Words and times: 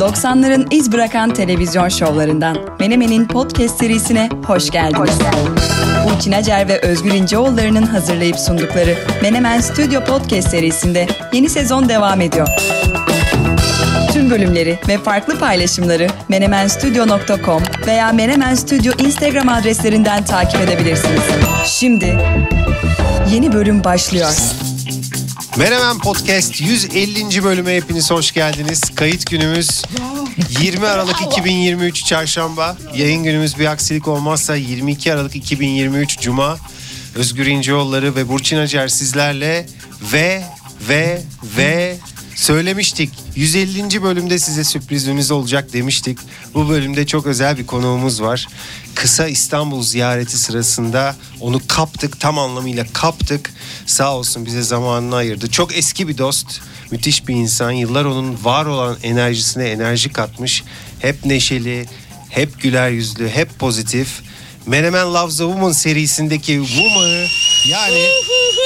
90'ların 0.00 0.66
iz 0.70 0.92
bırakan 0.92 1.34
televizyon 1.34 1.88
şovlarından 1.88 2.56
Menemen'in 2.80 3.28
podcast 3.28 3.78
serisine 3.78 4.28
hoş 4.46 4.70
geldiniz. 4.70 5.18
Burçin 6.08 6.32
Acer 6.32 6.68
ve 6.68 6.80
Özgür 6.80 7.10
İnceoğulları'nın 7.10 7.82
hazırlayıp 7.82 8.38
sundukları 8.38 8.94
Menemen 9.22 9.60
Stüdyo 9.60 10.04
Podcast 10.04 10.48
serisinde 10.48 11.06
yeni 11.32 11.48
sezon 11.48 11.88
devam 11.88 12.20
ediyor. 12.20 12.48
Tüm 14.12 14.30
bölümleri 14.30 14.78
ve 14.88 14.98
farklı 14.98 15.38
paylaşımları 15.38 16.06
menemenstudio.com 16.28 17.62
veya 17.86 18.12
Menemen 18.12 18.54
Stüdyo 18.54 18.92
Instagram 18.98 19.48
adreslerinden 19.48 20.24
takip 20.24 20.60
edebilirsiniz. 20.60 21.22
Şimdi 21.66 22.18
yeni 23.32 23.52
bölüm 23.52 23.84
başlıyor. 23.84 24.30
Menemen 25.56 25.98
Podcast 25.98 26.60
150. 26.60 27.44
bölüme 27.44 27.76
hepiniz 27.76 28.10
hoş 28.10 28.32
geldiniz. 28.32 28.80
Kayıt 28.94 29.30
günümüz 29.30 29.82
20 30.60 30.86
Aralık 30.86 31.20
2023 31.22 32.04
Çarşamba. 32.04 32.76
Yayın 32.94 33.24
günümüz 33.24 33.58
bir 33.58 33.66
aksilik 33.66 34.08
olmazsa 34.08 34.56
22 34.56 35.12
Aralık 35.12 35.36
2023 35.36 36.20
Cuma. 36.20 36.58
Özgür 37.14 37.46
İnceoğulları 37.46 38.16
ve 38.16 38.28
Burçin 38.28 38.56
Acar 38.56 38.88
sizlerle 38.88 39.66
ve 40.12 40.44
ve 40.88 41.22
ve 41.56 41.96
söylemiştik. 42.40 43.10
150. 43.36 44.02
bölümde 44.02 44.38
size 44.38 44.64
sürprizimiz 44.64 45.30
olacak 45.30 45.72
demiştik. 45.72 46.18
Bu 46.54 46.68
bölümde 46.68 47.06
çok 47.06 47.26
özel 47.26 47.58
bir 47.58 47.66
konuğumuz 47.66 48.22
var. 48.22 48.48
Kısa 48.94 49.28
İstanbul 49.28 49.82
ziyareti 49.82 50.38
sırasında 50.38 51.16
onu 51.40 51.60
kaptık, 51.68 52.20
tam 52.20 52.38
anlamıyla 52.38 52.86
kaptık. 52.92 53.50
Sağ 53.86 54.16
olsun 54.16 54.46
bize 54.46 54.62
zamanını 54.62 55.16
ayırdı. 55.16 55.50
Çok 55.50 55.76
eski 55.76 56.08
bir 56.08 56.18
dost, 56.18 56.60
müthiş 56.90 57.28
bir 57.28 57.34
insan. 57.34 57.70
Yıllar 57.70 58.04
onun 58.04 58.44
var 58.44 58.66
olan 58.66 58.96
enerjisine 59.02 59.68
enerji 59.68 60.12
katmış. 60.12 60.64
Hep 60.98 61.24
neşeli, 61.24 61.86
hep 62.28 62.60
güler 62.60 62.90
yüzlü, 62.90 63.28
hep 63.28 63.58
pozitif. 63.58 64.22
Menemen 64.66 65.06
Loves 65.14 65.40
a 65.40 65.44
Woman 65.44 65.72
serisindeki 65.72 66.60
Woman'ı 66.66 67.26
yani 67.68 67.98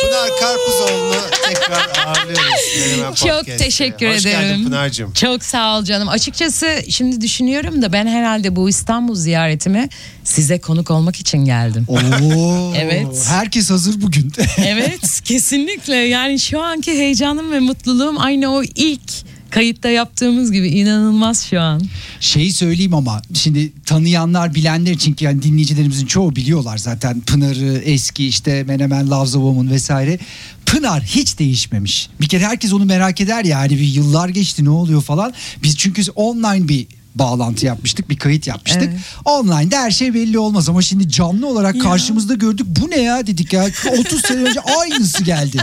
Pınar 0.05 0.31
Karpuzoğlu'nu 0.41 1.14
tekrar 1.48 2.06
ağırlıyoruz. 2.06 2.62
Menemen 2.81 3.14
Çok 3.14 3.28
Podcast'te. 3.28 3.56
teşekkür 3.56 4.09
Hoş 4.15 4.27
ederim. 4.27 4.41
geldin 4.48 4.65
Pınar'cığım. 4.65 5.12
Çok 5.12 5.45
sağ 5.45 5.78
ol 5.78 5.84
canım. 5.84 6.09
Açıkçası 6.09 6.78
şimdi 6.91 7.20
düşünüyorum 7.20 7.83
da 7.83 7.92
ben 7.92 8.06
herhalde 8.06 8.56
bu 8.56 8.69
İstanbul 8.69 9.15
ziyaretime 9.15 9.89
size 10.25 10.59
konuk 10.59 10.91
olmak 10.91 11.17
için 11.17 11.45
geldim. 11.45 11.87
Oo, 11.89 12.72
Evet. 12.77 13.25
Herkes 13.28 13.70
hazır 13.70 14.00
bugün. 14.03 14.33
evet 14.67 15.20
kesinlikle 15.25 15.97
yani 15.97 16.39
şu 16.41 16.61
anki 16.62 16.92
heyecanım 16.92 17.53
ve 17.53 17.61
mutluluğum 17.61 18.20
aynı 18.20 18.55
o 18.55 18.62
ilk 18.62 19.12
kayıtta 19.55 19.88
yaptığımız 19.88 20.52
gibi 20.52 20.69
inanılmaz 20.69 21.47
şu 21.47 21.60
an. 21.60 21.83
Şeyi 22.20 22.52
söyleyeyim 22.52 22.94
ama 22.94 23.22
şimdi 23.34 23.72
tanıyanlar 23.86 24.55
bilenler 24.55 24.92
için 24.92 25.12
ki 25.12 25.24
yani 25.24 25.42
dinleyicilerimizin 25.42 26.06
çoğu 26.06 26.36
biliyorlar 26.36 26.78
zaten 26.78 27.20
Pınar'ı 27.20 27.82
eski 27.84 28.27
işte 28.27 28.64
Menemen 28.64 29.10
Loves 29.10 29.34
a 29.34 29.38
Woman 29.38 29.70
vesaire. 29.70 30.19
Pınar 30.66 31.02
hiç 31.02 31.38
değişmemiş. 31.38 32.08
Bir 32.20 32.28
kere 32.28 32.44
herkes 32.44 32.72
onu 32.72 32.84
merak 32.84 33.20
eder 33.20 33.44
yani 33.44 33.70
bir 33.70 33.86
yıllar 33.86 34.28
geçti 34.28 34.64
ne 34.64 34.70
oluyor 34.70 35.02
falan. 35.02 35.32
Biz 35.62 35.77
çünkü 35.77 36.02
online 36.14 36.69
bir 36.69 36.86
bağlantı 37.15 37.67
yapmıştık 37.67 38.11
bir 38.11 38.17
kayıt 38.17 38.47
yapmıştık. 38.47 38.83
Evet. 38.83 39.01
Online'da 39.25 39.79
her 39.79 39.91
şey 39.91 40.15
belli 40.15 40.39
olmaz 40.39 40.69
ama 40.69 40.83
şimdi 40.83 41.09
canlı 41.09 41.47
olarak 41.47 41.81
karşımızda 41.81 42.34
gördük. 42.34 42.67
Bu 42.69 42.91
ne 42.91 43.01
ya 43.01 43.27
dedik 43.27 43.53
ya 43.53 43.67
30 43.98 44.21
sene 44.21 44.41
önce 44.41 44.61
aynısı 44.61 45.25
geldi. 45.25 45.59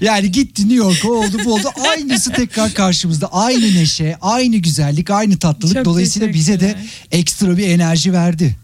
Yani 0.00 0.32
gitti 0.32 0.62
New 0.62 0.76
York'a 0.76 1.08
oldu 1.08 1.38
bu 1.44 1.54
oldu 1.54 1.68
aynısı 1.90 2.32
tekrar 2.32 2.74
karşımızda. 2.74 3.26
Aynı 3.32 3.74
neşe, 3.74 4.16
aynı 4.20 4.56
güzellik, 4.56 5.10
aynı 5.10 5.38
tatlılık. 5.38 5.74
Çok 5.74 5.84
Dolayısıyla 5.84 6.32
bize 6.32 6.60
de 6.60 6.74
ekstra 7.12 7.56
bir 7.56 7.68
enerji 7.68 8.12
verdi. 8.12 8.56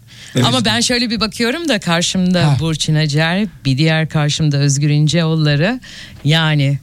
Ama 0.45 0.65
ben 0.65 0.81
şöyle 0.81 1.11
bir 1.11 1.21
bakıyorum 1.21 1.69
da 1.69 1.81
karşımda 1.81 2.47
Ha. 2.47 2.57
Burçin 2.61 2.95
Acar, 2.95 3.47
bir 3.65 3.79
diğer 3.79 4.09
karşımda 4.09 4.57
Özgür 4.57 4.89
İnceoğulları. 4.89 5.81
Yani 6.25 6.79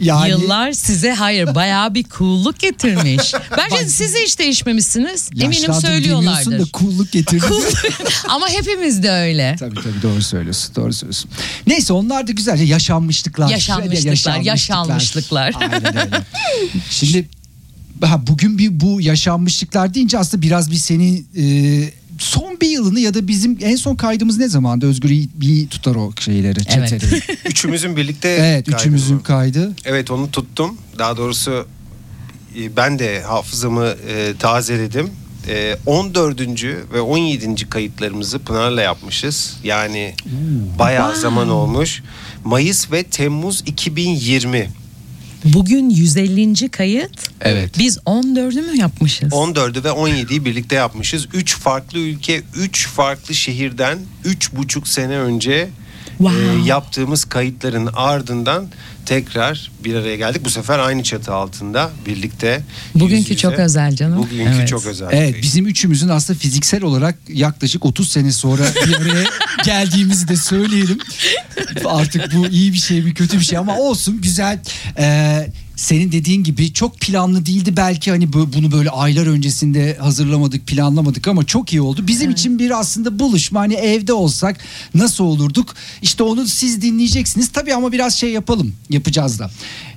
Yani 0.00 0.30
Yıllar 0.30 0.72
size 0.72 1.12
hayır 1.12 1.54
bayağı 1.54 1.94
bir 1.94 2.04
cool'luk 2.04 2.58
getirmiş. 2.58 3.32
Bence 3.56 3.88
siz 3.88 4.14
de 4.14 4.22
hiç 4.22 4.38
değişmemişsiniz. 4.38 5.30
Eminim 5.32 5.52
yaşlandım 5.52 5.80
söylüyorlardır. 5.80 6.58
da 6.58 6.64
kulluk 6.72 7.12
getirdi. 7.12 7.44
Ama 8.28 8.48
hepimiz 8.48 9.02
de 9.02 9.10
öyle. 9.10 9.56
Tabii 9.58 9.74
tabii 9.74 10.02
doğru 10.02 10.22
söylüyorsun. 10.22 10.74
Doğru 10.74 10.92
söylüyorsun. 10.92 11.30
Neyse 11.66 11.92
onlar 11.92 12.26
da 12.26 12.32
güzel. 12.32 12.60
Yaşanmışlıklar. 12.60 13.48
Yaşanmışlıklar, 13.48 14.40
yaşanmışlıklar. 14.40 15.54
Aynen 15.60 15.96
öyle. 15.96 16.20
Şimdi 16.90 17.28
ha, 18.04 18.26
bugün 18.26 18.58
bir 18.58 18.80
bu 18.80 19.00
yaşanmışlıklar 19.00 19.94
deyince 19.94 20.18
aslında 20.18 20.42
biraz 20.42 20.70
bir 20.70 20.76
senin 20.76 21.28
e, 21.36 21.44
son 22.18 22.60
bir 22.60 22.68
yılını 22.68 23.00
ya 23.00 23.14
da 23.14 23.28
bizim 23.28 23.58
en 23.62 23.76
son 23.76 23.96
kaydımız 23.96 24.38
ne 24.38 24.48
zamandı? 24.48 24.86
Özgür 24.86 25.08
iyi- 25.10 25.28
bir 25.34 25.68
tutar 25.68 25.94
o 25.94 26.12
şeyleri, 26.20 26.58
Evet. 26.76 26.88
çeteleri. 26.88 27.22
Üçümüzün 27.48 27.96
birlikte 27.96 28.28
evet, 28.28 28.66
kaydı 28.66 28.80
üçümüzün 28.80 29.16
mı? 29.16 29.22
kaydı. 29.22 29.72
Evet 29.84 30.10
onu 30.10 30.30
tuttum. 30.30 30.76
Daha 30.98 31.16
doğrusu 31.16 31.66
e, 32.58 32.76
ben 32.76 32.98
de 32.98 33.22
hafızamı 33.22 33.84
e, 33.86 34.34
tazeledim. 34.38 35.10
E, 35.48 35.76
14. 35.86 36.40
ve 36.92 37.00
17. 37.00 37.68
kayıtlarımızı 37.68 38.38
Pınar'la 38.38 38.82
yapmışız. 38.82 39.56
Yani 39.64 40.14
bayağı 40.78 41.16
zaman 41.16 41.48
olmuş. 41.48 42.02
Mayıs 42.44 42.92
ve 42.92 43.02
Temmuz 43.02 43.62
2020. 43.66 44.70
Bugün 45.44 45.90
150. 45.90 46.68
kayıt. 46.68 47.10
Evet. 47.40 47.70
Biz 47.78 47.98
14'ü 47.98 48.70
mü 48.70 48.76
yapmışız? 48.78 49.32
14'ü 49.32 49.84
ve 49.84 49.88
17'yi 49.88 50.44
birlikte 50.44 50.76
yapmışız. 50.76 51.28
3 51.34 51.56
farklı 51.58 51.98
ülke, 51.98 52.42
3 52.56 52.86
farklı 52.88 53.34
şehirden 53.34 53.98
3,5 54.24 54.86
sene 54.88 55.18
önce 55.18 55.68
Wow. 56.18 56.42
e, 56.42 56.64
yaptığımız 56.66 57.24
kayıtların 57.24 57.88
ardından 57.94 58.66
tekrar 59.08 59.70
bir 59.84 59.94
araya 59.94 60.16
geldik. 60.16 60.44
Bu 60.44 60.50
sefer 60.50 60.78
aynı 60.78 61.02
çatı 61.02 61.34
altında 61.34 61.90
birlikte. 62.06 62.60
Bugünkü 62.94 63.14
yüz 63.16 63.30
yüze. 63.30 63.40
çok 63.40 63.52
özel 63.58 63.94
canım. 63.96 64.18
Bugünkü 64.18 64.52
Evet. 64.58 64.68
çok 64.68 64.86
özel. 64.86 65.08
Evet 65.10 65.42
bizim 65.42 65.66
üçümüzün 65.66 66.08
aslında 66.08 66.38
fiziksel 66.38 66.82
olarak 66.82 67.14
yaklaşık 67.28 67.84
30 67.84 68.08
sene 68.08 68.32
sonra 68.32 68.62
bir 68.86 68.94
araya 68.96 69.24
geldiğimizi 69.64 70.28
de 70.28 70.36
söyleyelim. 70.36 70.98
Artık 71.84 72.34
bu 72.34 72.46
iyi 72.46 72.72
bir 72.72 72.78
şey 72.78 73.02
mi 73.02 73.14
kötü 73.14 73.38
bir 73.38 73.44
şey 73.44 73.58
ama 73.58 73.76
olsun 73.78 74.20
güzel. 74.20 74.58
Ee, 74.98 75.48
senin 75.78 76.12
dediğin 76.12 76.44
gibi 76.44 76.72
çok 76.72 77.00
planlı 77.00 77.46
değildi. 77.46 77.76
Belki 77.76 78.10
hani 78.10 78.32
bunu 78.32 78.72
böyle 78.72 78.90
aylar 78.90 79.26
öncesinde 79.26 79.96
hazırlamadık 80.00 80.66
planlamadık 80.66 81.28
ama 81.28 81.44
çok 81.44 81.72
iyi 81.72 81.80
oldu. 81.80 82.06
Bizim 82.06 82.30
için 82.30 82.58
bir 82.58 82.80
aslında 82.80 83.18
buluşma 83.18 83.60
hani 83.60 83.74
evde 83.74 84.12
olsak 84.12 84.56
nasıl 84.94 85.24
olurduk? 85.24 85.74
İşte 86.02 86.22
onu 86.22 86.48
siz 86.48 86.82
dinleyeceksiniz. 86.82 87.48
Tabii 87.48 87.74
ama 87.74 87.92
biraz 87.92 88.14
şey 88.14 88.30
yapalım 88.30 88.72
yapacağız 88.90 89.38
da. 89.38 89.50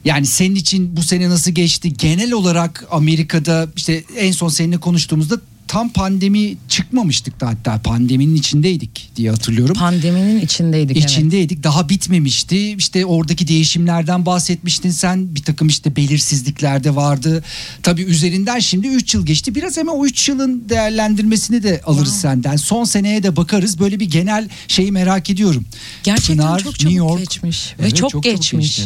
Yani 0.06 0.26
senin 0.26 0.56
için 0.56 0.98
bu 0.98 1.04
sene 1.04 1.30
nasıl 1.30 1.52
geçti? 1.52 1.94
Genel 1.94 2.32
olarak 2.32 2.88
Amerika'da 2.92 3.68
işte 3.76 4.04
en 4.18 4.32
son 4.32 4.50
seninle 4.50 4.78
konuştuğumuzda 4.78 5.40
tam 5.72 5.90
pandemi 5.90 6.58
çıkmamıştık 6.70 7.40
da 7.42 7.48
hatta 7.48 7.82
pandeminin 7.82 8.36
içindeydik 8.36 9.12
diye 9.16 9.30
hatırlıyorum. 9.32 9.76
Pandeminin 9.76 10.42
içindeydik. 10.42 10.98
evet. 10.98 11.10
İçindeydik 11.10 11.64
daha 11.64 11.90
bitmemişti 11.90 12.72
işte 12.74 13.06
oradaki 13.06 13.48
değişimlerden 13.48 14.26
bahsetmiştin 14.26 14.92
sen 14.92 15.36
bir 15.36 15.44
takım 15.44 15.68
işte 15.68 15.96
belirsizlikler 15.96 16.84
de 16.84 16.96
vardı 16.96 17.44
tabii 17.84 18.02
üzerinden 18.02 18.60
şimdi 18.60 18.88
3 18.88 19.14
yıl 19.14 19.26
geçti 19.26 19.56
biraz 19.56 19.78
hemen 19.78 19.94
o 19.94 20.06
3 20.06 20.30
yılın 20.30 20.70
değerlendirmesini 20.70 21.64
de 21.64 21.82
alırız 21.86 22.16
senden 22.22 22.56
son 22.56 22.84
seneye 22.84 23.24
de 23.24 23.36
bakarız 23.36 23.80
böyle 23.80 24.00
bir 24.00 24.10
genel 24.10 24.50
şeyi 24.68 24.92
merak 24.92 25.30
ediyorum 25.30 25.66
Gerçekten 26.04 26.38
Pınar, 26.38 26.60
çok 26.60 26.74
New 26.74 26.84
çabuk 26.84 26.98
York. 26.98 27.20
geçmiş. 27.20 27.74
Evet, 27.80 27.92
Ve 27.92 27.96
çok, 27.96 28.10
çok 28.10 28.24
geçmiş. 28.24 28.82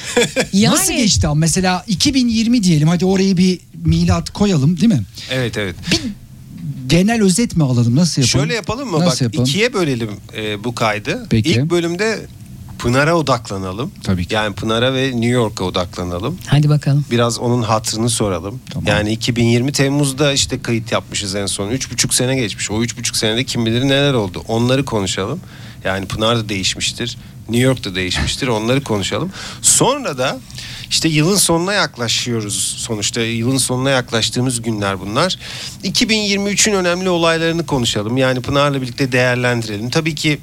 yani, 0.52 0.74
nasıl 0.74 0.92
geçti 0.92 1.26
mesela 1.34 1.84
2020 1.88 2.62
diyelim 2.62 2.88
hadi 2.88 3.04
oraya 3.04 3.36
bir 3.36 3.58
milat 3.84 4.30
koyalım 4.30 4.80
değil 4.80 4.92
mi 4.92 5.02
Evet 5.30 5.58
evet. 5.58 5.76
bir 5.90 6.23
genel 6.86 7.22
özet 7.22 7.56
mi 7.56 7.64
alalım 7.64 7.96
nasıl 7.96 8.22
yapalım 8.22 8.40
Şöyle 8.40 8.54
yapalım 8.54 8.90
mı? 8.90 9.00
Nasıl 9.00 9.10
Bak 9.10 9.22
yapalım? 9.22 9.44
ikiye 9.44 9.72
bölelim 9.74 10.10
e, 10.36 10.64
bu 10.64 10.74
kaydı. 10.74 11.26
Peki. 11.30 11.50
İlk 11.50 11.70
bölümde 11.70 12.26
Pınar'a 12.78 13.14
odaklanalım. 13.16 13.92
Tabii 14.02 14.26
ki. 14.26 14.34
Yani 14.34 14.54
Pınar'a 14.54 14.94
ve 14.94 15.06
New 15.06 15.26
York'a 15.26 15.64
odaklanalım. 15.64 16.38
Hadi 16.46 16.68
bakalım. 16.68 17.04
Biraz 17.10 17.38
onun 17.38 17.62
hatırını 17.62 18.10
soralım. 18.10 18.60
Tamam. 18.70 18.86
Yani 18.86 19.12
2020 19.12 19.72
Temmuz'da 19.72 20.32
işte 20.32 20.62
kayıt 20.62 20.92
yapmışız 20.92 21.34
en 21.34 21.46
son. 21.46 21.70
Üç 21.70 21.92
buçuk 21.92 22.14
sene 22.14 22.36
geçmiş. 22.36 22.70
O 22.70 22.82
üç 22.82 22.98
buçuk 22.98 23.16
senede 23.16 23.44
kim 23.44 23.66
bilir 23.66 23.82
neler 23.84 24.14
oldu. 24.14 24.44
Onları 24.48 24.84
konuşalım. 24.84 25.40
Yani 25.84 26.06
Pınar 26.06 26.38
da 26.38 26.48
değişmiştir. 26.48 27.16
New 27.48 27.66
York 27.66 27.84
da 27.84 27.94
değişmiştir. 27.94 28.48
Onları 28.48 28.80
konuşalım. 28.80 29.30
Sonra 29.62 30.18
da 30.18 30.38
işte 30.90 31.08
yılın 31.08 31.36
sonuna 31.36 31.72
yaklaşıyoruz. 31.72 32.74
Sonuçta 32.78 33.20
yılın 33.20 33.58
sonuna 33.58 33.90
yaklaştığımız 33.90 34.62
günler 34.62 35.00
bunlar. 35.00 35.38
2023'ün 35.84 36.74
önemli 36.74 37.08
olaylarını 37.08 37.66
konuşalım. 37.66 38.16
Yani 38.16 38.40
Pınar'la 38.40 38.82
birlikte 38.82 39.12
değerlendirelim. 39.12 39.90
Tabii 39.90 40.14
ki 40.14 40.38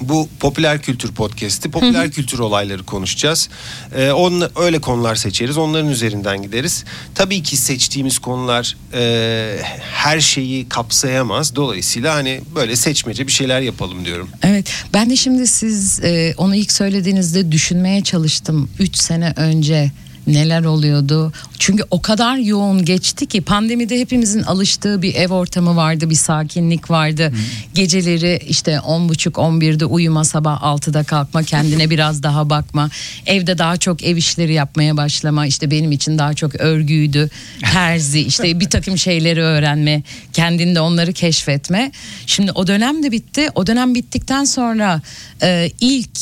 bu 0.00 0.28
popüler 0.40 0.82
kültür 0.82 1.12
podcast'i 1.12 1.70
popüler 1.70 2.10
kültür 2.10 2.38
olayları 2.38 2.82
konuşacağız. 2.82 3.48
Ee, 3.96 4.12
on, 4.12 4.50
öyle 4.56 4.80
konular 4.80 5.14
seçeriz 5.14 5.58
onların 5.58 5.90
üzerinden 5.90 6.42
gideriz. 6.42 6.84
Tabii 7.14 7.42
ki 7.42 7.56
seçtiğimiz 7.56 8.18
konular 8.18 8.76
e, 8.94 9.56
her 9.92 10.20
şeyi 10.20 10.68
kapsayamaz. 10.68 11.56
Dolayısıyla 11.56 12.14
hani 12.14 12.40
böyle 12.54 12.76
seçmece 12.76 13.26
bir 13.26 13.32
şeyler 13.32 13.60
yapalım 13.60 14.04
diyorum. 14.04 14.28
Evet 14.42 14.72
ben 14.94 15.10
de 15.10 15.16
şimdi 15.16 15.46
siz 15.46 16.00
e, 16.04 16.34
onu 16.36 16.54
ilk 16.54 16.72
söylediğinizde 16.72 17.52
düşünmeye 17.52 18.02
çalıştım 18.02 18.70
3 18.78 18.96
sene 18.96 19.32
önce 19.36 19.90
neler 20.26 20.64
oluyordu. 20.64 21.32
Çünkü 21.58 21.84
o 21.90 22.02
kadar 22.02 22.36
yoğun 22.36 22.84
geçti 22.84 23.26
ki 23.26 23.40
pandemide 23.40 24.00
hepimizin 24.00 24.42
alıştığı 24.42 25.02
bir 25.02 25.14
ev 25.14 25.32
ortamı 25.32 25.76
vardı, 25.76 26.10
bir 26.10 26.14
sakinlik 26.14 26.90
vardı. 26.90 27.32
Geceleri 27.74 28.40
işte 28.48 28.72
10.30-11'de 28.72 29.84
uyuma, 29.84 30.24
sabah 30.24 30.62
6'da 30.62 31.02
kalkma, 31.02 31.42
kendine 31.42 31.90
biraz 31.90 32.22
daha 32.22 32.50
bakma. 32.50 32.90
Evde 33.26 33.58
daha 33.58 33.76
çok 33.76 34.02
ev 34.02 34.16
işleri 34.16 34.52
yapmaya 34.52 34.96
başlama. 34.96 35.46
İşte 35.46 35.70
benim 35.70 35.92
için 35.92 36.18
daha 36.18 36.34
çok 36.34 36.60
örgüydü, 36.60 37.30
terzi, 37.72 38.20
işte 38.20 38.60
bir 38.60 38.70
takım 38.70 38.98
şeyleri 38.98 39.42
öğrenme, 39.42 40.02
kendinde 40.32 40.80
onları 40.80 41.12
keşfetme. 41.12 41.92
Şimdi 42.26 42.52
o 42.52 42.66
dönem 42.66 43.02
de 43.02 43.12
bitti. 43.12 43.48
O 43.54 43.66
dönem 43.66 43.94
bittikten 43.94 44.44
sonra 44.44 45.00
e, 45.42 45.70
ilk 45.80 46.18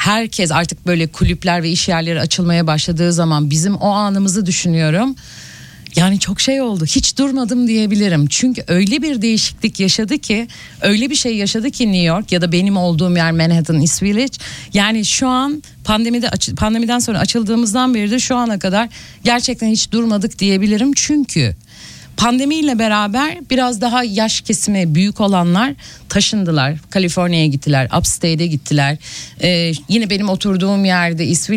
herkes 0.00 0.52
artık 0.52 0.86
böyle 0.86 1.06
kulüpler 1.06 1.62
ve 1.62 1.70
iş 1.70 1.88
yerleri 1.88 2.20
açılmaya 2.20 2.66
başladığı 2.66 3.12
zaman 3.12 3.50
bizim 3.50 3.74
o 3.74 3.90
anımızı 3.90 4.46
düşünüyorum. 4.46 5.14
Yani 5.96 6.20
çok 6.20 6.40
şey 6.40 6.60
oldu. 6.60 6.84
Hiç 6.84 7.18
durmadım 7.18 7.66
diyebilirim. 7.66 8.26
Çünkü 8.26 8.64
öyle 8.68 9.02
bir 9.02 9.22
değişiklik 9.22 9.80
yaşadı 9.80 10.18
ki, 10.18 10.48
öyle 10.80 11.10
bir 11.10 11.14
şey 11.14 11.36
yaşadı 11.36 11.70
ki 11.70 11.92
New 11.92 12.06
York 12.06 12.32
ya 12.32 12.40
da 12.40 12.52
benim 12.52 12.76
olduğum 12.76 13.16
yer 13.16 13.32
Manhattan 13.32 13.80
East 13.80 14.02
Village. 14.02 14.36
Yani 14.74 15.04
şu 15.04 15.28
an 15.28 15.62
pandemide 15.84 16.30
pandemiden 16.56 16.98
sonra 16.98 17.18
açıldığımızdan 17.18 17.94
beri 17.94 18.10
de 18.10 18.18
şu 18.18 18.36
ana 18.36 18.58
kadar 18.58 18.88
gerçekten 19.24 19.68
hiç 19.68 19.92
durmadık 19.92 20.38
diyebilirim. 20.38 20.92
Çünkü 20.96 21.56
pandemiyle 22.16 22.78
beraber 22.78 23.38
biraz 23.50 23.80
daha 23.80 24.04
yaş 24.04 24.40
kesimi 24.40 24.94
büyük 24.94 25.20
olanlar 25.20 25.74
taşındılar. 26.08 26.74
Kaliforniya'ya 26.90 27.46
gittiler, 27.46 27.88
Upstate'e 27.98 28.46
gittiler. 28.46 28.96
Ee, 29.42 29.72
yine 29.88 30.10
benim 30.10 30.28
oturduğum 30.28 30.84
yerde 30.84 31.24
East 31.24 31.50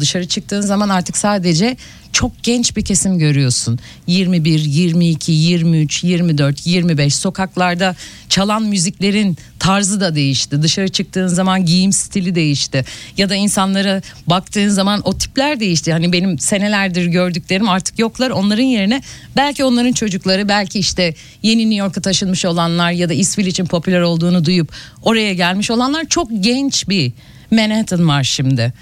dışarı 0.00 0.28
çıktığın 0.28 0.60
zaman 0.60 0.88
artık 0.88 1.16
sadece 1.16 1.76
çok 2.14 2.42
genç 2.42 2.76
bir 2.76 2.84
kesim 2.84 3.18
görüyorsun. 3.18 3.78
21, 4.06 4.58
22, 4.58 5.32
23, 5.32 6.04
24, 6.04 6.66
25 6.66 7.16
sokaklarda 7.16 7.96
çalan 8.28 8.62
müziklerin 8.62 9.36
tarzı 9.58 10.00
da 10.00 10.14
değişti. 10.14 10.62
Dışarı 10.62 10.88
çıktığın 10.88 11.26
zaman 11.26 11.66
giyim 11.66 11.92
stili 11.92 12.34
değişti. 12.34 12.84
Ya 13.16 13.28
da 13.28 13.34
insanlara 13.34 14.02
baktığın 14.26 14.68
zaman 14.68 15.00
o 15.04 15.18
tipler 15.18 15.60
değişti. 15.60 15.92
Hani 15.92 16.12
benim 16.12 16.38
senelerdir 16.38 17.06
gördüklerim 17.06 17.68
artık 17.68 17.98
yoklar. 17.98 18.30
Onların 18.30 18.62
yerine 18.62 19.02
belki 19.36 19.64
onların 19.64 19.92
çocukları, 19.92 20.48
belki 20.48 20.78
işte 20.78 21.14
yeni 21.42 21.70
New 21.70 21.76
York'a 21.76 22.00
taşınmış 22.00 22.44
olanlar 22.44 22.90
ya 22.90 23.08
da 23.08 23.14
East 23.14 23.38
Village'in 23.38 23.66
popüler 23.66 24.00
olduğunu 24.00 24.44
duyup 24.44 24.72
oraya 25.02 25.34
gelmiş 25.34 25.70
olanlar 25.70 26.04
çok 26.04 26.28
genç 26.40 26.88
bir 26.88 27.12
Manhattan 27.50 28.08
var 28.08 28.24
şimdi. 28.24 28.72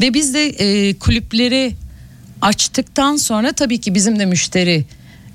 Ve 0.00 0.14
biz 0.14 0.34
de 0.34 0.46
e, 0.46 0.94
kulüpleri 0.94 1.72
açtıktan 2.42 3.16
sonra 3.16 3.52
tabii 3.52 3.80
ki 3.80 3.94
bizim 3.94 4.18
de 4.18 4.26
müşteri 4.26 4.84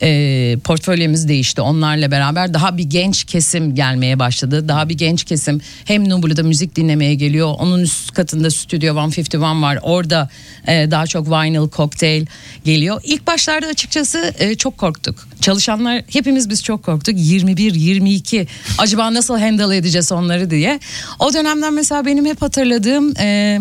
e, 0.02 0.58
portföyümüz 0.64 1.28
değişti. 1.28 1.62
Onlarla 1.62 2.12
beraber 2.12 2.54
daha 2.54 2.78
bir 2.78 2.84
genç 2.84 3.24
kesim 3.24 3.76
gelmeye 3.76 4.20
başladı. 4.20 4.68
Daha 4.68 4.90
bir 4.90 4.98
genç 4.98 5.24
kesim 5.24 5.62
hem 5.86 6.10
Nublu'da 6.10 6.44
müzik 6.44 6.76
dinlemeye 6.76 7.16
geliyor. 7.16 7.56
Onun 7.60 7.80
üst 7.80 8.12
katında 8.12 8.52
Studio 8.52 9.06
151 9.06 9.40
var. 9.40 9.80
Orada 9.82 10.30
e, 10.68 10.92
daha 10.92 11.08
çok 11.08 11.28
vinyl, 11.28 11.70
cocktail 11.70 12.26
geliyor. 12.66 13.02
İlk 13.04 13.28
başlarda 13.28 13.68
açıkçası 13.68 14.34
e, 14.40 14.56
çok 14.56 14.78
korktuk. 14.78 15.28
Çalışanlar 15.42 16.02
hepimiz 16.08 16.50
biz 16.50 16.64
çok 16.64 16.84
korktuk. 16.84 17.16
21, 17.18 17.74
22 17.74 18.48
acaba 18.78 19.14
nasıl 19.14 19.40
handle 19.40 19.78
edeceğiz 19.78 20.12
onları 20.12 20.50
diye. 20.50 20.80
O 21.20 21.34
dönemden 21.34 21.74
mesela 21.74 22.06
benim 22.06 22.26
hep 22.26 22.42
hatırladığım... 22.42 23.18
E, 23.18 23.60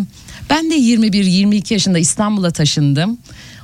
ben 0.49 0.71
de 0.71 0.75
21-22 0.75 1.73
yaşında 1.73 1.99
İstanbul'a 1.99 2.51
taşındım. 2.51 3.17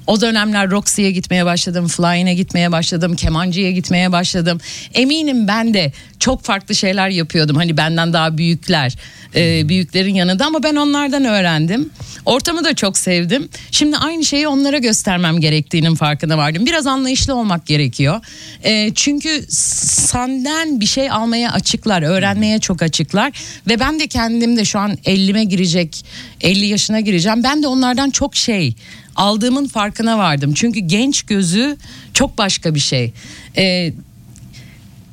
O 0.08 0.22
dönemler 0.22 0.72
Roxy'ye 0.72 1.12
gitmeye 1.12 1.46
başladım, 1.46 1.88
Flying'e 1.88 2.34
gitmeye 2.34 2.72
başladım, 2.72 3.16
kemancıya 3.16 3.72
gitmeye 3.72 4.12
başladım. 4.12 4.62
Eminim 4.94 5.48
ben 5.48 5.74
de 5.74 5.92
çok 6.20 6.44
farklı 6.44 6.76
şeyler 6.76 7.10
yapıyordum. 7.10 7.56
Hani 7.56 7.78
benden 7.78 8.14
daha 8.14 8.38
büyükler, 8.38 8.96
e, 9.36 9.70
büyüklerin 9.70 10.14
yanında 10.16 10.46
ama 10.46 10.64
ben 10.64 10.76
onlardan 10.76 11.26
öğrendim. 11.26 11.90
Ortamı 12.26 12.64
da 12.64 12.76
çok 12.76 12.98
sevdim. 12.98 13.50
Şimdi 13.72 13.98
aynı 13.98 14.26
şeyi 14.26 14.48
onlara 14.48 14.78
göstermem 14.78 15.40
gerektiğinin 15.40 15.96
farkına 15.96 16.38
vardım. 16.38 16.66
Biraz 16.66 16.88
anlayışlı 16.88 17.36
olmak 17.36 17.66
gerekiyor. 17.66 18.22
E, 18.64 18.94
çünkü 18.96 19.46
senden 19.50 20.80
bir 20.80 20.86
şey 20.86 21.12
almaya 21.12 21.52
açıklar, 21.52 22.02
öğrenmeye 22.02 22.60
çok 22.60 22.82
açıklar. 22.82 23.32
Ve 23.70 23.80
ben 23.80 24.00
de 24.00 24.08
kendimde 24.08 24.66
şu 24.66 24.80
an 24.80 24.92
50'me 25.06 25.44
girecek, 25.44 26.06
50 26.42 26.66
yaşına 26.66 27.00
gireceğim. 27.00 27.44
Ben 27.44 27.64
de 27.64 27.68
onlardan 27.68 28.10
çok 28.10 28.36
şey 28.36 28.76
aldığımın 29.16 29.68
farkına 29.68 30.18
vardım. 30.18 30.54
Çünkü 30.54 30.80
genç 30.80 31.24
gözü 31.24 31.78
çok 32.14 32.38
başka 32.38 32.76
bir 32.76 32.80
şey. 32.80 33.14
Ee, 33.58 33.94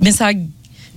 mesela 0.01 0.33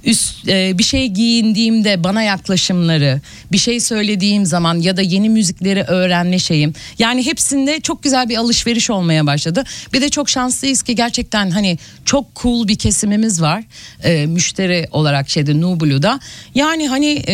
üst 0.05 0.47
e, 0.49 0.77
bir 0.77 0.83
şey 0.83 1.07
giyindiğimde 1.07 2.03
bana 2.03 2.23
yaklaşımları, 2.23 3.21
bir 3.51 3.57
şey 3.57 3.79
söylediğim 3.79 4.45
zaman 4.45 4.75
ya 4.75 4.97
da 4.97 5.01
yeni 5.01 5.29
müzikleri 5.29 5.83
öğrenme 5.83 6.39
şeyim. 6.39 6.73
Yani 6.99 7.25
hepsinde 7.25 7.79
çok 7.79 8.03
güzel 8.03 8.29
bir 8.29 8.37
alışveriş 8.37 8.89
olmaya 8.89 9.27
başladı. 9.27 9.63
Bir 9.93 10.01
de 10.01 10.09
çok 10.09 10.29
şanslıyız 10.29 10.81
ki 10.81 10.95
gerçekten 10.95 11.49
hani 11.49 11.77
çok 12.05 12.35
cool 12.35 12.67
bir 12.67 12.75
kesimimiz 12.75 13.41
var. 13.41 13.63
E, 14.03 14.25
müşteri 14.25 14.87
olarak 14.91 15.29
şeyde 15.29 15.61
Nublu'da. 15.61 16.19
Yani 16.55 16.87
hani 16.87 17.23
e, 17.27 17.33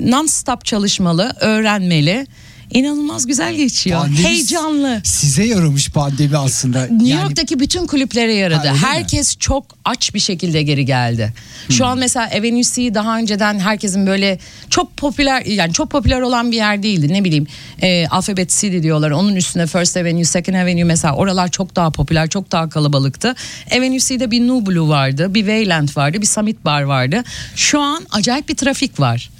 non-stop 0.00 0.64
çalışmalı, 0.64 1.36
öğrenmeli 1.40 2.26
inanılmaz 2.70 3.26
güzel 3.26 3.54
geçiyor. 3.54 4.00
Pandemi 4.00 4.24
Heyecanlı. 4.28 5.00
Size 5.04 5.44
yaramış 5.44 5.90
pandemi 5.90 6.36
aslında. 6.36 6.86
New 6.86 7.08
yani... 7.08 7.22
York'taki 7.22 7.60
bütün 7.60 7.86
kulüplere 7.86 8.34
yaradı. 8.34 8.68
Ha, 8.68 8.88
Herkes 8.88 9.36
mi? 9.36 9.40
çok 9.40 9.64
aç 9.84 10.14
bir 10.14 10.20
şekilde 10.20 10.62
geri 10.62 10.84
geldi. 10.84 11.32
Şu 11.68 11.78
hmm. 11.78 11.90
an 11.90 11.98
mesela 11.98 12.26
Avenue 12.26 12.62
C 12.62 12.94
daha 12.94 13.18
önceden 13.18 13.58
herkesin 13.58 14.06
böyle 14.06 14.38
çok 14.70 14.96
popüler 14.96 15.46
yani 15.46 15.72
çok 15.72 15.90
popüler 15.90 16.20
olan 16.20 16.52
bir 16.52 16.56
yer 16.56 16.82
değildi. 16.82 17.12
Ne 17.12 17.24
bileyim 17.24 17.46
e, 17.82 18.06
Alphabet 18.06 18.50
City 18.50 18.82
diyorlar. 18.82 19.10
Onun 19.10 19.36
üstüne 19.36 19.66
First 19.66 19.96
Avenue, 19.96 20.24
Second 20.24 20.56
Avenue 20.56 20.84
mesela 20.84 21.14
oralar 21.14 21.50
çok 21.50 21.76
daha 21.76 21.90
popüler, 21.90 22.28
çok 22.28 22.52
daha 22.52 22.68
kalabalıktı. 22.68 23.34
Avenue 23.76 23.98
C'de 23.98 24.30
bir 24.30 24.48
Nublu 24.48 24.88
vardı, 24.88 25.34
bir 25.34 25.40
Wayland 25.40 25.88
vardı, 25.96 26.20
bir 26.20 26.26
Summit 26.26 26.64
Bar 26.64 26.82
vardı. 26.82 27.24
Şu 27.56 27.80
an 27.80 28.06
acayip 28.10 28.48
bir 28.48 28.56
trafik 28.56 29.00
var. 29.00 29.30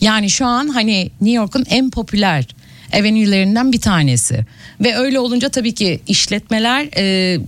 Yani 0.00 0.30
şu 0.30 0.46
an 0.46 0.68
hani 0.68 1.10
New 1.20 1.36
York'un 1.36 1.64
en 1.70 1.90
popüler 1.90 2.46
avenue'lerinden 2.94 3.72
bir 3.72 3.80
tanesi. 3.80 4.40
Ve 4.80 4.96
öyle 4.96 5.18
olunca 5.18 5.48
tabii 5.48 5.74
ki 5.74 6.00
işletmeler 6.06 6.88
e, 6.96 7.38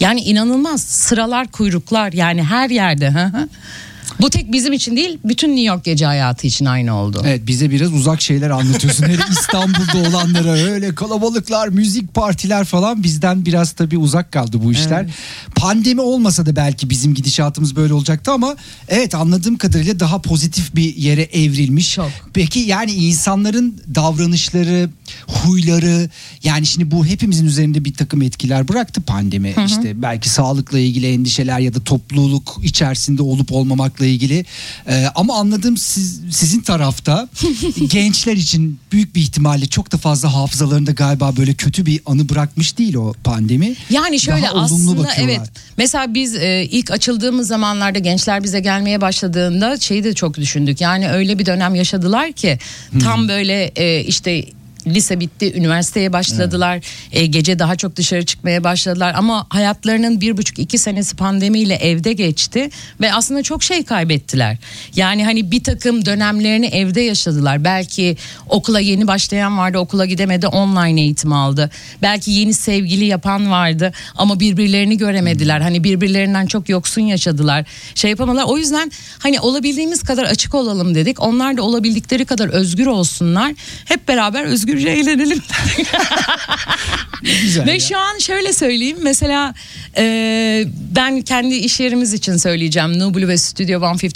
yani 0.00 0.20
inanılmaz 0.20 0.82
sıralar 0.82 1.46
kuyruklar 1.46 2.12
yani 2.12 2.42
her 2.42 2.70
yerde. 2.70 3.12
Bu 4.20 4.30
tek 4.30 4.52
bizim 4.52 4.72
için 4.72 4.96
değil 4.96 5.18
bütün 5.24 5.48
New 5.48 5.62
York 5.62 5.84
gece 5.84 6.06
hayatı 6.06 6.46
için 6.46 6.64
aynı 6.64 6.96
oldu. 6.96 7.22
Evet 7.26 7.46
bize 7.46 7.70
biraz 7.70 7.92
uzak 7.92 8.22
şeyler 8.22 8.50
anlatıyorsun. 8.50 9.04
Hele 9.04 9.22
İstanbul'da 9.30 10.08
olanlara 10.08 10.50
öyle 10.50 10.94
kalabalıklar, 10.94 11.68
müzik 11.68 12.14
partiler 12.14 12.64
falan 12.64 13.02
bizden 13.02 13.46
biraz 13.46 13.72
tabii 13.72 13.98
uzak 13.98 14.32
kaldı 14.32 14.64
bu 14.64 14.72
işler. 14.72 15.02
Evet. 15.02 15.14
Pandemi 15.54 16.00
olmasa 16.00 16.46
da 16.46 16.56
belki 16.56 16.90
bizim 16.90 17.14
gidişatımız 17.14 17.76
böyle 17.76 17.94
olacaktı 17.94 18.32
ama 18.32 18.56
evet 18.88 19.14
anladığım 19.14 19.56
kadarıyla 19.56 20.00
daha 20.00 20.22
pozitif 20.22 20.74
bir 20.74 20.96
yere 20.96 21.22
evrilmiş. 21.22 21.94
Çok. 21.94 22.10
Peki 22.34 22.58
yani 22.58 22.92
insanların 22.92 23.80
davranışları, 23.94 24.90
huyları 25.26 26.10
yani 26.44 26.66
şimdi 26.66 26.90
bu 26.90 27.06
hepimizin 27.06 27.46
üzerinde 27.46 27.84
bir 27.84 27.94
takım 27.94 28.22
etkiler 28.22 28.68
bıraktı 28.68 29.00
pandemi. 29.00 29.56
Hı 29.56 29.60
hı. 29.60 29.64
İşte 29.64 30.02
belki 30.02 30.28
sağlıkla 30.28 30.78
ilgili 30.78 31.12
endişeler 31.12 31.58
ya 31.58 31.74
da 31.74 31.80
topluluk 31.84 32.60
içerisinde 32.62 33.22
olup 33.22 33.52
olmamakla 33.52 34.01
ilgili. 34.06 34.44
Ee, 34.88 35.06
ama 35.14 35.38
anladığım 35.38 35.76
siz, 35.76 36.20
sizin 36.30 36.60
tarafta 36.60 37.28
gençler 37.90 38.36
için 38.36 38.78
büyük 38.92 39.14
bir 39.14 39.20
ihtimalle 39.20 39.66
çok 39.66 39.92
da 39.92 39.96
fazla 39.96 40.34
hafızalarında 40.34 40.90
galiba 40.90 41.36
böyle 41.36 41.54
kötü 41.54 41.86
bir 41.86 42.00
anı 42.06 42.28
bırakmış 42.28 42.78
değil 42.78 42.94
o 42.94 43.12
pandemi. 43.24 43.74
Yani 43.90 44.20
şöyle 44.20 44.42
Daha 44.42 44.60
aslında 44.60 45.14
evet. 45.16 45.40
Mesela 45.76 46.14
biz 46.14 46.34
e, 46.34 46.68
ilk 46.70 46.90
açıldığımız 46.90 47.48
zamanlarda 47.48 47.98
gençler 47.98 48.44
bize 48.44 48.60
gelmeye 48.60 49.00
başladığında 49.00 49.80
şeyi 49.80 50.04
de 50.04 50.14
çok 50.14 50.36
düşündük. 50.36 50.80
Yani 50.80 51.08
öyle 51.08 51.38
bir 51.38 51.46
dönem 51.46 51.74
yaşadılar 51.74 52.32
ki 52.32 52.58
tam 53.00 53.28
böyle 53.28 53.64
e, 53.76 54.04
işte 54.04 54.44
lise 54.86 55.20
bitti, 55.20 55.52
üniversiteye 55.56 56.12
başladılar. 56.12 56.80
E, 57.12 57.26
gece 57.26 57.58
daha 57.58 57.76
çok 57.76 57.96
dışarı 57.96 58.26
çıkmaya 58.26 58.64
başladılar. 58.64 59.14
Ama 59.16 59.46
hayatlarının 59.48 60.20
bir 60.20 60.36
buçuk 60.36 60.58
iki 60.58 60.78
senesi 60.78 61.16
pandemiyle 61.16 61.74
evde 61.74 62.12
geçti 62.12 62.70
ve 63.00 63.12
aslında 63.12 63.42
çok 63.42 63.62
şey 63.62 63.84
kaybettiler. 63.84 64.56
Yani 64.96 65.24
hani 65.24 65.50
bir 65.50 65.64
takım 65.64 66.06
dönemlerini 66.06 66.66
evde 66.66 67.00
yaşadılar. 67.00 67.64
Belki 67.64 68.16
okula 68.48 68.80
yeni 68.80 69.06
başlayan 69.06 69.58
vardı, 69.58 69.78
okula 69.78 70.06
gidemedi, 70.06 70.46
online 70.46 71.00
eğitim 71.00 71.32
aldı. 71.32 71.70
Belki 72.02 72.30
yeni 72.30 72.54
sevgili 72.54 73.04
yapan 73.04 73.50
vardı 73.50 73.92
ama 74.16 74.40
birbirlerini 74.40 74.98
göremediler. 74.98 75.60
Hani 75.60 75.84
birbirlerinden 75.84 76.46
çok 76.46 76.68
yoksun 76.68 77.02
yaşadılar. 77.02 77.64
Şey 77.94 78.10
yapamadılar. 78.10 78.44
O 78.46 78.58
yüzden 78.58 78.92
hani 79.18 79.40
olabildiğimiz 79.40 80.02
kadar 80.02 80.24
açık 80.24 80.54
olalım 80.54 80.94
dedik. 80.94 81.20
Onlar 81.22 81.56
da 81.56 81.62
olabildikleri 81.62 82.24
kadar 82.24 82.48
özgür 82.48 82.86
olsunlar. 82.86 83.52
Hep 83.84 84.08
beraber 84.08 84.44
özgürce 84.72 84.88
eğlenelim. 84.88 85.42
Güzel 87.42 87.66
Ve 87.66 87.72
ya. 87.72 87.80
şu 87.80 87.98
an 87.98 88.18
şöyle 88.18 88.52
söyleyeyim. 88.52 88.98
Mesela 89.02 89.54
e, 89.96 90.64
ben 90.96 91.22
kendi 91.22 91.54
iş 91.54 91.80
yerimiz 91.80 92.12
için 92.12 92.36
söyleyeceğim. 92.36 92.98
Nublu 92.98 93.28
ve 93.28 93.38
Studio 93.38 93.92
151. 93.92 94.12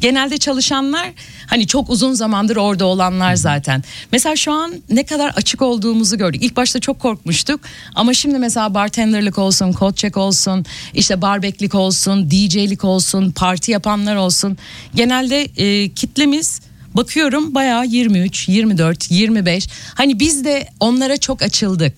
Genelde 0.00 0.38
çalışanlar 0.38 1.08
hani 1.46 1.66
çok 1.66 1.90
uzun 1.90 2.12
zamandır 2.12 2.56
orada 2.56 2.86
olanlar 2.86 3.34
zaten. 3.34 3.84
Mesela 4.12 4.36
şu 4.36 4.52
an 4.52 4.74
ne 4.90 5.04
kadar 5.04 5.28
açık 5.28 5.62
olduğumuzu 5.62 6.18
gördük. 6.18 6.42
İlk 6.42 6.56
başta 6.56 6.80
çok 6.80 7.00
korkmuştuk. 7.00 7.60
Ama 7.94 8.14
şimdi 8.14 8.38
mesela 8.38 8.74
bartenderlık 8.74 9.38
olsun, 9.38 9.72
cold 9.72 9.94
check 9.94 10.16
olsun, 10.16 10.64
işte 10.94 11.22
barbeklik 11.22 11.74
olsun, 11.74 12.30
DJ'lik 12.30 12.84
olsun, 12.84 13.30
parti 13.30 13.70
yapanlar 13.70 14.16
olsun. 14.16 14.58
Genelde 14.94 15.42
e, 15.42 15.88
kitlemiz 15.88 16.60
bakıyorum 16.96 17.54
bayağı 17.54 17.86
23, 17.86 18.48
24, 18.48 19.10
25. 19.10 19.68
Hani 19.94 20.20
biz 20.20 20.44
de 20.44 20.68
onlara 20.80 21.16
çok 21.16 21.42
açıldık. 21.42 21.94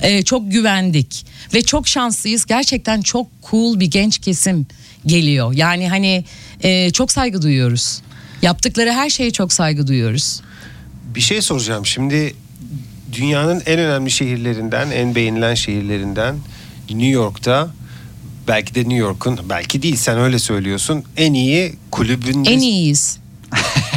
Ee, 0.00 0.22
çok 0.22 0.52
güvendik 0.52 1.26
ve 1.54 1.62
çok 1.62 1.88
şanslıyız. 1.88 2.46
Gerçekten 2.46 3.02
çok 3.02 3.26
cool 3.50 3.80
bir 3.80 3.86
genç 3.86 4.18
kesim 4.18 4.66
geliyor. 5.06 5.52
Yani 5.54 5.88
hani 5.88 6.24
e, 6.62 6.90
çok 6.90 7.12
saygı 7.12 7.42
duyuyoruz. 7.42 8.02
Yaptıkları 8.42 8.92
her 8.92 9.10
şeye 9.10 9.30
çok 9.30 9.52
saygı 9.52 9.86
duyuyoruz. 9.86 10.40
Bir 11.14 11.20
şey 11.20 11.42
soracağım. 11.42 11.86
Şimdi 11.86 12.34
dünyanın 13.12 13.62
en 13.66 13.78
önemli 13.78 14.10
şehirlerinden, 14.10 14.90
en 14.90 15.14
beğenilen 15.14 15.54
şehirlerinden 15.54 16.36
New 16.90 17.06
York'ta 17.06 17.70
belki 18.48 18.74
de 18.74 18.80
New 18.80 18.96
York'un 18.96 19.38
belki 19.48 19.82
değil 19.82 19.96
sen 19.96 20.18
öyle 20.18 20.38
söylüyorsun 20.38 21.04
en 21.16 21.34
iyi 21.34 21.74
kulübünde 21.90 22.50
En 22.50 22.58
iyiyiz. 22.58 23.18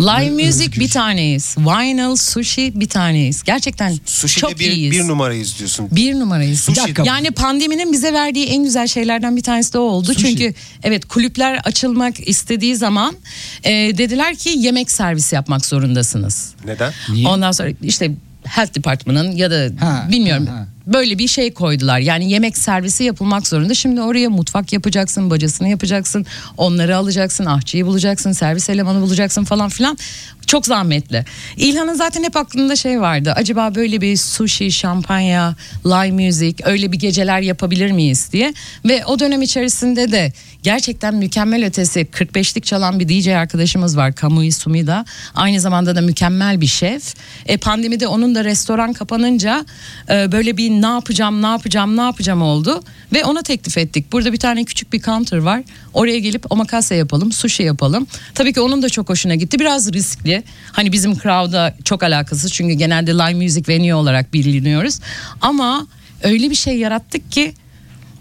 Live 0.00 0.30
music 0.30 0.64
Özgür. 0.68 0.80
bir 0.80 0.88
taneyiz. 0.90 1.56
Vinyl, 1.58 2.16
sushi 2.16 2.72
bir 2.74 2.88
taneyiz. 2.88 3.42
Gerçekten 3.42 3.98
Sushi'de 4.06 4.40
çok 4.40 4.58
bir, 4.58 4.72
iyiyiz. 4.72 4.92
bir 4.92 5.08
numarayız 5.08 5.58
diyorsun. 5.58 5.88
Bir 5.90 6.14
numarayız. 6.14 6.68
Bir 6.68 6.76
dakika. 6.76 7.02
Yani 7.06 7.30
pandeminin 7.30 7.92
bize 7.92 8.12
verdiği 8.12 8.46
en 8.46 8.64
güzel 8.64 8.86
şeylerden 8.86 9.36
bir 9.36 9.42
tanesi 9.42 9.72
de 9.72 9.78
o 9.78 9.82
oldu. 9.82 10.06
Sushi. 10.14 10.26
Çünkü 10.26 10.54
evet 10.82 11.04
kulüpler 11.04 11.60
açılmak 11.64 12.28
istediği 12.28 12.76
zaman 12.76 13.16
e, 13.64 13.70
dediler 13.72 14.36
ki 14.36 14.52
yemek 14.56 14.90
servisi 14.90 15.34
yapmak 15.34 15.66
zorundasınız. 15.66 16.52
Neden? 16.64 16.92
Niye? 17.12 17.28
Ondan 17.28 17.52
sonra 17.52 17.68
işte 17.82 18.10
health 18.44 18.74
departmanın 18.74 19.30
ya 19.32 19.50
da 19.50 19.68
Ha, 19.86 20.08
bilmiyorum 20.12 20.46
ha, 20.46 20.52
ha. 20.54 20.66
Böyle 20.86 21.18
bir 21.18 21.28
şey 21.28 21.52
koydular. 21.52 21.98
Yani 21.98 22.30
yemek 22.30 22.58
servisi 22.58 23.04
yapılmak 23.04 23.48
zorunda. 23.48 23.74
Şimdi 23.74 24.02
oraya 24.02 24.30
mutfak 24.30 24.72
yapacaksın, 24.72 25.30
bacasını 25.30 25.68
yapacaksın, 25.68 26.26
onları 26.56 26.96
alacaksın, 26.96 27.46
ahçıyı 27.46 27.86
bulacaksın, 27.86 28.32
servis 28.32 28.70
elemanı 28.70 29.02
bulacaksın 29.02 29.44
falan 29.44 29.68
filan. 29.68 29.98
Çok 30.46 30.66
zahmetli. 30.66 31.24
İlhan'ın 31.56 31.94
zaten 31.94 32.24
hep 32.24 32.36
aklında 32.36 32.76
şey 32.76 33.00
vardı. 33.00 33.32
Acaba 33.36 33.74
böyle 33.74 34.00
bir 34.00 34.16
sushi, 34.16 34.72
şampanya, 34.72 35.54
live 35.86 36.26
music 36.26 36.54
öyle 36.64 36.92
bir 36.92 36.98
geceler 36.98 37.40
yapabilir 37.40 37.92
miyiz 37.92 38.28
diye. 38.32 38.54
Ve 38.84 39.04
o 39.04 39.18
dönem 39.18 39.42
içerisinde 39.42 40.12
de 40.12 40.32
gerçekten 40.62 41.14
mükemmel 41.14 41.66
ötesi 41.66 42.00
45'lik 42.00 42.64
çalan 42.64 43.00
bir 43.00 43.08
DJ 43.08 43.28
arkadaşımız 43.28 43.96
var 43.96 44.14
Kamui 44.14 44.52
Sumida. 44.52 45.04
Aynı 45.34 45.60
zamanda 45.60 45.96
da 45.96 46.00
mükemmel 46.00 46.60
bir 46.60 46.66
şef. 46.66 47.14
E, 47.46 47.56
pandemide 47.56 48.06
onun 48.06 48.34
da 48.34 48.44
restoran 48.44 48.92
kapanınca 48.92 49.64
e, 50.10 50.32
böyle 50.32 50.56
bir 50.56 50.69
ne 50.70 50.86
yapacağım 50.86 51.42
ne 51.42 51.46
yapacağım 51.46 51.96
ne 51.96 52.00
yapacağım 52.00 52.42
oldu. 52.42 52.82
Ve 53.12 53.24
ona 53.24 53.42
teklif 53.42 53.78
ettik. 53.78 54.12
Burada 54.12 54.32
bir 54.32 54.38
tane 54.38 54.64
küçük 54.64 54.92
bir 54.92 55.02
counter 55.02 55.38
var. 55.38 55.62
Oraya 55.94 56.18
gelip 56.18 56.52
omakase 56.52 56.94
yapalım, 56.94 57.32
sushi 57.32 57.62
yapalım. 57.62 58.06
Tabii 58.34 58.52
ki 58.52 58.60
onun 58.60 58.82
da 58.82 58.88
çok 58.88 59.08
hoşuna 59.08 59.34
gitti. 59.34 59.58
Biraz 59.58 59.92
riskli. 59.92 60.42
Hani 60.72 60.92
bizim 60.92 61.14
crowd'a 61.14 61.76
çok 61.84 62.02
alakasız. 62.02 62.52
Çünkü 62.52 62.74
genelde 62.74 63.10
live 63.10 63.44
music 63.44 63.64
venue 63.68 63.94
olarak 63.94 64.32
biliniyoruz. 64.32 65.00
Ama 65.40 65.86
öyle 66.22 66.50
bir 66.50 66.54
şey 66.54 66.78
yarattık 66.78 67.32
ki 67.32 67.54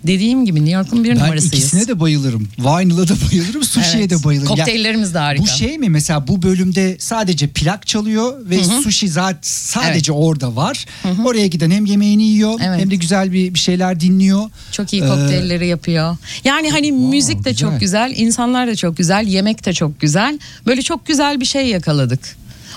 dediğim 0.07 0.45
gibi 0.45 0.59
New 0.59 0.71
York'un 0.77 1.03
bir 1.03 1.09
Ben 1.09 1.15
numarasıyız. 1.15 1.53
ikisine 1.53 1.87
de 1.87 1.99
bayılırım. 1.99 2.47
Vinyl'a 2.59 3.07
da 3.07 3.13
bayılırım, 3.31 3.63
sushi'ye 3.63 3.99
Evet. 4.03 4.09
de 4.09 4.23
bayılırım. 4.23 4.55
Kokteyllerimiz 4.55 5.13
de 5.13 5.17
harika. 5.19 5.43
Bu 5.43 5.47
şey 5.47 5.77
mi 5.77 5.89
mesela 5.89 6.27
bu 6.27 6.41
bölümde 6.41 6.95
sadece 6.99 7.47
plak 7.47 7.87
çalıyor 7.87 8.49
ve 8.49 8.63
sushi 8.63 9.09
zaten 9.09 9.39
sadece 9.41 10.11
orada 10.11 10.55
var. 10.55 10.85
Oraya 11.25 11.47
giden 11.47 11.71
hem 11.71 11.85
yemeğini 11.85 12.23
yiyor 12.23 12.59
Evet. 12.63 12.79
hem 12.81 12.91
de 12.91 12.95
güzel 12.95 13.31
bir, 13.31 13.53
bir 13.53 13.59
şeyler 13.59 13.99
dinliyor. 13.99 14.49
Çok 14.71 14.93
iyi 14.93 15.03
Ee, 15.03 15.07
kokteylleri 15.07 15.67
yapıyor. 15.67 16.17
Yani 16.43 16.71
hani 16.71 16.91
müzik 16.91 17.45
de 17.45 17.51
güzel. 17.51 17.55
çok 17.69 17.79
güzel, 17.79 18.13
insanlar 18.15 18.67
da 18.67 18.75
çok 18.75 18.97
güzel, 18.97 19.27
yemek 19.27 19.65
de 19.65 19.73
çok 19.73 19.99
güzel. 19.99 20.39
Böyle 20.65 20.81
çok 20.81 21.05
güzel 21.07 21.39
bir 21.39 21.45
şey 21.45 21.67
yakaladık. 21.67 22.19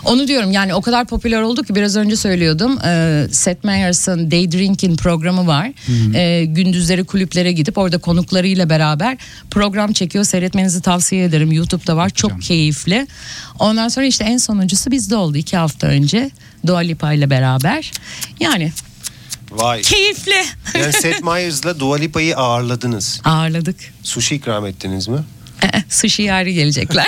Onu 0.05 0.29
diyorum 0.29 0.53
yani 0.53 0.75
o 0.75 0.81
kadar 0.83 1.05
popüler 1.07 1.43
oldu 1.43 1.63
ki 1.63 1.75
biraz 1.75 1.97
önce 1.97 2.17
söylüyordum. 2.17 2.79
Ee, 2.85 3.27
Seth 3.31 3.65
Meyers'ın 3.65 4.31
Day 4.31 4.53
Drinking 4.53 4.99
programı 4.99 5.47
var. 5.47 5.73
Ee, 6.15 6.45
gündüzleri 6.45 7.05
kulüplere 7.05 7.53
gidip 7.53 7.79
orada 7.79 7.99
konuklarıyla 7.99 8.69
beraber 8.71 9.19
program 9.51 9.93
çekiyor. 9.93 10.25
Seyretmenizi 10.25 10.83
tavsiye 10.83 11.25
ederim. 11.25 11.53
YouTube'da 11.53 11.97
var. 11.97 12.11
Çok 12.11 12.43
keyifli. 12.43 13.07
Ondan 13.59 13.89
sonra 13.89 14.07
işte 14.07 14.25
en 14.25 14.37
sonuncusu 14.39 14.91
bizde 14.91 15.17
oldu 15.17 15.37
iki 15.37 15.57
hafta 15.57 15.87
önce. 15.87 16.31
Dua 16.67 16.79
Lipa 16.79 17.13
ile 17.13 17.31
beraber. 17.31 17.93
Yani 18.41 18.73
Vay. 19.51 19.83
keyifli. 19.83 20.45
Yani 20.75 20.93
Seth 20.93 21.23
Meyers'la 21.23 21.81
Dua 21.81 21.97
Lipa'yı 21.97 22.37
ağırladınız. 22.37 23.21
Ağırladık. 23.25 23.77
Sushi 24.03 24.35
ikram 24.35 24.67
ettiniz 24.67 25.09
mi? 25.09 25.19
Sushi 25.89 26.23
yari 26.23 26.55
gelecekler. 26.55 27.07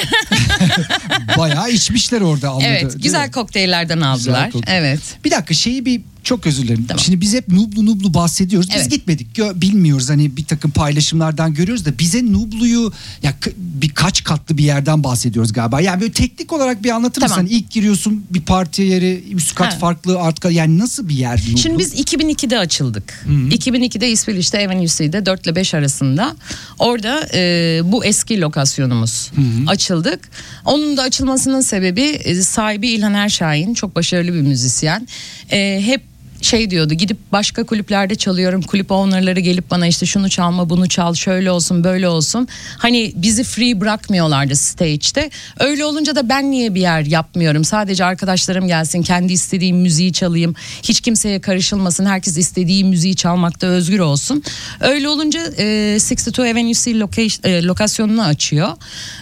Bayağı 1.39 1.71
içmişler 1.71 2.21
orada 2.21 2.51
anladı. 2.51 2.65
evet, 2.69 2.95
güzel 3.03 3.33
kokteyllerden 3.33 4.01
aldılar. 4.01 4.51
kokteyl. 4.51 4.77
Evet. 4.77 5.01
Bir 5.25 5.31
dakika 5.31 5.55
şeyi 5.55 5.85
bir 5.85 6.01
çok 6.25 6.47
özür 6.47 6.63
dilerim. 6.63 6.85
Tamam. 6.89 7.01
Şimdi 7.01 7.21
biz 7.21 7.35
hep 7.35 7.49
Nublu 7.49 7.87
Nublu 7.87 8.15
bahsediyoruz. 8.15 8.69
Biz 8.69 8.77
Evet. 8.77 8.91
gitmedik. 8.91 9.27
Bilmiyoruz 9.55 10.11
hani 10.11 10.37
bir 10.37 10.45
takım 10.45 10.71
paylaşımlardan 10.71 11.55
görüyoruz 11.55 11.85
da 11.85 11.99
bize 11.99 12.27
Nublu'yu 12.33 12.93
ya 13.23 13.35
birkaç 13.57 14.25
katlı 14.25 14.59
bir 14.59 14.65
yerden 14.65 15.05
bahsediyoruz 15.05 15.53
galiba. 15.53 15.81
Yani 15.81 16.01
böyle 16.01 16.13
teknik 16.13 16.53
olarak 16.53 16.85
bir 16.85 16.91
anlatır 16.91 17.23
mısın? 17.23 17.35
Tamam. 17.35 17.47
Hani 17.51 17.59
ilk 17.59 17.71
giriyorsun 17.71 18.25
bir 18.31 18.41
parti 18.41 18.83
yeri 18.83 19.25
üst 19.35 19.55
kat 19.55 19.73
Ha. 19.75 19.79
farklı 19.79 20.19
alt 20.19 20.41
kat 20.41 20.53
yani 20.53 20.79
nasıl 20.79 21.09
bir 21.09 21.15
yer 21.15 21.41
Nublu? 21.49 21.59
Şimdi 21.59 21.79
biz 21.79 21.95
2002'de 21.95 22.59
açıldık. 22.59 23.25
2002'de 23.51 24.11
İsveç'te 24.11 24.67
Avenue 24.67 24.87
C'de 24.87 25.27
4 25.27 25.47
ile 25.47 25.57
5 25.57 25.75
arasında. 25.75 26.37
Orada 26.79 27.29
e, 27.35 27.81
bu 27.85 28.05
eski 28.05 28.41
lokasyonumuz 28.41 29.31
açıldık. 29.67 30.29
Onun 30.65 30.97
da 30.97 31.03
açılmasının 31.03 31.61
sebebi 31.61 32.01
e, 32.03 32.35
sahibi 32.43 32.89
İlhan 32.89 33.15
Erşahin 33.15 33.75
çok 33.75 33.97
başarılı 33.97 34.35
bir 34.35 34.41
müzisyen. 34.41 35.09
E, 35.53 35.81
hep 35.87 36.03
şey 36.45 36.71
diyordu 36.71 36.95
gidip 36.95 37.17
başka 37.33 37.65
kulüplerde 37.65 38.15
çalıyorum. 38.15 38.63
Kulüp 38.63 38.91
ownerları 38.93 39.41
gelip 39.41 39.71
bana 39.71 39.87
işte 39.87 40.07
şunu 40.07 40.31
çalma 40.31 40.71
bunu 40.71 40.89
çal 40.89 41.15
şöyle 41.15 41.51
olsun 41.51 41.85
böyle 41.85 42.09
olsun. 42.09 42.49
Hani 42.79 43.13
bizi 43.17 43.45
free 43.45 43.81
bırakmıyorlardı 43.81 44.57
stage'de. 44.57 45.31
Öyle 45.61 45.85
olunca 45.85 46.17
da 46.17 46.29
ben 46.29 46.51
niye 46.51 46.75
bir 46.75 46.81
yer 46.81 47.01
yapmıyorum? 47.01 47.65
Sadece 47.65 48.05
arkadaşlarım 48.05 48.67
gelsin 48.67 49.03
kendi 49.03 49.33
istediğim 49.33 49.77
müziği 49.77 50.13
çalayım. 50.13 50.55
Hiç 50.83 51.01
kimseye 51.01 51.41
karışılmasın 51.41 52.07
herkes 52.07 52.39
istediği 52.39 52.85
müziği 52.85 53.17
çalmakta 53.17 53.67
özgür 53.67 53.99
olsun. 53.99 54.43
Öyle 54.81 55.09
olunca 55.09 55.41
e, 55.59 55.99
62 56.01 56.43
Avenue 56.43 56.75
C 56.75 56.99
location, 56.99 57.53
e, 57.53 57.63
lokasyonunu 57.63 58.23
açıyor. 58.23 58.69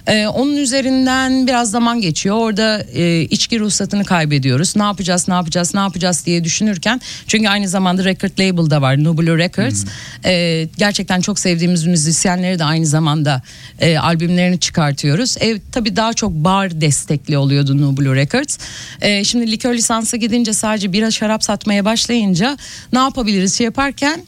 E, 0.07 0.27
onun 0.27 0.57
üzerinden 0.57 1.47
biraz 1.47 1.71
zaman 1.71 2.01
geçiyor. 2.01 2.37
Orada 2.37 2.83
e, 2.93 3.21
içki 3.21 3.61
ruhsatını 3.61 4.05
kaybediyoruz. 4.05 4.77
Ne 4.77 4.83
yapacağız 4.83 5.29
ne 5.29 5.35
yapacağız 5.35 5.75
ne 5.75 5.81
yapacağız 5.81 6.27
diye 6.27 6.45
düşünürken 6.45 7.01
çünkü 7.27 7.49
aynı 7.49 7.69
zamanda 7.69 8.05
record 8.05 8.39
label 8.39 8.71
da 8.71 8.83
var 8.83 9.05
Nublu 9.05 9.39
Records. 9.39 9.85
Ee, 10.25 10.69
gerçekten 10.77 11.21
çok 11.21 11.39
sevdiğimiz 11.39 11.87
müzisyenleri 11.87 12.59
de 12.59 12.65
aynı 12.65 12.87
zamanda 12.87 13.43
e, 13.81 13.99
albümlerini 13.99 14.61
çıkartıyoruz. 14.61 15.37
Ev 15.41 15.59
tabii 15.73 15.97
daha 15.97 16.13
çok 16.13 16.33
bar 16.33 16.81
destekli 16.81 17.39
oluyordu 17.39 17.81
Nublu 17.81 18.15
Records. 18.15 18.59
Ee, 19.01 19.25
şimdi 19.25 19.51
likör 19.51 19.75
lisansı 19.75 20.17
gidince 20.17 20.53
sadece 20.53 20.93
bira 20.93 21.11
şarap 21.11 21.45
satmaya 21.45 21.85
başlayınca 21.85 22.57
ne 22.93 22.99
yapabiliriz 22.99 23.59
şey 23.59 23.65
yaparken 23.65 24.23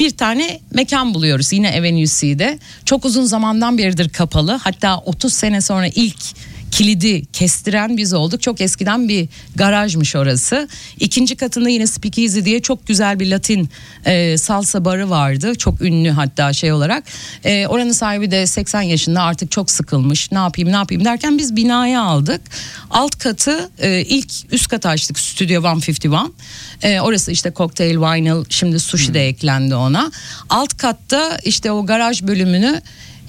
bir 0.00 0.10
tane 0.10 0.60
mekan 0.74 1.14
buluyoruz 1.14 1.52
yine 1.52 1.68
Avenue 1.78 2.06
C'de. 2.06 2.58
Çok 2.84 3.04
uzun 3.04 3.24
zamandan 3.24 3.78
beridir 3.78 4.08
kapalı. 4.08 4.52
Hatta 4.52 4.98
30 4.98 5.32
sene 5.32 5.60
sonra 5.60 5.86
ilk 5.86 6.22
kilidi 6.74 7.26
kestiren 7.32 7.96
biz 7.96 8.12
olduk. 8.12 8.42
Çok 8.42 8.60
eskiden 8.60 9.08
bir 9.08 9.28
garajmış 9.56 10.16
orası. 10.16 10.68
İkinci 11.00 11.36
katında 11.36 11.68
yine 11.68 11.86
Speakeasy 11.86 12.40
diye 12.40 12.62
çok 12.62 12.86
güzel 12.86 13.20
bir 13.20 13.30
Latin 13.30 13.68
e, 14.04 14.38
salsa 14.38 14.84
barı 14.84 15.10
vardı. 15.10 15.54
Çok 15.54 15.80
ünlü 15.80 16.10
hatta 16.10 16.52
şey 16.52 16.72
olarak. 16.72 17.04
E, 17.44 17.66
oranın 17.66 17.92
sahibi 17.92 18.30
de 18.30 18.46
80 18.46 18.82
yaşında 18.82 19.22
artık 19.22 19.50
çok 19.50 19.70
sıkılmış. 19.70 20.32
Ne 20.32 20.38
yapayım 20.38 20.72
ne 20.72 20.76
yapayım 20.76 21.04
derken 21.04 21.38
biz 21.38 21.56
binayı 21.56 22.00
aldık. 22.00 22.40
Alt 22.90 23.18
katı 23.18 23.70
e, 23.78 24.00
ilk 24.00 24.32
üst 24.52 24.68
katı 24.68 24.88
açtık 24.88 25.18
Studio 25.18 25.74
151. 25.74 26.10
E, 26.82 27.00
orası 27.00 27.32
işte 27.32 27.52
cocktail, 27.56 27.96
vinyl, 27.96 28.44
şimdi 28.48 28.80
sushi 28.80 29.14
de 29.14 29.28
eklendi 29.28 29.74
ona. 29.74 30.10
Alt 30.50 30.76
katta 30.76 31.38
işte 31.44 31.72
o 31.72 31.86
garaj 31.86 32.22
bölümünü 32.22 32.80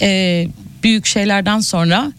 e, 0.02 0.48
büyük 0.84 1.06
şeylerden 1.06 1.60
sonra 1.60 2.12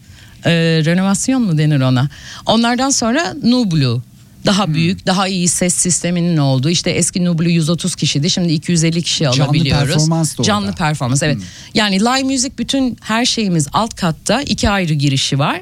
e, 0.47 0.51
renovasyon 0.85 1.41
mu 1.41 1.57
denir 1.57 1.81
ona? 1.81 2.09
Onlardan 2.45 2.89
sonra 2.89 3.35
Nublu 3.43 4.01
daha 4.47 4.73
büyük, 4.73 5.05
daha 5.05 5.27
iyi 5.27 5.47
ses 5.47 5.73
sisteminin 5.73 6.37
olduğu. 6.37 6.69
İşte 6.69 6.89
eski 6.89 7.25
Nublu 7.25 7.49
130 7.49 7.95
kişiydi. 7.95 8.29
Şimdi 8.29 8.53
250 8.53 9.03
kişi 9.03 9.23
Canlı 9.23 9.43
alabiliyoruz. 9.43 9.87
performans 9.87 10.31
da 10.37 10.41
orada. 10.41 10.47
Canlı 10.47 10.73
performans 10.73 11.23
evet. 11.23 11.37
Yani 11.73 11.99
live 11.99 12.23
müzik 12.23 12.59
bütün 12.59 12.97
her 13.01 13.25
şeyimiz 13.25 13.67
alt 13.73 13.95
katta. 13.95 14.41
iki 14.41 14.69
ayrı 14.69 14.93
girişi 14.93 15.39
var. 15.39 15.61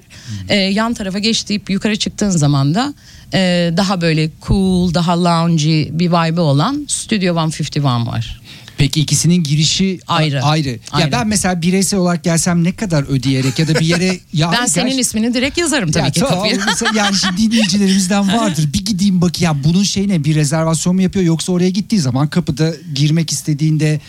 Ee, 0.49 0.55
yan 0.55 0.93
tarafa 0.93 1.19
geç 1.19 1.49
deyip 1.49 1.69
yukarı 1.69 1.95
çıktığın 1.95 2.29
zaman 2.29 2.75
da 2.75 2.93
e, 3.33 3.73
daha 3.77 4.01
böyle 4.01 4.29
cool, 4.47 4.93
daha 4.93 5.23
loungy 5.23 5.87
bir 5.91 6.07
vibe 6.07 6.41
olan 6.41 6.85
Studio 6.87 7.45
151 7.45 7.81
var. 7.83 8.41
Peki 8.77 9.01
ikisinin 9.01 9.43
girişi 9.43 9.99
a- 10.07 10.13
Ayrı. 10.15 10.43
ayrı. 10.43 10.69
Ya 10.69 10.77
Ayrı. 10.91 11.11
ben 11.11 11.27
mesela 11.27 11.61
bireysel 11.61 11.99
olarak 11.99 12.23
gelsem 12.23 12.63
ne 12.63 12.71
kadar 12.71 13.03
ödeyerek 13.03 13.59
ya 13.59 13.67
da 13.67 13.75
bir 13.75 13.85
yere 13.85 14.19
ya 14.33 14.51
ben 14.51 14.65
senin 14.65 14.85
gerçi- 14.87 15.01
ismini 15.01 15.33
direkt 15.33 15.57
yazarım 15.57 15.91
tabii 15.91 16.05
Ya 16.05 16.11
ki 16.11 16.19
tamam, 16.19 16.35
kapıya. 16.35 16.57
mesela 16.67 16.91
yani 16.95 17.15
şimdi 17.15 17.41
dinleyicilerimizden 17.51 18.33
vardır. 18.33 18.69
Bir 18.73 18.85
gideyim 18.85 19.21
bak 19.21 19.41
ya 19.41 19.63
bunun 19.63 19.83
şey 19.83 20.07
ne 20.07 20.23
bir 20.23 20.35
rezervasyon 20.35 20.95
mu 20.95 21.01
yapıyor 21.01 21.25
yoksa 21.25 21.51
oraya 21.51 21.69
gittiği 21.69 21.99
zaman 21.99 22.27
kapıda 22.27 22.73
girmek 22.95 23.31
istediğinde 23.31 23.99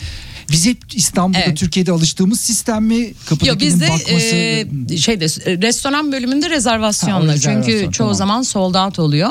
biz 0.51 0.65
hep 0.65 0.77
İstanbul'da 0.95 1.39
Evet. 1.45 1.57
Türkiye'de 1.57 1.91
alıştığımız 1.91 2.39
sistem 2.41 2.83
mi? 2.85 3.13
Kapıdakinin 3.29 3.59
bizde 3.59 3.89
bakması. 3.89 4.35
e, 4.35 4.97
şeyde 4.97 5.25
restoran 5.61 6.11
bölümünde 6.11 6.49
rezervasyonla. 6.49 7.27
Ha, 7.31 7.33
rezervasyon, 7.33 7.61
Çünkü 7.63 7.91
çoğu 7.91 8.05
tamam. 8.05 8.15
zaman 8.15 8.41
sold 8.41 8.75
out 8.75 8.99
oluyor. 8.99 9.29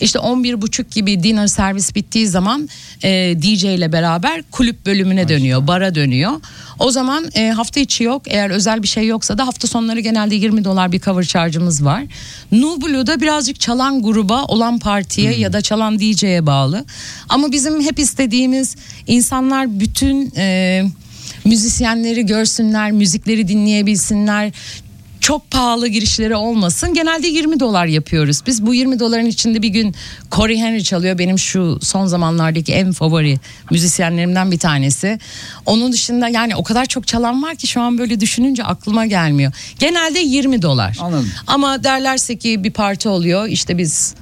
İşte 0.00 0.18
11 0.18 0.62
buçuk 0.62 0.90
gibi 0.90 1.22
dinner 1.22 1.46
servis 1.46 1.94
bittiği 1.94 2.26
zaman 2.26 2.68
e, 3.04 3.34
DJ 3.42 3.64
ile 3.64 3.92
beraber 3.92 4.42
kulüp 4.50 4.86
bölümüne 4.86 5.28
dönüyor, 5.28 5.66
bara 5.66 5.94
dönüyor. 5.94 6.32
O 6.78 6.90
zaman 6.90 7.30
e, 7.34 7.50
hafta 7.50 7.80
içi 7.80 8.04
yok. 8.04 8.22
Eğer 8.26 8.50
özel 8.50 8.82
bir 8.82 8.88
şey 8.88 9.06
yoksa 9.06 9.38
da 9.38 9.46
hafta 9.46 9.68
sonları 9.68 10.00
genelde 10.00 10.34
20 10.34 10.64
dolar 10.64 10.92
bir 10.92 11.00
cover 11.00 11.24
charge'ımız 11.24 11.84
var. 11.84 12.02
Nublu'da 12.52 13.20
birazcık 13.20 13.60
çalan 13.60 14.02
gruba, 14.02 14.44
olan 14.44 14.78
partiye 14.78 15.32
ya 15.38 15.52
da 15.52 15.60
çalan 15.60 15.98
DJ'ye 15.98 16.46
bağlı. 16.46 16.84
Ama 17.28 17.52
bizim 17.52 17.80
hep 17.80 17.98
istediğimiz 17.98 18.76
insanlar 19.06 19.80
bütün 19.80 20.32
e, 20.36 20.53
müzisyenleri 21.44 22.26
görsünler, 22.26 22.92
müzikleri 22.92 23.48
dinleyebilsinler. 23.48 24.52
Çok 25.20 25.50
pahalı 25.50 25.88
girişleri 25.88 26.34
olmasın. 26.34 26.94
Genelde 26.94 27.26
20 27.28 27.60
dolar 27.60 27.86
yapıyoruz. 27.86 28.40
Biz 28.46 28.66
bu 28.66 28.74
20 28.74 29.00
doların 29.00 29.26
içinde 29.26 29.62
bir 29.62 29.68
gün 29.68 29.94
Corey 30.32 30.58
Henry 30.58 30.84
çalıyor. 30.84 31.18
Benim 31.18 31.38
şu 31.38 31.78
son 31.82 32.06
zamanlardaki 32.06 32.72
en 32.72 32.92
favori 32.92 33.38
müzisyenlerimden 33.70 34.50
bir 34.50 34.58
tanesi. 34.58 35.18
Onun 35.66 35.92
dışında 35.92 36.28
yani 36.28 36.56
o 36.56 36.62
kadar 36.62 36.86
çok 36.86 37.06
çalan 37.06 37.42
var 37.42 37.56
ki 37.56 37.66
şu 37.66 37.80
an 37.80 37.98
böyle 37.98 38.20
düşününce 38.20 38.64
aklıma 38.64 39.06
gelmiyor. 39.06 39.52
Genelde 39.78 40.18
20 40.18 40.62
dolar. 40.62 40.98
Anladım. 41.00 41.30
Ama 41.46 41.84
derlerse 41.84 42.38
ki 42.38 42.64
bir 42.64 42.70
parti 42.70 43.08
oluyor 43.08 43.48
işte 43.48 43.78
biz 43.78 44.14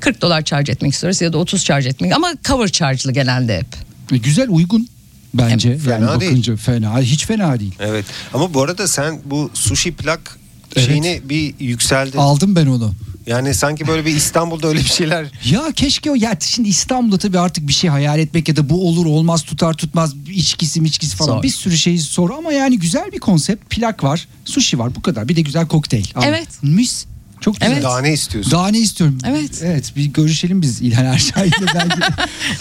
40 0.00 0.22
dolar 0.22 0.42
charge 0.44 0.72
etmek 0.72 0.92
istiyoruz 0.92 1.20
ya 1.20 1.32
da 1.32 1.38
30 1.38 1.64
charge 1.64 1.88
etmek 1.88 2.12
ama 2.12 2.32
cover 2.44 2.68
charge'lı 2.68 3.12
genelde 3.12 3.56
hep. 3.58 3.66
E, 4.12 4.16
Güzel 4.16 4.46
uygun 4.48 4.88
bence. 5.34 5.78
Fena 5.78 5.94
yani 6.10 6.20
değil. 6.20 6.30
bakınca 6.32 6.56
fena. 6.56 7.00
Hiç 7.00 7.26
fena 7.26 7.60
değil. 7.60 7.74
Evet. 7.80 8.04
Ama 8.34 8.54
bu 8.54 8.62
arada 8.62 8.88
sen 8.88 9.20
bu 9.24 9.50
sushi 9.54 9.92
plak 9.94 10.38
Evet. 10.76 10.86
şeyini 10.86 11.20
bir 11.24 11.54
yükseldi. 11.60 12.18
Aldım 12.18 12.56
ben 12.56 12.66
onu. 12.66 12.92
Yani 13.26 13.54
sanki 13.54 13.86
böyle 13.86 14.06
bir 14.06 14.14
İstanbul'da 14.16 14.68
öyle 14.68 14.78
bir 14.78 14.84
şeyler 14.84 15.26
Ya 15.50 15.72
keşke 15.76 16.10
o 16.10 16.14
ya 16.14 16.36
şimdi 16.40 16.68
İstanbul'da 16.68 17.18
tabii 17.18 17.38
artık 17.38 17.68
bir 17.68 17.72
şey 17.72 17.90
hayal 17.90 18.18
etmek 18.18 18.48
ya 18.48 18.56
da 18.56 18.70
bu 18.70 18.88
olur 18.88 19.06
olmaz 19.06 19.42
tutar 19.42 19.74
tutmaz 19.74 20.14
içkisi 20.30 20.84
içkisi 20.84 21.16
falan 21.16 21.32
Zor. 21.32 21.42
bir 21.42 21.48
sürü 21.48 21.76
şey 21.78 21.98
sor 21.98 22.30
ama 22.30 22.52
yani 22.52 22.78
güzel 22.78 23.12
bir 23.12 23.18
konsept 23.18 23.70
plak 23.70 24.04
var 24.04 24.28
sushi 24.44 24.78
var 24.78 24.94
bu 24.94 25.02
kadar 25.02 25.28
bir 25.28 25.36
de 25.36 25.40
güzel 25.40 25.66
kokteyl. 25.68 26.06
Evet. 26.24 26.48
Mis 26.62 27.06
çok 27.40 27.60
güzel. 27.60 27.72
Evet. 27.72 27.82
daha 27.82 28.00
ne 28.00 28.12
istiyorsun? 28.12 28.52
Daha 28.52 28.68
ne 28.68 28.78
istiyorum? 28.78 29.18
Evet. 29.26 29.60
Evet 29.62 29.92
bir 29.96 30.04
görüşelim 30.04 30.62
biz 30.62 30.80
İlhan 30.82 31.04
Erşah'yla 31.04 31.56
belki 31.74 32.00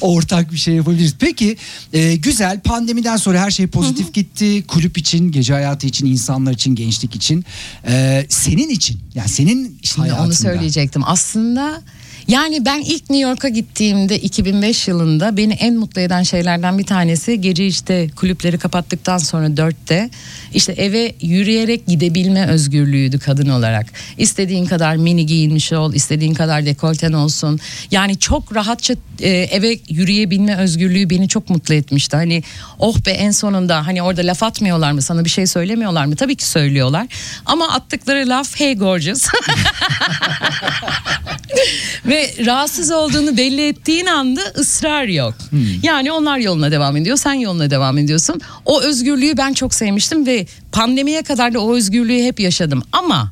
ortak 0.02 0.52
bir 0.52 0.58
şey 0.58 0.74
yapabiliriz. 0.74 1.16
Peki 1.20 1.58
e, 1.94 2.16
güzel 2.16 2.60
pandemiden 2.60 3.18
sonra 3.18 3.42
her 3.42 3.52
şey 3.52 3.68
pozitif 3.68 4.14
gitti. 4.14 4.64
Kulüp 4.68 4.98
için, 4.98 5.32
gece 5.32 5.54
hayatı 5.54 5.88
için, 5.88 6.06
insanlar 6.06 6.52
için, 6.52 6.76
gençlik 6.76 7.16
için. 7.16 7.46
E, 7.88 8.26
senin 8.30 8.70
için 8.70 9.00
yani 9.16 9.30
senin 9.30 9.80
Şimdi 9.84 10.02
hayatında. 10.02 10.28
onu 10.28 10.34
söyleyecektim. 10.34 11.02
Aslında 11.06 11.82
yani 12.28 12.66
ben 12.66 12.80
ilk 12.80 13.10
New 13.10 13.30
York'a 13.30 13.50
gittiğimde 13.50 14.20
2005 14.20 14.88
yılında 14.88 15.38
beni 15.38 15.54
en 15.54 15.76
mutlu 15.76 16.02
eden 16.02 16.24
şeylerden 16.24 16.78
bir 16.78 16.86
tanesi 16.86 17.42
gece 17.42 17.68
işte 17.68 18.10
kulüpleri 18.16 18.58
kapattıktan 18.58 19.18
sonra 19.18 19.58
dörtte 19.58 20.10
işte 20.54 20.72
eve 20.74 21.14
yürüyerek 21.22 21.88
gidebilme 21.88 22.48
özgürlüğüydü 22.48 23.20
kadın 23.20 23.50
olarak. 23.50 23.86
İstediğin 24.18 24.66
kadar 24.66 24.96
mini 24.96 25.26
giyinmiş 25.26 25.74
ol, 25.74 25.94
istediğin 25.94 26.34
kadar 26.34 26.66
dekolten 26.66 27.14
olsun. 27.14 27.60
Yani 27.92 28.20
çok 28.20 28.56
rahatça 28.56 28.94
e, 29.20 29.30
eve 29.30 29.80
yürüyebilme 29.90 30.58
özgürlüğü 30.58 31.10
beni 31.10 31.28
çok 31.28 31.50
mutlu 31.50 31.74
etmişti. 31.74 32.16
Hani 32.16 32.44
oh 32.80 33.06
be 33.06 33.12
en 33.12 33.32
sonunda 33.32 33.88
hani 33.88 34.02
orada 34.02 34.22
laf 34.22 34.44
atmıyorlar 34.44 34.92
mı 34.92 35.02
sana 35.02 35.26
bir 35.26 35.30
şey 35.30 35.48
söylemiyorlar 35.48 36.06
mı? 36.06 36.16
Tabii 36.16 36.36
ki 36.36 36.46
söylüyorlar. 36.46 37.08
Ama 37.46 37.72
attıkları 37.72 38.30
laf 38.30 38.60
hey 38.60 38.76
gorgeous. 38.76 39.28
Ve 42.06 42.17
rahatsız 42.46 42.92
olduğunu 42.92 43.38
belli 43.38 43.68
ettiğin 43.68 44.06
anda 44.06 44.42
ısrar 44.58 45.04
yok. 45.04 45.36
Yani 45.84 46.12
onlar 46.12 46.38
yoluna 46.38 46.72
devam 46.72 46.98
ediyor, 46.98 47.18
sen 47.18 47.34
yoluna 47.34 47.72
devam 47.72 47.98
ediyorsun. 47.98 48.42
O 48.66 48.82
özgürlüğü 48.82 49.38
ben 49.38 49.54
çok 49.54 49.74
sevmiştim 49.74 50.26
ve 50.26 50.46
pandemiye 50.72 51.24
kadar 51.24 51.54
da 51.54 51.60
o 51.60 51.76
özgürlüğü 51.76 52.24
hep 52.24 52.40
yaşadım. 52.40 52.84
Ama 52.92 53.32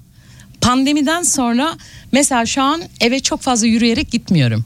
pandemiden 0.62 1.24
sonra 1.24 1.78
mesela 2.12 2.46
şu 2.46 2.62
an 2.62 2.82
eve 3.02 3.20
çok 3.20 3.42
fazla 3.42 3.68
yürüyerek 3.68 4.12
gitmiyorum. 4.12 4.66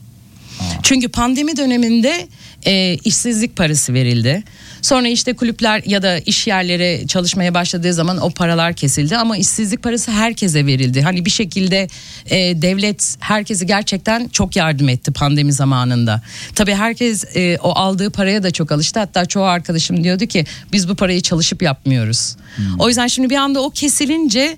Çünkü 0.83 1.09
pandemi 1.09 1.57
döneminde 1.57 2.27
e, 2.65 2.97
işsizlik 3.03 3.55
parası 3.55 3.93
verildi. 3.93 4.43
Sonra 4.81 5.07
işte 5.07 5.33
kulüpler 5.33 5.81
ya 5.85 6.01
da 6.01 6.19
iş 6.19 6.47
yerleri 6.47 7.07
çalışmaya 7.07 7.53
başladığı 7.53 7.93
zaman 7.93 8.17
o 8.17 8.29
paralar 8.29 8.73
kesildi 8.73 9.17
ama 9.17 9.37
işsizlik 9.37 9.83
parası 9.83 10.11
herkese 10.11 10.65
verildi. 10.65 11.01
Hani 11.01 11.25
bir 11.25 11.29
şekilde 11.29 11.87
e, 12.25 12.61
devlet 12.61 13.15
herkesi 13.19 13.65
gerçekten 13.65 14.27
çok 14.27 14.55
yardım 14.55 14.89
etti 14.89 15.11
pandemi 15.11 15.53
zamanında. 15.53 16.21
Tabii 16.55 16.73
herkes 16.73 17.35
e, 17.35 17.57
o 17.57 17.71
aldığı 17.71 18.09
paraya 18.09 18.43
da 18.43 18.51
çok 18.51 18.71
alıştı. 18.71 18.99
Hatta 18.99 19.25
çoğu 19.25 19.43
arkadaşım 19.43 20.03
diyordu 20.03 20.25
ki 20.25 20.45
biz 20.73 20.89
bu 20.89 20.95
parayı 20.95 21.21
çalışıp 21.21 21.61
yapmıyoruz. 21.61 22.35
O 22.79 22.87
yüzden 22.87 23.07
şimdi 23.07 23.29
bir 23.29 23.35
anda 23.37 23.61
o 23.61 23.69
kesilince 23.69 24.57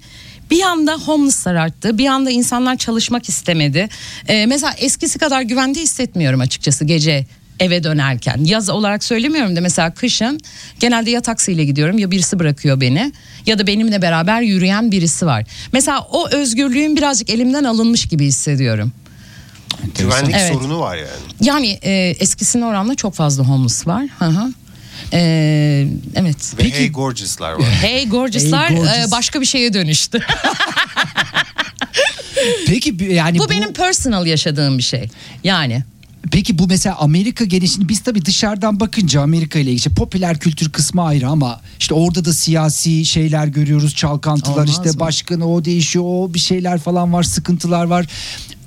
bir 0.51 0.61
anda 0.61 0.93
homeless'lar 0.93 1.55
arttı. 1.55 1.97
Bir 1.97 2.05
anda 2.05 2.31
insanlar 2.31 2.77
çalışmak 2.77 3.29
istemedi. 3.29 3.89
Ee, 4.27 4.45
mesela 4.45 4.73
eskisi 4.77 5.19
kadar 5.19 5.41
güvende 5.41 5.79
hissetmiyorum 5.79 6.41
açıkçası 6.41 6.85
gece 6.85 7.25
eve 7.61 7.83
dönerken. 7.83 8.43
Yaz 8.43 8.69
olarak 8.69 9.03
söylemiyorum 9.03 9.55
da 9.55 9.61
mesela 9.61 9.93
kışın 9.93 10.39
genelde 10.79 11.11
ya 11.11 11.21
taksiyle 11.21 11.65
gidiyorum 11.65 11.97
ya 11.99 12.11
birisi 12.11 12.39
bırakıyor 12.39 12.81
beni 12.81 13.13
ya 13.45 13.59
da 13.59 13.67
benimle 13.67 14.01
beraber 14.01 14.41
yürüyen 14.41 14.91
birisi 14.91 15.25
var. 15.25 15.45
Mesela 15.73 16.01
o 16.11 16.29
özgürlüğüm 16.29 16.95
birazcık 16.97 17.29
elimden 17.29 17.63
alınmış 17.63 18.05
gibi 18.05 18.25
hissediyorum. 18.25 18.91
Güvenlik 19.99 20.35
Evet. 20.39 20.53
sorunu 20.53 20.79
var 20.79 20.95
yani. 20.97 21.09
Yani 21.41 21.79
e, 21.83 22.15
eskisine 22.19 22.65
oranla 22.65 22.95
çok 22.95 23.13
fazla 23.13 23.43
homeless 23.43 23.87
var. 23.87 24.05
Hı 24.19 24.25
hı. 24.25 24.53
Ee, 25.13 25.87
evet. 26.15 26.53
Ve 26.59 26.63
Hey 26.71 26.91
Gorgeous'lar 26.91 27.51
var. 27.53 27.65
Hey 27.81 28.07
Gorgeous'lar 28.09 28.69
Hey 28.69 28.77
Gorgeous. 28.77 29.07
e, 29.07 29.11
başka 29.11 29.41
bir 29.41 29.45
şeye 29.45 29.73
dönüştü. 29.73 30.19
Peki 32.67 32.97
yani 33.09 33.39
bu 33.39 33.49
benim 33.49 33.73
personal 33.73 34.25
yaşadığım 34.25 34.77
bir 34.77 34.83
şey. 34.83 35.09
Yani 35.43 35.83
Peki 36.31 36.59
bu 36.59 36.67
mesela 36.67 36.95
Amerika 36.99 37.45
genişini 37.45 37.89
biz 37.89 37.99
tabii 37.99 38.25
dışarıdan 38.25 38.79
bakınca 38.79 39.21
Amerika 39.21 39.59
ile 39.59 39.71
ilgili 39.71 39.93
popüler 39.93 40.39
kültür 40.39 40.69
kısmı 40.69 41.03
ayrı 41.03 41.27
ama 41.27 41.61
işte 41.79 41.93
orada 41.93 42.25
da 42.25 42.33
siyasi 42.33 43.05
şeyler 43.05 43.47
görüyoruz 43.47 43.95
çalkantılar 43.95 44.55
Olmaz 44.55 44.69
işte 44.69 44.89
mı? 44.91 44.99
başkanı 44.99 45.53
o 45.53 45.65
değişiyor 45.65 46.05
o 46.07 46.33
bir 46.33 46.39
şeyler 46.39 46.79
falan 46.79 47.13
var 47.13 47.23
sıkıntılar 47.23 47.85
var. 47.85 48.05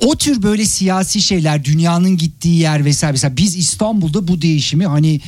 O 0.01 0.17
tür 0.17 0.43
böyle 0.43 0.64
siyasi 0.64 1.21
şeyler 1.21 1.64
dünyanın 1.64 2.17
gittiği 2.17 2.59
yer 2.59 2.85
vesaire 2.85 3.12
mesela 3.12 3.37
biz 3.37 3.57
İstanbul'da 3.57 4.29
bu 4.29 4.43
değişimi 4.43 4.87
hani 4.87 5.21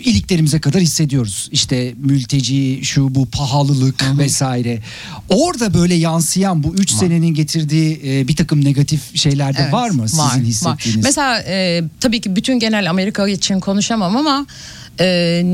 iliklerimize 0.00 0.60
kadar 0.60 0.82
hissediyoruz. 0.82 1.48
İşte 1.52 1.94
mülteci, 1.98 2.80
şu 2.82 3.14
bu 3.14 3.26
pahalılık 3.26 4.18
vesaire. 4.18 4.78
Orada 5.28 5.74
böyle 5.74 5.94
yansıyan 5.94 6.62
bu 6.62 6.74
3 6.74 6.90
senenin 6.90 7.34
getirdiği 7.34 8.00
e, 8.06 8.28
bir 8.28 8.36
takım 8.36 8.64
negatif 8.64 9.16
şeyler 9.16 9.56
de 9.56 9.58
Evet, 9.62 9.72
var 9.72 9.90
mı 9.90 10.08
sizin 10.08 10.22
var, 10.22 10.38
hissettiğiniz? 10.40 11.04
Var. 11.04 11.08
Mesela 11.08 11.40
e, 11.40 11.82
tabii 12.00 12.20
ki 12.20 12.36
bütün 12.36 12.58
genel 12.58 12.90
Amerika 12.90 13.28
için 13.28 13.60
konuşamam 13.60 14.16
ama 14.16 14.46
e, 15.00 15.44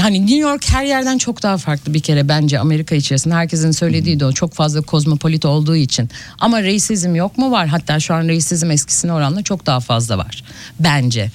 hani 0.00 0.20
New 0.20 0.36
York 0.36 0.70
her 0.70 0.84
yerden 0.84 1.18
çok 1.18 1.42
daha 1.42 1.58
farklı 1.58 1.94
bir 1.94 2.00
kere 2.00 2.28
bence 2.28 2.58
Amerika 2.58 2.94
içerisinde. 2.94 3.34
Herkesin 3.34 3.70
söylediği 3.70 4.20
de 4.20 4.24
o 4.24 4.32
çok 4.32 4.54
fazla 4.54 4.80
kozmopolit 4.80 5.44
olduğu 5.44 5.76
için. 5.76 6.08
Ama 6.38 6.62
reisizm 6.62 7.14
yok 7.14 7.38
mu? 7.38 7.50
Var. 7.50 7.66
Hatta 7.66 8.00
şu 8.00 8.14
an 8.14 8.28
reisizm 8.28 8.70
eskisine 8.70 9.12
oranla 9.12 9.42
çok 9.42 9.66
daha 9.66 9.80
fazla 9.80 10.18
var 10.18 10.44
bence. 10.80 11.30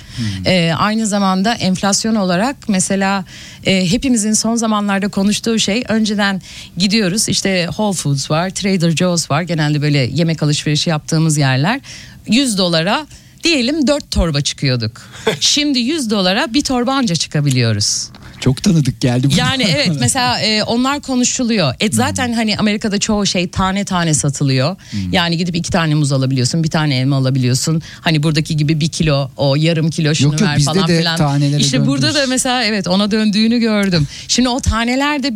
E, 0.45 0.73
aynı 0.77 1.07
zamanda 1.07 1.53
enflasyon 1.53 2.15
olarak 2.15 2.55
mesela 2.67 3.25
e, 3.65 3.91
hepimizin 3.91 4.33
son 4.33 4.55
zamanlarda 4.55 5.07
konuştuğu 5.07 5.59
şey 5.59 5.83
önceden 5.89 6.41
gidiyoruz 6.77 7.29
işte 7.29 7.65
Whole 7.67 7.95
Foods 7.95 8.31
var, 8.31 8.49
Trader 8.49 8.91
Joe's 8.91 9.31
var. 9.31 9.41
Genelde 9.41 9.81
böyle 9.81 9.97
yemek 9.97 10.43
alışverişi 10.43 10.89
yaptığımız 10.89 11.37
yerler. 11.37 11.81
100 12.27 12.57
dolara 12.57 13.07
diyelim 13.43 13.87
4 13.87 14.11
torba 14.11 14.41
çıkıyorduk. 14.41 15.01
Şimdi 15.39 15.79
100 15.79 16.09
dolara 16.09 16.53
bir 16.53 16.63
torba 16.63 16.93
anca 16.93 17.15
çıkabiliyoruz. 17.15 18.09
Çok 18.39 18.63
tanıdık 18.63 19.01
geldi 19.01 19.27
bu. 19.31 19.35
Yani 19.37 19.63
evet 19.75 19.91
mesela 19.99 20.39
e, 20.39 20.63
onlar 20.63 21.01
konuşuluyor. 21.01 21.75
Et 21.79 21.95
zaten 21.95 22.33
hani 22.33 22.57
Amerika'da 22.57 22.99
çoğu 22.99 23.25
şey 23.25 23.49
tane 23.49 23.85
tane 23.85 24.13
satılıyor. 24.13 24.75
Yani 25.11 25.37
gidip 25.37 25.55
iki 25.55 25.71
tane 25.71 25.95
muz 25.95 26.11
alabiliyorsun, 26.11 26.63
bir 26.63 26.69
tane 26.69 26.97
elma 26.97 27.15
alabiliyorsun. 27.15 27.81
Hani 28.01 28.23
buradaki 28.23 28.57
gibi 28.57 28.79
bir 28.79 28.89
kilo, 28.89 29.31
o 29.37 29.55
yarım 29.55 29.89
kilo 29.89 30.15
şunu 30.15 30.31
Yok, 30.31 30.41
yok, 30.41 30.49
ver 30.49 30.57
bizde 30.57 30.73
falan 30.73 30.87
de 30.87 30.99
filan. 30.99 31.17
tanelere 31.17 31.61
İşte 31.61 31.87
burada 31.87 32.15
da 32.15 32.27
mesela 32.27 32.63
evet 32.63 32.87
ona 32.87 33.11
döndüğünü 33.11 33.59
gördüm. 33.59 34.07
Şimdi 34.27 34.49
o 34.49 34.59
taneler 34.59 35.23
de 35.23 35.33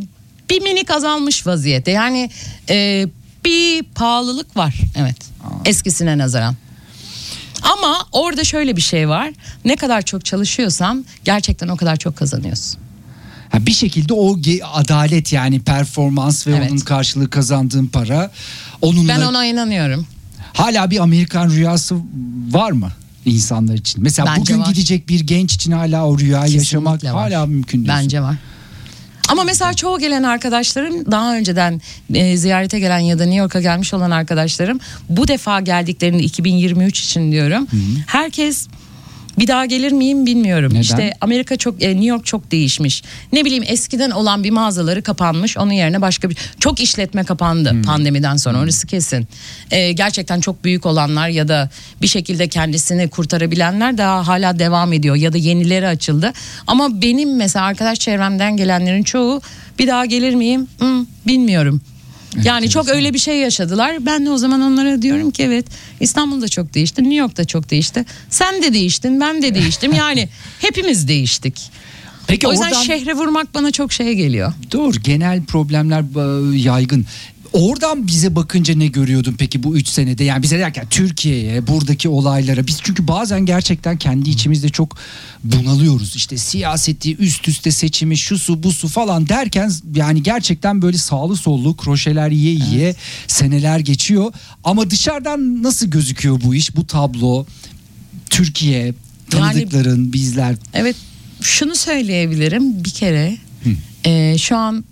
bir 0.49 0.61
minik 0.61 0.91
azalmış 0.91 1.47
vaziyette. 1.47 1.91
Yani 1.91 2.29
e, 2.69 3.07
bir 3.45 3.83
pahalılık 3.83 4.57
var 4.57 4.75
evet 4.97 5.17
eskisine 5.65 6.17
nazaran. 6.17 6.55
Ama 7.73 7.97
orada 8.11 8.43
şöyle 8.43 8.75
bir 8.75 8.81
şey 8.81 9.09
var. 9.09 9.31
Ne 9.65 9.75
kadar 9.75 10.01
çok 10.01 10.25
çalışıyorsan 10.25 11.05
gerçekten 11.25 11.67
o 11.67 11.75
kadar 11.77 11.95
çok 11.95 12.17
kazanıyorsun. 12.17 12.79
Ha, 13.51 13.65
bir 13.65 13.71
şekilde 13.73 14.13
o 14.13 14.37
adalet 14.73 15.33
yani 15.33 15.59
performans 15.59 16.47
ve 16.47 16.51
Evet. 16.55 16.71
onun 16.71 16.79
karşılığı 16.79 17.29
kazandığın 17.29 17.87
para 17.87 18.31
onunla 18.81 19.09
Ben 19.09 19.21
ona 19.21 19.45
inanıyorum. 19.45 20.07
hala 20.53 20.91
bir 20.91 20.99
Amerikan 20.99 21.49
rüyası 21.49 21.95
var 22.51 22.71
mı 22.71 22.89
insanlar 23.25 23.73
için? 23.73 24.03
Mesela 24.03 24.27
Bence 24.27 24.41
bugün 24.41 24.59
var. 24.59 24.67
gidecek 24.67 25.09
bir 25.09 25.19
genç 25.19 25.53
için 25.53 25.71
hala 25.71 26.05
o 26.07 26.19
rüyayı 26.19 26.53
yaşamak 26.53 26.93
Kesinlikle 27.01 27.17
var. 27.21 27.31
hala 27.33 27.45
mümkün 27.45 27.85
diyorsun. 27.85 28.03
Bence 28.03 28.21
var. 28.21 28.35
Ama 29.29 29.43
mesela 29.43 29.73
çoğu 29.73 29.99
gelen 29.99 30.23
arkadaşlarım 30.23 31.11
daha 31.11 31.35
önceden 31.35 31.81
e, 32.13 32.37
ziyarete 32.37 32.79
gelen 32.79 32.99
ya 32.99 33.19
da 33.19 33.23
New 33.23 33.39
York'a 33.39 33.61
gelmiş 33.61 33.93
olan 33.93 34.11
arkadaşlarım 34.11 34.79
bu 35.09 35.27
defa 35.27 35.59
geldiklerinde 35.61 36.23
2023 36.23 36.99
için 36.99 37.31
diyorum. 37.31 37.67
Herkes 38.07 38.67
bir 39.39 39.47
daha 39.47 39.65
gelir 39.65 39.91
miyim 39.91 40.25
bilmiyorum. 40.25 40.69
Neden? 40.69 40.81
İşte 40.81 41.13
Amerika 41.21 41.55
çok 41.55 41.83
e, 41.83 41.89
New 41.89 42.05
York 42.05 42.25
çok 42.25 42.51
değişmiş. 42.51 43.03
Ne 43.33 43.45
bileyim 43.45 43.63
eskiden 43.67 44.11
olan 44.11 44.43
bir 44.43 44.51
mağazaları 44.51 45.01
kapanmış. 45.01 45.57
Onun 45.57 45.71
yerine 45.71 46.01
başka 46.01 46.29
bir 46.29 46.37
çok 46.59 46.79
işletme 46.79 47.23
kapandı 47.23 47.75
pandemiden 47.85 48.35
sonra. 48.35 48.59
Orası 48.59 48.87
kesin. 48.87 49.27
E, 49.71 49.91
gerçekten 49.91 50.39
çok 50.41 50.63
büyük 50.63 50.85
olanlar 50.85 51.29
ya 51.29 51.47
da 51.47 51.69
bir 52.01 52.07
şekilde 52.07 52.47
kendisini 52.47 53.09
kurtarabilenler 53.09 53.97
daha 53.97 54.27
hala 54.27 54.59
devam 54.59 54.93
ediyor 54.93 55.15
ya 55.15 55.33
da 55.33 55.37
yenileri 55.37 55.87
açıldı. 55.87 56.33
Ama 56.67 57.01
benim 57.01 57.35
mesela 57.35 57.65
arkadaş 57.65 57.99
çevremden 57.99 58.57
gelenlerin 58.57 59.03
çoğu 59.03 59.41
bir 59.79 59.87
daha 59.87 60.05
gelir 60.05 60.35
miyim? 60.35 60.67
Hmm, 60.79 61.05
bilmiyorum. 61.27 61.81
Yani 62.43 62.69
çok 62.69 62.89
öyle 62.89 63.13
bir 63.13 63.19
şey 63.19 63.37
yaşadılar. 63.37 64.05
Ben 64.05 64.25
de 64.25 64.29
o 64.29 64.37
zaman 64.37 64.61
onlara 64.61 65.01
diyorum 65.01 65.31
ki 65.31 65.43
evet 65.43 65.65
İstanbul'da 65.99 66.47
çok 66.47 66.73
değişti, 66.73 67.01
New 67.03 67.15
York'ta 67.15 67.45
çok 67.45 67.69
değişti. 67.69 68.05
Sen 68.29 68.63
de 68.63 68.73
değiştin, 68.73 69.19
ben 69.19 69.41
de 69.41 69.55
değiştim. 69.55 69.93
Yani 70.05 70.29
hepimiz 70.61 71.07
değiştik. 71.07 71.61
Peki 72.27 72.47
o 72.47 72.51
yüzden 72.51 72.65
oradan- 72.67 72.83
şehre 72.83 73.13
vurmak 73.13 73.53
bana 73.53 73.71
çok 73.71 73.93
şey 73.93 74.13
geliyor. 74.13 74.53
Doğru 74.71 74.97
genel 75.03 75.43
problemler 75.43 76.03
yaygın. 76.55 77.05
Oradan 77.55 78.07
bize 78.07 78.35
bakınca 78.35 78.75
ne 78.75 78.87
görüyordun 78.87 79.35
peki 79.37 79.63
bu 79.63 79.77
3 79.77 79.87
senede? 79.87 80.23
Yani 80.23 80.43
bize 80.43 80.59
derken 80.59 80.87
Türkiye'ye, 80.89 81.67
buradaki 81.67 82.09
olaylara. 82.09 82.67
Biz 82.67 82.79
çünkü 82.83 83.07
bazen 83.07 83.45
gerçekten 83.45 83.97
kendi 83.97 84.29
içimizde 84.29 84.69
çok 84.69 84.97
bunalıyoruz. 85.43 86.15
İşte 86.15 86.37
siyaseti, 86.37 87.15
üst 87.17 87.47
üste 87.47 87.71
seçimi, 87.71 88.17
şu 88.17 88.39
su 88.39 88.63
bu 88.63 88.71
su 88.71 88.87
falan 88.87 89.29
derken 89.29 89.71
yani 89.95 90.23
gerçekten 90.23 90.81
böyle 90.81 90.97
sağlı 90.97 91.35
sollu 91.35 91.77
kroşeler 91.77 92.29
yiye 92.29 92.53
yiye 92.53 92.95
seneler 93.27 93.79
geçiyor. 93.79 94.33
Ama 94.63 94.89
dışarıdan 94.89 95.63
nasıl 95.63 95.87
gözüküyor 95.87 96.41
bu 96.43 96.55
iş, 96.55 96.75
bu 96.75 96.87
tablo? 96.87 97.45
Türkiye, 98.29 98.93
tanıdıkların, 99.29 100.13
bizler. 100.13 100.55
Evet 100.73 100.95
şunu 101.41 101.75
söyleyebilirim 101.75 102.83
bir 102.83 102.89
kere 102.89 103.37
e, 104.05 104.37
şu 104.37 104.57
an 104.57 104.85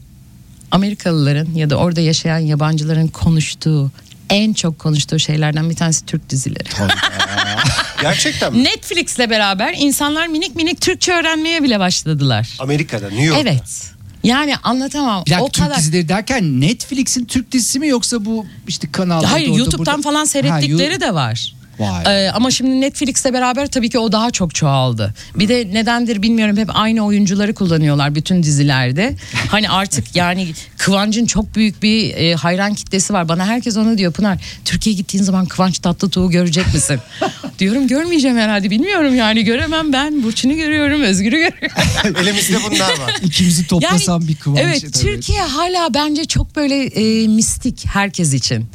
Amerikalıların 0.78 1.54
ya 1.56 1.70
da 1.70 1.76
orada 1.76 2.02
yaşayan 2.02 2.38
yabancıların 2.40 3.08
konuştuğu 3.08 3.92
en 4.30 4.54
çok 4.54 4.80
konuştuğu 4.80 5.20
şeylerden 5.20 5.70
bir 5.70 5.76
tanesi 5.76 6.06
Türk 6.06 6.30
dizileri. 6.30 6.70
Gerçekten 8.02 8.54
mi? 8.54 8.64
Netflix'le 8.64 9.20
beraber 9.30 9.74
insanlar 9.78 10.28
minik 10.28 10.56
minik 10.56 10.82
Türkçe 10.82 11.14
öğrenmeye 11.14 11.64
bile 11.64 11.80
başladılar. 11.80 12.58
Amerika'da, 12.60 13.08
New 13.10 13.24
York'ta. 13.24 13.42
Evet. 13.50 13.92
Yani 14.24 14.56
anlatamam. 14.58 15.24
Bir 15.26 15.32
dakika, 15.32 15.46
o 15.46 15.50
Türk 15.50 15.66
kadar. 15.66 15.78
dizileri 15.78 16.10
derken 16.10 16.62
Netflix'in 16.62 17.26
Türk 17.26 17.52
dizisi 17.52 17.80
mi 17.80 17.88
yoksa 17.88 18.26
bu 18.26 18.46
işte 18.68 18.92
kanalda 18.92 19.32
Hayır 19.32 19.48
orada, 19.50 19.60
YouTube'dan 19.60 19.86
burada- 19.96 20.02
falan 20.10 20.20
Ha, 20.20 20.26
seyrettikleri 20.26 20.94
You- 20.96 21.02
de 21.02 21.14
var. 21.14 21.54
Vay. 21.80 22.04
Ee, 22.08 22.30
ama 22.32 22.52
şimdi 22.52 22.82
Netflix'le 22.82 23.26
beraber 23.34 23.68
tabii 23.68 23.90
ki 23.90 24.00
o 24.00 24.12
daha 24.12 24.32
çok 24.32 24.56
çoğaldı. 24.56 25.14
Bir 25.36 25.48
de 25.48 25.74
nedendir 25.74 26.22
bilmiyorum 26.22 26.58
hep 26.58 26.70
aynı 26.74 27.06
oyuncuları 27.06 27.54
kullanıyorlar 27.54 28.16
bütün 28.16 28.44
dizilerde. 28.44 29.16
Hani 29.50 29.70
artık 29.70 30.16
yani 30.16 30.54
Kıvanç'ın 30.78 31.26
çok 31.26 31.56
büyük 31.56 31.84
bir 31.84 32.14
e, 32.16 32.36
hayran 32.36 32.74
kitlesi 32.74 33.14
var. 33.14 33.30
Bana 33.30 33.46
herkes 33.46 33.78
onu 33.78 33.98
diyor 33.98 34.14
Pınar. 34.14 34.40
Türkiye'ye 34.66 34.98
gittiğin 34.98 35.24
zaman 35.24 35.46
Kıvanç 35.46 35.80
Tatlıtuğ'u 35.80 36.30
görecek 36.30 36.74
misin? 36.74 37.00
Diyorum 37.60 37.88
görmeyeceğim 37.88 38.38
herhalde 38.38 38.70
bilmiyorum 38.70 39.16
yani 39.16 39.44
göremem 39.44 39.94
ben. 39.94 40.24
Burçin'i 40.24 40.56
görüyorum 40.56 41.02
Özgür'ü 41.02 41.38
görüyorum. 41.38 41.78
Elimizde 42.22 42.58
bunlar 42.70 42.90
var. 43.00 43.16
İkimizi 43.24 43.68
toplasam 43.68 44.28
bir 44.28 44.36
kıvanç. 44.36 44.60
Evet 44.64 44.94
Türkiye 45.02 45.42
hala 45.42 45.94
bence 45.94 46.26
çok 46.26 46.56
böyle 46.56 46.86
e, 46.86 47.28
mistik 47.28 47.86
herkes 47.86 48.34
için. 48.34 48.66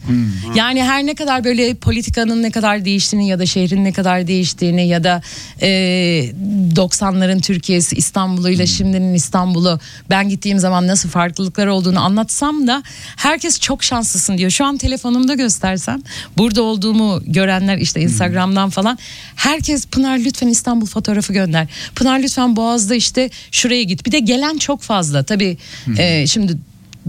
Yani 0.54 0.82
her 0.82 1.06
ne 1.06 1.14
kadar 1.14 1.44
böyle 1.44 1.74
politikanın 1.74 2.42
ne 2.42 2.50
kadar 2.50 2.84
değiştiğini 2.88 3.28
ya 3.28 3.38
da 3.38 3.46
şehrin 3.46 3.84
ne 3.84 3.92
kadar 3.92 4.26
değiştiğini 4.26 4.88
ya 4.88 5.04
da 5.04 5.22
e, 5.62 5.68
90'ların 6.76 7.40
Türkiye'si 7.40 7.96
İstanbul'uyla 7.96 8.66
şimdinin 8.66 9.14
İstanbul'u 9.14 9.80
ben 10.10 10.28
gittiğim 10.28 10.58
zaman 10.58 10.86
nasıl 10.86 11.08
farklılıklar 11.08 11.66
olduğunu 11.66 12.00
anlatsam 12.00 12.66
da 12.66 12.82
herkes 13.16 13.60
çok 13.60 13.84
şanslısın 13.84 14.38
diyor. 14.38 14.50
Şu 14.50 14.64
an 14.64 14.78
telefonumda 14.78 15.34
göstersem 15.34 16.02
burada 16.38 16.62
olduğumu 16.62 17.22
görenler 17.26 17.78
işte 17.78 18.00
Instagram'dan 18.00 18.70
falan 18.70 18.98
herkes 19.36 19.86
Pınar 19.86 20.18
lütfen 20.18 20.48
İstanbul 20.48 20.86
fotoğrafı 20.86 21.32
gönder. 21.32 21.66
Pınar 21.94 22.20
lütfen 22.20 22.56
Boğaz'da 22.56 22.94
işte 22.94 23.30
şuraya 23.50 23.82
git. 23.82 24.06
Bir 24.06 24.12
de 24.12 24.18
gelen 24.18 24.58
çok 24.58 24.82
fazla 24.82 25.22
tabii 25.22 25.58
e, 25.98 26.26
şimdi 26.26 26.56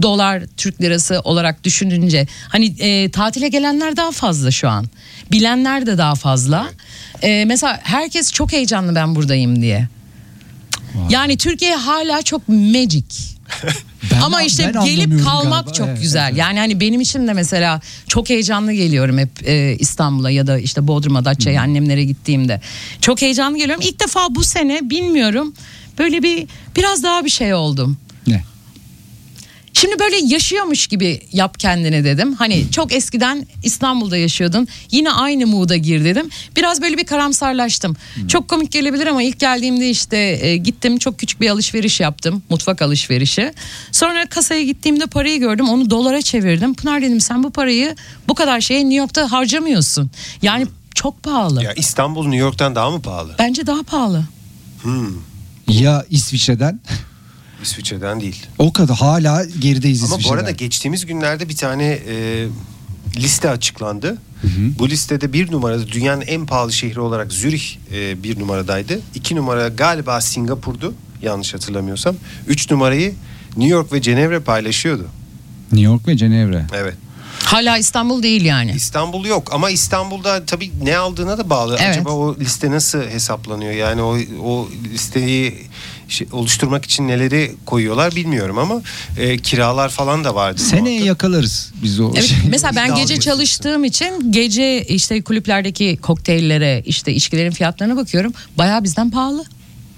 dolar 0.02 0.42
Türk 0.56 0.82
lirası 0.82 1.20
olarak 1.20 1.64
düşününce 1.64 2.26
hani 2.48 2.66
e, 2.78 3.10
tatile 3.10 3.48
gelenler 3.48 3.96
daha 3.96 4.10
fazla 4.10 4.50
şu 4.50 4.68
an. 4.68 4.86
Bilenler 5.32 5.86
de 5.86 5.98
daha 5.98 6.14
fazla. 6.14 6.68
E, 7.22 7.44
mesela 7.44 7.80
herkes 7.82 8.32
çok 8.32 8.52
heyecanlı 8.52 8.94
ben 8.94 9.14
buradayım 9.14 9.62
diye. 9.62 9.88
Yani 11.10 11.36
Türkiye 11.36 11.74
hala 11.76 12.22
çok 12.22 12.48
magic. 12.48 13.04
Ben- 14.12 14.20
Ama 14.20 14.42
işte 14.42 14.72
ben 14.74 14.84
gelip 14.84 15.24
kalmak 15.24 15.52
galiba. 15.64 15.72
çok 15.72 15.88
Evet, 15.88 16.02
güzel. 16.02 16.28
evet. 16.28 16.38
Yani 16.38 16.58
hani 16.58 16.80
benim 16.80 17.00
için 17.00 17.26
de 17.28 17.32
mesela 17.32 17.80
çok 18.08 18.30
heyecanlı 18.30 18.72
geliyorum 18.72 19.18
hep 19.18 19.48
e, 19.48 19.76
İstanbul'a 19.78 20.30
ya 20.30 20.46
da 20.46 20.58
işte 20.58 20.86
Bodrum'a, 20.86 21.24
Datça'ya 21.24 21.62
annemlere 21.62 22.04
gittiğimde. 22.04 22.60
Çok 23.00 23.22
heyecanlı 23.22 23.58
geliyorum. 23.58 23.84
İlk 23.88 24.00
defa 24.00 24.20
bu 24.30 24.44
sene 24.44 24.90
bilmiyorum 24.90 25.54
böyle 25.98 26.22
bir 26.22 26.46
biraz 26.76 27.02
daha 27.02 27.24
bir 27.24 27.30
şey 27.30 27.54
oldum. 27.54 27.96
Şimdi 29.80 29.98
böyle 29.98 30.16
yaşıyormuş 30.16 30.86
gibi 30.86 31.20
yap 31.32 31.58
kendine 31.58 32.04
dedim. 32.04 32.34
Hani 32.34 32.70
çok 32.70 32.92
eskiden 32.92 33.46
İstanbul'da 33.64 34.16
yaşıyordun. 34.16 34.68
Yine 34.90 35.10
aynı 35.12 35.46
mood'a 35.46 35.76
gir 35.76 36.04
dedim. 36.04 36.28
Biraz 36.56 36.82
böyle 36.82 36.98
bir 36.98 37.04
karamsarlaştım. 37.04 37.96
Çok 38.28 38.48
komik 38.48 38.72
gelebilir 38.72 39.06
ama 39.06 39.22
ilk 39.22 39.40
geldiğimde 39.40 39.90
işte 39.90 40.16
e, 40.16 40.56
gittim 40.56 40.98
çok 40.98 41.18
küçük 41.18 41.40
bir 41.40 41.50
alışveriş 41.50 42.00
yaptım. 42.00 42.42
Mutfak 42.50 42.82
alışverişi. 42.82 43.52
Sonra 43.92 44.26
kasaya 44.26 44.62
gittiğimde 44.62 45.06
parayı 45.06 45.40
gördüm. 45.40 45.68
Onu 45.68 45.90
dolara 45.90 46.22
çevirdim. 46.22 46.74
Pınar 46.74 47.02
dedim 47.02 47.20
sen 47.20 47.42
bu 47.42 47.50
parayı 47.50 47.96
bu 48.28 48.34
kadar 48.34 48.60
şeye 48.60 48.80
New 48.80 48.94
York'ta 48.94 49.32
harcamıyorsun. 49.32 50.10
Yani 50.42 50.66
çok 50.94 51.22
pahalı. 51.22 51.64
Ya 51.64 51.72
İstanbul 51.72 52.22
New 52.22 52.38
York'tan 52.38 52.74
daha 52.74 52.90
mı 52.90 53.02
pahalı? 53.02 53.34
Bence 53.38 53.66
daha 53.66 53.82
pahalı. 53.82 54.24
Ya 55.68 56.04
İsviçre'den? 56.10 56.80
İsviçre'den 57.62 58.20
değil. 58.20 58.46
O 58.58 58.72
kadar 58.72 58.96
hala 58.96 59.44
gerideyiz 59.44 60.04
Ama 60.04 60.24
bu 60.24 60.32
arada 60.32 60.50
geçtiğimiz 60.50 61.06
günlerde 61.06 61.48
bir 61.48 61.56
tane 61.56 61.84
e, 61.86 62.46
liste 63.16 63.50
açıklandı. 63.50 64.18
Bu 64.78 64.88
listede 64.88 65.32
bir 65.32 65.52
numarada 65.52 65.88
dünyanın 65.88 66.20
en 66.20 66.46
pahalı 66.46 66.72
şehri 66.72 67.00
olarak 67.00 67.32
Zürih 67.32 67.76
e, 67.94 68.22
bir 68.22 68.40
numaradaydı. 68.40 69.00
İki 69.14 69.36
numara 69.36 69.68
galiba 69.68 70.20
Singapur'du 70.20 70.94
yanlış 71.22 71.54
hatırlamıyorsam. 71.54 72.16
Üç 72.48 72.70
numarayı 72.70 73.14
New 73.56 73.74
York 73.74 73.92
ve 73.92 74.02
Cenevre 74.02 74.40
paylaşıyordu. 74.40 75.06
New 75.72 75.90
York 75.90 76.08
ve 76.08 76.16
Cenevre. 76.16 76.66
Evet. 76.74 76.94
Hala 77.44 77.78
İstanbul 77.78 78.22
değil 78.22 78.44
yani. 78.44 78.72
İstanbul 78.72 79.24
yok 79.24 79.54
ama 79.54 79.70
İstanbul'da 79.70 80.44
tabii 80.46 80.70
ne 80.82 80.96
aldığına 80.96 81.38
da 81.38 81.50
bağlı. 81.50 81.76
Evet. 81.80 81.96
Acaba 81.96 82.10
o 82.10 82.36
liste 82.36 82.70
nasıl 82.70 83.02
hesaplanıyor? 83.02 83.72
Yani 83.72 84.02
o 84.02 84.18
o 84.44 84.68
listeyi 84.92 85.54
şey, 86.10 86.26
oluşturmak 86.32 86.84
için 86.84 87.08
neleri 87.08 87.52
koyuyorlar 87.66 88.16
bilmiyorum 88.16 88.58
ama 88.58 88.82
e, 89.18 89.38
kiralar 89.38 89.88
falan 89.88 90.24
da 90.24 90.34
vardı. 90.34 90.60
Seneye 90.60 91.04
yakalarız 91.04 91.72
biz 91.82 92.00
o 92.00 92.12
Evet, 92.14 92.24
şey. 92.24 92.38
mesela 92.48 92.72
ben 92.76 92.94
gece 92.94 93.20
çalıştığım 93.20 93.84
için 93.84 94.32
gece 94.32 94.84
işte 94.84 95.22
kulüplerdeki 95.22 95.98
kokteyllere 96.02 96.82
işte 96.86 97.12
içkilerin 97.14 97.50
fiyatlarına 97.50 97.96
bakıyorum. 97.96 98.32
Bayağı 98.58 98.84
bizden 98.84 99.10
pahalı. 99.10 99.44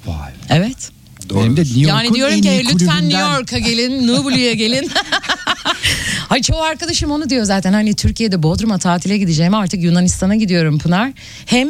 Vay. 0.06 0.32
Evet. 0.50 0.90
Benim 1.34 1.56
de 1.56 1.60
New 1.60 1.80
York'un 1.80 1.96
Yani 1.96 2.14
diyorum 2.14 2.34
en 2.34 2.40
ki 2.40 2.48
iyi 2.50 2.68
lütfen 2.68 3.08
New 3.08 3.20
York'a 3.20 3.58
gelin, 3.58 4.08
Nublu'ya 4.08 4.52
gelin. 4.52 4.90
Hayır 6.28 6.44
çoğu 6.44 6.62
arkadaşım 6.62 7.10
onu 7.10 7.30
diyor 7.30 7.44
zaten. 7.44 7.72
Hani 7.72 7.94
Türkiye'de 7.94 8.42
Bodrum'a 8.42 8.78
tatile 8.78 9.18
gideceğim 9.18 9.54
artık 9.54 9.82
Yunanistan'a 9.82 10.34
gidiyorum 10.34 10.78
Pınar. 10.78 11.12
Hem 11.46 11.68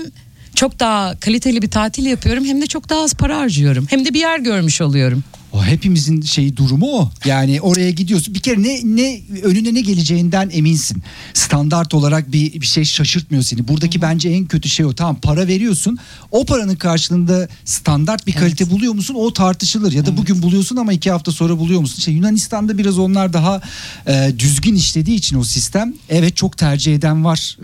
çok 0.55 0.81
daha 0.81 1.21
kaliteli 1.21 1.63
bir 1.63 1.71
tatil 1.71 2.07
yapıyorum 2.07 2.45
hem 2.45 2.61
de 2.61 2.67
çok 2.67 2.89
daha 2.89 3.03
az 3.03 3.15
para 3.15 3.39
harcıyorum. 3.39 3.87
Hem 3.91 4.05
de 4.05 4.15
bir 4.15 4.21
yer 4.21 4.39
görmüş 4.39 4.81
oluyorum. 4.81 5.25
O 5.53 5.65
hepimizin 5.65 6.23
şeyi 6.23 6.57
durumu 6.57 6.87
o. 6.87 7.11
Yani 7.25 7.61
oraya 7.61 7.91
gidiyorsun. 7.91 8.35
Bir 8.35 8.41
kere 8.41 8.63
ne 8.63 8.81
ne 8.85 9.21
önüne 9.43 9.75
ne 9.75 9.81
geleceğinden 9.81 10.51
eminsin. 10.53 11.03
Standart 11.35 11.95
olarak 11.95 12.33
bir 12.33 12.61
bir 12.61 12.67
şey 12.67 12.85
şaşırtmıyor 12.85 13.43
seni. 13.43 13.69
Buradaki 13.69 14.03
bence 14.03 14.29
en 14.29 14.47
kötü 14.47 14.69
şey 14.69 14.87
o. 14.87 14.93
Tamam 14.93 15.17
para 15.23 15.47
veriyorsun. 15.47 15.99
O 16.31 16.45
paranın 16.45 16.77
karşılığında 16.77 17.49
standart 17.65 18.27
bir 18.27 18.33
kalite 18.33 18.71
buluyor 18.71 18.93
musun? 18.93 19.15
O 19.19 19.33
tartışılır. 19.33 19.93
Ya 19.93 20.07
da 20.07 20.17
bugün 20.17 20.43
buluyorsun 20.43 20.77
ama 20.77 20.93
iki 20.93 21.11
hafta 21.11 21.33
sonra 21.33 21.59
buluyor 21.59 21.81
musun? 21.81 21.97
İşte 21.99 22.11
Yunanistan'da 22.11 22.79
biraz 22.79 22.99
onlar 22.99 23.33
daha 23.33 23.61
e, 24.07 24.33
düzgün 24.39 24.75
işlediği 24.75 25.17
için 25.17 25.37
o 25.37 25.45
sistem. 25.45 25.95
Evet 26.09 26.37
çok 26.37 26.59
tercih 26.59 26.95
eden 26.95 27.25
var. 27.25 27.57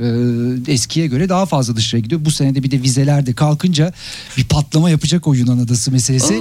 E, 0.69 0.73
eskiye 0.73 1.07
göre 1.07 1.29
daha 1.29 1.47
fazla 1.47 1.77
dışarı 1.77 2.01
gidiyor. 2.01 2.25
Bu 2.25 2.31
senede 2.31 2.63
bir 2.63 2.71
de 2.71 2.83
vizeler 2.83 3.27
de 3.27 3.33
kalkınca 3.33 3.93
bir 4.37 4.45
patlama 4.45 4.91
yapacak 4.91 5.27
o 5.27 5.35
Yunan 5.35 5.59
adası 5.59 5.93
meselesi. 5.93 6.41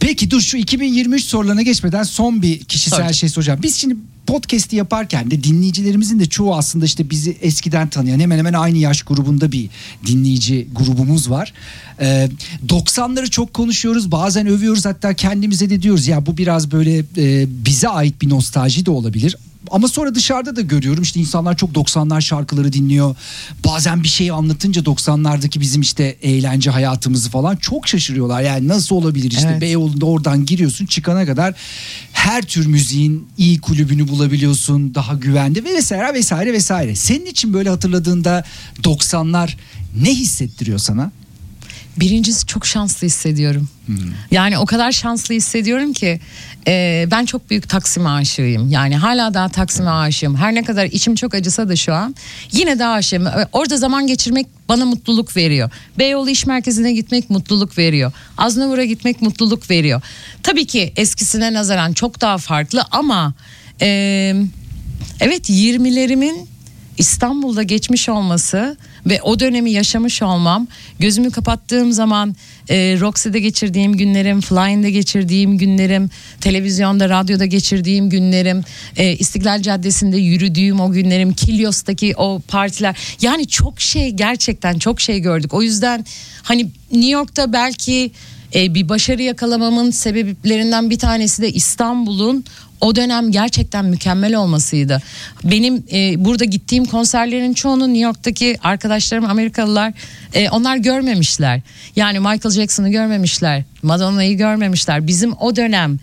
Peki 0.00 0.30
dur 0.30 0.40
şu 0.40 0.56
2023 0.78 1.24
sorularına 1.24 1.62
geçmeden 1.62 2.02
son 2.02 2.42
bir 2.42 2.64
kişisel 2.64 2.98
Tabii. 2.98 3.14
şey 3.14 3.28
soracağım. 3.28 3.60
Biz 3.62 3.76
şimdi 3.76 3.96
podcast'i 4.26 4.76
yaparken 4.76 5.30
de 5.30 5.44
dinleyicilerimizin 5.44 6.20
de 6.20 6.26
çoğu 6.26 6.56
aslında 6.56 6.84
işte 6.84 7.10
bizi 7.10 7.36
eskiden 7.40 7.88
tanıyan 7.88 8.20
hemen 8.20 8.38
hemen 8.38 8.52
aynı 8.52 8.78
yaş 8.78 9.02
grubunda 9.02 9.52
bir 9.52 9.70
dinleyici 10.06 10.68
grubumuz 10.72 11.30
var. 11.30 11.52
Ee, 12.00 12.28
90'ları 12.68 13.30
çok 13.30 13.54
konuşuyoruz 13.54 14.12
bazen 14.12 14.46
övüyoruz 14.46 14.84
hatta 14.84 15.14
kendimize 15.14 15.70
de 15.70 15.82
diyoruz 15.82 16.08
ya 16.08 16.26
bu 16.26 16.36
biraz 16.36 16.72
böyle 16.72 16.98
e, 16.98 17.46
bize 17.64 17.88
ait 17.88 18.22
bir 18.22 18.28
nostalji 18.28 18.86
de 18.86 18.90
olabilir. 18.90 19.36
Ama 19.70 19.88
sonra 19.88 20.14
dışarıda 20.14 20.56
da 20.56 20.60
görüyorum 20.60 21.02
işte 21.02 21.20
insanlar 21.20 21.56
çok 21.56 21.70
90'lar 21.70 22.20
şarkıları 22.20 22.72
dinliyor. 22.72 23.16
Bazen 23.66 24.02
bir 24.02 24.08
şeyi 24.08 24.32
anlatınca 24.32 24.82
90'lardaki 24.82 25.60
bizim 25.60 25.80
işte 25.80 26.16
eğlence 26.22 26.70
hayatımızı 26.70 27.30
falan 27.30 27.56
çok 27.56 27.88
şaşırıyorlar. 27.88 28.42
Yani 28.42 28.68
nasıl 28.68 28.96
olabilir 28.96 29.30
işte 29.30 29.48
Evet. 29.50 29.60
Beyoğlu'nda 29.60 30.06
oradan 30.06 30.46
giriyorsun 30.46 30.86
çıkana 30.86 31.26
kadar 31.26 31.54
her 32.12 32.42
tür 32.42 32.66
müziğin 32.66 33.28
iyi 33.38 33.60
kulübünü 33.60 34.08
bulabiliyorsun 34.08 34.94
daha 34.94 35.14
güvende 35.14 35.64
ve 35.64 35.74
vesaire 35.74 36.14
vesaire 36.14 36.52
vesaire. 36.52 36.94
Senin 36.94 37.26
için 37.26 37.52
böyle 37.54 37.70
hatırladığında 37.70 38.44
90'lar 38.82 39.50
ne 40.02 40.14
hissettiriyor 40.14 40.78
sana? 40.78 41.10
Birincisi 41.96 42.46
çok 42.46 42.66
şanslı 42.66 43.06
hissediyorum. 43.06 43.68
Yani 44.30 44.58
o 44.58 44.66
kadar 44.66 44.92
şanslı 44.92 45.34
hissediyorum 45.34 45.92
ki 45.92 46.20
e, 46.68 47.06
ben 47.10 47.24
çok 47.24 47.50
büyük 47.50 47.68
Taksim 47.68 48.06
aşığıyım. 48.06 48.70
Yani 48.70 48.96
hala 48.96 49.34
daha 49.34 49.48
Taksim'e 49.48 49.90
aşığım. 49.90 50.36
Her 50.36 50.54
ne 50.54 50.62
kadar 50.62 50.84
içim 50.84 51.14
çok 51.14 51.34
acısa 51.34 51.68
da 51.68 51.76
şu 51.76 51.94
an 51.94 52.14
yine 52.52 52.78
de 52.78 52.86
aşığım. 52.86 53.26
E, 53.26 53.48
Orada 53.52 53.76
zaman 53.76 54.06
geçirmek 54.06 54.46
bana 54.68 54.84
mutluluk 54.84 55.36
veriyor. 55.36 55.70
Beyoğlu 55.98 56.30
İş 56.30 56.46
Merkezi'ne 56.46 56.92
gitmek 56.92 57.30
mutluluk 57.30 57.78
veriyor. 57.78 58.12
Aznavur'a 58.38 58.84
gitmek 58.84 59.22
mutluluk 59.22 59.70
veriyor. 59.70 60.02
Tabii 60.42 60.66
ki 60.66 60.92
eskisine 60.96 61.52
nazaran 61.52 61.92
çok 61.92 62.20
daha 62.20 62.38
farklı 62.38 62.84
ama 62.90 63.34
e, 63.82 63.88
evet 65.20 65.50
20'lerimin 65.50 66.46
İstanbul'da 66.98 67.62
geçmiş 67.62 68.08
olması 68.08 68.76
ve 69.08 69.22
o 69.22 69.40
dönemi 69.40 69.70
yaşamış 69.70 70.22
olmam 70.22 70.66
gözümü 70.98 71.30
kapattığım 71.30 71.92
zaman 71.92 72.36
e, 72.68 72.76
Roxy'de 73.00 73.40
geçirdiğim 73.40 73.96
günlerim, 73.96 74.40
Flying'de 74.40 74.90
geçirdiğim 74.90 75.58
günlerim, 75.58 76.10
televizyonda, 76.40 77.08
radyoda 77.08 77.46
geçirdiğim 77.46 78.10
günlerim, 78.10 78.64
e, 78.96 79.12
İstiklal 79.12 79.62
Caddesi'nde 79.62 80.16
yürüdüğüm 80.16 80.80
o 80.80 80.92
günlerim, 80.92 81.32
Kilyos'taki 81.32 82.14
o 82.16 82.40
partiler. 82.48 82.96
Yani 83.20 83.48
çok 83.48 83.80
şey 83.80 84.10
gerçekten 84.10 84.78
çok 84.78 85.00
şey 85.00 85.20
gördük. 85.20 85.54
O 85.54 85.62
yüzden 85.62 86.04
hani 86.42 86.62
New 86.92 87.10
York'ta 87.10 87.52
belki 87.52 88.10
e, 88.54 88.74
bir 88.74 88.88
başarı 88.88 89.22
yakalamamın 89.22 89.90
sebeplerinden 89.90 90.90
bir 90.90 90.98
tanesi 90.98 91.42
de 91.42 91.52
İstanbul'un 91.52 92.44
o 92.80 92.96
dönem 92.96 93.30
gerçekten 93.30 93.84
mükemmel 93.84 94.34
olmasıydı. 94.34 95.02
Benim 95.44 95.84
e, 95.92 96.24
burada 96.24 96.44
gittiğim 96.44 96.84
konserlerin 96.84 97.54
çoğunu 97.54 97.88
New 97.88 98.00
York'taki 98.00 98.56
arkadaşlarım 98.62 99.24
Amerikalılar 99.24 99.92
e, 100.34 100.48
onlar 100.50 100.76
görmemişler. 100.76 101.60
Yani 101.96 102.18
Michael 102.18 102.50
Jackson'ı 102.50 102.88
görmemişler, 102.88 103.64
Madonna'yı 103.82 104.36
görmemişler. 104.36 105.06
Bizim 105.06 105.32
o 105.40 105.56
dönem 105.56 105.98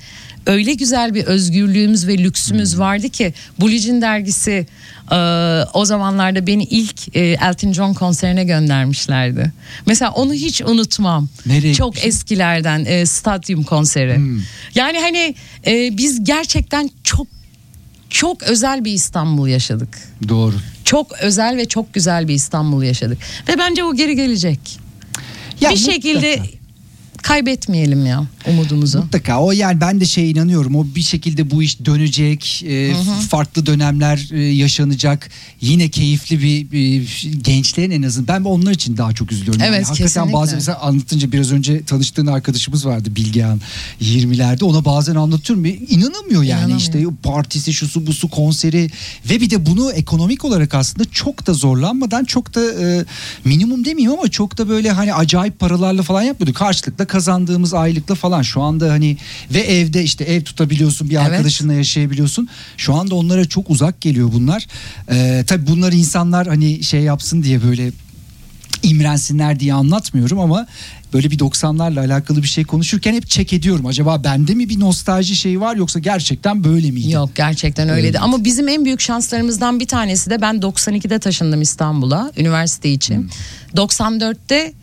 öyle 0.45 0.73
güzel 0.73 1.13
bir 1.13 1.23
özgürlüğümüz 1.23 2.07
ve 2.07 2.17
lüksümüz 2.17 2.79
vardı 2.79 3.09
ki 3.09 3.33
Bulletin 3.59 4.01
dergisi 4.01 4.67
e, 5.11 5.15
o 5.73 5.85
zamanlarda 5.85 6.47
beni 6.47 6.63
ilk 6.63 7.15
e, 7.17 7.19
Elton 7.21 7.73
John 7.73 7.93
konserine 7.93 8.43
göndermişlerdi. 8.43 9.51
Mesela 9.85 10.11
onu 10.11 10.33
hiç 10.33 10.61
unutmam. 10.61 11.27
Nereye 11.45 11.73
Çok 11.73 11.95
gitmişsin? 11.95 12.09
eskilerden 12.09 12.85
e, 12.85 13.05
stadyum 13.05 13.63
konseri. 13.63 14.19
Yani 14.75 14.99
hani 14.99 15.35
e, 15.67 15.97
biz 15.97 16.23
gerçekten 16.23 16.89
çok 17.03 17.27
çok 18.09 18.43
özel 18.43 18.85
bir 18.85 18.91
İstanbul 18.93 19.47
yaşadık. 19.47 19.97
Doğru. 20.27 20.55
Çok 20.85 21.11
özel 21.21 21.57
ve 21.57 21.65
çok 21.65 21.93
güzel 21.93 22.27
bir 22.27 22.33
İstanbul 22.33 22.83
yaşadık. 22.83 23.17
Ve 23.47 23.57
bence 23.57 23.83
o 23.83 23.95
geri 23.95 24.15
gelecek. 24.15 24.59
Ya 25.61 25.69
bir 25.71 25.77
şekilde 25.77 26.31
mutlaka. 26.35 26.57
kaybetmeyelim 27.21 28.05
ya 28.05 28.23
umudumuzu. 28.47 28.97
Mutlaka. 28.99 29.39
O 29.39 29.51
yani 29.51 29.81
ben 29.81 30.01
de 30.01 30.05
şeye 30.05 30.29
inanıyorum. 30.29 30.75
O 30.75 30.85
bir 30.95 31.01
şekilde 31.01 31.51
bu 31.51 31.63
iş 31.63 31.85
dönecek 31.85 32.63
e, 32.67 32.93
farklı 33.29 33.65
dönemler 33.65 34.29
e, 34.31 34.39
yaşanacak. 34.41 35.29
Yine 35.61 35.89
keyifli 35.89 36.41
bir, 36.41 36.71
bir 36.71 37.31
gençlerin 37.43 37.91
en 37.91 38.01
azından. 38.03 38.45
Ben 38.45 38.49
onlar 38.49 38.71
için 38.71 38.97
daha 38.97 39.13
çok 39.13 39.31
üzülüyorum. 39.31 39.61
Yani 39.61 39.75
Evet, 39.75 39.85
hakikaten 39.85 40.05
kesinlikle. 40.05 40.33
bazen 40.33 40.55
mesela 40.55 40.79
anlatınca 40.79 41.31
biraz 41.31 41.51
önce 41.51 41.83
tanıştığın 41.83 42.27
arkadaşımız 42.27 42.85
vardı 42.85 43.09
Bilgehan 43.15 43.61
20'lerde 44.01 44.63
ona 44.63 44.85
bazen 44.85 45.15
anlatıyorum. 45.15 45.65
İnanamıyor 45.65 46.43
yani 46.43 46.59
İnanamıyor. 46.59 46.79
işte. 46.79 47.03
Partisi 47.23 47.73
şusu 47.73 48.07
busu 48.07 48.29
konseri. 48.29 48.89
Ve 49.29 49.41
bir 49.41 49.49
de 49.49 49.65
bunu 49.65 49.91
ekonomik 49.91 50.45
olarak 50.45 50.73
aslında 50.73 51.09
çok 51.11 51.47
da 51.47 51.53
zorlanmadan 51.53 52.25
çok 52.25 52.55
da 52.55 52.61
e, 52.83 53.05
minimum 53.45 53.85
demeyeyim 53.85 54.19
ama 54.19 54.27
çok 54.27 54.57
da 54.57 54.69
böyle 54.69 54.91
hani 54.91 55.13
acayip 55.13 55.59
paralarla 55.59 56.03
falan 56.03 56.21
yapmıyorduk 56.21 56.55
karşılıklı 56.55 57.07
kazandığımız 57.07 57.73
aylıkla 57.73 58.15
falan 58.15 58.34
şu 58.43 58.61
anda 58.61 58.91
hani 58.91 59.17
ve 59.53 59.59
evde 59.59 60.03
işte 60.03 60.23
ev 60.23 60.41
tutabiliyorsun 60.43 61.09
bir 61.09 61.15
Evet. 61.15 61.25
arkadaşınla 61.27 61.73
yaşayabiliyorsun 61.73 62.49
şu 62.77 62.93
anda 62.93 63.15
onlara 63.15 63.45
çok 63.45 63.69
uzak 63.69 64.01
geliyor 64.01 64.29
bunlar 64.33 64.67
e, 65.11 65.43
tabi 65.47 65.67
bunları 65.67 65.95
insanlar 65.95 66.47
hani 66.47 66.83
şey 66.83 67.01
yapsın 67.01 67.43
diye 67.43 67.63
böyle 67.63 67.91
imrensinler 68.83 69.59
diye 69.59 69.73
anlatmıyorum 69.73 70.39
ama 70.39 70.67
böyle 71.13 71.31
bir 71.31 71.39
90'larla 71.39 71.99
alakalı 71.99 72.43
bir 72.43 72.47
şey 72.47 72.63
konuşurken 72.63 73.13
hep 73.13 73.29
çek 73.29 73.53
ediyorum. 73.53 73.85
Acaba 73.85 74.23
bende 74.23 74.55
mi 74.55 74.69
bir 74.69 74.79
nostalji 74.79 75.35
şeyi 75.35 75.61
var 75.61 75.75
yoksa 75.75 75.99
gerçekten 75.99 76.63
böyle 76.63 76.91
miydi? 76.91 77.11
Yok 77.11 77.35
gerçekten 77.35 77.89
öyleydi. 77.89 78.19
Ama 78.19 78.43
bizim 78.43 78.67
en 78.67 78.85
büyük 78.85 79.01
şanslarımızdan 79.01 79.79
bir 79.79 79.87
tanesi 79.87 80.29
de 80.29 80.41
ben 80.41 80.55
92'de 80.55 81.19
taşındım 81.19 81.61
İstanbul'a 81.61 82.31
üniversite 82.37 82.91
için. 82.91 83.29
94'te 83.75 84.73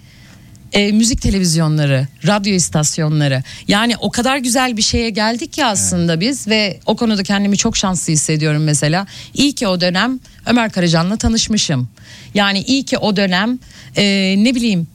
e, 0.72 0.92
müzik 0.92 1.22
televizyonları, 1.22 2.06
radyo 2.26 2.54
istasyonları. 2.54 3.42
Yani 3.68 3.96
o 3.96 4.10
kadar 4.10 4.36
güzel 4.36 4.76
bir 4.76 4.82
şeye 4.82 5.10
geldik 5.10 5.52
ki 5.52 5.64
aslında 5.64 6.20
biz 6.20 6.48
ve 6.48 6.80
o 6.86 6.96
konuda 6.96 7.22
kendimi 7.22 7.56
çok 7.56 7.76
şanslı 7.76 8.12
hissediyorum 8.12 8.64
mesela. 8.64 9.06
İyi 9.34 9.52
ki 9.52 9.68
o 9.68 9.80
dönem 9.80 10.20
Ömer 10.46 10.70
Karacan'la 10.70 11.16
tanışmışım. 11.16 11.88
Yani 12.34 12.62
iyi 12.62 12.84
ki 12.84 12.98
o 12.98 13.16
dönem 13.16 13.58
e, 13.96 14.34
ne 14.38 14.54
bileyim 14.54 14.86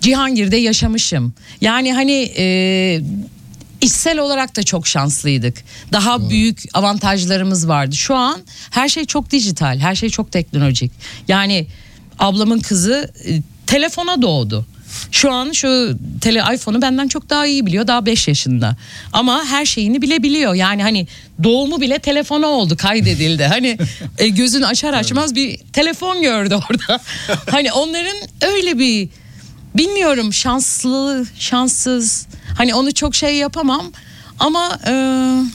Cihangir'de 0.00 0.56
yaşamışım. 0.56 1.34
Yani 1.60 1.92
hani 1.92 2.32
e, 2.38 3.00
işsel 3.80 4.18
olarak 4.18 4.56
da 4.56 4.62
çok 4.62 4.86
şanslıydık. 4.86 5.64
Daha 5.92 6.30
büyük 6.30 6.62
avantajlarımız 6.74 7.68
vardı. 7.68 7.96
Şu 7.96 8.14
an 8.14 8.40
her 8.70 8.88
şey 8.88 9.04
çok 9.04 9.30
dijital, 9.30 9.78
her 9.78 9.94
şey 9.94 10.10
çok 10.10 10.32
teknolojik. 10.32 10.92
Yani 11.28 11.66
ablamın 12.18 12.58
kızı 12.58 13.12
e, 13.28 13.42
telefona 13.66 14.22
doğdu. 14.22 14.66
Şu 15.12 15.32
an 15.32 15.52
şu 15.52 15.98
tele 16.20 16.42
iPhone'u 16.54 16.82
benden 16.82 17.08
çok 17.08 17.30
daha 17.30 17.46
iyi 17.46 17.66
biliyor. 17.66 17.86
Daha 17.86 18.06
5 18.06 18.28
yaşında. 18.28 18.76
Ama 19.12 19.44
her 19.44 19.64
şeyini 19.64 20.02
bilebiliyor. 20.02 20.54
Yani 20.54 20.82
hani 20.82 21.06
doğumu 21.42 21.80
bile 21.80 21.98
telefona 21.98 22.46
oldu, 22.46 22.76
kaydedildi. 22.76 23.44
Hani 23.44 23.78
e, 24.18 24.28
gözünü 24.28 24.66
açar 24.66 24.92
açmaz 24.92 25.34
bir 25.34 25.58
telefon 25.72 26.22
gördü 26.22 26.54
orada. 26.54 27.00
hani 27.50 27.72
onların 27.72 28.16
öyle 28.40 28.78
bir 28.78 29.08
bilmiyorum 29.74 30.32
şanslı, 30.32 31.26
şanssız. 31.38 32.26
Hani 32.56 32.74
onu 32.74 32.94
çok 32.94 33.14
şey 33.14 33.34
yapamam. 33.34 33.92
Ama 34.38 34.78
e, 34.86 34.90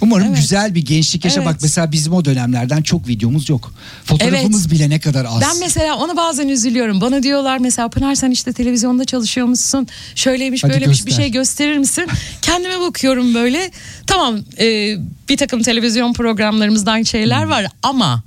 Umarım 0.01 0.27
evet. 0.27 0.37
güzel 0.37 0.75
bir 0.75 0.85
gençlik 0.85 1.25
yaşa. 1.25 1.41
Evet. 1.41 1.47
Bak 1.53 1.57
mesela 1.61 1.91
bizim 1.91 2.13
o 2.13 2.25
dönemlerden 2.25 2.81
çok 2.81 3.07
videomuz 3.07 3.49
yok. 3.49 3.73
Fotoğrafımız 4.05 4.71
bile 4.71 4.89
ne 4.89 4.99
kadar 4.99 5.25
az. 5.25 5.41
Ben 5.41 5.59
mesela 5.59 5.95
ona 5.97 6.17
bazen 6.17 6.47
üzülüyorum. 6.47 7.01
Bana 7.01 7.23
diyorlar 7.23 7.57
mesela 7.57 7.89
Pınar 7.89 8.15
sen 8.15 8.31
işte 8.31 8.53
televizyonda 8.53 9.05
çalışıyormuşsun. 9.05 9.87
Şöyleymiş 10.15 10.63
Hadi 10.63 10.73
böyleymiş 10.73 10.99
bir 11.01 11.05
göster. 11.05 11.23
şey 11.23 11.31
gösterir 11.31 11.77
misin? 11.77 12.07
Kendime 12.41 12.79
bakıyorum 12.79 13.33
böyle. 13.33 13.71
Tamam 14.07 14.35
e, 14.59 14.97
bir 15.29 15.37
takım 15.37 15.61
televizyon 15.63 16.13
programlarımızdan 16.13 17.03
şeyler 17.03 17.43
Hmm. 17.43 17.49
var 17.49 17.65
ama 17.83 18.23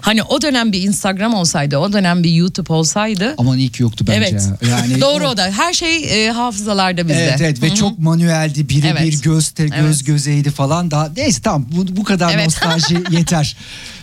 hani 0.00 0.22
o 0.22 0.42
dönem 0.42 0.72
bir 0.72 0.82
Instagram 0.82 1.34
olsaydı, 1.34 1.78
o 1.78 1.92
dönem 1.92 2.22
bir 2.22 2.30
YouTube 2.30 2.72
olsaydı. 2.72 3.34
Aman 3.38 3.58
iyi 3.58 3.68
ki 3.72 3.82
yoktu 3.82 4.04
bence. 4.08 4.20
evet. 4.20 4.42
ya. 4.62 4.68
Yani 4.68 5.00
Doğru 5.00 5.28
o 5.28 5.36
da. 5.36 5.50
Her 5.50 5.72
şey 5.72 6.26
e, 6.26 6.30
hafızalarda 6.30 7.08
bizde. 7.08 7.22
Evet 7.24 7.40
evet 7.40 7.62
ve 7.62 7.66
Hı 7.68 7.70
hı. 7.70 7.76
çok 7.76 7.98
manueldi 7.98 8.68
birebir 8.68 9.00
Evet. 9.00 9.24
göz 9.24 9.50
te, 9.50 9.64
göz 9.68 9.74
Evet. 9.80 10.06
gözeydi 10.06 10.50
falan 10.50 10.90
da 10.90 11.12
neyse 11.16 11.42
tamam 11.42 11.66
bu, 11.72 11.96
bu 11.96 12.04
kadar 12.04 12.34
Evet. 12.34 12.44
nostalji 12.46 12.98
yeter. 13.10 13.56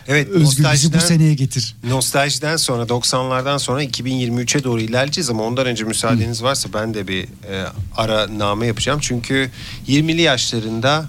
Evet, 0.08 0.30
Özgür 0.30 0.66
bizi 0.74 0.94
bu 0.94 1.00
seneye 1.00 1.34
getir. 1.34 1.76
Nostaljiden 1.84 2.58
sonra 2.58 2.84
90'lardan 2.84 3.60
sonra 3.60 3.84
2023'e 3.84 4.64
doğru 4.64 4.82
ilerleyeceğiz 4.82 5.30
ama 5.30 5.44
ondan 5.44 5.66
önce 5.66 5.84
müsaadeniz 5.84 6.44
varsa 6.44 6.70
ben 6.74 6.94
de 6.94 7.08
bir 7.08 7.24
e, 7.24 7.28
ara 7.98 8.38
name 8.38 8.68
yapacağım. 8.68 9.00
Çünkü 9.02 9.52
20'li 9.88 10.22
yaşlarında 10.22 11.06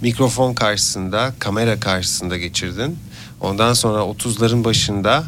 mikrofon 0.00 0.54
karşısında, 0.54 1.34
kamera 1.38 1.80
karşısında 1.80 2.36
geçirdin. 2.36 2.98
Ondan 3.40 3.72
sonra 3.72 3.98
30'ların 3.98 4.64
başında 4.64 5.24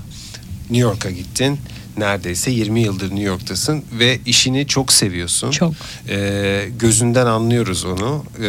New 0.71 0.89
York'a 0.89 1.11
gittin. 1.11 1.59
Neredeyse 1.99 2.51
20 2.51 2.81
yıldır 2.81 3.07
New 3.11 3.23
York'tasın 3.23 3.85
ve 3.99 4.19
işini 4.27 4.67
çok 4.67 4.93
seviyorsun. 4.93 5.51
Çok. 5.51 5.73
E, 6.09 6.69
gözünden 6.79 7.27
anlıyoruz 7.27 7.85
onu. 7.85 8.25
E, 8.43 8.49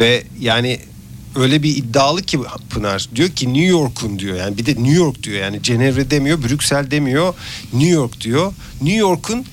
ve 0.00 0.24
yani 0.40 0.78
öyle 1.36 1.62
bir 1.62 1.76
iddialı 1.76 2.22
ki 2.22 2.38
Pınar 2.70 3.08
diyor 3.14 3.28
ki 3.28 3.48
New 3.48 3.64
York'un 3.66 4.18
diyor 4.18 4.36
yani 4.36 4.58
bir 4.58 4.66
de 4.66 4.70
New 4.70 4.92
York 4.92 5.22
diyor 5.22 5.40
yani 5.40 5.62
Cenevre 5.62 6.10
demiyor 6.10 6.42
Brüksel 6.42 6.90
demiyor 6.90 7.34
New 7.72 7.90
York 7.90 8.20
diyor 8.20 8.52
New 8.82 8.98
York'un 8.98 9.44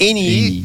en 0.00 0.16
iyi, 0.16 0.38
En 0.46 0.52
iyi. 0.52 0.64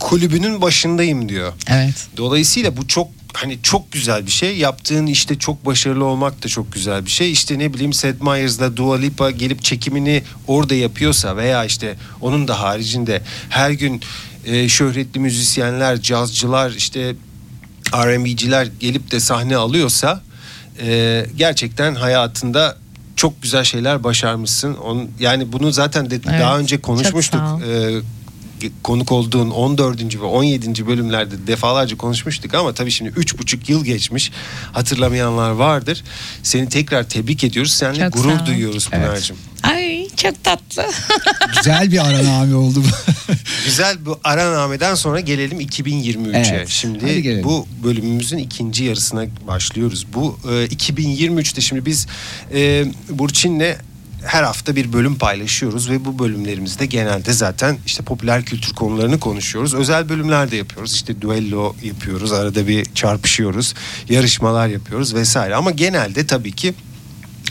kulübünün 0.00 0.62
başındayım 0.62 1.28
diyor. 1.28 1.52
Evet. 1.68 1.94
Dolayısıyla 2.16 2.76
bu 2.76 2.86
çok 2.88 3.08
hani 3.34 3.58
çok 3.62 3.92
güzel 3.92 4.26
bir 4.26 4.30
şey. 4.30 4.58
Yaptığın 4.58 5.06
işte 5.06 5.38
çok 5.38 5.66
başarılı 5.66 6.04
olmak 6.04 6.44
da 6.44 6.48
çok 6.48 6.72
güzel 6.72 7.04
bir 7.04 7.10
şey. 7.10 7.32
İşte 7.32 7.58
ne 7.58 7.74
bileyim 7.74 7.92
Seth 7.92 8.22
Meyers'da 8.22 8.76
Dua 8.76 8.96
Lipa 8.96 9.30
gelip 9.30 9.62
çekimini 9.62 10.22
orada 10.46 10.74
yapıyorsa 10.74 11.36
veya 11.36 11.64
işte 11.64 11.96
onun 12.20 12.48
da 12.48 12.60
haricinde 12.60 13.22
her 13.48 13.70
gün 13.70 14.00
e, 14.44 14.68
şöhretli 14.68 15.20
müzisyenler, 15.20 16.00
cazcılar 16.02 16.70
işte 16.70 17.14
R&B'ciler 17.94 18.68
gelip 18.80 19.10
de 19.10 19.20
sahne 19.20 19.56
alıyorsa 19.56 20.22
e, 20.82 21.26
gerçekten 21.36 21.94
hayatında 21.94 22.76
çok 23.16 23.42
güzel 23.42 23.64
şeyler 23.64 24.04
başarmışsın. 24.04 24.74
Onun, 24.74 25.10
yani 25.20 25.52
bunu 25.52 25.72
zaten 25.72 26.10
de, 26.10 26.14
Evet, 26.14 26.40
daha 26.40 26.58
önce 26.58 26.80
konuşmuştuk. 26.80 27.40
E, 27.40 28.00
konuk 28.82 29.12
olduğun 29.12 29.50
14. 29.50 30.20
ve 30.20 30.24
17. 30.24 30.86
bölümlerde 30.86 31.46
defalarca 31.46 31.96
konuşmuştuk 31.96 32.54
ama 32.54 32.74
tabii 32.74 32.90
şimdi 32.90 33.10
3,5 33.10 33.70
yıl 33.72 33.84
geçmiş. 33.84 34.32
Hatırlamayanlar 34.72 35.50
vardır. 35.50 36.04
Seni 36.42 36.68
tekrar 36.68 37.08
tebrik 37.08 37.44
ediyoruz. 37.44 37.72
Seninle 37.72 38.04
Çok 38.04 38.12
gurur 38.12 38.46
duyuyoruz 38.46 38.90
Pınar'cığım. 38.90 39.36
Ay 39.62 40.08
çok 40.16 40.44
tatlı. 40.44 40.86
Güzel 41.56 41.92
bir 41.92 42.06
araname 42.08 42.54
oldu 42.54 42.82
bu. 42.82 43.14
Güzel 43.64 44.06
bu 44.06 44.20
aranameden 44.24 44.94
sonra 44.94 45.20
gelelim 45.20 45.60
2023'e. 45.60 46.56
Evet, 46.56 46.68
Şimdi 46.68 47.44
bu 47.44 47.66
bölümümüzün 47.84 48.38
ikinci 48.38 48.84
yarısına 48.84 49.26
başlıyoruz. 49.46 50.06
Bu 50.14 50.38
e, 50.44 50.48
2023'te 50.48 51.60
şimdi 51.60 51.86
biz 51.86 52.06
e, 52.54 52.84
Burçin'le 53.10 53.76
her 54.24 54.42
hafta 54.42 54.76
bir 54.76 54.92
bölüm 54.92 55.18
paylaşıyoruz 55.18 55.90
ve 55.90 56.04
bu 56.04 56.18
bölümlerimizde 56.18 56.86
genelde 56.86 57.32
zaten 57.32 57.78
işte 57.86 58.02
popüler 58.04 58.44
kültür 58.44 58.74
konularını 58.74 59.20
konuşuyoruz. 59.20 59.74
Özel 59.74 60.08
bölümler 60.08 60.50
de 60.50 60.56
yapıyoruz. 60.56 60.94
İşte 60.94 61.20
duello 61.20 61.74
yapıyoruz. 61.82 62.32
Arada 62.32 62.68
bir 62.68 62.84
çarpışıyoruz. 62.84 63.74
Yarışmalar 64.08 64.68
yapıyoruz 64.68 65.14
vesaire. 65.14 65.54
Ama 65.54 65.70
genelde 65.70 66.26
tabii 66.26 66.52
ki 66.52 66.74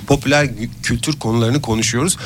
popüler 0.08 0.50
kültür 0.84 1.20
konularını 1.20 1.62
konuşuyoruz. 1.62 2.18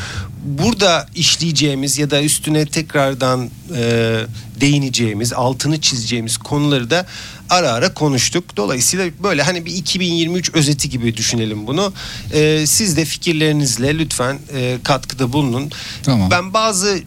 Burada 0.45 1.07
işleyeceğimiz 1.15 1.97
ya 1.97 2.11
da 2.11 2.23
üstüne 2.23 2.65
tekrardan 2.65 3.49
e, 3.75 4.15
değineceğimiz, 4.61 5.33
altını 5.33 5.81
çizeceğimiz 5.81 6.37
konuları 6.37 6.89
da 6.89 7.05
ara 7.49 7.71
ara 7.71 7.93
konuştuk. 7.93 8.57
Dolayısıyla 8.57 9.09
böyle 9.23 9.43
hani 9.43 9.65
bir 9.65 9.73
2023 9.73 10.55
özeti 10.55 10.89
gibi 10.89 11.17
düşünelim 11.17 11.67
bunu. 11.67 11.93
E, 12.33 12.63
siz 12.67 12.97
de 12.97 13.05
fikirlerinizle 13.05 13.97
lütfen 13.97 14.39
e, 14.53 14.77
katkıda 14.83 15.33
bulunun. 15.33 15.71
Tamam. 16.03 16.31
Ben 16.31 16.53
bazı 16.53 16.99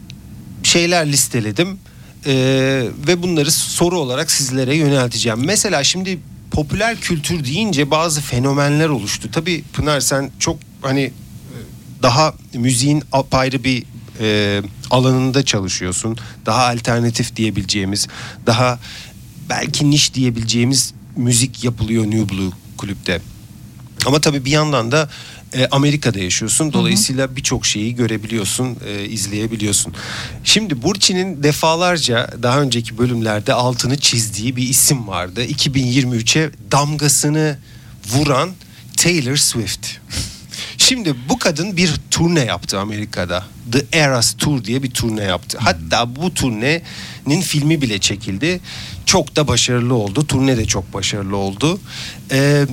şeyler 0.63 1.11
listeledim 1.11 1.79
e, 2.25 2.33
ve 3.07 3.23
bunları 3.23 3.51
soru 3.51 3.99
olarak 3.99 4.31
sizlere 4.31 4.75
yönelteceğim. 4.75 5.45
Mesela 5.45 5.83
şimdi 5.83 6.19
popüler 6.51 6.99
kültür 6.99 7.45
deyince 7.45 7.91
bazı 7.91 8.21
fenomenler 8.21 8.89
oluştu. 8.89 9.29
Tabii 9.31 9.63
Pınar 9.73 9.99
sen 9.99 10.31
çok 10.39 10.57
hani 10.81 11.11
daha 12.03 12.33
müziğin 12.53 13.03
apayrı 13.11 13.63
bir 13.63 13.83
e, 14.19 14.61
alanında 14.89 15.45
çalışıyorsun. 15.45 16.17
Daha 16.45 16.67
alternatif 16.67 17.35
diyebileceğimiz, 17.35 18.07
daha 18.45 18.79
belki 19.49 19.89
niş 19.89 20.13
diyebileceğimiz 20.13 20.93
müzik 21.15 21.63
yapılıyor 21.63 22.03
New 22.03 22.29
Blue 22.29 22.51
kulüpte. 22.77 23.21
Ama 24.05 24.21
tabii 24.21 24.45
bir 24.45 24.51
yandan 24.51 24.91
da 24.91 25.09
e, 25.53 25.67
Amerika'da 25.71 26.19
yaşıyorsun. 26.19 26.73
Dolayısıyla 26.73 27.35
birçok 27.35 27.65
şeyi 27.65 27.95
görebiliyorsun, 27.95 28.77
e, 28.87 29.05
izleyebiliyorsun. 29.05 29.93
Şimdi 30.43 30.81
Burçin'in 30.81 31.43
defalarca 31.43 32.29
daha 32.43 32.61
önceki 32.61 32.97
bölümlerde 32.97 33.53
altını 33.53 33.97
çizdiği 33.97 34.55
bir 34.55 34.69
isim 34.69 35.07
vardı. 35.07 35.45
2023'e 35.45 36.51
damgasını 36.71 37.57
vuran 38.13 38.49
Taylor 38.97 39.35
Swift. 39.35 39.87
Şimdi 40.77 41.15
bu 41.29 41.39
kadın 41.39 41.77
bir 41.77 41.93
turne 42.11 42.39
yaptı 42.39 42.79
Amerika'da. 42.79 43.45
The 43.71 43.97
Eras 43.97 44.33
Tour 44.37 44.63
diye 44.63 44.83
bir 44.83 44.91
turne 44.91 45.23
yaptı. 45.23 45.57
Hatta 45.61 46.15
bu 46.15 46.33
turnenin 46.33 47.41
filmi 47.41 47.81
bile 47.81 47.99
çekildi. 47.99 48.59
Çok 49.05 49.35
da 49.35 49.47
başarılı 49.47 49.93
oldu. 49.93 50.27
Turne 50.27 50.57
de 50.57 50.65
çok 50.65 50.93
başarılı 50.93 51.37
oldu. 51.37 51.79
Ee, 52.31 52.65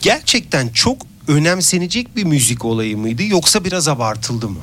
gerçekten 0.00 0.68
çok 0.68 1.07
önemsenecek 1.28 2.16
bir 2.16 2.24
müzik 2.24 2.64
olayı 2.64 2.96
mıydı 2.98 3.22
yoksa 3.22 3.64
biraz 3.64 3.88
abartıldı 3.88 4.48
mı? 4.48 4.60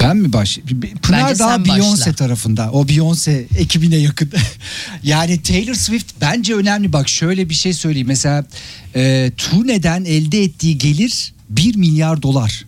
Ben 0.00 0.16
mi 0.16 0.32
baş? 0.32 0.58
Pınar 1.02 1.28
Bence 1.28 1.38
daha 1.38 1.56
Beyoncé 1.56 1.92
başla. 2.00 2.12
tarafında. 2.12 2.70
O 2.72 2.84
Beyoncé 2.84 3.44
ekibine 3.58 3.96
yakın. 3.96 4.30
yani 5.02 5.42
Taylor 5.42 5.74
Swift 5.74 6.14
bence 6.20 6.54
önemli. 6.54 6.92
Bak 6.92 7.08
şöyle 7.08 7.48
bir 7.48 7.54
şey 7.54 7.72
söyleyeyim. 7.72 8.08
Mesela 8.08 8.46
e, 8.94 9.32
turneden 9.36 10.04
elde 10.04 10.42
ettiği 10.42 10.78
gelir 10.78 11.34
1 11.50 11.76
milyar 11.76 12.22
dolar. 12.22 12.64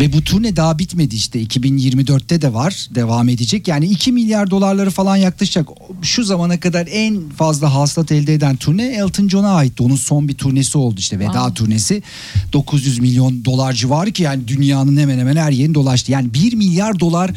Ve 0.00 0.12
bu 0.12 0.24
turne 0.24 0.56
daha 0.56 0.78
bitmedi 0.78 1.14
işte. 1.14 1.42
2024'te 1.42 2.42
de 2.42 2.54
var. 2.54 2.86
Devam 2.94 3.28
edecek. 3.28 3.68
Yani 3.68 3.86
2 3.86 4.12
milyar 4.12 4.50
dolarları 4.50 4.90
falan 4.90 5.16
yaklaşacak. 5.16 5.68
Şu 6.02 6.24
zamana 6.24 6.60
kadar 6.60 6.88
en 6.90 7.28
fazla 7.28 7.74
hasılat 7.74 8.12
elde 8.12 8.34
eden 8.34 8.56
turne 8.56 8.86
Elton 8.86 9.28
John'a 9.28 9.48
aitti. 9.48 9.82
Onun 9.82 9.96
son 9.96 10.28
bir 10.28 10.34
turnesi 10.34 10.78
oldu 10.78 10.96
işte. 11.00 11.18
Veda 11.18 11.32
Wow. 11.32 11.54
turnesi. 11.54 12.02
900 12.52 12.98
milyon 12.98 13.44
dolar 13.44 13.72
civarı 13.72 14.10
ki 14.12 14.22
yani 14.22 14.48
dünyanın 14.48 14.96
hemen 14.96 15.18
hemen 15.18 15.36
her 15.36 15.52
yerini 15.52 15.74
dolaştı. 15.74 16.12
Yani 16.12 16.34
1 16.34 16.52
milyar 16.54 17.00
dolar 17.00 17.30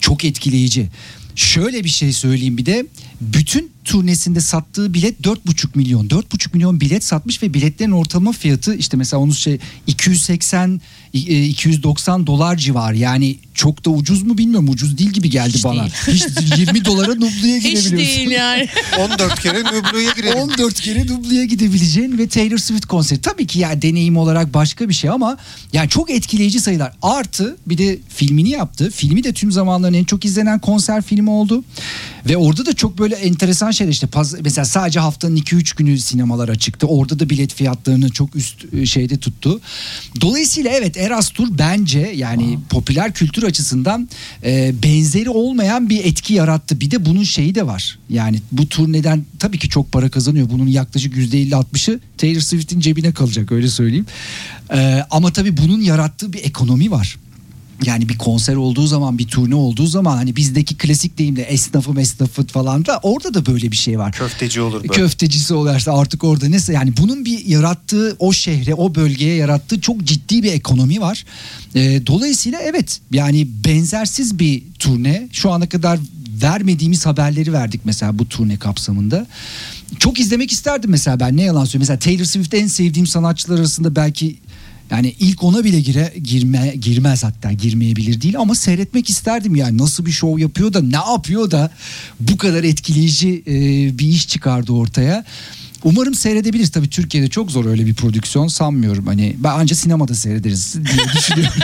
çok 0.00 0.24
etkileyici. 0.24 0.88
Şöyle 1.36 1.84
bir 1.84 1.88
şey 1.88 2.12
söyleyeyim 2.12 2.58
bir 2.58 2.66
de. 2.66 2.86
Bütün 3.20 3.73
turnesinde 3.84 4.40
sattığı 4.40 4.94
bilet 4.94 5.20
4,5 5.20 5.66
milyon. 5.74 6.08
4,5 6.08 6.48
milyon 6.54 6.80
bilet 6.80 7.04
satmış 7.04 7.42
ve 7.42 7.54
biletlerin 7.54 7.90
ortalama 7.90 8.32
fiyatı 8.32 8.74
işte 8.74 8.96
mesela 8.96 9.20
onun 9.20 9.32
şey 9.32 9.58
280 9.86 10.80
e, 11.14 11.18
290 11.44 12.26
dolar 12.26 12.56
civar. 12.56 12.92
Yani 12.92 13.36
çok 13.54 13.84
da 13.84 13.90
ucuz 13.90 14.22
mu 14.22 14.38
bilmiyorum. 14.38 14.68
Ucuz 14.68 14.98
değil 14.98 15.10
gibi 15.10 15.30
geldi 15.30 15.54
Hiç 15.54 15.64
bana. 15.64 15.80
değil. 15.80 15.92
Hiç 16.06 16.58
20 16.58 16.84
dolara 16.84 17.14
Nublu'ya 17.14 17.56
Hiç 17.56 17.62
gidebiliyorsun. 17.64 17.96
değil 17.98 18.30
yani. 18.30 18.68
14 18.98 19.40
kere 19.40 19.60
Nublu'ya 19.60 20.12
girelim. 20.16 20.38
14 20.38 20.80
kere 20.80 21.08
dubluya 21.08 21.44
gidebileceğin 21.44 22.18
ve 22.18 22.28
Taylor 22.28 22.58
Swift 22.58 22.86
konseri. 22.86 23.20
Tabii 23.20 23.46
ki 23.46 23.58
yani 23.58 23.82
deneyim 23.82 24.16
olarak 24.16 24.54
başka 24.54 24.88
bir 24.88 24.94
şey 24.94 25.10
ama 25.10 25.36
yani 25.72 25.88
çok 25.88 26.10
etkileyici 26.10 26.60
sayılar. 26.60 26.92
Artı 27.02 27.56
bir 27.66 27.78
de 27.78 27.98
filmini 28.08 28.50
yaptı. 28.50 28.90
Filmi 28.94 29.24
de 29.24 29.32
tüm 29.32 29.52
zamanların 29.52 29.94
en 29.94 30.04
çok 30.04 30.24
izlenen 30.24 30.58
konser 30.58 31.02
filmi 31.02 31.30
oldu. 31.30 31.64
Ve 32.28 32.36
orada 32.36 32.66
da 32.66 32.72
çok 32.72 32.98
böyle 32.98 33.14
enteresan 33.14 33.70
şeyler 33.70 33.92
işte 33.92 34.06
paz- 34.06 34.40
mesela 34.44 34.64
sadece 34.64 35.00
haftanın 35.00 35.36
2-3 35.36 35.76
günü 35.76 35.98
sinemalar 35.98 36.54
çıktı. 36.54 36.86
Orada 36.86 37.18
da 37.18 37.30
bilet 37.30 37.54
fiyatlarını 37.54 38.10
çok 38.10 38.36
üst 38.36 38.74
e, 38.74 38.86
şeyde 38.86 39.16
tuttu. 39.18 39.60
Dolayısıyla 40.20 40.70
evet 40.70 40.96
Eras 40.96 41.28
Tour 41.30 41.48
bence 41.58 42.12
yani 42.16 42.58
popüler 42.70 43.12
kültür 43.12 43.42
açısından 43.42 44.08
e, 44.44 44.74
benzeri 44.82 45.30
olmayan 45.30 45.88
bir 45.88 46.04
etki 46.04 46.34
yarattı. 46.34 46.80
Bir 46.80 46.90
de 46.90 47.06
bunun 47.06 47.22
şeyi 47.22 47.54
de 47.54 47.66
var. 47.66 47.98
Yani 48.10 48.40
bu 48.52 48.68
turneden 48.68 49.24
tabii 49.38 49.58
ki 49.58 49.68
çok 49.68 49.92
para 49.92 50.08
kazanıyor. 50.08 50.50
Bunun 50.50 50.66
yaklaşık 50.66 51.16
%50-60'ı 51.16 52.00
Taylor 52.18 52.40
Swift'in 52.40 52.80
cebine 52.80 53.12
kalacak 53.12 53.52
öyle 53.52 53.68
söyleyeyim. 53.68 54.06
E, 54.74 55.04
ama 55.10 55.32
tabii 55.32 55.56
bunun 55.56 55.80
yarattığı 55.80 56.32
bir 56.32 56.44
ekonomi 56.44 56.90
var. 56.90 57.16
Yani 57.84 58.08
bir 58.08 58.18
konser 58.18 58.54
olduğu 58.54 58.86
zaman 58.86 59.18
bir 59.18 59.26
turne 59.26 59.54
olduğu 59.54 59.86
zaman 59.86 60.16
hani 60.16 60.36
bizdeki 60.36 60.76
klasik 60.76 61.18
deyimle 61.18 61.42
esnafı 61.42 62.00
esnafı 62.00 62.46
falan 62.46 62.86
da 62.86 63.00
orada 63.02 63.34
da 63.34 63.46
böyle 63.46 63.72
bir 63.72 63.76
şey 63.76 63.98
var. 63.98 64.12
Köfteci 64.12 64.60
olur 64.60 64.82
böyle. 64.82 64.88
Köftecisi 64.88 65.54
oluyorsa 65.54 65.98
artık 65.98 66.24
orada 66.24 66.48
neyse 66.48 66.72
yani 66.72 66.96
bunun 66.96 67.24
bir 67.24 67.46
yarattığı 67.46 68.16
o 68.18 68.32
şehre 68.32 68.74
o 68.74 68.94
bölgeye 68.94 69.34
yarattığı 69.34 69.80
çok 69.80 70.04
ciddi 70.04 70.42
bir 70.42 70.52
ekonomi 70.52 71.00
var. 71.00 71.24
Ee, 71.74 72.06
dolayısıyla 72.06 72.60
evet 72.60 73.00
yani 73.10 73.48
benzersiz 73.64 74.38
bir 74.38 74.62
turne 74.78 75.28
şu 75.32 75.50
ana 75.50 75.68
kadar 75.68 75.98
vermediğimiz 76.42 77.06
haberleri 77.06 77.52
verdik 77.52 77.80
mesela 77.84 78.18
bu 78.18 78.28
turne 78.28 78.56
kapsamında. 78.56 79.26
Çok 79.98 80.20
izlemek 80.20 80.52
isterdim 80.52 80.90
mesela 80.90 81.20
ben 81.20 81.36
ne 81.36 81.42
yalan 81.42 81.64
söyleyeyim. 81.64 81.80
Mesela 81.80 81.98
Taylor 81.98 82.24
Swift 82.24 82.54
en 82.54 82.66
sevdiğim 82.66 83.06
sanatçılar 83.06 83.58
arasında 83.58 83.96
belki 83.96 84.36
yani 84.90 85.14
ilk 85.20 85.42
ona 85.42 85.64
bile 85.64 85.80
gire, 85.80 86.12
girme, 86.24 86.74
girmez 86.80 87.24
hatta 87.24 87.52
girmeyebilir 87.52 88.20
değil 88.20 88.38
ama 88.38 88.54
seyretmek 88.54 89.10
isterdim 89.10 89.56
yani 89.56 89.78
nasıl 89.78 90.06
bir 90.06 90.12
şov 90.12 90.38
yapıyor 90.38 90.72
da 90.72 90.82
ne 90.82 91.12
yapıyor 91.12 91.50
da 91.50 91.70
bu 92.20 92.36
kadar 92.36 92.64
etkileyici 92.64 93.42
e, 93.46 93.54
bir 93.98 94.08
iş 94.08 94.28
çıkardı 94.28 94.72
ortaya. 94.72 95.24
Umarım 95.84 96.14
seyredebiliriz. 96.14 96.70
Tabii 96.70 96.90
Türkiye'de 96.90 97.28
çok 97.28 97.50
zor 97.50 97.64
öyle 97.64 97.86
bir 97.86 97.94
prodüksiyon 97.94 98.48
sanmıyorum. 98.48 99.06
Hani 99.06 99.36
ben 99.38 99.50
anca 99.50 99.76
sinemada 99.76 100.14
seyrederiz 100.14 100.74
diye 100.74 101.06
düşünüyorum. 101.16 101.60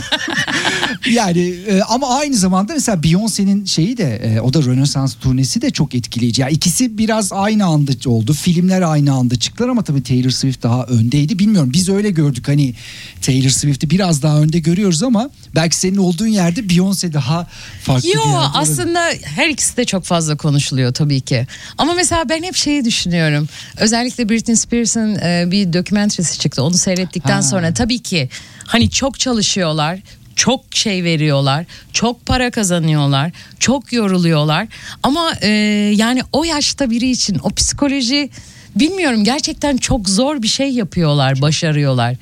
yani 1.10 1.40
e, 1.68 1.80
ama 1.82 2.18
aynı 2.18 2.36
zamanda 2.36 2.74
mesela 2.74 2.98
Beyoncé'nin 3.02 3.64
şeyi 3.64 3.96
de 3.96 4.16
e, 4.16 4.40
o 4.40 4.54
da 4.54 4.62
Rönesans 4.62 5.14
turnesi 5.14 5.62
de 5.62 5.70
çok 5.70 5.94
etkileyici. 5.94 6.42
Yani 6.42 6.52
ikisi 6.52 6.98
biraz 6.98 7.32
aynı 7.32 7.64
anda 7.64 7.92
oldu. 8.06 8.32
Filmler 8.32 8.82
aynı 8.82 9.12
anda 9.12 9.36
çıktılar 9.36 9.68
ama 9.68 9.84
tabii 9.84 10.02
Taylor 10.02 10.30
Swift 10.30 10.62
daha 10.62 10.84
öndeydi. 10.84 11.38
Bilmiyorum 11.38 11.70
biz 11.72 11.88
öyle 11.88 12.10
gördük 12.10 12.48
hani 12.48 12.74
Taylor 13.22 13.50
Swift'i 13.50 13.90
biraz 13.90 14.22
daha 14.22 14.40
önde 14.40 14.58
görüyoruz 14.58 15.02
ama 15.02 15.30
belki 15.54 15.76
senin 15.76 15.96
olduğun 15.96 16.26
yerde 16.26 16.60
Beyoncé 16.60 17.12
daha 17.12 17.46
farklı 17.82 18.08
Yo 18.08 18.14
bir 18.14 18.18
yerde 18.18 18.28
olabilir. 18.30 18.50
aslında 18.54 19.00
her 19.24 19.48
ikisi 19.48 19.76
de 19.76 19.84
çok 19.84 20.04
fazla 20.04 20.36
konuşuluyor 20.36 20.94
tabii 20.94 21.20
ki. 21.20 21.46
Ama 21.78 21.94
mesela 21.94 22.28
ben 22.28 22.42
hep 22.42 22.56
şeyi 22.56 22.84
düşünüyorum. 22.84 23.48
Özellikle 23.76 24.09
Britney 24.18 24.56
Spears'ın 24.56 25.14
e, 25.14 25.44
bir 25.50 25.72
dokümenterisi 25.72 26.38
çıktı. 26.38 26.62
Onu 26.62 26.74
seyrettikten 26.74 27.34
Ha. 27.34 27.42
sonra 27.42 27.74
tabii 27.74 27.98
ki 27.98 28.28
hani 28.66 28.90
çok 28.90 29.18
çalışıyorlar. 29.20 29.98
Çok 30.36 30.60
şey 30.70 31.04
veriyorlar, 31.04 31.64
çok 31.92 32.26
para 32.26 32.50
kazanıyorlar, 32.50 33.30
çok 33.58 33.92
yoruluyorlar. 33.92 34.66
Ama 35.02 35.32
e, 35.42 35.48
yani 35.96 36.22
o 36.32 36.44
yaşta 36.44 36.90
biri 36.90 37.10
için 37.10 37.38
o 37.42 37.50
psikoloji 37.50 38.30
bilmiyorum 38.76 39.24
gerçekten 39.24 39.76
çok 39.76 40.08
zor 40.08 40.42
bir 40.42 40.48
şey 40.48 40.70
yapıyorlar, 40.70 41.40
başarıyorlar. 41.40 42.12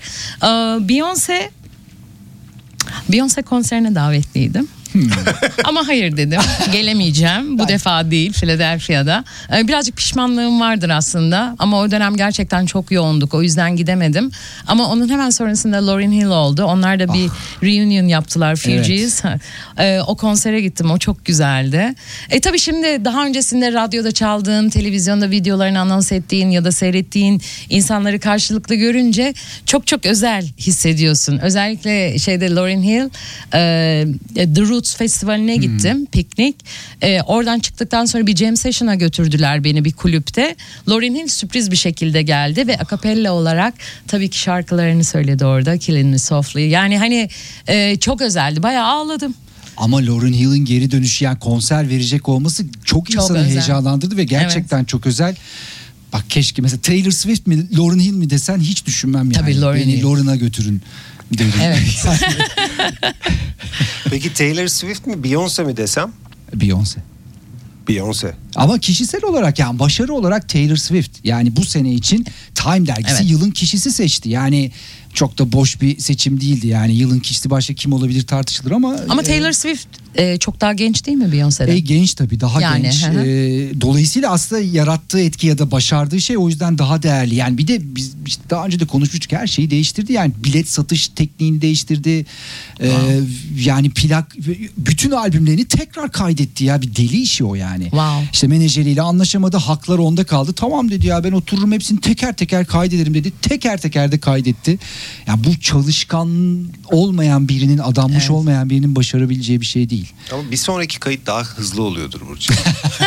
Ee, 0.42 0.46
Beyoncé 0.88 1.48
Beyoncé 3.10 3.42
konserine 3.42 3.94
davetliydim. 3.94 4.68
Ama 5.64 5.88
hayır 5.88 6.16
dedim. 6.16 6.40
Gelemeyeceğim. 6.72 7.58
Bu 7.58 7.68
defa 7.68 8.10
değil 8.10 8.32
Philadelphia'da. 8.32 9.24
Ee, 9.56 9.68
Birazcık 9.68 9.96
pişmanlığım 9.96 10.60
vardır 10.60 10.88
aslında. 10.88 11.56
Ama 11.58 11.80
o 11.80 11.90
dönem 11.90 12.16
gerçekten 12.16 12.66
çok 12.66 12.92
yoğunduk. 12.92 13.34
O 13.34 13.42
yüzden 13.42 13.76
gidemedim. 13.76 14.30
Ama 14.66 14.86
onun 14.86 15.08
hemen 15.08 15.30
sonrasında 15.30 15.86
Lauryn 15.86 16.12
Hill 16.12 16.26
oldu. 16.26 16.64
Onlar 16.64 16.98
da 17.00 17.14
bir 17.14 17.30
reunion 17.62 18.06
yaptılar 18.08 18.56
Fugees. 18.56 19.22
Ee, 19.78 20.00
O 20.06 20.16
konsere 20.16 20.60
gittim. 20.60 20.90
O 20.90 20.98
çok 20.98 21.24
güzeldi. 21.24 21.94
E 22.30 22.40
tabii 22.40 22.58
şimdi 22.58 23.04
daha 23.04 23.26
öncesinde 23.26 23.72
radyoda 23.72 24.12
çaldığın, 24.12 24.68
televizyonda 24.68 25.30
videolarını 25.30 25.80
anons 25.80 26.12
ettiğin 26.12 26.50
ya 26.50 26.64
da 26.64 26.72
seyrettiğin 26.72 27.42
insanları 27.70 28.20
karşılıklı 28.20 28.74
görünce 28.74 29.34
çok 29.66 29.86
çok 29.86 30.06
özel 30.06 30.46
hissediyorsun. 30.58 31.38
Özellikle 31.38 32.18
şeyde 32.18 32.50
Lauryn 32.54 32.82
Hill 32.82 33.10
e, 33.54 34.04
The 34.34 34.60
Roots 34.78 34.96
Festivali'ne 34.96 35.56
gittim 35.56 36.06
piknik. 36.06 36.56
E, 37.02 37.22
oradan 37.22 37.58
çıktıktan 37.58 38.04
sonra 38.04 38.26
bir 38.26 38.36
jam 38.36 38.56
session'a 38.56 38.94
götürdüler 38.94 39.64
beni 39.64 39.84
bir 39.84 39.92
kulüpte. 39.92 40.56
Lauryn 40.88 41.14
Hill 41.14 41.28
sürpriz 41.28 41.70
bir 41.70 41.76
şekilde 41.76 42.22
geldi 42.22 42.66
ve 42.66 42.78
akapella 42.78 43.32
olarak 43.32 43.74
tabii 44.06 44.30
ki 44.30 44.38
şarkılarını 44.38 45.04
söyledi 45.04 45.44
orada. 45.44 45.78
Killing 45.78 46.10
Me 46.10 46.18
Softly. 46.18 46.68
Yani 46.68 46.98
hani 46.98 47.28
e, 47.66 47.96
çok 47.96 48.20
özeldi. 48.22 48.62
Bayağı 48.62 48.86
ağladım. 48.86 49.34
Ama 49.76 49.96
Lauryn 49.96 50.32
Hill'in 50.32 50.64
geri 50.64 50.90
dönüşü 50.90 51.24
yani 51.24 51.38
konser 51.38 51.88
verecek 51.88 52.28
olması 52.28 52.64
çok, 52.84 53.10
Çok 53.10 53.10
insanı 53.10 53.38
özel. 53.38 53.50
heyecanlandırdı 53.50 54.16
ve 54.16 54.24
gerçekten 54.24 54.84
çok 54.84 55.06
özel. 55.06 55.36
Bak 56.12 56.24
keşke 56.28 56.62
mesela 56.62 56.80
Taylor 56.80 57.10
Swift 57.10 57.46
mi 57.46 57.76
Lauryn 57.78 58.00
Hill 58.00 58.12
mi 58.12 58.30
desen 58.30 58.58
hiç 58.60 58.86
düşünmem 58.86 59.24
yani. 59.24 59.32
Tabii 59.32 59.60
Lauryn 59.60 59.82
Beni 59.82 59.92
Hill. 59.92 60.04
Lauryn'a 60.04 60.36
götürün 60.36 60.82
derim. 61.32 61.52
Evet. 61.62 62.06
Peki 64.10 64.34
Taylor 64.34 64.66
Swift 64.66 65.06
mi 65.06 65.14
Beyoncé 65.24 65.64
mi 65.64 65.76
desem? 65.76 66.12
Beyoncé. 66.54 66.98
Beyoncé. 67.88 68.32
Ama 68.54 68.78
kişisel 68.78 69.24
olarak 69.24 69.58
yani 69.58 69.78
başarı 69.78 70.12
olarak 70.14 70.48
Taylor 70.48 70.76
Swift. 70.76 71.18
Yani 71.24 71.56
bu 71.56 71.64
sene 71.64 71.92
için 71.92 72.26
Time 72.54 72.86
dergisi 72.86 73.16
Evet. 73.20 73.30
yılın 73.30 73.50
kişisi 73.50 73.90
seçti. 73.92 74.28
Yani 74.28 74.72
çok 75.18 75.38
da 75.38 75.52
boş 75.52 75.80
bir 75.80 75.98
seçim 75.98 76.40
değildi. 76.40 76.66
Yani 76.66 76.94
yılın 76.94 77.18
kişisi 77.18 77.50
başka 77.50 77.74
kim 77.74 77.92
olabilir 77.92 78.26
tartışılır 78.26 78.70
ama 78.70 78.96
Ama 79.08 79.22
e, 79.22 79.24
Taylor 79.24 79.52
Swift 79.52 79.86
e, 80.14 80.38
çok 80.38 80.60
daha 80.60 80.72
genç 80.72 81.06
değil 81.06 81.18
mi 81.18 81.24
Beyoncé'den? 81.24 81.72
E, 81.72 81.78
genç 81.78 82.14
tabii 82.14 82.40
daha 82.40 82.60
Yani, 82.60 82.82
genç. 82.82 83.04
hı. 83.04 83.20
E, 83.20 83.80
dolayısıyla 83.80 84.30
aslında 84.30 84.62
yarattığı 84.62 85.20
etki 85.20 85.46
ya 85.46 85.58
da 85.58 85.70
başardığı 85.70 86.20
şey 86.20 86.38
o 86.38 86.48
yüzden 86.48 86.78
daha 86.78 87.02
değerli. 87.02 87.34
Yani 87.34 87.58
bir 87.58 87.68
de 87.68 87.96
biz 87.96 88.14
işte 88.26 88.42
daha 88.50 88.66
önce 88.66 88.80
de 88.80 88.84
konuşmuştuk 88.84 89.32
her 89.32 89.46
şeyi 89.46 89.70
değiştirdi. 89.70 90.12
Yani 90.12 90.32
bilet 90.44 90.68
satış 90.68 91.08
tekniğini 91.08 91.62
değiştirdi. 91.62 92.26
E, 92.80 92.92
yani 93.64 93.90
plak 93.90 94.36
bütün 94.76 95.10
albümlerini 95.10 95.64
tekrar 95.64 96.12
kaydetti 96.12 96.64
ya 96.64 96.82
bir 96.82 96.96
deli 96.96 97.20
işi 97.20 97.44
o 97.44 97.54
yani. 97.54 97.84
Wow. 97.84 98.28
İşte 98.32 98.46
menajeriyle 98.46 99.02
anlaşamadı. 99.02 99.56
Haklar 99.56 99.98
onda 99.98 100.24
kaldı. 100.24 100.52
Tamam 100.52 100.90
dedi 100.90 101.06
ya 101.06 101.24
ben 101.24 101.32
otururum 101.32 101.72
hepsini 101.72 102.00
teker 102.00 102.36
teker 102.36 102.66
kaydederim 102.66 103.14
dedi. 103.14 103.32
Teker 103.42 103.80
teker 103.80 104.12
de 104.12 104.18
kaydetti. 104.18 104.78
Yani 105.26 105.44
bu 105.44 105.60
çalışkan 105.60 106.28
olmayan 106.90 107.48
birinin 107.48 107.78
adanmış 107.78 108.18
Evet. 108.18 108.30
olmayan 108.30 108.70
birinin 108.70 108.96
başarabileceği 108.96 109.60
bir 109.60 109.66
şey 109.66 109.90
değil. 109.90 110.12
Ama 110.32 110.50
bir 110.50 110.56
sonraki 110.56 111.00
kayıt 111.00 111.26
daha 111.26 111.42
hızlı 111.42 111.82
oluyordur 111.82 112.20
Burcu. 112.28 112.52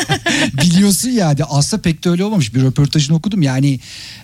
Biliyorsun 0.61 1.09
yani 1.09 1.43
aslında 1.43 1.81
pek 1.81 2.03
de 2.03 2.09
öyle 2.09 2.23
olmamış. 2.23 2.55
Bir 2.55 2.61
röportajını 2.61 3.17
okudum. 3.17 3.41
Yani 3.41 3.79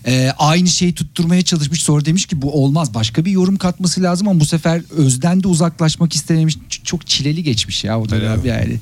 e, 0.08 0.32
aynı 0.38 0.68
şeyi 0.68 0.94
tutturmaya 0.96 1.42
çalışmış. 1.42 1.84
Sonra 1.84 2.06
demiş 2.06 2.26
ki 2.26 2.42
bu 2.42 2.64
olmaz. 2.64 2.94
Başka 2.94 3.26
bir 3.26 3.32
yorum 3.32 3.58
katması 3.58 4.04
lazım 4.04 4.28
ama 4.28 4.40
bu 4.40 4.46
sefer 4.46 4.82
özden 4.90 5.44
de 5.44 5.48
uzaklaşmak 5.48 6.16
istememiş. 6.16 6.58
Çok 6.84 7.08
çileli 7.08 7.44
geçmiş 7.44 7.84
ya 7.84 8.00
o 8.00 8.10
dönem 8.10 8.40
Öyle 8.40 8.50
yani. 8.50 8.76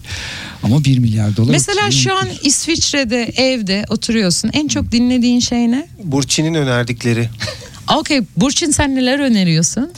Ama 0.64 0.84
1 0.84 1.00
milyar 1.00 1.38
dolar. 1.38 1.52
Mesela 1.52 1.92
şu 1.92 2.16
an 2.16 2.28
İsviçre'de 2.44 3.24
evde 3.24 3.86
oturuyorsun. 3.90 4.50
En 4.54 4.68
çok 4.68 4.92
dinlediğin 4.92 5.40
şey 5.40 5.72
ne? 5.72 5.88
Burçin'in 6.04 6.54
önerdikleri. 6.54 7.30
Okey 7.94 8.22
Burçin 8.38 8.72
sen 8.72 8.96
neler 8.96 9.20
öneriyorsun? 9.20 9.92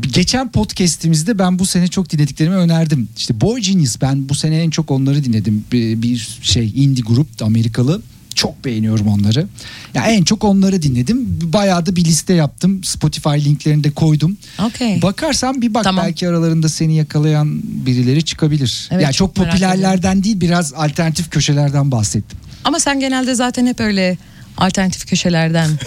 Geçen 0.00 0.52
podcast'imizde 0.52 1.38
ben 1.38 1.58
bu 1.58 1.66
sene 1.66 1.88
çok 1.88 2.10
dinlediklerimi 2.10 2.56
önerdim. 2.56 3.08
İşte 3.16 3.40
Boy 3.40 3.60
Genius 3.60 4.00
ben 4.00 4.28
bu 4.28 4.34
sene 4.34 4.56
en 4.56 4.70
çok 4.70 4.90
onları 4.90 5.24
dinledim. 5.24 5.64
Bir, 5.72 6.38
şey 6.42 6.72
indie 6.76 7.04
grup 7.06 7.28
Amerikalı. 7.42 8.02
Çok 8.34 8.64
beğeniyorum 8.64 9.08
onları. 9.08 9.46
Ya 9.94 10.06
en 10.06 10.24
çok 10.24 10.44
onları 10.44 10.82
dinledim. 10.82 11.38
Bayağı 11.42 11.86
da 11.86 11.96
bir 11.96 12.04
liste 12.04 12.34
yaptım. 12.34 12.84
Spotify 12.84 13.28
linklerini 13.28 13.84
de 13.84 13.90
koydum. 13.90 14.36
Okey. 14.62 15.02
Bakarsan 15.02 15.62
bir 15.62 15.74
bak 15.74 15.84
Tamam. 15.84 16.04
belki 16.04 16.28
aralarında 16.28 16.68
seni 16.68 16.96
yakalayan 16.96 17.60
birileri 17.64 18.22
çıkabilir. 18.22 18.88
Evet, 18.90 19.02
ya 19.02 19.12
çok, 19.12 19.34
çok 19.34 19.38
merak 19.38 19.52
popülerlerden 19.52 20.24
değil 20.24 20.40
biraz 20.40 20.74
alternatif 20.74 21.30
köşelerden 21.30 21.90
bahsettim. 21.90 22.38
Ama 22.64 22.80
sen 22.80 23.00
genelde 23.00 23.34
zaten 23.34 23.66
hep 23.66 23.80
öyle 23.80 24.18
alternatif 24.58 25.06
köşelerden. 25.08 25.70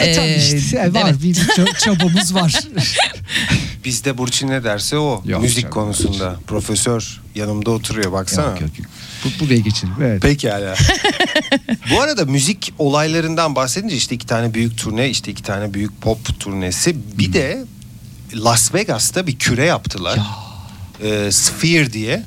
E, 0.00 0.12
tabii 0.12 0.26
Ee, 0.26 0.56
işte 0.58 0.92
var 0.94 1.02
evet. 1.10 1.22
bir 1.22 1.34
ça- 1.34 1.78
çabamız 1.84 2.34
var. 2.34 2.54
Bizde 3.84 4.18
Burçin 4.18 4.48
ne 4.48 4.64
derse 4.64 4.98
o 4.98 5.22
Yok, 5.26 5.42
müzik 5.42 5.64
yok, 5.64 5.72
konusunda. 5.72 6.36
Profesör 6.46 7.20
yanımda 7.34 7.70
oturuyor 7.70 8.12
baksana. 8.12 8.46
yok, 8.46 8.60
yok, 8.60 8.78
yok. 8.78 8.88
Bu, 9.24 9.44
buraya 9.44 9.58
geçelim. 9.60 9.94
Evet. 10.02 10.22
Pekala. 10.22 10.74
Bu 11.90 12.00
arada 12.00 12.24
müzik 12.24 12.72
olaylarından 12.78 13.54
bahsedince 13.54 13.96
işte 13.96 14.14
iki 14.14 14.26
tane 14.26 14.54
büyük 14.54 14.78
turne, 14.78 15.08
işte 15.10 15.30
iki 15.30 15.42
tane 15.42 15.74
büyük 15.74 16.00
pop 16.02 16.40
turnesi. 16.40 16.96
Bir 17.18 17.32
de 17.32 17.64
Las 18.34 18.74
Vegas'ta 18.74 19.26
bir 19.26 19.38
küre 19.38 19.64
yaptılar. 19.66 20.18
Ee, 21.04 21.28
Sphere 21.32 21.92
diye. 21.92 22.22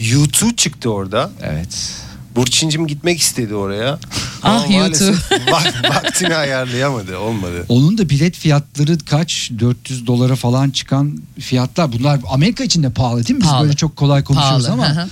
U2 0.00 0.56
çıktı 0.56 0.90
orada. 0.92 1.30
Evet. 1.42 1.90
Burçincim 2.36 2.86
gitmek 2.86 3.20
istedi 3.20 3.54
oraya. 3.54 3.98
Ah, 4.42 4.54
Ama 4.54 4.66
U2. 4.66 4.78
maalesef 4.78 5.16
vak- 5.32 5.88
vaktini 5.94 6.34
ayarlayamadı. 6.34 7.18
Olmadı. 7.18 7.64
Onun 7.68 7.98
da 7.98 8.08
bilet 8.08 8.36
fiyatları 8.36 8.98
kaç? 8.98 9.50
400 9.60 10.06
dolara 10.06 10.36
falan 10.36 10.70
çıkan 10.70 11.18
fiyatlar. 11.40 11.92
Bunlar 11.92 12.20
Amerika 12.30 12.64
için 12.64 12.82
de 12.82 12.90
pahalı 12.90 13.26
değil 13.26 13.36
mi? 13.38 13.42
Biz 13.42 13.48
Pahalı. 13.50 13.64
böyle 13.64 13.76
çok 13.76 13.96
kolay 13.96 14.24
konuşuyoruz 14.24 14.66
Pahalı, 14.66 14.82
hı 14.82 14.86
ama. 14.86 15.02
hı. 15.02 15.08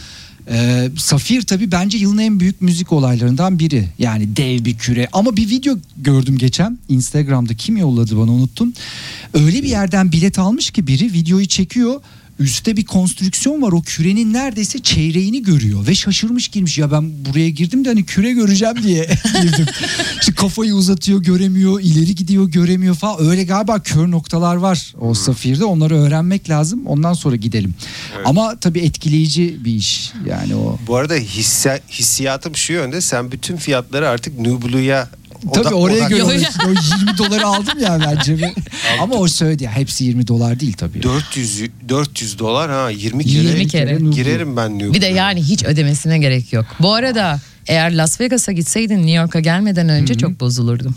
E, 0.51 0.91
Safir 0.99 1.43
tabii 1.43 1.73
bence 1.73 1.99
yılın 1.99 2.18
en 2.18 2.41
büyük 2.41 2.61
müzik 2.62 2.93
olaylarından 2.93 3.59
biri. 3.59 3.89
Yani 3.99 4.37
dev 4.37 4.64
bir 4.64 4.79
küre. 4.79 5.09
Ama 5.12 5.37
bir 5.37 5.49
video 5.49 5.75
gördüm 5.97 6.39
geçen 6.39 6.79
Instagram'da 6.89 7.55
kim 7.55 7.77
yolladı 7.77 8.18
bana 8.18 8.31
unuttum. 8.33 8.73
Öyle 9.35 9.62
bir 9.62 9.68
yerden 9.68 10.12
bilet 10.12 10.39
almış 10.39 10.70
ki 10.70 10.87
biri 10.87 11.12
videoyu 11.12 11.47
çekiyor. 11.49 12.01
Üste 12.43 12.76
bir 12.76 12.84
konstrüksiyon 12.84 13.62
var 13.62 13.72
o 13.72 13.82
kürenin 13.82 14.32
neredeyse 14.32 14.78
çeyreğini 14.78 15.43
görüyor 15.43 15.86
ve 15.86 15.95
şaşırmış 15.95 16.49
girmiş 16.49 16.78
ya 16.78 16.93
ben 16.93 17.24
buraya 17.24 17.51
girdim 17.51 17.84
de 17.84 17.88
hani 17.88 18.05
küre 18.07 18.32
göreceğim 18.32 18.82
diye 18.82 19.05
girdim. 19.43 19.66
İşte 20.20 20.32
kafayı 20.32 20.74
uzatıyor 20.74 21.22
göremiyor 21.22 21.80
ileri 21.80 22.14
gidiyor 22.14 22.49
göremiyor 22.49 22.95
falan 22.95 23.26
öyle 23.30 23.45
galiba 23.45 23.78
kör 23.78 24.11
noktalar 24.11 24.57
var 24.57 24.95
o 25.01 25.14
Safir'de 25.14 25.64
onları 25.64 25.97
öğrenmek 25.97 26.51
lazım 26.51 26.86
ondan 26.86 27.12
sonra 27.12 27.36
gidelim. 27.36 27.74
Ama 28.24 28.57
tabii 28.61 28.80
etkileyici 28.80 29.57
bir 29.64 29.74
iş 29.74 30.12
yani 30.28 30.55
o. 30.55 30.78
Bu 30.86 30.97
arada 30.97 31.14
hisse, 31.14 31.80
hissiyatım 31.90 32.57
şu 32.57 32.72
yönde. 32.72 33.01
Sen 33.01 33.32
bütün 33.32 33.57
fiyatları 33.57 34.09
artık 34.09 34.38
Nublu'ya 34.38 35.09
Tabii 35.55 35.68
oda- 35.68 35.74
oraya 35.74 35.99
odak- 36.07 36.09
göre 36.11 36.22
o 36.22 36.70
20 36.70 37.18
doları 37.18 37.47
aldım 37.47 37.78
ya 37.82 38.01
bence. 38.07 38.53
Ama 39.01 39.14
o 39.14 39.28
söyledi 39.28 39.64
ya 39.64 39.70
hepsi 39.76 40.05
20 40.05 40.28
dolar 40.28 40.61
değil 40.61 40.72
tabii. 40.72 41.03
400 41.03 41.62
400 41.88 42.38
dolar 42.38 42.70
ha 42.70 42.90
20 42.90 43.24
kere. 43.24 43.43
20 43.43 43.68
kere. 43.68 43.99
Girerim 44.11 44.57
ben 44.57 44.74
Nublu'ya. 44.74 44.93
Bir 44.93 45.01
de 45.01 45.07
yani 45.07 45.43
hiç 45.43 45.64
ödemesine 45.64 46.18
gerek 46.18 46.53
yok. 46.53 46.66
Bu 46.80 46.95
arada 46.95 47.40
eğer 47.66 47.93
Las 47.97 48.20
Vegas'a 48.20 48.53
gitseydin 48.53 48.97
New 48.99 49.11
York'a 49.12 49.40
gelmeden 49.40 49.88
önce 49.88 50.14
çok 50.14 50.40
bozulurdum. 50.40 50.95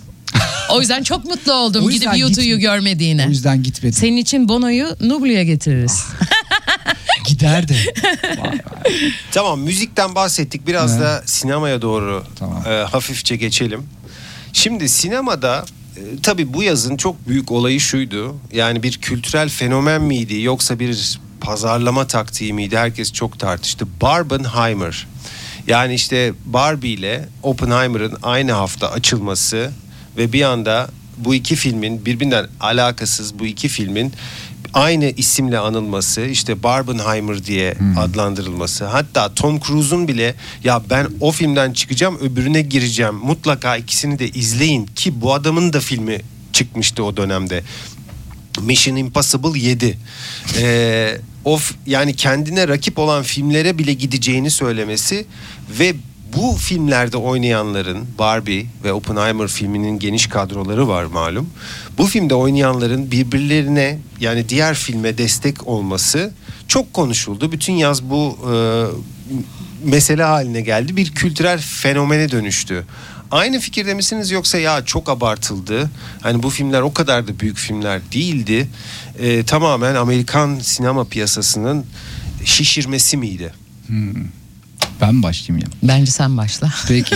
o 0.71 0.79
yüzden 0.79 1.03
çok 1.03 1.25
mutlu 1.25 1.53
oldum 1.53 1.89
gidip 1.89 2.13
git- 2.15 2.61
görmediğine. 2.61 3.25
O 3.27 3.29
yüzden 3.29 3.63
gitmedim. 3.63 3.93
Senin 3.99 4.17
için 4.17 4.49
Bono'yu 4.49 4.87
Nublu'ya 5.01 5.43
getiririz. 5.43 6.03
Gider 7.27 7.67
de. 7.67 7.75
Tamam 9.31 9.59
müzikten 9.61 10.15
bahsettik. 10.15 10.67
Biraz 10.67 10.91
Evet. 10.91 11.01
da 11.01 11.23
sinemaya 11.25 11.81
doğru 11.81 12.23
Tamam. 12.39 12.63
e, 12.67 12.69
hafifçe 12.83 13.35
geçelim. 13.35 13.83
Şimdi 14.55 14.89
sinemada 14.89 15.65
e, 15.97 16.01
tabii 16.23 16.53
bu 16.53 16.63
yazın 16.63 16.97
çok 16.97 17.27
büyük 17.27 17.51
olayı 17.51 17.79
şuydu. 17.79 18.35
Yani 18.53 18.83
bir 18.83 18.97
kültürel 18.97 19.49
fenomen 19.49 20.01
miydi 20.01 20.41
yoksa 20.41 20.79
bir 20.79 21.19
pazarlama 21.41 22.07
taktiği 22.07 22.53
miydi? 22.53 22.77
Herkes 22.77 23.13
çok 23.13 23.39
tartıştı. 23.39 23.87
Barbenheimer. 24.01 25.07
Yani 25.67 25.93
işte 25.93 26.33
Barbie 26.45 26.91
ile 26.91 27.29
Oppenheimer'ın 27.43 28.17
aynı 28.23 28.51
hafta 28.51 28.91
açılması 28.91 29.71
ve 30.17 30.33
bir 30.33 30.41
anda 30.41 30.89
bu 31.17 31.35
iki 31.35 31.55
filmin 31.55 32.05
birbirinden 32.05 32.47
alakasız 32.59 33.39
bu 33.39 33.45
iki 33.45 33.67
filmin 33.67 34.13
aynı 34.75 35.13
isimle 35.17 35.59
anılması 35.59 36.21
işte 36.21 36.63
Barbenheimer 36.63 37.45
diye 37.45 37.75
adlandırılması. 37.97 38.85
Hatta 38.85 39.33
Tom 39.33 39.59
Cruise'un 39.59 40.07
bile 40.07 40.35
ya 40.63 40.81
ben 40.89 41.07
o 41.19 41.31
filmden 41.31 41.73
çıkacağım 41.73 42.17
öbürüne 42.17 42.61
gireceğim. 42.61 43.15
Mutlaka 43.15 43.77
ikisini 43.77 44.19
de 44.19 44.29
izleyin. 44.29 44.85
Ki 44.85 45.21
bu 45.21 45.33
adamın 45.33 45.73
da 45.73 45.79
filmi 45.79 46.21
çıkmıştı 46.53 47.03
o 47.03 47.17
dönemde. 47.17 47.63
Mission 48.61 48.95
Impossible 48.95 49.59
7 49.59 49.97
ee, 50.57 51.17
of 51.45 51.73
yani 51.85 52.15
kendine 52.15 52.67
rakip 52.67 52.99
olan 52.99 53.23
filmlere 53.23 53.77
bile 53.77 53.93
gideceğini 53.93 54.51
söylemesi 54.51 55.25
ve 55.79 55.95
bu 56.35 56.57
filmlerde 56.57 57.17
oynayanların 57.17 58.07
Barbie 58.19 58.65
ve 58.83 58.93
Oppenheimer 58.93 59.47
filminin 59.47 59.99
geniş 59.99 60.27
kadroları 60.27 60.87
var 60.87 61.03
malum. 61.03 61.49
Bu 61.97 62.05
filmde 62.05 62.35
oynayanların 62.35 63.11
birbirlerine 63.11 63.99
yani 64.19 64.49
diğer 64.49 64.75
filme 64.75 65.17
destek 65.17 65.67
olması 65.67 66.33
çok 66.67 66.93
konuşuldu. 66.93 67.51
Bütün 67.51 67.73
yaz 67.73 68.03
bu 68.03 68.37
e, 68.51 68.55
mesele 69.83 70.23
haline 70.23 70.61
geldi. 70.61 70.97
Bir 70.97 71.11
kültürel 71.11 71.59
fenomene 71.59 72.31
dönüştü. 72.31 72.85
Aynı 73.31 73.59
fikirde 73.59 73.93
misiniz 73.93 74.31
yoksa 74.31 74.57
ya 74.57 74.85
çok 74.85 75.09
abartıldı. 75.09 75.89
Hani 76.21 76.43
bu 76.43 76.49
filmler 76.49 76.81
o 76.81 76.93
kadar 76.93 77.27
da 77.27 77.39
büyük 77.39 77.57
filmler 77.57 78.01
değildi. 78.11 78.67
E, 79.19 79.43
tamamen 79.43 79.95
Amerikan 79.95 80.59
sinema 80.59 81.05
piyasasının 81.05 81.85
şişirmesi 82.45 83.17
miydi? 83.17 83.53
Ben 85.01 85.23
başlayayım 85.23 85.67
ya. 85.67 85.87
Bence 85.87 86.11
sen 86.11 86.37
başla. 86.37 86.73
Peki. 86.87 87.15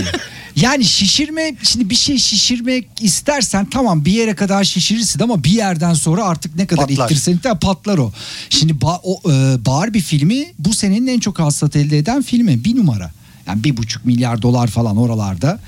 Yani 0.56 0.84
şişirme 0.84 1.54
şimdi 1.62 1.90
bir 1.90 1.94
şey 1.94 2.18
şişirmek 2.18 2.88
istersen 3.00 3.66
tamam 3.70 4.04
bir 4.04 4.12
yere 4.12 4.34
kadar 4.34 4.64
şişirirsin 4.64 5.20
ama 5.20 5.44
bir 5.44 5.50
yerden 5.50 5.94
sonra 5.94 6.24
artık 6.24 6.56
ne 6.56 6.66
kadar 6.66 6.86
Patlar. 6.86 7.04
ittirsen 7.04 7.34
de 7.44 7.58
patlar 7.58 7.98
o. 7.98 8.12
Şimdi 8.50 8.72
ba- 8.72 9.00
o 9.02 9.20
e, 9.32 9.64
Barbie 9.66 10.00
filmi 10.00 10.46
bu 10.58 10.74
senenin 10.74 11.06
en 11.06 11.20
çok 11.20 11.38
hasılat 11.38 11.76
elde 11.76 11.98
eden 11.98 12.22
filmi 12.22 12.64
bir 12.64 12.76
numara. 12.76 13.10
Yani 13.46 13.64
bir 13.64 13.76
buçuk 13.76 14.04
milyar 14.04 14.42
dolar 14.42 14.66
falan 14.68 14.96
oralarda. 14.96 15.60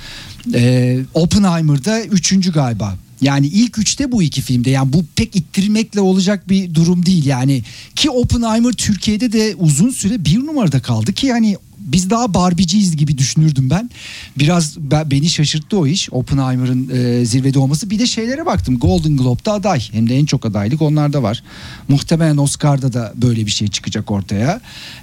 E, 0.55 0.99
Oppenheimer'da 1.15 2.03
üçüncü 2.03 2.53
galiba. 2.53 2.97
Yani 3.21 3.47
ilk 3.47 3.79
üçte 3.79 4.13
bu 4.13 4.23
iki 4.23 4.41
filmde 4.43 4.71
yani 4.71 4.93
bu 4.93 5.05
pek 5.17 5.37
ittirmekle 5.37 6.01
olacak 6.01 6.49
bir 6.49 6.75
durum 6.75 7.07
değil 7.07 7.27
yani 7.27 7.63
ki 7.97 8.11
Oppenheimer 8.11 8.73
Türkiye'de 8.73 9.33
de 9.33 9.55
uzun 9.59 9.91
süre 9.91 10.25
bir 10.25 10.39
numarada 10.39 10.83
kaldı 10.83 11.13
ki 11.13 11.27
yani 11.27 11.57
biz 11.85 12.11
daha 12.11 12.35
Barbie'ciyiz 12.35 12.97
gibi 12.97 13.19
düşünürdüm 13.19 13.71
ben. 13.71 13.91
Biraz 14.39 14.79
be- 14.79 15.11
beni 15.11 15.29
şaşırttı 15.31 15.79
o 15.79 15.87
iş. 15.87 16.09
Oppenheimer'ın 16.13 16.89
e, 16.95 17.25
zirvede 17.25 17.59
olması. 17.59 17.91
Bir 17.91 17.99
de 17.99 18.07
şeylere 18.07 18.47
baktım. 18.47 18.79
Golden 18.79 19.17
Globe'da 19.17 19.53
aday. 19.53 19.81
Hem 19.93 20.09
de 20.09 20.17
en 20.17 20.25
çok 20.27 20.47
adaylık 20.47 20.83
onlarda 20.83 21.23
var. 21.23 21.43
Muhtemelen 21.89 22.37
Oscar'da 22.37 22.93
da 22.93 23.13
böyle 23.17 23.47
bir 23.47 23.51
şey 23.51 23.69
çıkacak 23.69 24.11
ortaya. 24.11 24.61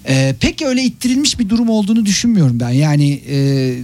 E, 0.07 0.35
pek 0.39 0.61
öyle 0.61 0.83
ittirilmiş 0.83 1.39
bir 1.39 1.49
durum 1.49 1.69
olduğunu 1.69 2.05
düşünmüyorum 2.05 2.59
ben. 2.59 2.69
Yani 2.69 3.21
e, 3.29 3.75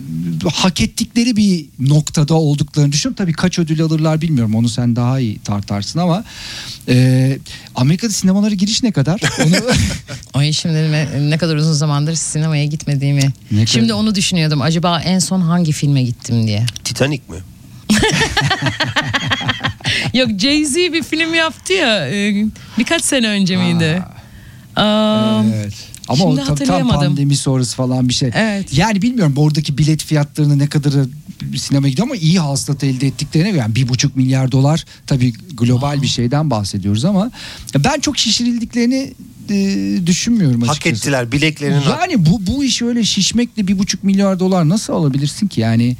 hak 0.53 0.81
ettikleri 0.81 1.35
bir 1.35 1.65
noktada 1.79 2.33
olduklarını 2.33 2.91
düşünüyorum. 2.91 3.15
Tabii 3.17 3.33
kaç 3.33 3.59
ödül 3.59 3.81
alırlar 3.81 4.21
bilmiyorum. 4.21 4.55
Onu 4.55 4.69
sen 4.69 4.95
daha 4.95 5.19
iyi 5.19 5.39
tartarsın 5.39 5.99
ama 5.99 6.23
e, 6.89 7.37
Amerika'da 7.75 8.11
sinemalara 8.11 8.53
giriş 8.55 8.83
ne 8.83 8.91
kadar? 8.91 9.21
Onu 9.45 9.55
Ay 10.33 10.53
şimdi 10.53 10.75
me- 10.77 11.29
ne 11.29 11.37
kadar 11.37 11.55
uzun 11.55 11.73
zamandır 11.73 12.15
sinemaya 12.15 12.65
gitmediğimi. 12.89 13.31
Ne 13.51 13.65
Şimdi 13.65 13.87
kadar- 13.87 13.99
onu 13.99 14.15
düşünüyordum. 14.15 14.61
Acaba 14.61 15.01
en 15.05 15.19
son 15.19 15.41
hangi 15.41 15.71
filme 15.71 16.03
gittim 16.03 16.47
diye. 16.47 16.65
Titanic 16.83 17.21
mi? 17.29 17.37
Yok 20.13 20.29
Jay-Z 20.29 20.93
bir 20.93 21.03
film 21.03 21.33
yaptı 21.33 21.73
ya. 21.73 22.09
e, 22.09 22.45
Birkaç 22.77 23.03
sene 23.03 23.27
önce 23.27 23.57
miydi? 23.57 24.03
Aa, 24.75 25.41
Evet. 25.55 25.73
Ama 26.07 26.17
Şimdi 26.17 26.41
o 26.41 26.45
tam, 26.45 26.55
tam 26.55 26.87
pandemi 26.87 27.35
sonrası 27.35 27.75
falan 27.75 28.09
bir 28.09 28.13
şey. 28.13 28.31
Evet. 28.35 28.77
Yani 28.77 29.01
bilmiyorum 29.01 29.33
oradaki 29.37 29.77
bilet 29.77 30.03
fiyatlarını 30.03 30.59
ne 30.59 30.67
kadarı 30.67 31.07
sinema 31.57 31.89
gidiyor 31.89 32.07
ama 32.07 32.15
iyi 32.15 32.39
hasılat 32.39 32.83
elde 32.83 33.07
ettiklerine 33.07 33.49
göre 33.49 33.59
yani 33.59 33.75
bir 33.75 33.87
buçuk 33.87 34.15
milyar 34.15 34.51
dolar 34.51 34.85
tabii 35.07 35.33
global 35.53 36.01
bir 36.01 36.07
şeyden 36.07 36.49
bahsediyoruz 36.49 37.05
ama 37.05 37.31
ben 37.77 37.99
çok 37.99 38.17
şişirildiklerini 38.17 39.13
e, 39.49 39.97
düşünmüyorum 40.05 40.61
Hak 40.61 40.69
açıkçası. 40.69 40.95
ettiler 40.95 41.31
bileklerinin 41.31 41.81
Yani 41.89 42.25
bu 42.25 42.47
bu 42.47 42.63
iş 42.63 42.81
öyle 42.81 43.03
şişmekle 43.03 43.67
bir 43.67 43.79
buçuk 43.79 44.03
milyar 44.03 44.39
dolar 44.39 44.69
nasıl 44.69 44.93
alabilirsin 44.93 45.47
ki 45.47 45.61
yani? 45.61 45.97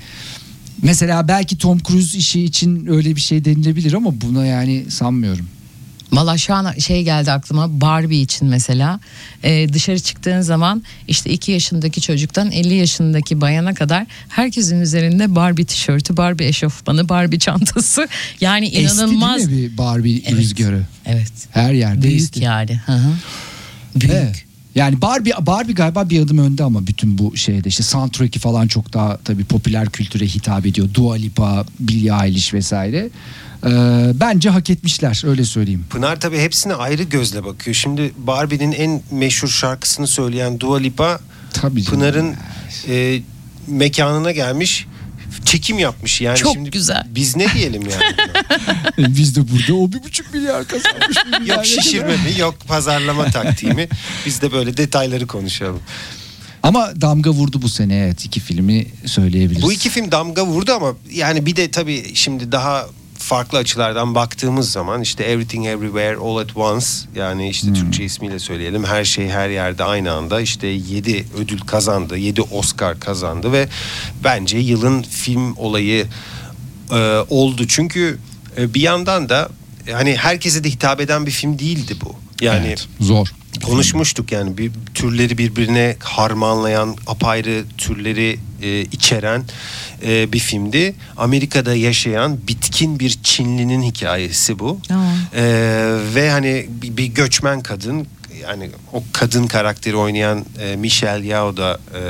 Mesela 0.82 1.28
belki 1.28 1.58
Tom 1.58 1.80
Cruise 1.80 2.18
işi 2.18 2.44
için 2.44 2.88
öyle 2.88 3.16
bir 3.16 3.22
şey 3.22 3.46
denilebilir 3.46 3.94
ama 3.94 4.22
buna 4.22 4.46
yani 4.46 4.86
sanmıyorum. 4.90 5.46
Valla 6.12 6.38
şu 6.38 6.54
an 6.54 6.72
şey 6.80 7.04
geldi 7.04 7.32
aklıma 7.32 7.82
Barbie 7.82 8.22
için 8.22 8.48
mesela 8.48 9.00
Ee, 9.44 9.74
dışarı 9.74 10.00
çıktığın 10.00 10.42
zaman 10.42 10.84
işte 11.08 11.30
2 11.30 11.52
yaşındaki 11.52 12.02
çocuktan 12.02 12.52
50 12.52 12.74
yaşındaki 12.74 13.42
bayana 13.42 13.74
kadar 13.74 14.06
herkesin 14.30 14.82
üzerinde 14.82 15.36
Barbie 15.36 15.66
tişörtü, 15.66 16.18
Barbie 16.18 16.48
eşofmanı, 16.48 17.10
Barbie 17.10 17.40
çantası 17.40 18.08
yani 18.42 18.68
inanılmaz. 18.68 19.46
Mi 19.46 19.52
bir 19.58 19.78
Barbie 19.78 20.22
Evet. 20.26 20.40
rüzgarı? 20.40 20.82
Evet. 21.06 21.32
Her 21.52 21.74
yerde 21.74 22.02
Büyük 22.02 22.22
esti. 22.22 22.44
yani. 22.44 22.82
Hı 22.86 22.92
hı. 22.94 23.12
Büyük. 23.96 24.14
Evet. 24.14 24.46
Yani 24.76 25.02
Barbie 25.02 25.34
Barbie 25.40 25.74
galiba 25.76 26.10
bir 26.10 26.22
adım 26.22 26.38
önde 26.38 26.64
ama 26.64 26.88
bütün 26.88 27.18
bu 27.18 27.38
şeyde 27.38 27.70
işte 27.70 27.84
soundtrack'i 27.84 28.40
falan 28.40 28.68
çok 28.68 28.94
daha 28.94 29.18
tabii 29.18 29.44
popüler 29.44 29.90
kültüre 29.90 30.26
hitap 30.26 30.66
ediyor. 30.66 30.90
Dua 30.94 31.16
Lipa, 31.16 31.66
Billie 31.80 32.26
Eilish 32.26 32.54
vesaire. 32.54 33.10
Ee, 33.66 34.12
bence 34.14 34.50
hak 34.50 34.70
etmişler 34.70 35.22
öyle 35.28 35.46
söyleyeyim. 35.46 35.86
Pınar 35.90 36.20
tabii 36.20 36.40
hepsine 36.40 36.74
ayrı 36.74 37.04
gözle 37.04 37.44
bakıyor. 37.46 37.76
Şimdi 37.76 38.14
Barbie'nin 38.18 38.72
en 38.72 39.02
meşhur 39.12 39.48
şarkısını 39.48 40.08
söyleyen 40.08 40.60
Dua 40.60 40.78
Lipa 40.78 41.20
Tabii. 41.54 41.84
Pınar'ın 41.84 42.36
e, 42.88 43.20
mekanına 43.68 44.32
gelmiş 44.32 44.88
çekim 45.46 45.80
yapmış 45.80 46.22
yani 46.22 46.38
Çok 46.38 46.54
şimdi 46.54 46.72
güzel. 46.72 47.04
biz 47.10 47.36
ne 47.36 47.54
diyelim 47.54 47.82
yani 47.82 48.16
buna? 48.98 49.08
Biz 49.18 49.36
de 49.36 49.42
burada 49.52 49.74
o 49.82 49.92
bir 49.92 50.04
buçuk 50.04 50.34
milyar 50.34 50.68
kazanmış. 50.68 51.18
milyar 51.40 51.56
yok 51.56 51.66
şişirme 51.66 52.12
mi 52.18 52.40
yok 52.40 52.56
pazarlama 52.68 53.26
taktiği 53.26 53.74
mi 53.74 53.88
biz 54.26 54.42
de 54.42 54.52
böyle 54.52 54.78
detayları 54.78 55.28
konuşalım 55.28 55.80
Ama 56.64 57.02
damga 57.02 57.30
vurdu 57.32 57.62
bu 57.62 57.70
sene 57.70 57.98
evet 57.98 58.26
iki 58.26 58.40
filmi 58.40 58.86
söyleyebiliriz. 59.06 59.64
bu 59.64 59.72
iki 59.74 59.90
film 59.90 60.12
damga 60.12 60.46
vurdu 60.46 60.72
ama 60.74 60.94
yani 61.14 61.46
bir 61.46 61.56
de 61.56 61.72
tabii 61.72 62.16
şimdi 62.16 62.52
daha 62.52 62.86
farklı 63.26 63.58
açılardan 63.58 64.16
baktığımız 64.16 64.72
zaman 64.72 65.02
işte 65.02 65.24
Everything 65.24 65.68
Everywhere 65.68 66.16
All 66.16 66.38
at 66.38 66.58
Once 66.58 66.86
yani 67.16 67.50
işte 67.50 67.74
Türkçe 67.74 68.04
ismiyle 68.04 68.40
söyleyelim 68.40 68.84
her 68.84 69.06
şey 69.06 69.30
her 69.30 69.50
yerde 69.50 69.84
aynı 69.84 70.12
anda 70.12 70.42
işte 70.42 70.68
7 70.68 71.26
ödül 71.38 71.60
kazandı 71.60 72.18
7 72.18 72.42
Oscar 72.42 73.00
kazandı 73.00 73.52
ve 73.52 73.68
bence 74.24 74.58
yılın 74.58 75.02
film 75.02 75.58
olayı 75.58 76.08
e, 76.92 76.96
oldu. 77.30 77.68
Çünkü 77.68 78.20
e, 78.58 78.74
bir 78.74 78.82
yandan 78.82 79.30
da 79.30 79.50
e, 79.88 79.92
hani 79.92 80.16
herkese 80.16 80.64
de 80.64 80.70
hitap 80.70 81.02
eden 81.02 81.26
bir 81.26 81.32
film 81.32 81.60
değildi 81.60 81.96
bu. 82.02 82.16
Yani 82.42 82.68
Evet, 82.68 82.88
zor. 83.00 83.28
Konuşmuştuk 83.64 84.32
yani 84.32 84.58
bir 84.58 84.72
türleri 84.94 85.38
birbirine 85.38 85.96
harmanlayan 86.00 86.96
apayrı 87.08 87.64
türleri 87.78 88.40
e, 88.62 88.82
içeren 88.82 89.44
e, 90.06 90.34
bir 90.34 90.40
filmdi. 90.40 90.96
Amerika'da 91.18 91.76
yaşayan 91.76 92.38
bitkin 92.48 93.00
bir 93.00 93.20
Çinlinin 93.24 93.84
hikayesi 93.84 94.60
bu. 94.60 94.80
Aa. 94.90 95.38
E, 95.40 95.44
ve 96.16 96.32
hani 96.32 96.66
bir, 96.70 96.98
bir 96.98 97.06
göçmen 97.06 97.62
kadın 97.62 98.08
yani 98.42 98.70
o 98.94 99.04
kadın 99.14 99.48
karakteri 99.48 99.96
oynayan 99.96 100.46
e, 100.60 100.76
Michelle 100.76 101.28
Yeoh 101.28 101.58
da 101.58 101.80
e, 101.94 102.02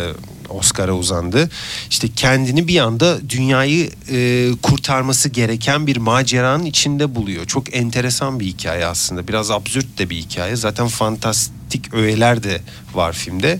Oscar'a 0.49 0.93
uzandı. 0.93 1.49
İşte 1.89 2.07
kendini 2.15 2.67
bir 2.67 2.79
anda 2.79 3.29
dünyayı 3.29 3.89
e, 4.11 4.49
kurtarması 4.61 5.29
gereken 5.29 5.87
bir 5.87 5.97
maceranın 5.97 6.65
içinde 6.65 7.15
buluyor. 7.15 7.45
Çok 7.45 7.75
enteresan 7.75 8.39
bir 8.39 8.45
hikaye 8.45 8.85
aslında. 8.85 9.27
Biraz 9.27 9.51
absürt 9.51 9.97
de 9.97 10.09
bir 10.09 10.15
hikaye. 10.17 10.55
Zaten 10.55 10.87
fantastik 10.87 11.93
öğeler 11.93 12.43
de 12.43 12.61
var 12.93 13.13
filmde. 13.13 13.59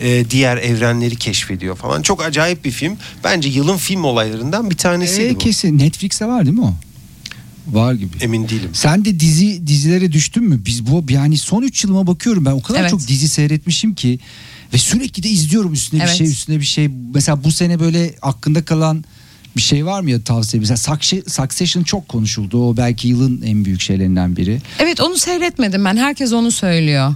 E, 0.00 0.30
diğer 0.30 0.56
evrenleri 0.56 1.16
keşfediyor 1.16 1.76
falan. 1.76 2.02
Çok 2.02 2.22
acayip 2.22 2.64
bir 2.64 2.70
film. 2.70 2.96
Bence 3.24 3.48
yılın 3.48 3.76
film 3.76 4.04
olaylarından 4.04 4.70
bir 4.70 4.76
tanesiydi 4.76 5.28
Ee, 5.28 5.34
bu. 5.34 5.38
kesin 5.38 5.78
Netflix'te 5.78 6.26
var 6.26 6.44
değil 6.46 6.56
mi 6.56 6.64
o? 6.64 6.74
Var 7.68 7.92
gibi. 7.94 8.10
Emin 8.20 8.48
değilim. 8.48 8.70
Sen 8.72 9.04
de 9.04 9.20
dizi 9.20 9.66
dizilere 9.66 10.12
düştün 10.12 10.44
mü? 10.44 10.60
Biz 10.66 10.86
bu 10.86 11.04
yani 11.08 11.38
son 11.38 11.62
3 11.62 11.84
yılıma 11.84 12.06
bakıyorum 12.06 12.44
ben 12.44 12.50
o 12.50 12.62
kadar 12.62 12.80
Evet. 12.80 12.90
çok 12.90 13.08
dizi 13.08 13.28
seyretmişim 13.28 13.94
ki 13.94 14.18
ve 14.74 14.78
sürekli 14.78 15.22
de 15.22 15.28
izliyorum 15.28 15.72
üstüne 15.72 16.00
Evet. 16.02 16.12
bir 16.12 16.16
şey 16.18 16.26
üstüne 16.26 16.60
bir 16.60 16.64
şey. 16.64 16.90
Mesela 17.14 17.44
bu 17.44 17.52
sene 17.52 17.80
böyle 17.80 18.14
aklında 18.22 18.64
kalan 18.64 19.04
bir 19.56 19.62
şey 19.62 19.86
var 19.86 20.00
mı 20.00 20.10
ya 20.10 20.20
tavsiye? 20.22 20.60
Mesela 20.60 20.76
Succession- 20.76 21.84
çok 21.84 22.08
konuşuldu. 22.08 22.68
O 22.68 22.76
belki 22.76 23.08
yılın 23.08 23.42
en 23.42 23.64
büyük 23.64 23.80
şeylerinden 23.80 24.36
biri. 24.36 24.60
Evet 24.78 25.00
onu 25.00 25.16
seyretmedim 25.18 25.84
ben. 25.84 25.96
Herkes 25.96 26.32
onu 26.32 26.50
söylüyor. 26.50 27.14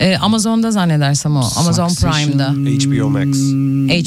Ee, 0.00 0.16
Amazon'da 0.16 0.70
zannedersem 0.70 1.36
o. 1.36 1.50
Amazon 1.56 1.88
Succession, 1.88 2.12
Prime'da. 2.12 2.50
HBO 2.50 3.10
Max. 3.10 3.26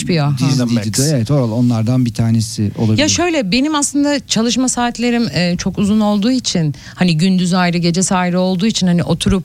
HBO, 0.04 0.22
ha. 0.22 0.36
Diziydi 0.40 0.74
Max. 0.74 0.86
de, 0.86 1.16
evet 1.16 1.32
oralar 1.32 1.54
onlardan 1.54 2.06
bir 2.06 2.14
tanesi 2.14 2.72
olabilir. 2.78 3.02
Ya 3.02 3.10
şöyle 3.10 3.52
benim 3.52 3.76
aslında 3.76 4.28
çalışma 4.28 4.70
saatlerim 4.70 5.28
e, 5.34 5.56
çok 5.58 5.78
uzun 5.78 6.00
olduğu 6.00 6.32
için 6.32 6.76
hani 6.96 7.18
gündüz 7.18 7.54
ayrı 7.54 7.78
gecesi 7.78 8.16
ayrı 8.16 8.40
olduğu 8.40 8.66
için 8.66 8.88
hani 8.88 9.04
oturup 9.04 9.44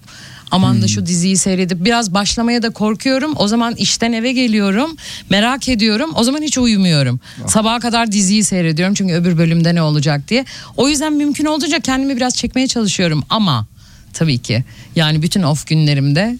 aman 0.50 0.82
da 0.82 0.88
şu 0.88 1.06
diziyi 1.06 1.36
seyredip 1.36 1.84
biraz 1.84 2.14
başlamaya 2.14 2.62
da 2.62 2.70
korkuyorum. 2.70 3.32
O 3.36 3.48
zaman 3.48 3.74
işten 3.74 4.12
eve 4.12 4.32
geliyorum 4.32 4.96
merak 5.30 5.68
ediyorum 5.68 6.10
o 6.14 6.24
zaman 6.24 6.42
hiç 6.42 6.58
uyumuyorum. 6.58 7.20
Sabaha 7.46 7.80
kadar 7.80 8.12
diziyi 8.12 8.44
seyrediyorum 8.44 8.94
çünkü 8.94 9.14
öbür 9.14 9.38
bölümde 9.38 9.74
ne 9.74 9.82
olacak 9.82 10.28
diye. 10.28 10.44
O 10.76 10.88
yüzden 10.88 11.12
mümkün 11.12 11.44
olduğunca 11.44 11.80
kendimi 11.80 12.16
biraz 12.16 12.36
çekmeye 12.36 12.68
çalışıyorum 12.68 13.22
ama 13.30 13.66
tabii 14.12 14.38
ki 14.38 14.64
yani 14.96 15.22
bütün 15.22 15.42
off 15.42 15.66
günlerimde. 15.66 16.38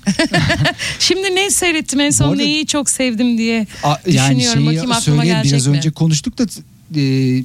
Şimdi 0.98 1.34
ne 1.36 1.50
seyrettim 1.50 2.00
en 2.00 2.10
son 2.10 2.24
arada- 2.28 2.36
neyi 2.36 2.66
çok 2.66 2.90
sevdim 2.90 3.38
diye 3.38 3.66
A- 3.84 3.88
yani 4.06 4.36
düşünüyorum 4.36 4.58
şeyi 4.64 4.66
bakayım 4.66 4.92
aklıma 4.92 5.24
gelecek 5.24 5.52
biraz 5.52 5.66
mi? 5.66 5.76
önce 5.76 5.90
konuştuk 5.90 6.38
da 6.38 6.42
e, 6.42 7.00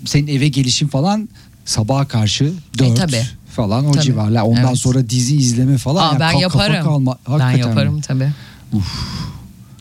senin 0.05 0.27
eve 0.27 0.47
gelişin 0.47 0.87
falan 0.87 1.29
sabaha 1.65 2.07
karşı 2.07 2.51
4 2.77 2.87
E, 2.91 2.93
tabii. 2.93 3.21
falan 3.55 3.85
o 3.85 3.91
Tabii. 3.91 4.03
civarlar. 4.05 4.41
Ondan 4.41 4.65
Evet. 4.67 4.77
sonra 4.77 5.09
dizi 5.09 5.35
izleme 5.35 5.77
falan. 5.77 6.03
Aa, 6.03 6.07
yani 6.11 6.19
ben 6.19 6.33
ka- 6.35 6.41
yaparım. 6.41 6.85
kalma- 6.85 7.17
ben 7.39 7.51
yaparım 7.57 8.01
tabii. 8.01 8.29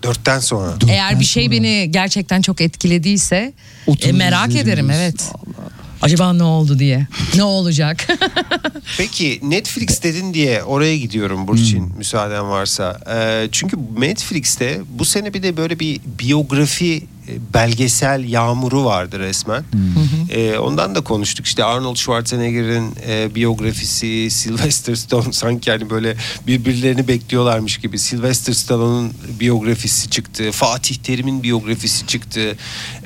Dörtten 0.03 0.39
sonra. 0.41 0.73
Dörtten 0.73 0.89
Eğer 0.89 1.21
bir 1.21 1.25
şey 1.25 1.45
sonra. 1.45 1.53
beni 1.57 1.89
gerçekten 1.91 2.43
çok 2.43 2.61
etkilediyse 2.61 3.53
Oturur 3.87 4.09
e, 4.15 4.17
merak 4.17 4.49
izlerim 4.49 4.69
ederim 4.69 4.91
evet. 4.91 5.33
Acaba 6.03 6.33
ne 6.33 6.43
oldu 6.43 6.79
diye. 6.79 7.07
Ne 7.37 7.43
olacak? 7.45 8.07
Peki 8.99 9.41
Netflix 9.43 10.03
dedin 10.03 10.35
diye 10.35 10.63
oraya 10.63 10.99
gidiyorum 10.99 11.49
Burçin 11.49 11.93
müsaaden 11.99 12.51
varsa. 12.51 13.01
Ee, 13.11 13.49
çünkü 13.53 13.77
Netflix'te 13.99 14.81
bu 14.89 15.05
sene 15.05 15.35
bir 15.35 15.43
de 15.43 15.57
böyle 15.57 15.81
bir 15.81 16.01
biyografi 16.19 16.97
e, 17.29 17.55
belgesel 17.55 18.29
yağmuru 18.29 18.85
vardı 18.85 19.19
resmen. 19.19 19.65
Ee, 20.31 20.59
ondan 20.59 20.95
da 20.95 21.01
konuştuk. 21.01 21.47
İşte 21.47 21.65
Arnold 21.65 21.97
Schwarzenegger'in 21.97 22.95
e, 23.09 23.35
biyografisi, 23.35 24.31
Sylvester 24.31 24.95
Stallone 24.95 25.33
sanki 25.33 25.71
yani 25.71 25.91
böyle 25.91 26.17
birbirlerini 26.47 27.09
bekliyorlarmış 27.09 27.79
gibi. 27.79 27.99
Sylvester 27.99 28.53
Stallone'un 28.53 29.13
biyografisi 29.41 30.11
çıktı. 30.11 30.51
Fatih 30.53 30.95
Terim'in 30.95 31.43
biyografisi 31.43 32.07
çıktı. 32.07 32.57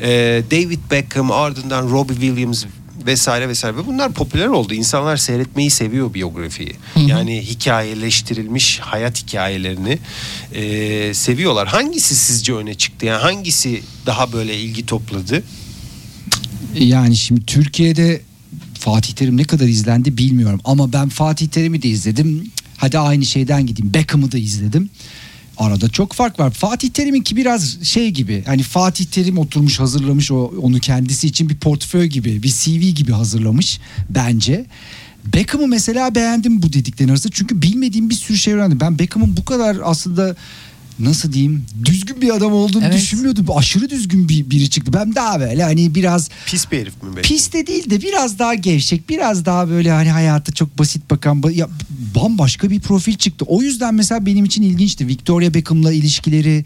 Ee, 0.01 0.43
David 0.51 0.79
Beckham 0.91 1.31
ardından 1.31 1.91
Robbie 1.91 2.15
Williams 2.15 2.65
vesaire 3.07 3.49
vesaire 3.49 3.77
ve 3.77 3.87
bunlar 3.87 4.13
popüler 4.13 4.47
oldu. 4.47 4.75
İnsanlar 4.75 5.17
seyretmeyi 5.17 5.71
seviyor 5.71 6.15
biyografiyi. 6.15 6.73
Yani 7.07 7.43
hikayeleştirilmiş 7.43 8.79
hayat 8.79 9.23
hikayelerini 9.23 9.99
e, 10.55 11.15
seviyorlar. 11.15 11.69
Hangisi 11.69 12.17
sizce 12.17 12.55
öne 12.55 12.75
çıktı? 12.75 13.07
Yani 13.07 13.23
hangisi 13.23 13.83
daha 14.07 14.33
böyle 14.33 14.61
ilgi 14.61 14.87
topladı? 14.87 15.43
Yani 16.75 17.17
şimdi 17.17 17.47
Türkiye'de 17.47 18.21
Fatih 18.79 19.13
Terim 19.13 19.37
ne 19.37 19.45
kadar 19.45 19.67
izlendi 19.67 20.19
bilmiyorum. 20.19 20.61
Ama 20.65 20.93
ben 20.93 21.09
Fatih 21.09 21.49
Terim'i 21.49 21.83
de 21.83 21.89
izledim. 21.89 22.51
Hadi 22.77 22.99
aynı 22.99 23.27
şeyden 23.27 23.67
gideyim. 23.67 23.95
Beckham'ı 23.95 24.33
da 24.33 24.39
izledim. 24.39 24.91
Arada 25.61 25.89
çok 25.89 26.13
fark 26.13 26.41
var. 26.41 26.51
Fatih 26.51 26.91
Terim'inki 26.91 27.37
biraz 27.37 27.83
şey 27.83 28.11
gibi. 28.11 28.43
Hani 28.47 28.63
Fatih 28.63 29.05
Terim 29.05 29.39
oturmuş 29.39 29.81
hazırlamış 29.81 30.33
o 30.33 30.53
onu 30.63 30.79
kendisi 30.79 31.27
için 31.27 31.49
bir 31.49 31.57
portföy 31.57 32.07
gibi, 32.07 32.43
bir 32.43 32.49
CV 32.49 32.95
gibi 32.95 33.13
hazırlamış 33.13 33.81
bence. 34.11 34.67
Beckham'ı 35.35 35.67
mesela 35.67 36.15
beğendim 36.15 36.63
bu 36.63 36.73
dediklerin 36.73 37.09
arasında. 37.09 37.33
Çünkü 37.33 37.63
bilmediğim 37.63 38.11
bir 38.11 38.15
sürü 38.15 38.39
şey 38.39 38.55
öğrendim. 38.55 38.81
Ben 38.81 38.99
Beckham'ın 38.99 39.37
bu 39.37 39.45
kadar 39.45 39.77
aslında 39.85 40.37
nasıl 41.01 41.33
diyeyim 41.33 41.65
düzgün 41.85 42.21
bir 42.23 42.31
adam 42.37 42.53
olduğunu 42.53 42.85
Evet. 42.85 42.95
düşünmüyordum. 42.95 43.47
Aşırı 43.57 43.91
düzgün 43.91 44.29
bir 44.29 44.51
biri 44.51 44.71
çıktı. 44.71 44.93
Ben 44.93 45.15
daha 45.15 45.41
böyle 45.41 45.63
hani 45.63 45.95
biraz 45.95 46.29
Pis 46.47 46.73
bir 46.73 46.79
herif 46.79 47.03
mi? 47.03 47.09
belki? 47.17 47.29
pis 47.29 47.53
de 47.53 47.67
değil 47.67 47.91
de 47.91 48.03
biraz 48.03 48.39
daha 48.39 48.55
gevşek, 48.55 49.09
biraz 49.09 49.45
daha 49.45 49.69
böyle 49.69 49.91
hani 49.91 50.11
hayata 50.11 50.53
çok 50.53 50.79
basit 50.79 51.11
bakan 51.11 51.41
ba- 51.41 51.53
ya, 51.53 51.69
bambaşka 52.15 52.71
bir 52.71 52.81
profil 52.81 53.15
çıktı. 53.17 53.45
O 53.49 53.63
yüzden 53.63 53.95
mesela 53.95 54.27
benim 54.27 54.45
için 54.45 54.63
ilginçti. 54.63 55.07
Victoria 55.07 55.55
Beckham'la 55.55 55.93
ilişkileri 55.93 56.65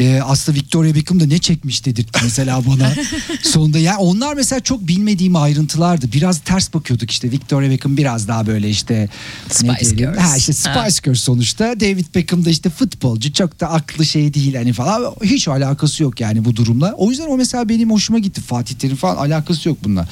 e, 0.00 0.20
aslında 0.24 0.58
Victoria 0.58 0.94
Beckham 0.94 1.20
da 1.20 1.26
ne 1.26 1.38
çekmiş 1.38 1.84
dedirtti 1.86 2.20
mesela 2.22 2.62
bana 2.66 2.92
sonunda. 3.42 3.78
Yani 3.78 3.96
onlar 3.98 4.34
mesela 4.34 4.60
çok 4.60 4.88
bilmediğim 4.88 5.36
ayrıntılardı. 5.36 6.12
Biraz 6.12 6.38
ters 6.38 6.74
bakıyorduk 6.74 7.10
işte. 7.10 7.30
Victoria 7.30 7.70
Beckham 7.70 7.96
biraz 7.96 8.28
daha 8.28 8.46
böyle 8.46 8.70
işte 8.70 9.08
Spice? 9.50 9.94
Girls. 9.94 10.18
Ha 10.18 10.36
işte 10.36 10.52
Spice 10.52 10.70
Ha. 10.70 10.88
Girls 11.04 11.20
sonuçta. 11.20 11.80
David 11.80 12.14
Beckham 12.14 12.44
da 12.44 12.50
işte 12.50 12.70
futbolcu. 12.70 13.32
Çok 13.32 13.60
da 13.60 13.70
aklı 13.70 14.06
şey 14.06 14.34
değil 14.34 14.54
hani 14.54 14.72
falan. 14.72 15.14
Hiç 15.24 15.48
alakası 15.48 16.02
yok 16.02 16.20
yani 16.20 16.44
bu 16.44 16.56
durumla. 16.56 16.92
O 16.96 17.10
yüzden 17.10 17.26
o 17.26 17.36
mesela 17.36 17.68
benim 17.68 17.90
hoşuma 17.90 18.18
gitti. 18.18 18.40
Fatih 18.40 18.74
Terim 18.74 18.96
falan 18.96 19.16
alakası 19.16 19.68
yok 19.68 19.78
bununla. 19.84 20.08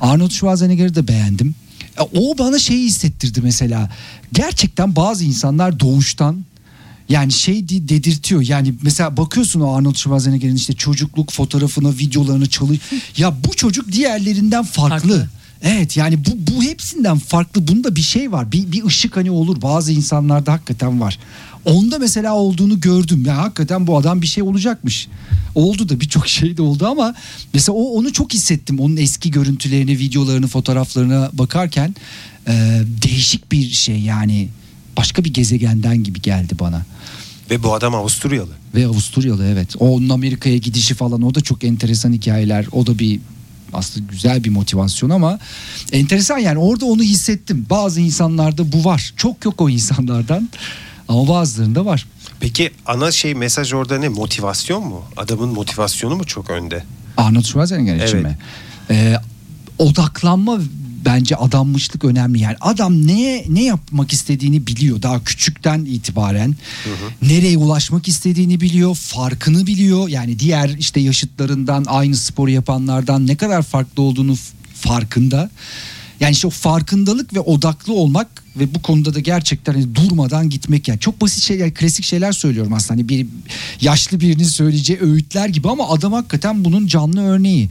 Arnold 0.00 0.30
Schwarzenegger'i 0.30 0.94
de 0.94 1.08
beğendim. 1.08 1.54
E, 1.98 2.02
O 2.02 2.38
bana 2.38 2.58
şeyi 2.58 2.86
hissettirdi 2.86 3.40
mesela. 3.42 3.90
Gerçekten 4.32 4.96
bazı 4.96 5.24
insanlar 5.24 5.80
doğuştan 5.80 6.44
yani 7.08 7.32
şey 7.32 7.68
de- 7.68 7.88
dedirtiyor. 7.88 8.42
Yani 8.42 8.74
mesela 8.82 9.16
bakıyorsun 9.16 9.60
o 9.60 9.72
Arnold 9.74 9.94
Schwarzenegger'in 9.94 10.56
işte 10.56 10.72
çocukluk 10.72 11.32
fotoğrafına, 11.32 11.90
videolarını 11.90 12.46
çalıyor. 12.48 12.80
ya 13.16 13.34
bu 13.44 13.56
çocuk 13.56 13.92
diğerlerinden 13.92 14.64
farklı. 14.64 15.08
Farklı. 15.08 15.28
Evet 15.62 15.96
yani 15.96 16.18
bu, 16.24 16.52
bu 16.52 16.62
hepsinden 16.62 17.18
farklı. 17.18 17.68
Bunda 17.68 17.96
bir 17.96 18.02
şey 18.02 18.32
var. 18.32 18.52
Bir, 18.52 18.72
bir 18.72 18.84
ışık 18.84 19.16
hani 19.16 19.30
olur. 19.30 19.62
Bazı 19.62 19.92
insanlarda 19.92 20.52
hakikaten 20.52 21.00
var. 21.00 21.18
Onda 21.64 21.98
mesela 21.98 22.34
olduğunu 22.34 22.80
gördüm. 22.80 23.24
Ya 23.26 23.36
hakikaten 23.36 23.86
bu 23.86 23.96
adam 23.98 24.22
bir 24.22 24.26
şey 24.26 24.42
olacakmış. 24.42 25.08
Oldu 25.54 25.88
da 25.88 26.00
birçok 26.00 26.28
şey 26.28 26.56
de 26.56 26.62
oldu 26.62 26.86
ama 26.86 27.14
mesela 27.54 27.76
o 27.76 27.82
onu 27.82 28.12
çok 28.12 28.32
hissettim. 28.32 28.80
Onun 28.80 28.96
eski 28.96 29.30
görüntülerini, 29.30 29.98
videolarını, 29.98 30.46
fotoğraflarına 30.46 31.30
bakarken 31.32 31.94
e, 32.48 32.82
değişik 33.02 33.52
bir 33.52 33.70
şey 33.70 34.00
yani. 34.00 34.48
Başka 34.96 35.24
bir 35.24 35.32
gezegenden 35.34 36.04
gibi 36.04 36.22
geldi 36.22 36.54
bana. 36.60 36.82
Ve 37.50 37.62
bu 37.62 37.74
adam 37.74 37.94
Avusturyalı. 37.94 38.50
Ve 38.74 38.86
Avusturyalı 38.86 39.46
evet. 39.46 39.68
O 39.78 39.88
onun 39.96 40.08
Amerika'ya 40.08 40.56
gidişi 40.56 40.94
falan 40.94 41.22
o 41.22 41.34
da 41.34 41.40
çok 41.40 41.64
enteresan 41.64 42.12
hikayeler. 42.12 42.66
O 42.72 42.86
da 42.86 42.98
bir 42.98 43.20
aslında 43.72 44.06
güzel 44.10 44.44
bir 44.44 44.50
motivasyon 44.50 45.10
ama 45.10 45.38
enteresan 45.92 46.38
yani 46.38 46.58
orada 46.58 46.84
onu 46.86 47.02
hissettim. 47.02 47.66
Bazı 47.70 48.00
insanlarda 48.00 48.72
bu 48.72 48.84
var. 48.84 49.12
Çok 49.16 49.44
yok 49.44 49.60
o 49.60 49.68
insanlardan 49.70 50.48
ama 51.08 51.28
bazılarında 51.28 51.86
var. 51.86 52.06
Peki 52.40 52.70
ana 52.86 53.10
şey 53.12 53.34
mesaj 53.34 53.72
orada 53.72 53.98
ne? 53.98 54.08
Motivasyon 54.08 54.86
mu? 54.86 55.02
Adamın 55.16 55.48
motivasyonu 55.48 56.16
mu 56.16 56.24
çok 56.24 56.50
önde? 56.50 56.84
Arnold 57.16 57.44
Schwarzenegger 57.44 57.96
için 58.06 58.16
Evet. 58.16 58.24
mi? 58.24 58.38
Ee, 58.90 59.16
odaklanma 59.78 60.58
bence 61.04 61.36
adammışlık 61.36 62.04
önemli. 62.04 62.40
Yani 62.40 62.56
adam 62.60 63.06
ne 63.06 63.44
ne 63.48 63.64
yapmak 63.64 64.12
istediğini 64.12 64.66
biliyor 64.66 65.02
daha 65.02 65.24
küçükten 65.24 65.84
itibaren. 65.84 66.56
Nereye 67.22 67.58
ulaşmak 67.58 68.08
istediğini 68.08 68.60
biliyor, 68.60 68.94
farkını 68.94 69.66
biliyor. 69.66 70.08
Yani 70.08 70.38
diğer 70.38 70.68
işte 70.68 71.00
yaşıtlarından 71.00 71.84
aynı 71.88 72.16
sporu 72.16 72.50
yapanlardan 72.50 73.26
ne 73.26 73.36
kadar 73.36 73.62
farklı 73.62 74.02
olduğunu 74.02 74.34
farkında. 74.74 75.50
Yani 76.20 76.32
işte 76.32 76.46
o 76.46 76.50
farkındalık 76.50 77.34
ve 77.34 77.40
odaklı 77.40 77.92
olmak 77.92 78.44
ve 78.56 78.74
bu 78.74 78.82
konuda 78.82 79.14
da 79.14 79.20
gerçekten 79.20 79.72
hani 79.72 79.94
durmadan 79.94 80.50
gitmek 80.50 80.88
yani 80.88 81.00
çok 81.00 81.20
basit 81.20 81.42
şeyler 81.42 81.74
klasik 81.74 82.04
şeyler 82.04 82.32
söylüyorum 82.32 82.72
aslında 82.72 82.92
hani 82.92 83.08
bir 83.08 83.26
yaşlı 83.80 84.20
birinin 84.20 84.44
söyleyeceği 84.44 84.98
öğütler 85.00 85.48
gibi 85.48 85.68
ama 85.68 85.88
adam 85.88 86.12
hakikaten 86.12 86.64
bunun 86.64 86.86
canlı 86.86 87.22
örneği. 87.22 87.70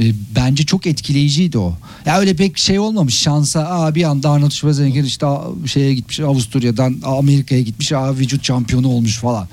E, 0.00 0.12
bence 0.36 0.64
çok 0.66 0.86
etkileyiciydi 0.86 1.58
o. 1.58 1.74
Ya 2.06 2.18
öyle 2.18 2.36
pek 2.36 2.58
şey 2.58 2.78
olmamış 2.78 3.18
şansa 3.18 3.60
aa 3.60 3.94
bir 3.94 4.04
anda 4.04 4.30
Arnold 4.30 4.50
Schwarzenegger 4.50 5.04
işte 5.04 5.26
şeye 5.66 5.94
gitmiş 5.94 6.20
Avusturya'dan 6.20 7.00
Amerika'ya 7.04 7.60
gitmiş 7.60 7.92
aa 7.92 8.16
vücut 8.16 8.44
şampiyonu 8.44 8.88
olmuş 8.88 9.16
falan. 9.18 9.48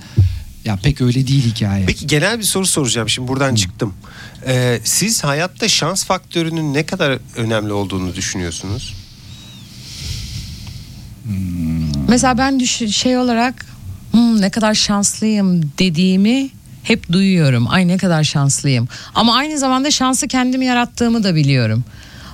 Ya 0.65 0.75
pek 0.83 1.01
öyle 1.01 1.27
değil 1.27 1.43
hikaye. 1.55 1.85
Peki 1.85 2.07
genel 2.07 2.39
bir 2.39 2.43
soru 2.43 2.65
soracağım. 2.65 3.09
Şimdi 3.09 3.27
buradan 3.27 3.55
çıktım. 3.55 3.93
Ee, 4.47 4.79
siz 4.83 5.23
hayatta 5.23 5.67
şans 5.67 6.05
faktörünün 6.05 6.73
ne 6.73 6.85
kadar 6.85 7.19
önemli 7.37 7.73
olduğunu 7.73 8.15
düşünüyorsunuz? 8.15 8.93
Mesela 12.09 12.37
ben 12.37 12.59
düş 12.59 12.71
şey 12.95 13.17
olarak 13.17 13.65
"Hmm, 14.11 14.41
ne 14.41 14.49
kadar 14.49 14.73
şanslıyım 14.73 15.61
dediğimi 15.79 16.49
hep 16.83 17.11
duyuyorum. 17.11 17.67
Ay 17.69 17.87
ne 17.87 17.97
kadar 17.97 18.23
şanslıyım. 18.23 18.87
Ama 19.15 19.35
aynı 19.35 19.57
zamanda 19.59 19.91
şansı 19.91 20.27
kendim 20.27 20.61
yarattığımı 20.61 21.23
da 21.23 21.35
biliyorum. 21.35 21.83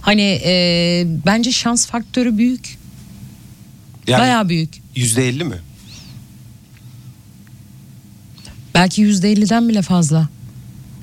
Hani 0.01 0.41
e, 0.45 1.03
bence 1.25 1.51
şans 1.51 1.87
faktörü 1.87 2.37
büyük. 2.37 2.77
Yani 4.07 4.21
Bayağı 4.21 4.49
büyük. 4.49 4.73
yüzde 4.95 5.27
elli 5.27 5.43
mi? 5.43 5.57
Belki 8.73 9.01
yüzde 9.01 9.31
elliden 9.31 9.69
bile 9.69 9.81
fazla. 9.81 10.27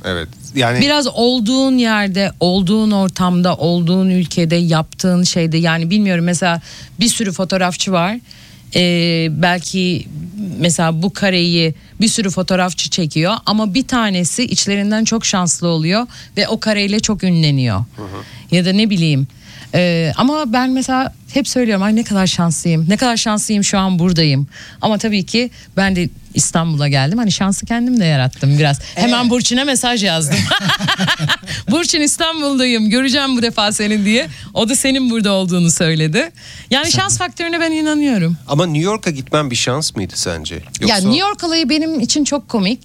Evet. 0.04 0.28
Yani 0.54 0.80
Biraz 0.80 1.06
olduğun 1.06 1.78
yerde, 1.78 2.32
olduğun 2.40 2.90
ortamda, 2.90 3.56
olduğun 3.56 4.10
ülkede, 4.10 4.56
yaptığın 4.56 5.22
şeyde 5.22 5.58
yani 5.58 5.90
bilmiyorum 5.90 6.24
mesela 6.24 6.60
bir 7.00 7.08
sürü 7.08 7.32
fotoğrafçı 7.32 7.92
var. 7.92 8.18
Ee, 8.76 9.28
belki 9.30 10.06
mesela 10.58 11.02
bu 11.02 11.12
kareyi 11.12 11.74
bir 12.00 12.08
sürü 12.08 12.30
fotoğrafçı 12.30 12.90
çekiyor 12.90 13.34
ama 13.46 13.74
bir 13.74 13.86
tanesi 13.86 14.42
içlerinden 14.44 15.04
çok 15.04 15.26
şanslı 15.26 15.68
oluyor 15.68 16.06
ve 16.36 16.48
o 16.48 16.60
kareyle 16.60 17.00
çok 17.00 17.24
ünleniyor. 17.24 17.84
Ya 18.50 18.64
da 18.64 18.72
ne 18.72 18.90
bileyim. 18.90 19.26
Ee, 19.74 20.12
ama 20.16 20.52
ben 20.52 20.70
mesela 20.70 21.14
hep 21.34 21.48
söylüyorum 21.48 21.82
ay 21.82 21.96
ne 21.96 22.04
kadar 22.04 22.26
şanslıyım. 22.26 22.86
Ne 22.88 22.96
kadar 22.96 23.16
şanslıyım 23.16 23.64
şu 23.64 23.78
an 23.78 23.98
buradayım. 23.98 24.46
Ama 24.82 24.98
tabii 24.98 25.26
ki 25.26 25.50
ben 25.76 25.96
de 25.96 26.08
İstanbul'a 26.34 26.88
geldim. 26.88 27.18
Hani 27.18 27.32
şansı 27.32 27.66
kendim 27.66 28.00
de 28.00 28.04
yarattım 28.04 28.58
biraz. 28.58 28.80
Hemen 28.94 29.30
Burçin'e 29.30 29.64
mesaj 29.64 30.04
yazdım. 30.04 30.36
Burçin 31.70 32.00
İstanbul'dayım. 32.00 32.90
Göreceğim 32.90 33.36
bu 33.36 33.42
defa 33.42 33.72
senin 33.72 34.04
diye. 34.04 34.28
O 34.54 34.68
da 34.68 34.76
senin 34.76 35.10
burada 35.10 35.32
olduğunu 35.32 35.70
söyledi. 35.70 36.30
Yani 36.70 36.92
şans 36.92 37.18
faktörüne 37.18 37.60
ben 37.60 37.70
inanıyorum. 37.72 38.36
ama 38.48 38.66
New 38.66 38.82
York'a 38.84 39.10
gitmen 39.10 39.50
bir 39.50 39.56
şans 39.56 39.96
mıydı 39.96 40.12
sence? 40.16 40.62
Ya 40.86 40.96
New 40.96 41.16
York 41.18 41.44
olayı 41.44 41.68
benim 41.68 42.00
için 42.00 42.24
çok 42.24 42.48
komik. 42.48 42.80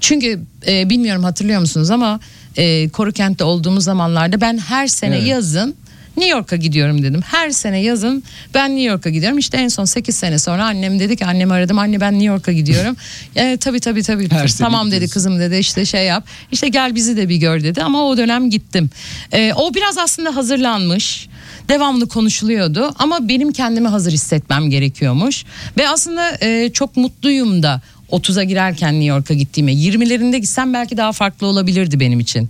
Çünkü 0.00 0.40
e, 0.66 0.90
bilmiyorum 0.90 1.24
hatırlıyor 1.24 1.60
musunuz 1.60 1.90
ama 1.90 2.20
e, 2.56 2.88
Korukent'te 2.88 3.44
olduğumuz 3.44 3.84
zamanlarda 3.84 4.40
ben 4.40 4.58
her 4.58 4.86
sene 4.86 5.16
Evet. 5.16 5.26
yazın 5.28 5.74
New 6.16 6.36
York'a 6.36 6.56
gidiyorum 6.56 7.02
dedim. 7.02 7.20
Her 7.22 7.50
sene 7.50 7.82
yazın 7.82 8.22
ben 8.54 8.70
New 8.70 8.82
York'a 8.82 9.10
gidiyorum. 9.10 9.38
İşte 9.38 9.56
en 9.56 9.68
son 9.68 9.84
8 9.84 10.16
sene 10.16 10.38
sonra 10.38 10.64
annem 10.64 10.98
dedi 10.98 11.16
ki 11.16 11.26
annemi 11.26 11.52
aradım. 11.52 11.78
Anne 11.78 12.00
ben 12.00 12.12
New 12.12 12.26
York'a 12.26 12.52
gidiyorum. 12.52 12.96
e, 13.36 13.56
tabii 13.56 13.80
tabii 13.80 14.02
tabii. 14.02 14.30
Her 14.30 14.48
tamam 14.48 14.86
dedi 14.86 14.94
gidiyorsun. 14.94 15.14
kızım 15.14 15.40
dedi 15.40 15.56
işte 15.56 15.84
şey 15.84 16.06
yap. 16.06 16.24
İşte 16.52 16.68
gel 16.68 16.94
bizi 16.94 17.16
de 17.16 17.28
bir 17.28 17.36
gör 17.36 17.62
dedi 17.62 17.82
ama 17.82 18.04
o 18.04 18.16
dönem 18.16 18.50
gittim. 18.50 18.90
E, 19.32 19.52
o 19.52 19.74
biraz 19.74 19.98
aslında 19.98 20.36
hazırlanmış. 20.36 21.28
Devamlı 21.68 22.08
konuşuluyordu 22.08 22.94
ama 22.98 23.28
benim 23.28 23.52
kendimi 23.52 23.88
hazır 23.88 24.12
hissetmem 24.12 24.70
gerekiyormuş. 24.70 25.44
Ve 25.78 25.88
aslında 25.88 26.38
e, 26.40 26.70
çok 26.72 26.96
mutluyum 26.96 27.62
da 27.62 27.80
30'a 28.12 28.42
girerken 28.42 28.94
New 28.94 29.06
York'a 29.06 29.34
gittiğime 29.34 29.72
20'lerinde 29.72 30.36
gitsem 30.36 30.74
belki 30.74 30.96
daha 30.96 31.12
farklı 31.12 31.46
olabilirdi 31.46 32.00
benim 32.00 32.20
için. 32.20 32.48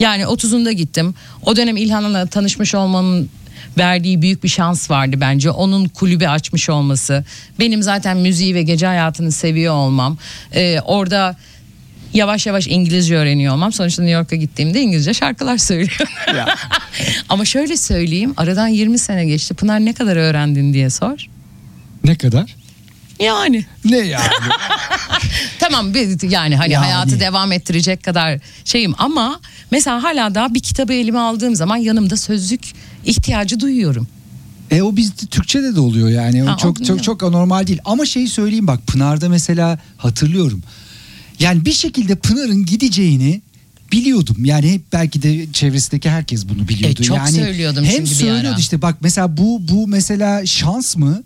Yani 0.00 0.22
30'unda 0.22 0.72
gittim. 0.72 1.14
O 1.42 1.56
dönem 1.56 1.76
İlhan'la 1.76 2.26
tanışmış 2.26 2.74
olmanın 2.74 3.28
verdiği 3.78 4.22
büyük 4.22 4.44
bir 4.44 4.48
şans 4.48 4.90
vardı 4.90 5.16
bence. 5.20 5.50
Onun 5.50 5.88
kulübü 5.88 6.26
açmış 6.26 6.70
olması. 6.70 7.24
Benim 7.58 7.82
zaten 7.82 8.16
müziği 8.16 8.54
ve 8.54 8.62
gece 8.62 8.86
hayatını 8.86 9.32
seviyor 9.32 9.74
olmam. 9.74 10.18
Ee, 10.54 10.80
orada 10.84 11.36
yavaş 12.14 12.46
yavaş 12.46 12.66
İngilizce 12.66 13.16
öğreniyor 13.16 13.54
olmam. 13.54 13.72
Sonuçta 13.72 14.02
New 14.02 14.18
York'a 14.18 14.36
gittiğimde 14.36 14.80
İngilizce 14.80 15.14
şarkılar 15.14 15.58
söylüyorum. 15.58 16.06
Ama 17.28 17.44
şöyle 17.44 17.76
söyleyeyim 17.76 18.34
aradan 18.36 18.68
20 18.68 18.98
sene 18.98 19.24
geçti. 19.24 19.54
Pınar 19.54 19.84
ne 19.84 19.92
kadar 19.92 20.16
öğrendin 20.16 20.72
diye 20.72 20.90
sor. 20.90 21.26
Ne 22.04 22.14
kadar? 22.14 22.56
Yani 23.20 23.64
Ne 23.84 23.96
yani? 23.96 24.24
tamam 25.58 25.94
bir- 25.94 26.30
yani 26.30 26.56
hani 26.56 26.72
Yani. 26.72 26.84
hayatı 26.84 27.20
devam 27.20 27.52
ettirecek 27.52 28.04
kadar 28.04 28.38
şeyim 28.64 28.94
ama 28.98 29.40
mesela 29.70 30.02
hala 30.02 30.34
daha 30.34 30.54
bir 30.54 30.60
kitabı 30.60 30.92
elime 30.92 31.18
aldığım 31.18 31.54
zaman 31.56 31.76
yanımda 31.76 32.16
sözlük 32.16 32.60
ihtiyacı 33.04 33.60
duyuyorum. 33.60 34.08
E 34.70 34.82
o 34.82 34.96
bizde 34.96 35.26
Türkçe'de 35.26 35.74
de 35.76 35.80
oluyor 35.80 36.08
yani. 36.08 36.44
O 36.44 36.46
Ha, 36.46 36.50
çok 36.50 36.60
çok 36.60 36.76
bilmiyorum. 36.78 37.02
çok 37.02 37.22
anormal 37.22 37.66
değil. 37.66 37.78
Ama 37.84 38.06
şeyi 38.06 38.28
söyleyeyim 38.28 38.66
bak 38.66 38.86
Pınar'da 38.86 39.28
mesela 39.28 39.78
hatırlıyorum. 39.96 40.62
Yani 41.40 41.64
bir 41.64 41.72
şekilde 41.72 42.14
Pınar'ın 42.14 42.66
gideceğini 42.66 43.40
biliyordum. 43.92 44.36
Yani 44.44 44.72
hep 44.72 44.82
belki 44.92 45.22
de 45.22 45.52
çevresindeki 45.52 46.10
herkes 46.10 46.48
bunu 46.48 46.68
biliyordu. 46.68 47.02
E, 47.02 47.04
çok 47.04 47.16
yani 47.16 47.30
söylüyordum 47.32 47.84
hem 47.84 47.90
çünkü 47.92 48.10
bir 48.10 48.14
söylüyordu 48.14 48.48
ara. 48.48 48.56
işte 48.58 48.82
bak 48.82 48.96
mesela 49.00 49.36
bu 49.36 49.60
bu 49.68 49.86
mesela 49.88 50.46
şans 50.46 50.96
mı? 50.96 51.22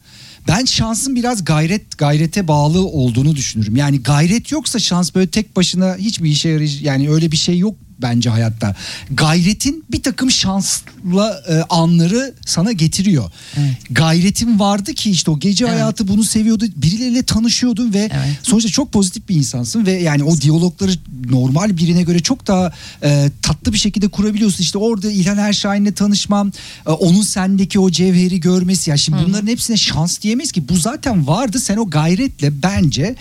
Ben 0.49 0.65
şansın 0.65 1.15
biraz 1.15 1.45
gayret 1.45 1.99
gayrete 1.99 2.49
bağlı 2.49 2.87
olduğunu 2.87 3.37
düşünürüm. 3.37 3.77
Yani 3.77 4.03
gayret 4.03 4.53
yoksa 4.53 4.79
şans 4.79 5.15
böyle 5.15 5.31
tek 5.31 5.57
başına 5.57 5.97
hiçbir 5.97 6.31
işe 6.31 6.49
yarayacak 6.49 6.83
yani 6.83 7.11
öyle 7.11 7.33
bir 7.33 7.37
şey 7.37 7.59
yok 7.59 7.75
bence 8.03 8.31
hayatta. 8.31 8.77
Gayretin 9.11 9.85
bir 9.93 10.03
takım 10.03 10.31
şansla 10.31 11.43
e, 11.49 11.63
anları 11.71 12.35
sana 12.47 12.73
getiriyor. 12.73 13.31
Evet. 13.57 13.77
Gayretin 13.91 14.59
vardı 14.61 14.95
ki 14.95 15.11
işte 15.11 15.31
o 15.31 15.39
gece 15.39 15.65
Evet. 15.65 15.75
hayatı 15.75 16.09
bunu 16.09 16.25
seviyordu. 16.25 16.65
Birileriyle 16.77 17.23
tanışıyordun 17.23 17.95
ve 17.95 17.99
Evet. 17.99 18.39
sonuçta 18.43 18.71
çok 18.71 18.93
pozitif 18.93 19.29
bir 19.29 19.35
insansın 19.35 19.87
ve 19.87 19.93
yani 19.93 20.25
o 20.25 20.41
diyalogları 20.41 20.93
normal 21.31 21.77
birine 21.77 22.03
göre 22.03 22.21
çok 22.21 22.47
daha 22.47 22.73
e, 23.03 23.31
tatlı 23.43 23.73
bir 23.73 23.79
şekilde 23.79 24.09
kurabiliyorsun. 24.09 24.63
İşte 24.63 24.79
orada 24.79 25.11
İlhan 25.11 25.39
Erşahin'le 25.39 25.93
tanışmam, 25.93 26.53
e, 26.87 26.91
onun 26.91 27.23
sendeki 27.23 27.79
o 27.79 27.91
cevheri 27.91 28.41
görmesi. 28.41 28.91
Ya 28.91 28.97
şimdi 28.97 29.19
bunların 29.29 29.47
hepsine 29.47 29.77
şans 29.77 30.21
diyemeyiz 30.21 30.53
ki. 30.53 30.69
Bu 30.69 30.77
zaten 30.77 31.27
vardı. 31.27 31.61
Sen 31.61 31.77
o 31.77 31.91
gayretle 31.91 32.63
bence 32.63 33.17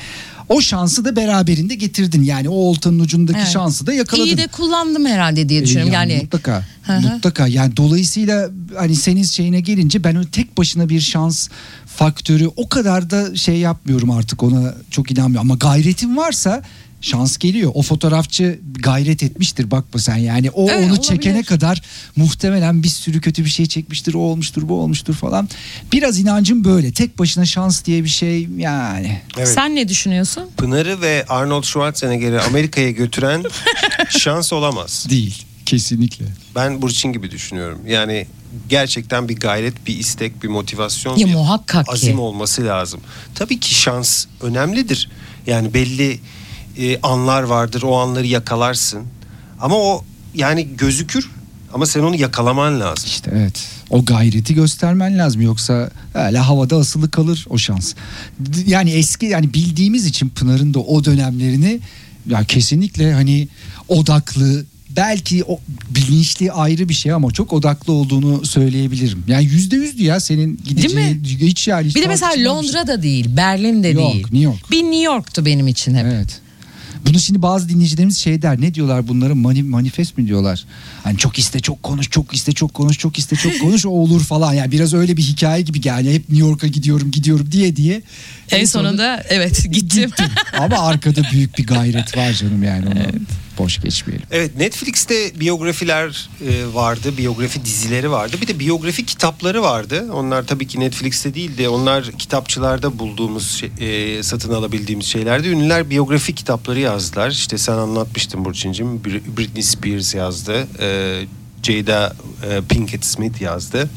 o 0.49 0.61
şansı 0.61 1.05
da 1.05 1.15
beraberinde 1.15 1.75
getirdin. 1.75 2.23
Yani 2.23 2.49
o 2.49 2.53
oltanın 2.53 2.99
ucundaki 2.99 3.39
Evet. 3.39 3.49
şansı 3.49 3.87
da 3.87 3.93
yakaladın. 3.93 4.25
İyi 4.27 4.37
de 4.37 4.47
kullandım 4.47 5.05
herhalde 5.05 5.49
diye 5.49 5.63
düşünüyorum. 5.63 5.91
Ee, 5.93 5.95
Yani, 5.95 6.19
mutlaka 6.23 6.65
Hı 6.83 6.93
hı. 6.93 7.01
mutlaka 7.01 7.47
yani 7.47 7.77
dolayısıyla 7.77 8.49
hani 8.77 8.95
senin 8.95 9.23
şeyine 9.23 9.59
gelince 9.59 10.03
ben 10.03 10.15
öyle 10.15 10.29
tek 10.29 10.57
başına 10.57 10.89
bir 10.89 11.01
şans 11.01 11.49
faktörü 11.85 12.47
o 12.55 12.69
kadar 12.69 13.09
da 13.09 13.35
şey 13.35 13.57
yapmıyorum 13.57 14.11
artık 14.11 14.43
ona 14.43 14.73
çok 14.91 15.11
inanmıyorum 15.11 15.51
ama 15.51 15.57
gayretin 15.57 16.17
varsa 16.17 16.61
şans 17.01 17.37
geliyor. 17.37 17.71
O 17.73 17.81
fotoğrafçı 17.81 18.59
gayret 18.79 19.23
etmiştir 19.23 19.71
bakma 19.71 19.99
sen 19.99 20.15
yani. 20.17 20.49
O 20.51 20.63
Evet, 20.69 20.77
onu 20.79 20.85
olabilir. 20.85 21.01
çekene 21.01 21.43
kadar 21.43 21.81
muhtemelen 22.15 22.83
bir 22.83 22.87
sürü 22.89 23.21
kötü 23.21 23.45
bir 23.45 23.49
şey 23.49 23.65
çekmiştir. 23.65 24.13
O 24.13 24.19
olmuştur, 24.19 24.69
bu 24.69 24.73
olmuştur 24.81 25.13
falan. 25.13 25.49
Biraz 25.91 26.19
inancım 26.19 26.63
böyle. 26.63 26.91
Tek 26.91 27.19
başına 27.19 27.45
şans 27.45 27.85
diye 27.85 28.03
bir 28.03 28.09
şey 28.09 28.47
yani. 28.57 29.21
Evet. 29.37 29.47
Sen 29.49 29.75
ne 29.75 29.87
düşünüyorsun? 29.87 30.43
Pınar'ı 30.57 31.01
ve 31.01 31.25
Arnold 31.29 31.63
Schwarzenegger'i 31.63 32.41
Amerika'ya 32.41 32.91
götüren 32.91 33.43
şans 34.09 34.53
olamaz. 34.53 35.07
Değil. 35.09 35.45
Kesinlikle. 35.65 36.25
Ben 36.55 36.81
Burçin 36.81 37.13
gibi 37.13 37.31
düşünüyorum. 37.31 37.79
Yani 37.87 38.27
gerçekten 38.69 39.29
bir 39.29 39.35
gayret, 39.35 39.87
bir 39.87 39.97
istek, 39.97 40.43
bir 40.43 40.47
motivasyon, 40.47 41.17
Ya 41.17 41.27
bir 41.27 41.33
muhakkak 41.33 41.85
ki. 41.85 41.91
azim 41.91 42.19
olması 42.19 42.65
lazım. 42.65 42.99
Tabii 43.35 43.59
ki 43.59 43.75
şans 43.75 44.25
önemlidir. 44.41 45.09
Yani 45.47 45.73
belli 45.73 46.19
e, 46.79 46.99
anlar 47.01 47.43
vardır. 47.43 47.81
O 47.81 47.97
anları 47.97 48.27
yakalarsın. 48.27 49.03
Ama 49.59 49.75
o 49.75 50.03
yani 50.35 50.67
gözükür 50.77 51.29
ama 51.73 51.85
sen 51.85 51.99
onu 51.99 52.15
yakalaman 52.15 52.79
lazım. 52.79 53.03
İşte 53.05 53.31
evet. 53.33 53.67
O 53.89 54.05
gayreti 54.05 54.53
göstermen 54.53 55.17
lazım 55.17 55.41
yoksa 55.41 55.89
öyle 56.13 56.37
havada 56.37 56.77
asılı 56.77 57.11
kalır 57.11 57.45
o 57.49 57.57
şans. 57.57 57.93
Yani 58.65 58.91
eski 58.91 59.25
yani 59.25 59.53
bildiğimiz 59.53 60.05
için 60.05 60.29
Pınar'ın 60.29 60.73
da 60.73 60.79
o 60.79 61.05
dönemlerini 61.05 61.79
ya 62.29 62.43
kesinlikle 62.43 63.13
hani 63.13 63.47
odaklı 63.87 64.65
belki 64.89 65.43
o 65.43 65.59
bilinçli 65.89 66.51
ayrı 66.51 66.89
bir 66.89 66.93
şey 66.93 67.11
ama 67.11 67.31
çok 67.31 67.53
odaklı 67.53 67.93
olduğunu 67.93 68.45
söyleyebilirim. 68.45 69.23
Yani 69.27 69.45
yüzde 69.45 69.75
yüzdü 69.75 70.03
ya 70.03 70.19
senin 70.19 70.59
gideceğin 70.65 71.23
hiç 71.23 71.67
yani 71.67 71.87
hiç 71.87 71.95
Bir 71.95 72.03
de 72.03 72.07
mesela. 72.07 72.53
Londra'da 72.53 73.03
değil, 73.03 73.37
Berlin'de 73.37 73.87
Yok, 73.87 74.13
değil. 74.13 74.23
New 74.23 74.39
York. 74.39 74.71
Bir 74.71 74.83
New 74.83 75.03
York'tu 75.03 75.45
benim 75.45 75.67
için 75.67 75.95
hep. 75.95 76.05
Evet. 76.05 76.41
Bunu 77.05 77.19
şimdi 77.19 77.41
bazı 77.41 77.69
dinleyicilerimiz 77.69 78.17
şey 78.17 78.41
der. 78.41 78.61
Ne 78.61 78.73
diyorlar 78.73 79.07
bunlara? 79.07 79.35
Mani, 79.35 79.63
manifest 79.63 80.17
mi 80.17 80.27
diyorlar? 80.27 80.65
Hani 81.03 81.17
çok 81.17 81.39
iste 81.39 81.59
çok 81.59 81.83
konuş, 81.83 82.09
çok 82.09 82.33
iste 82.33 82.51
çok 82.51 82.73
konuş, 82.73 82.97
çok 82.97 83.19
iste 83.19 83.35
çok 83.35 83.59
konuş 83.61 83.85
o 83.85 83.89
olur 83.89 84.23
falan. 84.23 84.53
Yani 84.53 84.71
biraz 84.71 84.93
öyle 84.93 85.17
bir 85.17 85.23
hikaye 85.23 85.61
gibi 85.61 85.81
yani 85.83 86.13
hep 86.13 86.29
New 86.29 86.47
York'a 86.47 86.67
gidiyorum, 86.67 87.11
gidiyorum 87.11 87.51
diye 87.51 87.75
diye. 87.75 88.01
En 88.51 88.65
sonunda 88.65 89.23
evet 89.29 89.71
gittim. 89.71 90.11
Ama 90.59 90.79
arkada 90.79 91.21
büyük 91.31 91.57
bir 91.57 91.67
gayret 91.67 92.17
var 92.17 92.33
canım 92.33 92.63
yani 92.63 92.85
onu 92.87 92.95
boş 93.59 93.81
geçmeyelim. 93.81 94.27
Evet 94.31 94.55
Netflix'te 94.55 95.39
biyografiler 95.39 96.29
e, 96.49 96.73
vardı, 96.73 97.17
biyografi 97.17 97.65
dizileri 97.65 98.11
vardı. 98.11 98.37
Bir 98.41 98.47
de 98.47 98.59
biyografi 98.59 99.05
kitapları 99.05 99.61
vardı. 99.61 100.05
Onlar 100.13 100.47
tabii 100.47 100.67
ki 100.67 100.79
Netflix'te 100.79 101.33
değildi. 101.33 101.69
Onlar 101.69 102.11
kitapçılarda 102.11 102.99
bulduğumuz, 102.99 103.51
şey- 103.57 104.17
e, 104.17 104.23
satın 104.23 104.53
alabildiğimiz 104.53 105.05
şeylerdi. 105.05 105.47
Ünlüler 105.47 105.89
biyografi 105.89 106.35
kitapları 106.35 106.79
yazdılar. 106.79 107.29
İşte 107.31 107.57
sen 107.57 107.73
anlatmıştın 107.73 108.45
Burçin'cim. 108.45 108.87
Br- 108.87 109.37
Britney 109.37 109.63
Spears 109.63 110.15
yazdı. 110.15 110.67
E, 110.79 111.19
Jada 111.63 112.15
Pinkett 112.69 113.05
Smith 113.05 113.41
yazdı. 113.41 113.89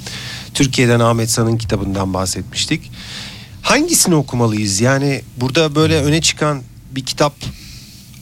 Türkiye'den 0.55 1.01
Ahmet 1.01 1.31
San'ın 1.31 1.59
kitabından 1.59 2.15
bahsetmiştik. 2.15 2.91
Hangisini 3.63 4.15
okumalıyız? 4.15 4.81
Yani 4.81 5.23
burada 5.37 5.75
böyle 5.75 6.03
öne 6.03 6.21
çıkan 6.21 6.63
bir 6.91 7.05
kitap 7.05 7.35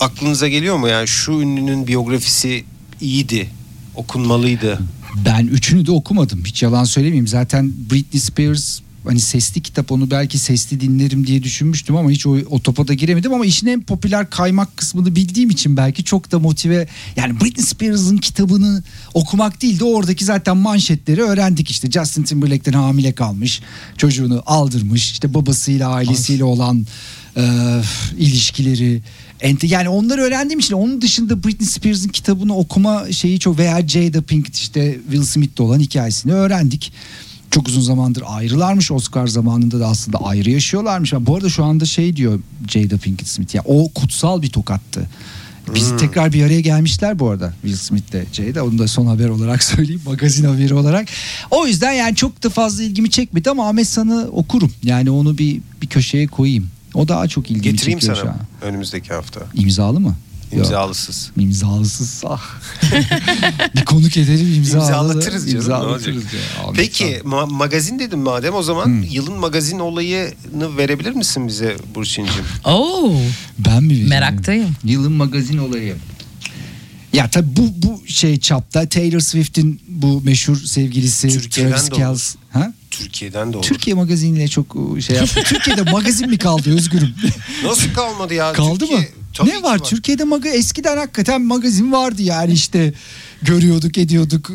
aklınıza 0.01 0.49
geliyor 0.49 0.77
mu? 0.77 0.89
Yani 0.89 1.09
şu 1.09 1.33
ünlünün 1.33 1.87
biyografisi 1.87 2.65
iyiydi, 3.01 3.49
okunmalıydı. 3.95 4.79
Ben 5.27 5.47
üçünü 5.47 5.87
de 5.87 5.93
okumadım. 5.93 6.43
Hiç 6.45 6.63
yalan 6.63 6.85
söylemeyeyim. 6.85 7.27
Zaten 7.27 7.73
Britney 7.91 8.21
Spears 8.21 8.81
hani 9.05 9.21
sesli 9.21 9.61
kitap 9.61 9.93
onu 9.93 10.11
belki 10.11 10.39
sesli 10.39 10.81
dinlerim 10.81 11.27
diye 11.27 11.43
düşünmüştüm 11.43 11.97
ama 11.97 12.11
hiç 12.11 12.27
o, 12.27 12.37
o 12.51 12.61
topa 12.61 12.89
da 12.89 12.95
giremedim 12.95 13.33
ama 13.33 13.47
işin 13.47 13.67
en 13.67 13.81
popüler 13.81 14.31
kaymak 14.31 14.77
kısmını 14.77 15.17
bildiğim 15.17 15.51
için 15.51 15.77
belki 15.77 16.05
çok 16.05 16.33
da 16.33 16.39
motive 16.39 16.89
yani 17.17 17.41
Britney 17.41 17.67
Spears'ın 17.67 18.17
kitabını 18.17 18.83
okumak 19.15 19.63
değil 19.63 19.81
de 19.81 19.85
oradaki 19.85 20.25
zaten 20.25 20.57
manşetleri 20.57 21.23
öğrendik 21.23 21.71
işte 21.71 21.91
Justin 21.91 22.23
Timberlake'ten 22.23 22.73
hamile 22.73 23.13
kalmış 23.13 23.61
çocuğunu 23.97 24.43
aldırmış 24.47 25.11
işte 25.13 25.35
babasıyla 25.35 25.89
ailesiyle 25.89 26.45
olan 26.45 26.87
e, 27.37 27.43
ilişkileri 28.19 29.03
ente 29.43 29.67
yani 29.67 29.89
onları 29.89 30.21
öğrendiğim 30.21 30.59
için 30.59 30.75
onun 30.75 31.03
dışında 31.03 31.45
Britney 31.45 31.69
Spears'ın 31.69 32.09
kitabını 32.09 32.57
okuma 32.57 33.13
şeyi 33.13 33.39
çok 33.39 33.59
veya 33.59 33.89
Jada 33.89 34.23
Pinkett 34.23 34.57
işte 34.57 34.99
Will 35.11 35.23
Smith'te 35.23 35.63
olan 35.63 35.81
hikayesini 35.81 36.33
öğrendik. 36.33 36.93
Çok 37.51 37.69
uzun 37.69 37.81
zamandır 37.81 38.23
ayrılarmış 38.27 38.91
Oscar 38.91 39.27
zamanında 39.27 39.81
da 39.81 39.87
aslında 39.87 40.19
ayrı 40.19 40.51
yaşıyorlarmış. 40.51 41.13
Bu 41.21 41.37
arada 41.37 41.49
şu 41.49 41.65
anda 41.65 41.85
şey 41.85 42.17
diyor 42.17 42.41
Jada 42.69 42.97
Pinkett 42.97 43.29
Smith 43.29 43.55
ya 43.55 43.63
o 43.65 43.89
kutsal 43.89 44.43
bir 44.43 44.49
tokattı. 44.49 45.07
Biz 45.75 45.97
tekrar 46.01 46.33
bir 46.33 46.43
araya 46.45 46.61
gelmişler 46.61 47.19
bu 47.19 47.29
arada 47.29 47.55
Will 47.63 47.77
Smith'le 47.77 48.33
Jada. 48.33 48.65
Onu 48.65 48.79
da 48.79 48.89
son 48.89 49.07
haber 49.07 49.29
olarak 49.29 49.63
söyleyeyim. 49.65 50.03
Magazin 50.07 50.45
haberi 50.45 50.75
olarak. 50.75 51.09
O 51.51 51.67
yüzden 51.67 51.93
yani 51.93 52.17
çok 52.17 52.43
da 52.43 52.51
fazla 52.51 52.83
ilgimi 52.83 53.11
çekmedi 53.11 53.51
ama 53.51 53.69
Ahmet 53.69 53.89
San'ı 53.89 54.29
okurum. 54.33 54.73
Yani 54.83 55.11
onu 55.11 55.39
bir 55.39 55.61
bir 55.83 55.87
köşeye 55.87 56.27
koyayım. 56.27 56.71
O 56.95 57.09
daha 57.09 57.29
çok 57.29 57.51
ilgimi 57.51 57.63
Getireyim 57.73 57.99
çekiyor 57.99 58.17
sana 58.17 58.25
şu 58.25 58.31
an. 58.31 58.69
önümüzdeki 58.69 59.15
hafta. 59.15 59.41
İmzalı 59.55 60.01
mı? 60.01 60.15
Yok. 60.53 60.59
İmzalısız. 60.67 61.31
İmzalısız 61.39 62.23
ah. 62.27 62.43
bir 63.77 63.85
konuk 63.85 64.17
edelim 64.17 64.55
imzalı. 64.55 64.83
İmzalatırız 64.83 65.45
canım. 65.47 65.57
İmzalatırız 65.61 66.25
ya. 66.25 66.41
Ahmet 66.65 66.77
Peki 66.77 67.05
ma- 67.25 67.53
magazin 67.53 67.99
dedim 67.99 68.19
madem 68.19 68.55
o 68.55 68.63
zaman 68.63 69.05
yılın 69.11 69.39
magazin 69.39 69.79
olayını 69.79 70.77
verebilir 70.77 71.11
misin 71.11 71.49
bize 71.49 71.77
Burçin'cim? 71.95 72.45
Oo, 72.65 73.13
ben 73.59 73.83
mi? 73.83 73.91
vereyim? 73.91 74.09
meraktayım. 74.09 74.77
Yılın 74.85 75.13
magazin 75.13 75.59
olayı. 75.59 75.97
Ya 77.13 77.31
tabii 77.31 77.57
bu 77.57 77.73
bu 77.89 78.03
şey 78.07 78.41
çapta 78.41 78.89
Taylor 78.89 79.21
Swift'in 79.21 79.81
bu 79.89 80.21
meşhur 80.25 80.57
sevgilisi 80.57 81.29
Türkiye'den 81.29 81.71
Travis. 81.73 81.89
Kelce. 81.91 82.39
Ha? 82.53 82.73
Türkiye'den 82.91 83.53
de 83.53 83.57
olur. 83.57 83.67
Türkiye 83.67 83.97
magaziniyle 83.97 84.49
çok 84.49 84.77
şey 85.07 85.17
yaptı. 85.17 85.43
Türkiye'de 85.45 85.83
magazin 85.83 86.31
mi 86.31 86.39
kaldı 86.39 86.77
Özgürüm? 86.77 87.15
Nasıl 87.65 87.93
kalmadı 87.95 88.35
ya? 88.35 88.53
Kaldı 88.53 88.79
Türkiye- 88.79 88.99
mı? 88.99 89.05
Tabii 89.35 89.51
ne 89.51 89.57
ki 89.57 89.63
var? 89.63 89.79
Türkiye'de 89.79 90.25
maga 90.25 90.49
eskiden 90.49 90.97
hakikaten 90.97 91.43
magazin 91.43 91.93
vardı 91.93 92.23
yani 92.23 92.53
işte 92.53 92.93
görüyorduk 93.43 93.99
ediyorduk. 93.99 94.51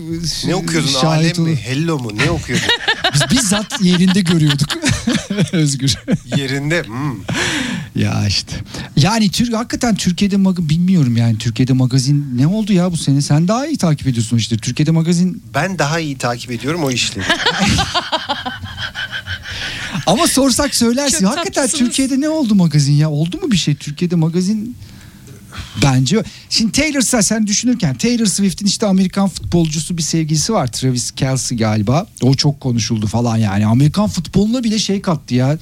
Ne 0.45 0.55
okuyordun? 0.55 0.93
Alem 0.93 1.41
mi? 1.41 1.55
Hello 1.55 1.99
mu? 1.99 2.11
Ne 2.17 2.31
okuyordun? 2.31 2.67
Biz 3.13 3.21
bizzat 3.31 3.81
yerinde 3.81 4.21
görüyorduk. 4.21 4.69
Özgür. 5.51 5.95
Yerinde. 6.37 6.83
Hmm. 6.83 7.15
Ya 7.95 8.27
işte. 8.27 8.55
Yani 8.95 9.31
Türk 9.31 9.53
hakikaten 9.53 9.95
Türkiye'de 9.95 10.37
mag 10.37 10.57
bilmiyorum 10.59 11.17
yani 11.17 11.37
Türkiye'de 11.37 11.73
magazin 11.73 12.37
ne 12.37 12.47
oldu 12.47 12.73
ya 12.73 12.91
bu 12.91 12.97
sene? 12.97 13.21
Sen 13.21 13.47
daha 13.47 13.67
iyi 13.67 13.77
takip 13.77 14.07
ediyorsun 14.07 14.37
işte. 14.37 14.57
Türkiye'de 14.57 14.91
magazin 14.91 15.43
Ben 15.53 15.79
daha 15.79 15.99
iyi 15.99 16.17
takip 16.17 16.51
ediyorum 16.51 16.83
o 16.83 16.91
işleri. 16.91 17.25
ama 20.05 20.27
sorsak 20.27 20.75
söylersin. 20.75 21.19
Çok 21.19 21.29
hakikaten 21.29 21.61
tatlısınız. 21.63 21.89
Türkiye'de 21.89 22.21
ne 22.21 22.29
oldu 22.29 22.55
magazin 22.55 22.93
ya? 22.93 23.09
Oldu 23.09 23.37
mu 23.37 23.51
bir 23.51 23.57
şey? 23.57 23.75
Türkiye'de 23.75 24.15
magazin 24.15 24.75
Bence 25.83 26.23
şimdi 26.49 26.71
Taylor 26.71 27.01
Swift 27.01 27.25
sen 27.25 27.47
düşünürken 27.47 27.95
Taylor 27.95 28.25
Swift'in 28.25 28.65
işte 28.65 28.85
Amerikan 28.85 29.27
futbolcusu 29.27 29.97
bir 29.97 30.03
sevgilisi 30.03 30.53
var 30.53 30.67
Travis 30.67 31.11
Kelce 31.11 31.55
galiba. 31.55 32.07
O 32.21 32.33
çok 32.33 32.61
konuşuldu 32.61 33.07
falan 33.07 33.37
yani. 33.37 33.65
Amerikan 33.65 34.07
futboluna 34.07 34.63
bile 34.63 34.79
şey 34.79 35.01
kattı 35.01 35.35
ya. 35.35 35.57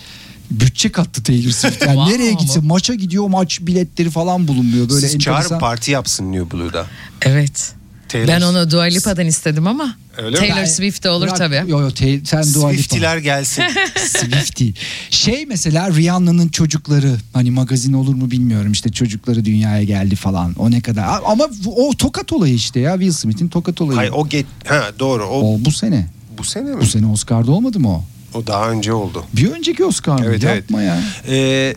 Bütçe 0.52 0.91
kattı 0.91 1.24
Taylor 1.24 1.52
Swift. 1.52 1.82
Yani 1.82 1.91
Wow. 1.96 2.14
nereye 2.14 2.34
gitse 2.34 2.60
maça 2.60 2.94
gidiyor 2.94 3.28
maç 3.28 3.60
biletleri 3.62 4.10
falan 4.10 4.48
bulunmuyor. 4.48 4.89
Böyle 4.89 5.08
Siz 5.08 5.20
çağırın 5.20 5.38
enteresan. 5.38 5.60
parti 5.60 5.91
yapsın 5.91 6.32
New 6.32 6.52
Blue'da. 6.58 6.86
Evet. 7.22 7.74
Taylor- 8.10 8.28
Ben 8.28 8.41
onu 8.41 8.72
Dua 8.72 8.84
Lipa'dan 8.84 9.26
istedim 9.28 9.68
ama 9.68 9.96
Öyle 10.18 10.30
mi? 10.30 10.36
Taylor 10.36 10.56
Ben- 10.58 10.66
Swift 10.66 11.04
de 11.04 11.10
olur 11.10 11.28
Bırak- 11.28 11.38
tabii. 11.38 11.64
Yo 11.68 11.82
yo 11.82 11.89
Tay- 11.91 12.22
sen 12.26 12.44
Dua 12.54 12.68
Lipa. 12.70 12.84
Swiftiler 12.84 13.18
gelsin. 13.18 13.64
Swifty. 14.08 14.70
Şey 15.10 15.46
mesela 15.46 15.91
Rihanna'nın 15.91 16.48
çocukları 16.48 17.16
hani 17.34 17.52
magazin 17.52 17.94
olur 17.94 18.14
mu 18.16 18.32
bilmiyorum 18.32 18.72
işte 18.72 18.89
çocukları 18.91 19.46
dünyaya 19.46 19.84
geldi 19.84 20.16
falan 20.16 20.54
o 20.58 20.72
ne 20.72 20.82
kadar 20.82 21.08
ama 21.26 21.48
o 21.66 21.94
tokat 21.98 22.34
olayı 22.34 22.54
işte 22.54 22.80
ya 22.80 22.94
Will 22.94 23.12
Smith'in 23.12 23.48
tokat 23.48 23.82
olayı. 23.82 23.98
Hayır 23.98 24.12
o 24.16 24.30
get 24.30 24.46
ha 24.68 24.84
doğru 25.00 25.26
o, 25.26 25.56
o 25.56 25.66
bu 25.66 25.72
sene. 25.72 26.08
bu 26.38 26.44
sene 26.44 26.70
mi? 26.70 26.82
Bu 26.82 26.86
sene 26.86 27.06
Oscar'da 27.08 27.52
olmadı 27.52 27.80
mı 27.80 27.89
o? 27.89 28.04
O 28.34 28.47
daha 28.47 28.69
önce 28.69 28.93
oldu. 28.93 29.25
Bir 29.34 29.51
önceki 29.51 29.86
Oscar 29.86 30.19
mı? 30.19 30.25
Evet, 30.27 30.43
evet. 30.43 30.55
Yapma 30.55 30.81
ya. 30.81 30.99
Ee, 31.27 31.75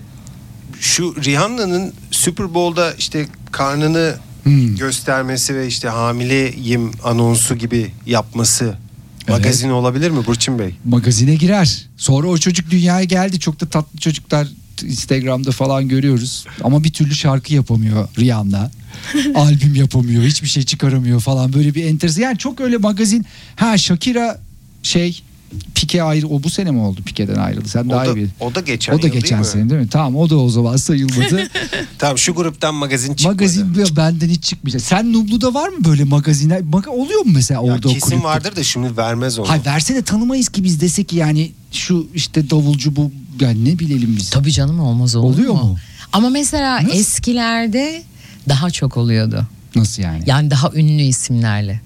şu 0.80 1.14
Rihanna'nın 1.24 1.92
Super 2.10 2.54
Bowl'da 2.54 2.94
işte 2.94 3.26
karnını 3.52 4.14
Hmm. 4.42 4.76
göstermesi 4.76 5.54
ve 5.54 5.66
işte 5.66 5.88
hamileyim 5.88 6.90
anonsu 7.04 7.56
gibi 7.56 7.90
yapması 8.06 8.74
magazin 9.28 9.70
olabilir 9.70 10.10
mi 10.10 10.26
Burçin 10.26 10.58
Bey? 10.58 10.74
Magazine 10.84 11.34
girer. 11.34 11.86
Sonra 11.96 12.26
o 12.28 12.38
çocuk 12.38 12.70
dünyaya 12.70 13.04
geldi. 13.04 13.40
Çok 13.40 13.60
da 13.60 13.66
tatlı 13.66 13.98
çocuklar 13.98 14.48
Instagram'da 14.82 15.50
falan 15.50 15.88
görüyoruz. 15.88 16.44
Ama 16.64 16.84
bir 16.84 16.92
türlü 16.92 17.14
şarkı 17.14 17.54
yapamıyor 17.54 18.08
Rihanna. 18.18 18.70
Albüm 19.34 19.74
yapamıyor. 19.74 20.22
Hiçbir 20.24 20.48
şey 20.48 20.62
çıkaramıyor 20.62 21.20
falan. 21.20 21.52
Böyle 21.52 21.74
bir 21.74 21.84
enteresan. 21.84 22.22
Yani 22.22 22.38
çok 22.38 22.60
öyle 22.60 22.76
magazin. 22.76 23.26
Ha 23.56 23.78
Shakira 23.78 24.40
şey 24.82 25.22
Pike 25.74 26.02
ayrı 26.02 26.28
o 26.28 26.42
bu 26.42 26.50
sene 26.50 26.70
mi 26.70 26.80
oldu 26.80 27.00
Pike'den 27.06 27.34
ayrıldı? 27.34 27.68
Sen 27.68 27.84
O 27.84 27.90
daha 27.90 28.06
da, 28.06 28.12
iyi 28.12 28.16
bil. 28.16 28.28
o 28.40 28.54
da 28.54 28.60
geçen 28.60 28.92
O 28.92 29.02
da 29.02 29.06
yıl 29.06 29.14
geçen 29.14 29.30
değil 29.30 29.38
mi? 29.38 29.46
sene 29.46 29.70
değil 29.70 29.80
mi? 29.80 29.88
Tamam 29.88 30.16
o 30.16 30.30
da 30.30 30.36
o 30.38 30.48
zaman 30.48 30.76
sayılmadı. 30.76 31.48
Tamam 31.98 32.18
şu 32.18 32.34
gruptan 32.34 32.74
magazin 32.74 33.14
çıkmadı. 33.14 33.34
Magazin 33.34 33.96
benden 33.96 34.28
hiç 34.28 34.44
çıkmayacak. 34.44 34.82
Sen 34.82 35.12
Nublu'da 35.12 35.54
var 35.54 35.68
mı 35.68 35.84
böyle 35.84 36.04
magazinler? 36.04 36.62
Maga, 36.62 36.90
oluyor 36.90 37.20
mu 37.20 37.30
mesela 37.34 37.66
Ya 37.66 37.72
orada 37.72 37.88
o 37.88 37.92
kesin 37.92 38.24
vardır 38.24 38.56
da 38.56 38.62
şimdi 38.64 38.96
vermez 38.96 39.38
onu. 39.38 39.48
Hayır 39.48 39.64
verse 39.64 39.94
de 39.94 40.02
tanımayız 40.02 40.48
ki 40.48 40.64
biz 40.64 40.80
desek 40.80 41.08
ki 41.08 41.16
yani 41.16 41.52
şu 41.72 42.06
işte 42.14 42.50
davulcu 42.50 42.96
bu 42.96 43.10
yani 43.40 43.64
ne 43.64 43.78
bilelim 43.78 44.16
biz. 44.16 44.30
Tabii 44.30 44.52
canım 44.52 44.80
olmaz 44.80 45.14
olur 45.16 45.34
Oluyor 45.34 45.54
mu? 45.54 45.76
Ama 46.12 46.30
mesela 46.30 46.82
Nasıl? 46.82 46.98
eskilerde 46.98 48.02
daha 48.48 48.70
çok 48.70 48.96
oluyordu. 48.96 49.46
Nasıl 49.74 50.02
yani? 50.02 50.22
Yani 50.26 50.50
daha 50.50 50.70
ünlü 50.74 51.02
isimlerle. 51.02 51.80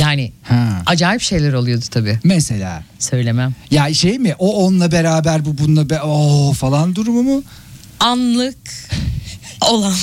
Yani 0.00 0.32
Ha. 0.42 0.82
acayip 0.86 1.22
şeyler 1.22 1.52
oluyordu 1.52 1.84
tabii. 1.90 2.18
Mesela 2.24 2.82
Söylemem. 2.98 3.54
ya 3.70 3.94
şey 3.94 4.18
mi 4.18 4.34
o 4.38 4.64
onunla 4.66 4.92
beraber 4.92 5.44
bu 5.44 5.58
bununla 5.58 5.90
be 5.90 6.00
o 6.02 6.52
falan 6.52 6.94
durumu 6.94 7.22
mu? 7.22 7.42
Anlık 8.00 8.56
olan. 9.70 9.94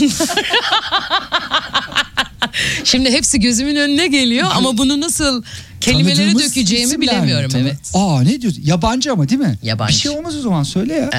Şimdi 2.84 3.12
hepsi 3.12 3.40
gözümün 3.40 3.76
önüne 3.76 4.08
geliyor 4.08 4.48
ama 4.56 4.78
bunu 4.78 5.02
nasıl 5.02 5.44
kelimeleri 5.82 6.16
Tanıdığımız 6.18 6.50
dökeceğimi 6.52 6.94
mi? 6.98 7.02
bilemiyorum 7.02 7.50
Tanı- 7.52 7.62
evet. 7.62 7.78
Aa 7.94 8.22
ne 8.24 8.42
diyorsun? 8.42 8.62
Yabancı 8.66 9.12
ama 9.12 9.30
değil 9.30 9.42
mi? 9.42 9.58
Yabancı. 9.64 9.94
Bir 9.94 10.00
şey 10.00 10.12
olmaz 10.12 10.36
o 10.36 10.42
zaman 10.42 10.64
söyle 10.64 10.94
ya. 10.94 11.10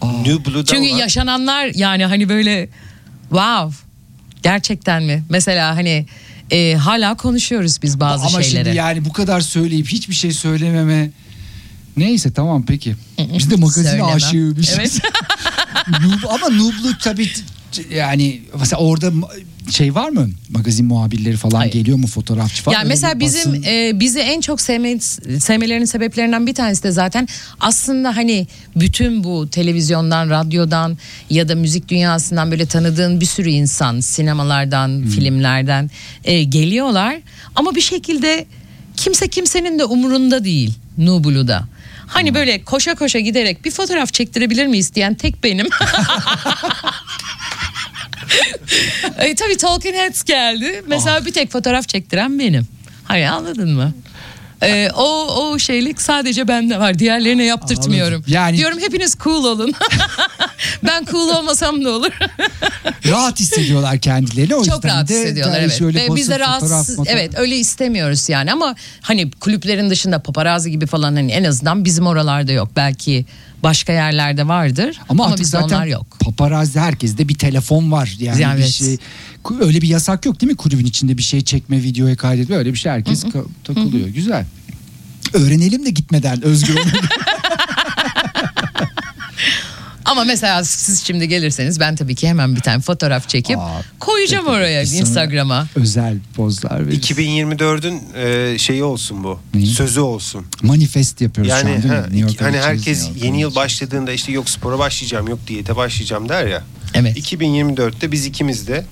Aa. 0.00 0.24
Çünkü 0.66 0.92
var. 0.92 0.98
yaşananlar 0.98 1.66
yani 1.74 2.04
hani 2.06 2.28
böyle 2.28 2.68
wow 3.28 3.76
gerçekten 4.42 5.02
mi? 5.02 5.24
Mesela 5.30 5.76
hani 5.76 6.06
e, 6.50 6.74
hala 6.74 7.16
konuşuyoruz 7.16 7.78
biz 7.82 8.00
bazı 8.00 8.26
ama 8.26 8.42
şeyleri. 8.42 8.64
şimdi 8.64 8.76
yani 8.76 9.04
bu 9.04 9.12
kadar 9.12 9.40
söyleyip 9.40 9.88
hiçbir 9.88 10.14
şey 10.14 10.32
söylememe 10.32 11.10
Neyse 11.96 12.32
tamam 12.32 12.64
peki. 12.66 12.96
Biz 13.18 13.50
de 13.50 13.56
magazin 13.56 13.82
Söylemem. 13.82 14.14
aşığıymışız. 14.16 14.78
Evet. 14.78 15.00
Noob, 16.00 16.30
ama 16.30 16.48
noobluk 16.48 17.00
tabii 17.00 17.30
yani 17.94 18.40
mesela 18.60 18.80
orada 18.82 19.12
şey 19.70 19.94
var 19.94 20.08
mı? 20.08 20.30
Magazin 20.50 20.86
muhabirleri 20.86 21.36
falan 21.36 21.58
Hayır. 21.58 21.72
geliyor 21.72 21.98
mu 21.98 22.06
fotoğrafçı 22.06 22.62
falan? 22.62 22.76
Yani 22.78 22.88
mesela 22.88 23.20
bizim 23.20 23.52
basın- 23.52 23.62
e, 23.66 24.00
bizi 24.00 24.18
en 24.20 24.40
çok 24.40 24.60
sevme, 24.60 25.00
sevmelerinin 25.40 25.84
sebeplerinden 25.84 26.46
bir 26.46 26.54
tanesi 26.54 26.82
de 26.82 26.90
zaten 26.90 27.28
aslında 27.60 28.16
hani 28.16 28.46
bütün 28.76 29.24
bu 29.24 29.48
televizyondan, 29.50 30.30
radyodan 30.30 30.98
ya 31.30 31.48
da 31.48 31.54
müzik 31.54 31.88
dünyasından 31.88 32.50
böyle 32.50 32.66
tanıdığın 32.66 33.20
bir 33.20 33.26
sürü 33.26 33.48
insan 33.50 34.00
sinemalardan, 34.00 34.88
Hmm. 34.88 35.06
filmlerden 35.08 35.90
e, 36.24 36.42
geliyorlar 36.44 37.16
ama 37.56 37.74
bir 37.74 37.80
şekilde 37.80 38.46
kimse 38.96 39.28
kimsenin 39.28 39.78
de 39.78 39.84
umurunda 39.84 40.44
değil 40.44 40.72
Nubulu'da. 40.98 41.64
Hani 42.06 42.28
Hmm. 42.28 42.34
böyle 42.34 42.62
koşa 42.64 42.94
koşa 42.94 43.18
giderek 43.18 43.64
bir 43.64 43.70
fotoğraf 43.70 44.12
çektirebilir 44.12 44.66
miyiz 44.66 44.94
diyen 44.94 45.14
tek 45.14 45.44
benim. 45.44 45.66
e, 49.18 49.34
tabii 49.34 49.56
Talking 49.56 49.94
Heads 49.96 50.24
geldi. 50.24 50.82
Mesela 50.86 51.26
bir 51.26 51.32
tek 51.32 51.50
fotoğraf 51.50 51.88
çektiren 51.88 52.38
benim. 52.38 52.66
Hani 53.04 53.30
anladın 53.30 53.70
mı? 53.70 53.94
E, 54.62 54.90
o 54.96 55.26
o 55.26 55.58
şeylik 55.58 56.02
sadece 56.02 56.48
bende 56.48 56.78
var. 56.78 56.98
Diğerlerine 56.98 57.44
yaptırtmıyorum. 57.44 58.14
Anladım. 58.14 58.32
Yani- 58.32 58.56
Diyorum 58.56 58.78
hepiniz 58.80 59.16
cool 59.24 59.44
olun. 59.44 59.74
ben 60.86 61.04
cool 61.10 61.28
olmasam 61.28 61.84
da 61.84 61.90
olur. 61.90 62.10
rahat 63.08 63.40
hissediyorlar 63.40 63.98
kendilerini. 63.98 64.54
O 64.54 64.64
Çok 64.64 64.74
yüzden 64.74 64.90
rahat 64.90 65.08
de 65.08 65.14
hissediyorlar 65.14 65.60
evet. 65.60 65.78
şöyle 65.78 66.10
Ve 66.10 66.16
biz 66.16 66.28
de 66.28 66.38
rahatsız 66.38 66.96
fotoğraf- 66.98 67.06
evet 67.08 67.32
öyle 67.38 67.56
istemiyoruz 67.56 68.28
yani 68.28 68.52
ama 68.52 68.74
hani 69.00 69.30
kulüplerin 69.30 69.90
dışında 69.90 70.18
paparazzi 70.18 70.70
gibi 70.70 70.86
falan 70.86 71.14
hani 71.16 71.32
en 71.32 71.44
azından 71.44 71.84
bizim 71.84 72.06
oralarda 72.06 72.52
yok. 72.52 72.68
Belki 72.76 73.24
başka 73.62 73.92
yerlerde 73.92 74.48
vardır 74.48 75.00
Ama, 75.08 75.24
ama, 75.26 75.38
bizde 75.38 75.58
onlar 75.58 75.86
yok. 75.86 76.06
paparazzi 76.20 76.80
herkeste 76.80 77.28
bir 77.28 77.34
telefon 77.34 77.92
var. 77.92 78.16
Yani 78.20 78.38
bir 78.38 78.44
Evet. 78.62 78.68
şey 78.68 78.98
öyle 79.60 79.80
bir 79.82 79.88
yasak 79.88 80.26
yok 80.26 80.40
değil 80.40 80.50
mi 80.52 80.56
kulübün 80.56 80.84
içinde 80.84 81.18
bir 81.18 81.22
şey 81.22 81.40
çekme, 81.40 81.82
videoya 81.82 82.16
kaydetme 82.16 82.56
öyle 82.56 82.72
bir 82.72 82.78
şey 82.78 82.92
herkes 82.92 83.24
ka- 83.24 83.46
takılıyor. 83.64 84.08
Güzel. 84.08 84.46
Öğrenelim 85.32 85.86
de 85.86 85.90
gitmeden 85.90 86.42
Özgür. 86.44 86.78
Ama 90.04 90.24
mesela 90.24 90.64
siz 90.64 91.02
şimdi 91.04 91.28
gelirseniz 91.28 91.80
ben 91.80 91.96
tabii 91.96 92.14
ki 92.14 92.28
hemen 92.28 92.56
bir 92.56 92.60
tane 92.60 92.80
fotoğraf 92.80 93.28
çekip 93.28 93.58
Aa, 93.58 93.82
koyacağım 93.98 94.46
oraya 94.46 94.82
Biz 94.82 94.90
sana 94.90 95.00
Instagram'a. 95.00 95.66
Özel 95.76 96.16
pozlar 96.36 96.86
veririz. 96.86 97.10
2024'ün 97.10 98.02
e, 98.14 98.58
şeyi 98.58 98.84
olsun 98.84 99.24
bu. 99.24 99.38
Neyi? 99.54 99.66
Sözü 99.66 100.00
olsun. 100.00 100.46
Manifest 100.62 101.20
yapıyoruz 101.20 101.52
şu 101.52 101.58
Yani 101.66 101.76
an 101.76 101.82
değil 101.82 101.94
mi? 101.94 102.00
ha, 102.00 102.02
New 102.06 102.18
York'a 102.20 102.44
hani 102.44 102.52
gideceğiz, 102.52 102.78
herkes 102.78 102.98
New 102.98 103.12
York'a 103.14 103.26
yeni 103.26 103.40
yıl 103.40 103.48
gideceğiz. 103.50 103.64
başladığında 103.66 104.12
işte 104.12 104.32
yok 104.32 104.50
spora 104.50 104.78
başlayacağım, 104.78 105.28
yok 105.28 105.38
diyete 105.46 105.76
başlayacağım 105.76 106.28
der 106.28 106.46
ya. 106.46 106.62
Evet. 106.94 107.32
2024'te 107.32 108.12
biz 108.12 108.26
ikimiz 108.26 108.68
de 108.68 108.84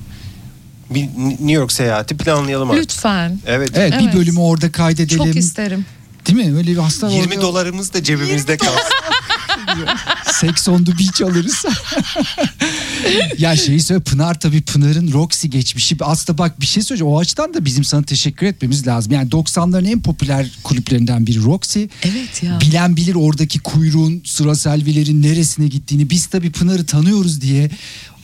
bir 0.95 1.09
New 1.19 1.53
York 1.53 1.73
seyahati 1.73 2.17
planlayalım 2.17 2.71
artık. 2.71 2.83
Lütfen. 2.83 3.39
Evet. 3.47 3.71
Evet, 3.75 3.93
Evet. 3.95 4.13
bir 4.15 4.19
bölümü 4.19 4.41
orada 4.41 4.73
kaydedelim. 4.73 5.19
Çok 5.25 5.37
isterim. 5.37 5.87
Değil 6.27 6.39
mi? 6.49 6.57
Öyle 6.57 6.71
bir 6.71 6.77
hasta 6.77 7.11
20 7.11 7.27
orada- 7.29 7.43
dolarımız 7.43 7.93
da 7.95 8.03
cebimizde 8.03 8.57
kalsın. 8.57 8.77
Sex 10.33 10.69
on 10.69 10.85
the 10.85 10.93
beach 10.99 11.23
alırız. 11.23 11.65
ya 13.39 13.57
şeyi 13.57 13.81
söyle 13.81 14.01
Pınar 14.03 14.41
tabii 14.41 14.63
Pınar'ın 14.63 15.13
Roxy 15.13 15.49
geçmişi. 15.49 15.97
Aslında 16.01 16.39
bak 16.39 16.61
bir 16.61 16.67
şey 16.67 16.83
söyleyeceğim. 16.83 17.13
O 17.15 17.19
açıdan 17.19 17.55
da 17.55 17.65
bizim 17.65 17.85
sana 17.85 18.03
teşekkür 18.03 18.47
etmemiz 18.47 18.87
lazım. 18.87 19.13
Yani 19.13 19.29
90'ların 19.31 19.89
en 19.91 20.01
popüler 20.03 20.51
kulüplerinden 20.63 21.27
biri 21.27 21.43
Roxy. 21.45 21.85
Evet 22.03 22.43
ya. 22.43 22.61
Bilen 22.61 22.97
bilir 22.97 23.15
oradaki 23.15 23.59
kuyruğun 23.59 24.23
sıra 24.25 24.55
selvilerin 24.55 25.23
neresine 25.23 25.67
gittiğini. 25.69 26.11
Biz 26.11 26.27
tabii 26.27 26.53
Pınar'ı 26.53 26.87
tanıyoruz 26.87 27.41
diye 27.41 27.71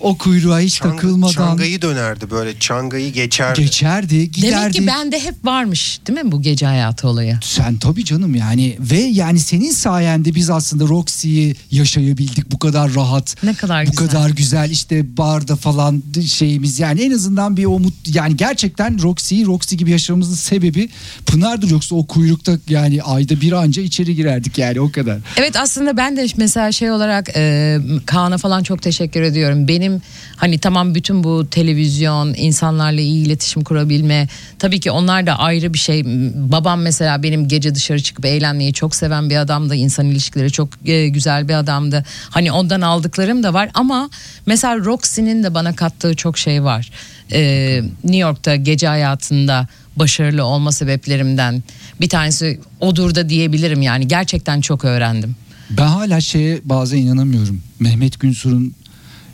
o 0.00 0.18
kuyruğa 0.18 0.60
hiç 0.60 0.80
Çang- 0.80 0.90
takılmadan 0.90 1.32
Çangayı 1.32 1.82
dönerdi 1.82 2.30
böyle. 2.30 2.58
Çangayı 2.58 3.12
geçerdi. 3.12 3.60
geçerdi, 3.60 4.30
giderdi. 4.30 4.52
Demek 4.54 4.72
ki 4.72 4.86
bende 4.86 5.20
hep 5.24 5.34
varmış 5.44 6.00
değil 6.06 6.24
mi 6.24 6.32
bu 6.32 6.42
gece 6.42 6.66
hayatı 6.66 7.08
olayı? 7.08 7.38
Sen 7.42 7.76
tabii 7.76 8.04
canım 8.04 8.34
yani 8.34 8.76
ve 8.80 8.98
yani 8.98 9.40
senin 9.40 9.70
sayende 9.70 10.34
biz 10.34 10.50
aslında 10.50 10.84
Roxy'yi 10.84 11.56
yaşayabildik 11.70 12.52
bu 12.52 12.58
kadar 12.58 12.94
rahat. 12.94 13.36
Ne 13.42 13.54
kadar 13.54 13.86
bu 13.86 13.90
güzel. 13.90 14.06
kadar 14.08 14.30
güzel 14.30 14.70
işte 14.70 15.16
barda 15.16 15.56
falan 15.56 16.02
şeyimiz 16.26 16.80
yani 16.80 17.00
en 17.02 17.10
azından 17.10 17.56
bir 17.56 17.64
umut 17.64 17.94
yani 18.06 18.36
gerçekten 18.36 19.02
Roxy'yi 19.02 19.46
Roxy 19.46 19.74
gibi 19.76 19.90
yaşamamızın 19.90 20.34
sebebi 20.34 20.88
Pınar'dır 21.26 21.70
yoksa 21.70 21.94
o 21.94 22.06
kuyrukta 22.06 22.58
yani 22.68 23.02
ayda 23.02 23.40
bir 23.40 23.52
anca 23.52 23.82
içeri 23.82 24.14
girerdik 24.14 24.58
yani 24.58 24.80
o 24.80 24.92
kadar. 24.92 25.18
Evet 25.36 25.56
aslında 25.56 25.96
ben 25.96 26.16
de 26.16 26.26
mesela 26.36 26.72
şey 26.72 26.90
olarak 26.90 27.28
e, 27.36 27.78
Kaan'a 28.06 28.38
falan 28.38 28.62
çok 28.62 28.82
teşekkür 28.82 29.22
ediyorum. 29.22 29.68
Benim 29.68 29.87
hani 30.36 30.58
tamam 30.58 30.94
bütün 30.94 31.24
bu 31.24 31.50
televizyon, 31.50 32.34
insanlarla 32.36 33.00
iyi 33.00 33.26
iletişim 33.26 33.64
kurabilme 33.64 34.28
tabii 34.58 34.80
ki 34.80 34.90
onlar 34.90 35.26
da 35.26 35.38
ayrı 35.38 35.74
bir 35.74 35.78
şey. 35.78 36.02
Babam 36.34 36.80
mesela 36.82 37.22
benim 37.22 37.48
gece 37.48 37.74
dışarı 37.74 38.02
çıkıp 38.02 38.24
eğlenmeyi 38.24 38.72
çok 38.72 38.94
seven 38.94 39.30
bir 39.30 39.36
adamdı. 39.36 39.74
İnsan 39.74 40.06
ilişkileri 40.06 40.52
çok 40.52 40.68
e, 40.84 41.08
güzel 41.08 41.48
bir 41.48 41.54
adamdı. 41.54 42.04
Hani 42.30 42.52
ondan 42.52 42.80
aldıklarım 42.80 43.42
da 43.42 43.54
var 43.54 43.70
ama 43.74 44.10
mesela 44.46 44.78
Roxy'nin 44.78 45.42
de 45.42 45.54
bana 45.54 45.76
kattığı 45.76 46.16
çok 46.16 46.38
şey 46.38 46.64
var. 46.64 46.90
E, 47.32 47.82
New 48.04 48.16
York'ta 48.16 48.56
gece 48.56 48.86
hayatında 48.86 49.66
başarılı 49.96 50.44
olma 50.44 50.72
sebeplerimden 50.72 51.62
bir 52.00 52.08
tanesi 52.08 52.60
odur 52.80 53.14
da 53.14 53.28
diyebilirim 53.28 53.82
yani 53.82 54.08
gerçekten 54.08 54.60
çok 54.60 54.84
öğrendim. 54.84 55.36
Ben 55.70 55.86
hala 55.86 56.20
şeye 56.20 56.60
bazen 56.64 56.98
inanamıyorum. 56.98 57.62
Mehmet 57.80 58.20
Günsur'un 58.20 58.74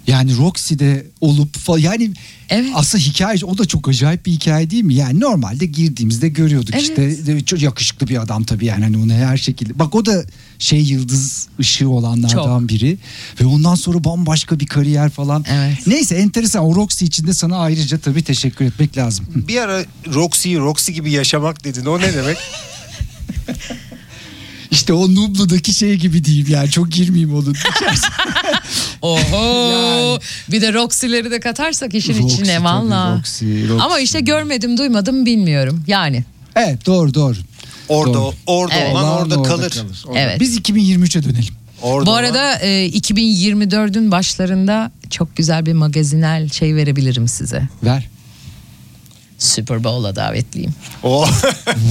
yani 0.07 0.37
Roxy'de 0.37 1.07
olup 1.21 1.57
fa- 1.57 1.81
yani 1.81 2.11
Evet. 2.51 2.71
aslında 2.75 3.05
hikaye 3.05 3.39
o 3.45 3.59
da 3.59 3.65
çok 3.65 3.89
acayip 3.89 4.27
bir 4.27 4.33
hikaye 4.33 4.71
değil 4.71 4.85
mi? 4.85 4.95
Yani 4.95 5.21
normalde 5.21 5.67
girdiğimizde 5.67 6.29
görüyorduk 6.29 6.75
Evet. 6.75 6.83
işte 6.83 7.41
çok 7.47 7.63
yakışıklı 7.63 8.09
bir 8.09 8.23
adam 8.23 8.45
tabii 8.45 8.67
yani 8.67 8.85
hani 8.85 8.99
onu 8.99 9.13
her 9.13 9.37
şekilde. 9.37 9.79
Bak 9.79 9.95
o 9.95 10.07
da 10.07 10.25
şey 10.59 10.81
yıldız 10.81 11.49
ışığı 11.61 11.89
olanlardan 11.89 12.59
Çok. 12.61 12.69
biri 12.69 12.99
ve 13.41 13.47
ondan 13.47 13.75
sonra 13.75 14.05
bambaşka 14.05 14.61
bir 14.61 14.67
kariyer 14.67 15.11
falan. 15.11 15.45
Evet. 15.49 15.87
Neyse 15.87 16.15
enteresan 16.15 16.65
o 16.65 16.75
Roxy 16.75 17.05
için 17.05 17.27
de 17.27 17.35
sana 17.35 17.57
ayrıca 17.59 17.99
tabii 17.99 18.23
teşekkür 18.23 18.65
etmek 18.65 18.97
lazım. 18.97 19.27
Bir 19.35 19.57
ara 19.57 19.85
Roxy'yi 20.15 20.59
Roxy 20.59 20.93
gibi 20.93 21.11
yaşamak 21.11 21.65
dedin. 21.65 21.85
O 21.87 21.99
ne 22.01 22.15
demek? 22.15 22.37
İşte 24.71 24.93
o 24.93 25.15
Nublu'daki 25.15 25.75
şey 25.75 25.95
gibi 25.97 26.25
diyeyim 26.25 26.47
yani 26.51 26.71
çok 26.71 26.91
girmeyeyim 26.93 27.35
onun 27.35 27.55
Oho. 29.05 30.19
Bir 30.51 30.61
de 30.61 30.73
Roxy'leri 30.73 31.31
de 31.31 31.41
katarsak 31.41 31.95
işin 31.95 32.23
Roxy 32.23 32.35
içine 32.35 32.55
tabii, 32.55 32.65
valla. 32.65 33.17
Roxy, 33.19 33.69
Roxy. 33.69 33.85
Ama 33.85 34.01
işte 34.01 34.21
görmedim 34.21 34.79
duymadım 34.79 35.27
bilmiyorum 35.27 35.85
yani. 35.87 36.25
Evet 36.57 36.87
doğru 36.87 37.15
doğru. 37.15 37.37
Orada 37.89 38.15
Doğru. 38.15 38.35
orada 38.47 38.75
Evet. 38.75 38.93
olan 38.93 39.05
Olan 39.05 39.19
orada, 39.19 39.43
kalır. 39.43 39.85
Orada. 40.07 40.19
Evet. 40.21 40.41
Biz 40.41 40.59
2023'e 40.59 41.23
dönelim. 41.23 41.55
Orada 41.83 42.07
Bu 42.07 42.15
arada 42.15 42.59
e, 42.59 42.89
2024'ün 42.89 44.11
başlarında 44.11 44.91
çok 45.11 45.37
güzel 45.37 45.67
bir 45.67 45.73
magazinel 45.73 46.49
şey 46.51 46.75
verebilirim 46.77 47.29
size. 47.29 47.69
Ver. 47.83 48.09
Super 49.39 49.85
Bowl'a 49.85 50.17
davetliyim. 50.17 50.75
O 51.03 51.23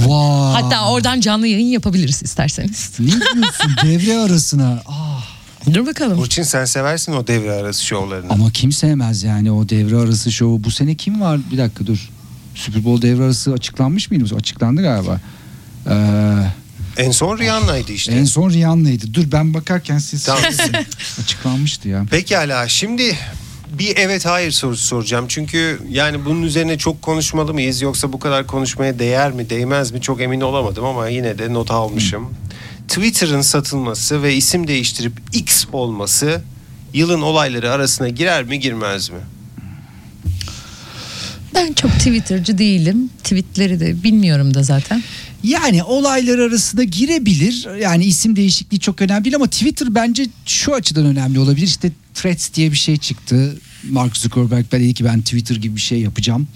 Vay. 0.06 0.62
Hatta 0.62 0.88
oradan 0.90 1.20
canlı 1.20 1.46
yayın 1.46 1.66
yapabiliriz 1.66 2.22
isterseniz. 2.22 2.90
Ne 2.98 3.06
diyorsun 3.06 3.70
devre 3.84 4.18
arasına? 4.18 4.82
Ah. 4.86 5.24
Dur 5.72 5.86
bakalım. 5.86 6.18
Burçin 6.18 6.42
sen 6.42 6.64
seversin 6.64 7.12
o 7.12 7.26
devre 7.26 7.52
arası 7.52 7.84
şovlarını. 7.84 8.32
Ama 8.32 8.50
kim 8.50 8.72
sevmez 8.72 9.22
yani 9.22 9.52
o 9.52 9.68
devre 9.68 9.96
arası 9.96 10.32
şovu. 10.32 10.64
Bu 10.64 10.70
sene 10.70 10.94
kim 10.94 11.20
var? 11.20 11.40
Bir 11.52 11.58
dakika 11.58 11.86
dur. 11.86 12.10
Super 12.54 12.84
Bowl 12.84 13.02
devre 13.06 13.24
arası 13.24 13.52
açıklanmış 13.52 14.10
mıydı? 14.10 14.34
Açıklandı 14.36 14.82
galiba. 14.82 15.20
Ee, 15.90 15.94
En 16.96 17.10
son 17.10 17.38
Rihanna'ydı 17.38 17.92
işte. 17.92 18.12
en 18.12 18.24
son 18.24 18.50
Rihanna'ydı. 18.50 19.14
Dur 19.14 19.32
ben 19.32 19.54
bakarken 19.54 19.98
siz 19.98 20.24
Tamam. 20.24 20.42
açıklanmıştı 21.22 21.88
ya. 21.88 22.04
Pekala 22.10 22.68
şimdi 22.68 23.18
bir 23.78 23.96
evet 23.96 24.26
hayır 24.26 24.50
sorusu 24.50 24.84
soracağım. 24.86 25.24
Çünkü 25.28 25.80
yani 25.90 26.24
bunun 26.24 26.42
üzerine 26.42 26.78
çok 26.78 27.02
konuşmalı 27.02 27.54
mıyız 27.54 27.82
yoksa 27.82 28.12
bu 28.12 28.18
kadar 28.18 28.46
konuşmaya 28.46 28.98
değer 28.98 29.32
mi 29.32 29.50
değmez 29.50 29.90
mi 29.92 30.00
çok 30.00 30.20
emin 30.20 30.40
olamadım 30.40 30.84
ama 30.84 31.08
yine 31.08 31.38
de 31.38 31.52
not 31.52 31.70
almışım. 31.70 32.28
Twitter'ın 32.88 33.40
satılması 33.40 34.22
ve 34.22 34.36
isim 34.36 34.68
değiştirip 34.68 35.12
X 35.32 35.64
olması 35.72 36.42
yılın 36.92 37.22
olayları 37.22 37.70
arasına 37.70 38.08
girer 38.08 38.44
mi 38.44 38.60
girmez 38.60 39.10
mi? 39.10 39.18
Ben 41.54 41.72
çok 41.72 41.90
Twitter'cı 41.90 42.58
değilim. 42.58 43.10
Tweetleri 43.24 43.80
de 43.80 44.02
bilmiyorum 44.02 44.54
da 44.54 44.62
zaten. 44.62 45.02
Yani 45.42 45.82
olaylar 45.82 46.38
arasında 46.38 46.84
girebilir. 46.84 47.68
Yani 47.80 48.04
isim 48.04 48.36
değişikliği 48.36 48.80
çok 48.80 49.02
önemli 49.02 49.24
değil 49.24 49.36
ama 49.36 49.46
Twitter 49.46 49.94
bence 49.94 50.26
şu 50.46 50.74
açıdan 50.74 51.06
önemli 51.06 51.38
olabilir. 51.38 51.66
İşte 51.66 51.92
Threads 52.14 52.54
diye 52.54 52.72
bir 52.72 52.76
şey 52.76 52.96
çıktı. 52.96 53.56
Mark 53.90 54.16
Zuckerberg 54.16 54.66
ben 54.72 54.80
dedi 54.80 54.94
ki 54.94 55.04
ben 55.04 55.20
Twitter 55.20 55.56
gibi 55.56 55.76
bir 55.76 55.80
şey 55.80 56.00
yapacağım. 56.00 56.48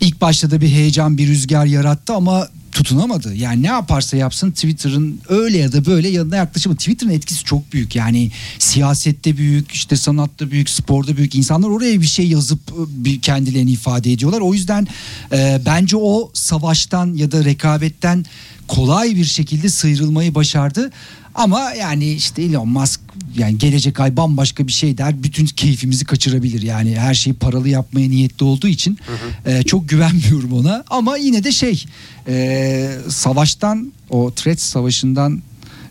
İlk 0.00 0.20
başta 0.20 0.50
da 0.50 0.60
bir 0.60 0.68
heyecan, 0.68 1.18
bir 1.18 1.28
rüzgar 1.28 1.66
yarattı 1.66 2.12
ama 2.14 2.48
tutunamadı. 2.72 3.34
Yani 3.34 3.62
ne 3.62 3.66
yaparsa 3.66 4.16
yapsın 4.16 4.50
Twitter'ın 4.50 5.20
öyle 5.28 5.58
ya 5.58 5.72
da 5.72 5.86
böyle 5.86 6.08
yanına 6.08 6.36
yaklaşımı. 6.36 6.76
Twitter'ın 6.76 7.10
etkisi 7.10 7.44
çok 7.44 7.72
büyük. 7.72 7.96
Yani 7.96 8.30
siyasette 8.58 9.36
büyük, 9.36 9.72
işte 9.72 9.96
sanatta 9.96 10.50
büyük, 10.50 10.70
sporda 10.70 11.16
büyük. 11.16 11.34
İnsanlar 11.34 11.68
oraya 11.68 12.00
bir 12.00 12.06
şey 12.06 12.28
yazıp 12.28 12.60
e, 13.06 13.18
kendilerini 13.18 13.70
ifade 13.70 14.12
ediyorlar. 14.12 14.40
O 14.40 14.54
yüzden 14.54 14.86
e, 15.32 15.60
bence 15.66 15.96
o 15.96 16.30
savaştan 16.34 17.14
ya 17.14 17.32
da 17.32 17.44
rekabetten 17.44 18.24
kolay 18.68 19.16
bir 19.16 19.24
şekilde 19.24 19.68
sıyrılmayı 19.68 20.34
başardı. 20.34 20.90
Ama 21.34 21.72
yani 21.72 22.12
işte 22.12 22.42
Elon 22.42 22.68
Musk 22.68 23.00
yani 23.36 23.58
gelecek 23.58 24.00
ay 24.00 24.16
bambaşka 24.16 24.66
bir 24.66 24.72
şey 24.72 24.98
der. 24.98 25.22
Bütün 25.22 25.46
keyfimizi 25.46 26.04
kaçırabilir. 26.04 26.62
Yani 26.62 26.98
her 26.98 27.14
şeyi 27.14 27.34
paralı 27.34 27.68
yapmaya 27.68 28.08
niyetli 28.08 28.44
olduğu 28.44 28.68
için 28.68 28.98
e, 29.46 29.62
çok 29.62 29.88
güvenmiyorum 29.88 30.52
ona. 30.52 30.84
Ama 30.90 31.16
yine 31.16 31.44
de 31.44 31.52
şey 31.52 31.84
e, 32.28 32.90
savaştan 33.08 33.92
o 34.10 34.30
Threads 34.34 34.62
savaşından 34.62 35.42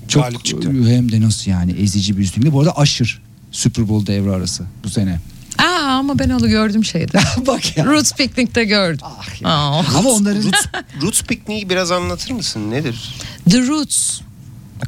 çok 0.08 0.24
Galip 0.24 0.46
çıktı. 0.46 0.72
hem 0.88 1.12
de 1.12 1.22
nasıl 1.22 1.52
yani 1.52 1.72
ezici 1.72 2.18
bir 2.18 2.24
üstünlüğü. 2.24 2.54
Bu 2.54 2.60
arada 2.60 2.78
aşır 2.78 3.22
Super 3.52 3.90
Bowl 3.90 4.08
devre 4.12 4.32
arası 4.32 4.64
bu 4.84 4.90
sene. 4.90 5.20
Aa 5.58 5.64
ama 5.86 6.20
ben 6.20 6.30
onu 6.30 6.50
gördüm 6.50 6.86
şeyde. 6.86 7.20
Bak 7.48 7.78
ya. 7.78 7.86
Roots 7.86 8.14
Picnic'te 8.14 8.64
gördüm. 8.64 9.00
Ah 9.04 9.42
ya. 9.42 9.50
Aa. 9.50 9.84
Ama 9.98 10.10
onların 10.10 10.44
Roots, 10.44 10.66
Roots 11.02 11.24
Picnic'i 11.24 11.70
biraz 11.70 11.92
anlatır 11.92 12.32
mısın? 12.32 12.72
Nedir? 12.72 13.16
The 13.50 13.68
Roots. 13.68 14.22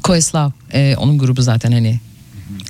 Questlove. 0.02 0.52
Ee, 0.72 0.94
onun 0.98 1.18
grubu 1.18 1.42
zaten 1.42 1.72
hani 1.72 2.00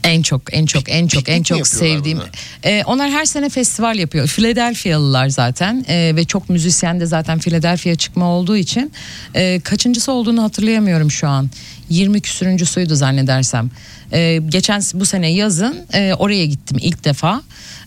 en 0.04 0.22
çok 0.22 0.54
en 0.54 0.66
çok 0.66 0.88
en 0.88 1.06
çok 1.06 1.28
en 1.28 1.42
çok 1.42 1.66
sevdiğim. 1.66 2.18
Ee, 2.64 2.82
onlar 2.86 3.10
her 3.10 3.24
sene 3.24 3.48
festival 3.48 3.98
yapıyor. 3.98 4.28
Philadelphia'lılar 4.28 5.28
zaten 5.28 5.84
Ee, 5.88 6.12
ve 6.16 6.24
çok 6.24 6.48
müzisyen 6.50 7.00
de 7.00 7.06
zaten 7.06 7.38
Philadelphia 7.38 7.94
çıkma 7.94 8.24
olduğu 8.26 8.56
için 8.56 8.92
Ee, 9.34 9.60
kaçıncısı 9.64 10.12
olduğunu 10.12 10.42
hatırlayamıyorum 10.42 11.10
şu 11.10 11.28
an. 11.28 11.50
20 11.88 12.20
küsürüncüsüydü 12.20 12.96
zannedersem. 12.96 13.70
Ee, 14.12 14.40
geçen 14.48 14.82
bu 14.94 15.04
sene 15.06 15.32
yazın 15.32 15.76
e, 15.94 16.14
oraya 16.18 16.46
gittim 16.46 16.78
ilk 16.80 17.04
defa. 17.04 17.42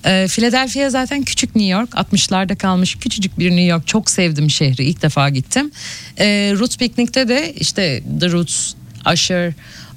Ee, 0.06 0.28
Philadelphia 0.30 0.90
zaten 0.90 1.24
küçük 1.24 1.56
New 1.56 1.72
York 1.72 1.90
60'larda 1.90 2.56
kalmış 2.56 2.96
küçücük 2.96 3.40
bir 3.40 3.50
New 3.50 3.64
York 3.66 3.88
çok 3.88 4.10
sevdim 4.10 4.50
şehri 4.50 4.84
ilk 4.84 5.02
defa 5.02 5.30
gittim. 5.30 5.72
Ee, 6.20 6.54
Roots 6.60 6.78
Picnic'te 6.78 7.28
de 7.28 7.54
işte 7.60 8.04
The 8.20 8.32
Roots, 8.32 8.74
Usher, 9.14 9.54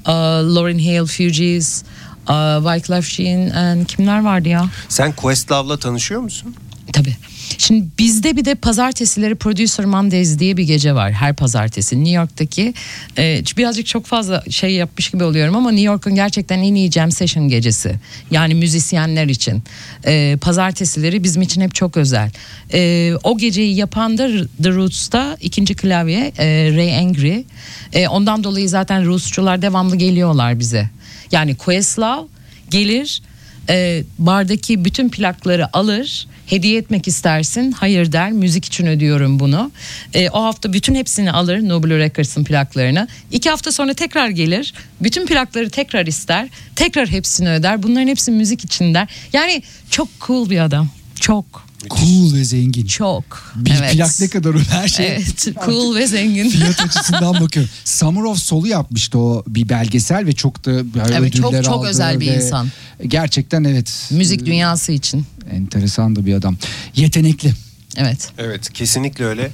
uh, 0.06 0.10
Lauryn 0.54 0.78
Hill, 0.78 1.06
Fugees, 1.06 1.84
uh, 2.28 2.60
Wyclef 2.62 3.04
Jean 3.10 3.50
and 3.50 3.86
kimler 3.86 4.24
vardı 4.24 4.48
ya? 4.48 4.70
Sen 4.88 5.12
Questlove'la 5.12 5.78
tanışıyor 5.78 6.20
musun? 6.20 6.54
Tabii. 6.92 7.16
Şimdi 7.58 7.86
bizde 7.98 8.36
bir 8.36 8.44
de 8.44 8.54
pazartesileri 8.54 9.34
Producer 9.34 9.86
Mondays 9.86 10.38
diye 10.38 10.56
bir 10.56 10.64
gece 10.64 10.94
var 10.94 11.12
her 11.12 11.34
pazartesi. 11.34 12.04
New 12.04 12.16
York'taki 12.16 12.74
e, 13.18 13.42
birazcık 13.56 13.86
çok 13.86 14.06
fazla 14.06 14.44
şey 14.50 14.70
yapmış 14.70 15.10
gibi 15.10 15.24
oluyorum 15.24 15.56
ama 15.56 15.70
New 15.70 15.86
York'un 15.86 16.14
gerçekten 16.14 16.58
en 16.58 16.74
iyi 16.74 16.90
jam 16.90 17.10
session 17.10 17.48
gecesi. 17.48 17.94
Yani 18.30 18.54
müzisyenler 18.54 19.26
için. 19.26 19.62
E, 20.06 20.36
pazartesileri 20.40 21.24
bizim 21.24 21.42
için 21.42 21.60
hep 21.60 21.74
çok 21.74 21.96
özel. 21.96 22.30
E, 22.72 23.12
o 23.24 23.38
geceyi 23.38 23.76
yapan 23.76 24.18
da 24.18 24.28
The 24.62 24.70
Roots'ta 24.70 25.36
ikinci 25.40 25.74
klavye 25.74 26.32
e, 26.38 26.72
Ray 26.76 26.98
Angry. 26.98 27.44
E, 27.92 28.08
ondan 28.08 28.44
dolayı 28.44 28.68
zaten 28.68 29.06
Roots'çular 29.06 29.62
devamlı 29.62 29.96
geliyorlar 29.96 30.58
bize. 30.58 30.90
Yani 31.32 31.56
Questlove 31.56 32.26
gelir 32.70 33.22
e, 33.68 34.04
bardaki 34.18 34.84
bütün 34.84 35.08
plakları 35.08 35.76
alır 35.76 36.26
hediye 36.48 36.78
etmek 36.78 37.08
istersin. 37.08 37.72
Hayır 37.72 38.12
der 38.12 38.32
müzik 38.32 38.64
için 38.64 38.86
ödüyorum 38.86 39.40
bunu. 39.40 39.70
E, 40.14 40.30
o 40.30 40.42
hafta 40.42 40.72
bütün 40.72 40.94
hepsini 40.94 41.32
alır 41.32 41.68
Noble 41.68 41.98
Records'ın 41.98 42.44
plaklarını 42.44 43.08
iki 43.30 43.50
hafta 43.50 43.72
sonra 43.72 43.94
tekrar 43.94 44.28
gelir 44.28 44.74
bütün 45.00 45.26
plakları 45.26 45.70
tekrar 45.70 46.06
ister 46.06 46.48
tekrar 46.76 47.08
hepsini 47.08 47.50
öder. 47.50 47.82
Bunların 47.82 48.08
hepsi 48.08 48.30
müzik 48.30 48.64
için 48.64 48.94
der. 48.94 49.08
Yani 49.32 49.62
çok 49.90 50.08
cool 50.26 50.50
bir 50.50 50.58
adam 50.58 50.88
çok 51.20 51.67
cool 51.90 52.34
ve 52.34 52.44
zengin. 52.44 52.86
çok 52.86 53.24
Bir 53.56 53.70
evet. 53.80 53.92
plak 53.92 54.20
ne 54.20 54.28
kadar 54.28 54.54
o 54.54 54.58
her 54.58 54.88
şey. 54.88 55.06
evet 55.08 55.46
cool 55.66 55.94
ve 55.96 56.06
zengin 56.06 56.48
Fiyat 56.50 56.80
açısından 56.80 57.34
bakıyorum. 57.40 57.70
Summer 57.84 58.22
of 58.22 58.38
Soul'u 58.38 58.66
yapmıştı 58.68 59.18
o 59.18 59.44
bir 59.48 59.68
belgesel 59.68 60.26
ve 60.26 60.32
çok 60.32 60.64
da 60.64 60.70
Evet, 61.18 61.32
çok- 61.34 61.46
ödüller 61.50 61.62
çok 61.64 61.74
aldı 61.74 61.88
özel 61.88 62.20
bir 62.20 62.26
insan. 62.32 62.68
Gerçekten 63.06 63.64
evet. 63.64 64.08
müzik 64.10 64.46
dünyası 64.46 64.92
için 64.92 65.26
Enteresan 65.52 66.16
da 66.16 66.26
bir 66.26 66.34
adam. 66.34 66.56
Yetenekli. 66.96 67.52
evet 67.96 68.28
Evet 68.38 68.72
kesinlikle 68.72 69.24
öyle. 69.24 69.50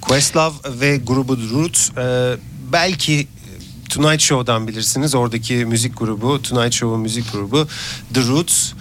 Questlove 0.00 0.54
ve 0.80 0.96
grubu 0.96 1.36
Roots 1.50 1.90
e, 1.90 2.36
belki 2.72 3.26
Tonight 3.88 4.20
Show'dan 4.20 4.68
bilirsiniz. 4.68 5.14
Oradaki 5.14 5.54
müzik 5.54 5.98
grubu, 5.98 6.42
Tonight 6.42 6.72
Show'un 6.74 7.00
müzik 7.00 7.32
grubu 7.32 7.68
The 8.14 8.20
Roots. 8.20 8.72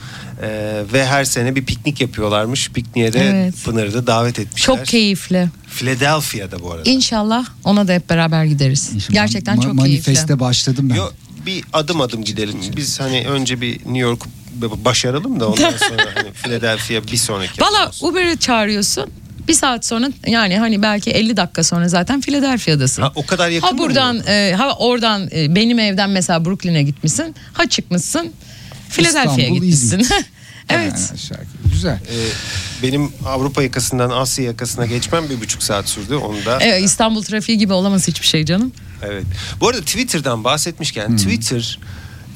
E, 0.41 0.83
ve 0.93 1.05
her 1.05 1.25
sene 1.25 1.55
bir 1.55 1.65
piknik 1.65 2.01
yapıyorlarmış. 2.01 2.69
Pikniğe 2.71 3.13
de 3.13 3.19
Evet. 3.19 3.55
Pınar'ı 3.65 3.93
da 3.93 4.07
davet 4.07 4.39
etmişler. 4.39 4.75
çok 4.75 4.85
keyifli 4.85 5.49
Philadelphia'da 5.67 6.59
bu 6.63 6.71
arada. 6.71 6.89
İnşallah 6.89 7.45
ona 7.63 7.87
da 7.87 7.93
hep 7.93 8.09
beraber 8.09 8.45
gideriz. 8.45 8.89
Şimdi 8.89 9.13
Gerçekten 9.13 9.57
ma- 9.57 9.61
çok 9.63 9.73
Manifeste 9.73 10.13
keyifli. 10.13 10.39
başladım 10.39 10.89
ben. 10.89 10.95
Yo, 10.95 11.05
bir 11.45 11.63
adım 11.73 12.01
adım 12.01 12.23
gidelim. 12.23 12.55
Biz 12.77 12.99
hani 12.99 13.27
önce 13.27 13.61
bir 13.61 13.73
New 13.79 13.97
York 13.97 14.21
başaralım 14.61 15.39
da 15.39 15.47
ondan 15.49 15.73
sonra 15.89 16.05
hani 16.15 16.31
Philadelphia 16.33 17.11
bir 17.11 17.17
sonraki. 17.17 17.61
Valla. 17.61 17.91
Uber'i 18.01 18.37
çağırıyorsun. 18.39 19.05
Bir 19.47 19.53
saat 19.53 19.85
sonra 19.85 20.09
yani 20.27 20.57
hani 20.57 20.81
belki 20.81 21.11
50 21.11 21.37
dakika 21.37 21.63
sonra 21.63 21.89
zaten 21.89 22.21
Philadelphia'dasın. 22.21 23.01
Ha, 23.01 23.11
o 23.15 23.25
kadar 23.25 23.49
yakın 23.49 23.67
Ha 23.67 23.77
buradan 23.77 24.21
e, 24.27 24.53
ha 24.57 24.75
oradan 24.77 25.29
e, 25.35 25.55
benim 25.55 25.79
evden 25.79 26.09
mesela 26.09 26.45
Brooklyn'e 26.45 26.83
gitmişsin. 26.83 27.35
Ha 27.53 27.69
çıkmışsın 27.69 28.33
Philadelphia'ya 28.89 29.49
İstanbul, 29.49 29.53
gitmişsin. 29.55 30.07
Evet. 30.69 31.13
Yani. 31.31 31.45
Güzel. 31.73 31.93
Ee, 31.93 32.27
benim 32.83 33.11
Avrupa 33.25 33.63
yakasından 33.63 34.09
Asya 34.09 34.45
yakasına 34.45 34.85
geçmem 34.85 35.29
bir 35.29 35.41
buçuk 35.41 35.63
saat 35.63 35.89
sürdü. 35.89 36.15
Onu 36.15 36.45
da 36.45 36.57
Evet, 36.61 36.83
İstanbul 36.83 37.23
trafiği 37.23 37.57
gibi 37.57 37.73
olamaz 37.73 38.07
hiçbir 38.07 38.27
şey 38.27 38.45
canım. 38.45 38.71
Evet. 39.03 39.23
Bu 39.59 39.67
arada 39.67 39.81
Twitter'dan 39.81 40.43
bahsetmişken 40.43 41.17
Twitter 41.17 41.79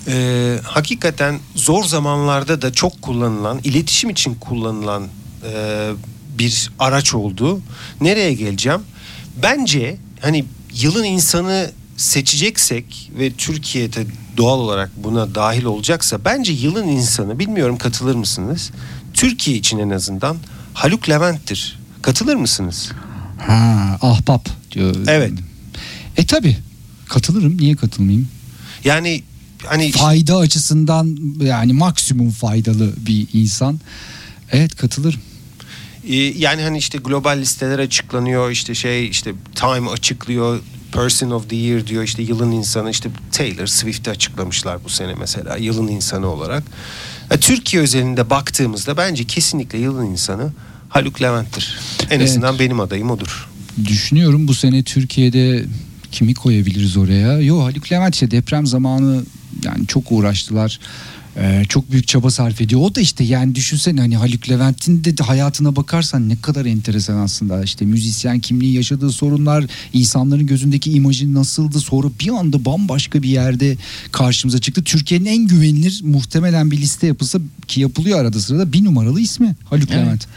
e, 0.08 0.56
hakikaten 0.64 1.40
zor 1.56 1.84
zamanlarda 1.84 2.62
da 2.62 2.74
çok 2.74 3.02
kullanılan, 3.02 3.60
iletişim 3.64 4.10
için 4.10 4.36
kullanılan 4.36 5.08
e, 5.54 5.90
bir 6.40 6.70
araç 6.80 7.14
oldu. 7.14 7.62
Nereye 8.02 8.34
geleceğim? 8.34 8.82
Bence 9.44 9.98
hani 10.22 10.46
yılın 10.74 11.04
insanı 11.04 11.72
seçeceksek 11.98 13.12
ve 13.20 13.32
Türkiye'de 13.32 14.06
doğal 14.38 14.60
olarak 14.60 14.92
buna 15.04 15.36
dahil 15.36 15.64
olacaksa 15.64 16.26
bence 16.26 16.52
yılın 16.54 16.88
insanı 16.88 17.40
bilmiyorum 17.40 17.78
katılır 17.78 18.16
mısınız? 18.16 18.72
Türkiye 19.14 19.58
için 19.58 19.80
en 19.80 19.90
azından 19.90 20.38
Haluk 20.74 21.10
Levent'tir. 21.10 21.80
Katılır 22.02 22.36
mısınız? 22.36 22.92
Ha, 23.40 23.98
ahbap 24.02 24.50
diyor. 24.72 24.96
Evet. 25.08 25.34
E 26.18 26.26
tabi 26.26 26.58
katılırım. 27.10 27.58
Niye 27.58 27.76
katılmayayım? 27.76 28.28
Yani 28.84 29.24
hani 29.66 29.92
Fayda 29.92 30.38
açısından 30.38 31.18
yani 31.42 31.74
maksimum 31.74 32.30
faydalı 32.32 32.94
bir 32.98 33.28
insan. 33.34 33.80
Evet 34.52 34.76
katılırım. 34.76 35.22
Ee, 36.08 36.16
yani 36.16 36.62
hani 36.62 36.78
işte 36.78 36.98
global 36.98 37.38
listeler 37.38 37.80
açıklanıyor 37.80 38.52
işte 38.52 38.76
şey 38.76 39.08
işte 39.08 39.34
Time 39.56 39.90
açıklıyor 39.90 40.60
Person 40.92 41.32
of 41.32 41.50
the 41.50 41.56
Year 41.56 41.88
diyor 41.88 42.04
işte 42.04 42.22
yılın 42.24 42.52
insanı 42.52 42.92
işte 42.92 43.10
Taylor 43.32 43.66
Swift'i 43.68 44.10
açıklamışlar 44.10 44.84
bu 44.84 44.90
sene 44.90 45.14
mesela 45.20 45.58
yılın 45.58 45.88
insanı 45.88 46.28
olarak. 46.28 46.64
Ya, 47.32 47.38
Türkiye 47.40 47.82
özelinde 47.84 48.30
baktığımızda 48.30 48.98
bence 48.98 49.24
kesinlikle 49.24 49.78
yılın 49.80 50.06
insanı 50.06 50.52
Haluk 50.90 51.22
Levent'tir. 51.22 51.80
En 52.10 52.18
Evet. 52.20 52.30
azından 52.30 52.60
benim 52.60 52.80
adayım 52.80 53.12
odur. 53.12 53.50
Düşünüyorum 53.86 54.48
bu 54.48 54.54
sene 54.54 54.84
Türkiye'de 54.84 55.66
kimi 56.12 56.34
koyabiliriz 56.34 56.98
oraya? 56.98 57.40
Yo 57.42 57.64
Haluk 57.64 57.92
Levent 57.92 58.14
işte 58.16 58.32
deprem 58.32 58.68
zamanı 58.68 59.24
yani 59.64 59.88
çok 59.88 60.12
uğraştılar. 60.12 60.80
Ee, 61.42 61.66
çok 61.70 61.92
büyük 61.92 62.08
çaba 62.08 62.32
sarf 62.32 62.62
ediyor. 62.62 62.82
O 62.82 62.96
da 62.96 63.02
işte 63.02 63.24
yani 63.24 63.56
düşünsene 63.56 64.00
hani 64.00 64.18
Haluk 64.18 64.50
Levent'in 64.50 65.04
de 65.04 65.24
hayatına 65.24 65.76
bakarsan 65.76 66.30
ne 66.30 66.42
kadar 66.42 66.66
enteresan 66.66 67.18
aslında. 67.18 67.64
İşte 67.64 67.86
müzisyen 67.86 68.40
kimliği 68.40 68.76
yaşadığı 68.76 69.12
sorunlar, 69.12 69.66
insanların 69.94 70.48
gözündeki 70.48 70.92
imajı 70.92 71.34
nasıldı 71.34 71.80
sonra 71.80 72.08
bir 72.20 72.30
anda 72.30 72.66
bambaşka 72.66 73.24
bir 73.24 73.30
yerde 73.30 73.78
karşımıza 74.12 74.60
çıktı. 74.60 74.84
Türkiye'nin 74.84 75.26
en 75.26 75.48
güvenilir 75.48 76.02
muhtemelen 76.04 76.72
bir 76.72 76.78
liste 76.78 77.08
yapılsa 77.08 77.40
ki 77.68 77.82
yapılıyor 77.82 78.20
arada 78.20 78.40
sırada 78.40 78.74
bir 78.74 78.86
numaralı 78.86 79.22
ismi 79.22 79.56
Haluk 79.70 79.92
Evet. 79.92 80.02
Levent. 80.02 80.28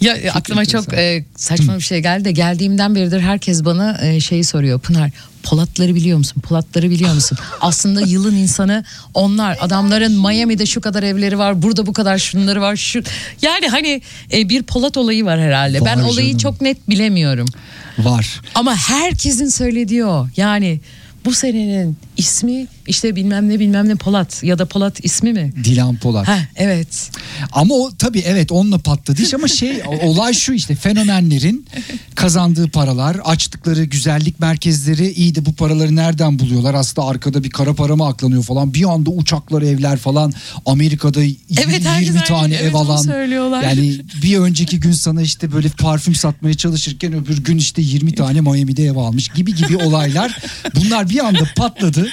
Ya 0.00 0.14
aklıma 0.34 0.60
enteresan. 0.62 0.84
çok 0.90 0.94
e, 0.98 1.24
saçma 1.36 1.76
bir 1.76 1.80
şey 1.80 2.00
geldi 2.00 2.24
de 2.24 2.32
geldiğimden 2.32 2.94
beridir 2.94 3.20
herkes 3.20 3.64
bana 3.64 3.98
e, 4.02 4.20
şeyi 4.20 4.44
soruyor. 4.44 4.80
Pınar 4.80 5.10
Polatları 5.42 5.94
biliyor 5.94 6.18
musun? 6.18 6.40
Polatları 6.40 6.90
biliyor 6.90 7.14
musun? 7.14 7.38
Aslında 7.60 8.00
yılın 8.00 8.34
insanı 8.36 8.84
onlar. 9.14 9.58
Adamların 9.60 10.12
Miami'de 10.12 10.66
şu 10.66 10.80
kadar 10.80 11.02
evleri 11.02 11.38
var, 11.38 11.62
burada 11.62 11.86
bu 11.86 11.92
kadar 11.92 12.18
şunları 12.18 12.60
var. 12.60 12.76
Şu 12.76 13.02
yani 13.42 13.68
hani 13.68 14.02
e, 14.32 14.48
bir 14.48 14.62
Polat 14.62 14.96
olayı 14.96 15.24
var 15.24 15.40
herhalde. 15.40 15.84
ben 15.84 15.98
Var 16.02 16.08
olayı 16.08 16.26
canım. 16.26 16.38
çok 16.38 16.60
net 16.60 16.88
bilemiyorum. 16.90 17.46
Var. 17.98 18.40
Ama 18.54 18.76
herkesin 18.76 19.48
söylediği 19.48 20.04
o. 20.04 20.26
Yani 20.36 20.80
bu 21.24 21.32
senenin 21.32 21.96
ismi 22.16 22.66
işte 22.88 23.16
bilmem 23.16 23.48
ne 23.48 23.60
bilmem 23.60 23.88
ne 23.88 23.94
Polat 23.94 24.42
ya 24.42 24.58
da 24.58 24.66
Polat 24.66 25.04
ismi 25.04 25.32
mi? 25.32 25.52
Dilan 25.64 25.96
Polat. 25.96 26.28
Ha 26.28 26.38
evet. 26.56 27.10
Ama 27.52 27.74
o 27.74 27.90
tabii 27.98 28.18
evet 28.26 28.52
onunla 28.52 28.78
patladı 28.78 29.22
iş 29.22 29.34
ama 29.34 29.48
şey 29.48 29.82
olay 30.02 30.32
şu 30.32 30.52
işte 30.52 30.74
fenomenlerin 30.74 31.66
kazandığı 32.14 32.70
paralar, 32.70 33.16
açtıkları 33.24 33.84
güzellik 33.84 34.40
merkezleri 34.40 35.10
iyi 35.10 35.34
de 35.34 35.46
bu 35.46 35.52
paraları 35.52 35.96
nereden 35.96 36.38
buluyorlar? 36.38 36.74
Aslında 36.74 37.08
arkada 37.08 37.44
bir 37.44 37.50
kara 37.50 37.74
para 37.74 37.96
mı 37.96 38.06
aklanıyor 38.06 38.42
falan. 38.42 38.74
Bir 38.74 38.84
anda 38.84 39.10
uçaklar, 39.10 39.62
evler 39.62 39.96
falan 39.96 40.32
Amerika'da 40.66 41.22
20, 41.22 41.38
Evet, 41.50 41.86
herkes 41.86 42.08
20 42.08 42.24
tane 42.24 42.54
ev 42.54 42.62
evet, 42.62 42.74
alan. 42.74 43.04
Yani 43.62 44.00
bir 44.22 44.38
önceki 44.38 44.80
gün 44.80 44.92
sana 44.92 45.22
işte 45.22 45.52
böyle 45.52 45.68
parfüm 45.68 46.14
satmaya 46.14 46.54
çalışırken 46.54 47.12
öbür 47.12 47.44
gün 47.44 47.58
işte 47.58 47.82
20 47.82 48.14
tane 48.14 48.40
Miami'de 48.40 48.84
ev 48.84 48.96
almış 48.96 49.28
gibi 49.28 49.54
gibi 49.54 49.76
olaylar. 49.76 50.38
Bunlar 50.74 51.10
bir 51.10 51.26
anda 51.26 51.48
patladı 51.56 52.08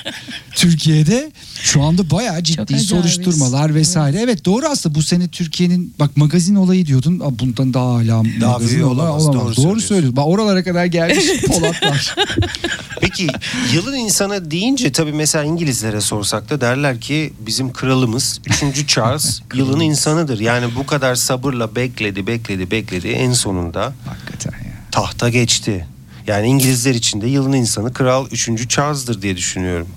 Türkiye'de. 0.69 1.31
Şu 1.61 1.81
anda 1.83 2.09
bayağı 2.11 2.43
ciddi 2.43 2.79
soruşturmalar 2.79 3.75
vesaire. 3.75 4.19
Evet. 4.21 4.45
doğru 4.45 4.65
aslında 4.65 4.95
bu 4.95 5.01
sene 5.01 5.27
Türkiye'nin 5.27 5.93
bak 5.99 6.17
magazin 6.17 6.55
olayı 6.55 6.85
diyordun. 6.85 7.19
Bundan 7.39 7.73
daha 7.73 7.93
hala 7.93 8.23
magazin 8.23 8.69
büyüğü 8.69 8.83
olayı 8.83 9.09
olamaz, 9.09 9.23
olamaz. 9.23 9.35
doğru 9.35 9.45
Doğru, 9.45 9.55
söylüyorsun. 9.55 9.87
söylüyorsun. 9.87 10.15
Bak 10.17 10.27
oralara 10.27 10.63
kadar 10.63 10.85
gelmiş 10.85 11.25
Polatlar. 11.47 12.15
Peki 13.01 13.27
yılın 13.73 13.95
insanı 13.95 14.51
deyince 14.51 14.91
tabii 14.91 15.13
mesela 15.13 15.43
İngilizlere 15.43 16.01
sorsak 16.01 16.49
da 16.49 16.61
derler 16.61 17.01
ki 17.01 17.33
bizim 17.39 17.73
kralımız 17.73 18.41
3. 18.75 18.87
Charles 18.87 19.41
yılın 19.55 19.79
insanıdır. 19.79 20.39
Yani 20.39 20.65
bu 20.75 20.85
kadar 20.85 21.15
sabırla 21.15 21.75
bekledi 21.75 22.27
bekledi 22.27 22.71
bekledi 22.71 23.07
en 23.07 23.33
sonunda 23.33 23.93
Hakikaten 24.07 24.51
ya. 24.65 24.71
tahta 24.91 25.29
geçti. 25.29 25.87
Yani 26.27 26.47
İngilizler 26.47 26.95
için 26.95 27.21
de 27.21 27.27
yılın 27.27 27.53
insanı 27.53 27.93
kral 27.93 28.27
3. 28.31 28.69
Charles'dır 28.69 29.21
diye 29.21 29.37
düşünüyorum. 29.37 29.87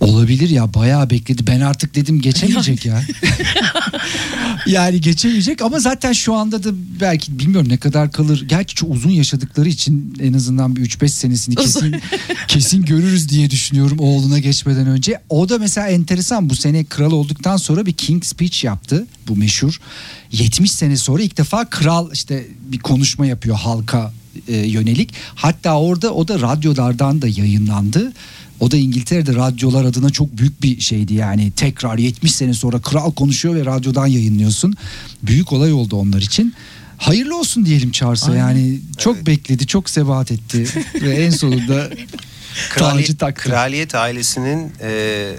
Olabilir 0.00 0.48
ya 0.48 0.74
bayağı 0.74 1.10
bekledi. 1.10 1.46
Ben 1.46 1.60
artık 1.60 1.94
dedim 1.94 2.20
geçemeyecek 2.20 2.86
ya. 2.86 3.02
yani 4.66 5.00
geçemeyecek 5.00 5.62
ama 5.62 5.80
zaten 5.80 6.12
şu 6.12 6.34
anda 6.34 6.64
da 6.64 6.70
belki 7.00 7.38
bilmiyorum 7.38 7.68
ne 7.68 7.76
kadar 7.76 8.12
kalır. 8.12 8.44
Gerçi 8.48 8.74
çok 8.74 8.90
uzun 8.90 9.10
yaşadıkları 9.10 9.68
için 9.68 10.14
en 10.20 10.32
azından 10.32 10.76
bir 10.76 10.80
3-5 10.90 11.08
senesini 11.08 11.54
kesin 11.54 11.96
kesin 12.48 12.82
görürüz 12.82 13.28
diye 13.28 13.50
düşünüyorum 13.50 13.98
oğluna 13.98 14.38
geçmeden 14.38 14.86
önce. 14.86 15.20
O 15.28 15.48
da 15.48 15.58
mesela 15.58 15.88
enteresan 15.88 16.50
bu 16.50 16.56
sene 16.56 16.84
kral 16.84 17.12
olduktan 17.12 17.56
sonra 17.56 17.86
bir 17.86 17.92
King 17.92 18.24
Speech 18.24 18.64
yaptı. 18.64 19.06
Bu 19.28 19.36
meşhur. 19.36 19.80
70 20.32 20.72
sene 20.72 20.96
sonra 20.96 21.22
ilk 21.22 21.38
defa 21.38 21.64
kral 21.64 22.10
işte 22.12 22.46
bir 22.60 22.78
konuşma 22.78 23.26
yapıyor 23.26 23.56
halka 23.56 24.12
e, 24.48 24.56
yönelik. 24.56 25.10
Hatta 25.34 25.80
orada 25.80 26.14
o 26.14 26.28
da 26.28 26.40
radyolardan 26.40 27.22
da 27.22 27.28
yayınlandı. 27.28 28.12
O 28.60 28.70
da 28.70 28.76
İngiltere'de 28.76 29.34
radyolar 29.34 29.84
adına 29.84 30.10
çok 30.10 30.38
büyük 30.38 30.62
bir 30.62 30.80
şeydi 30.80 31.14
yani. 31.14 31.50
Tekrar 31.50 31.98
70 31.98 32.34
sene 32.34 32.54
sonra 32.54 32.80
kral 32.80 33.12
konuşuyor 33.12 33.54
ve 33.54 33.64
radyodan 33.64 34.06
yayınlıyorsun. 34.06 34.74
Büyük 35.22 35.52
olay 35.52 35.72
oldu 35.72 35.96
onlar 35.96 36.22
için. 36.22 36.54
Hayırlı 36.98 37.38
olsun 37.38 37.66
diyelim 37.66 37.90
Charles'a 37.92 38.36
yani. 38.36 38.80
Çok 38.98 39.26
bekledi, 39.26 39.66
çok 39.66 39.90
sebat 39.90 40.32
etti 40.32 40.66
ve 41.02 41.10
en 41.14 41.30
sonunda 41.30 41.90
Krali- 42.70 42.92
tacı 42.96 43.16
taktı. 43.16 43.42
kraliyet 43.50 43.94
ailesinin 43.94 44.72
e, 44.80 45.32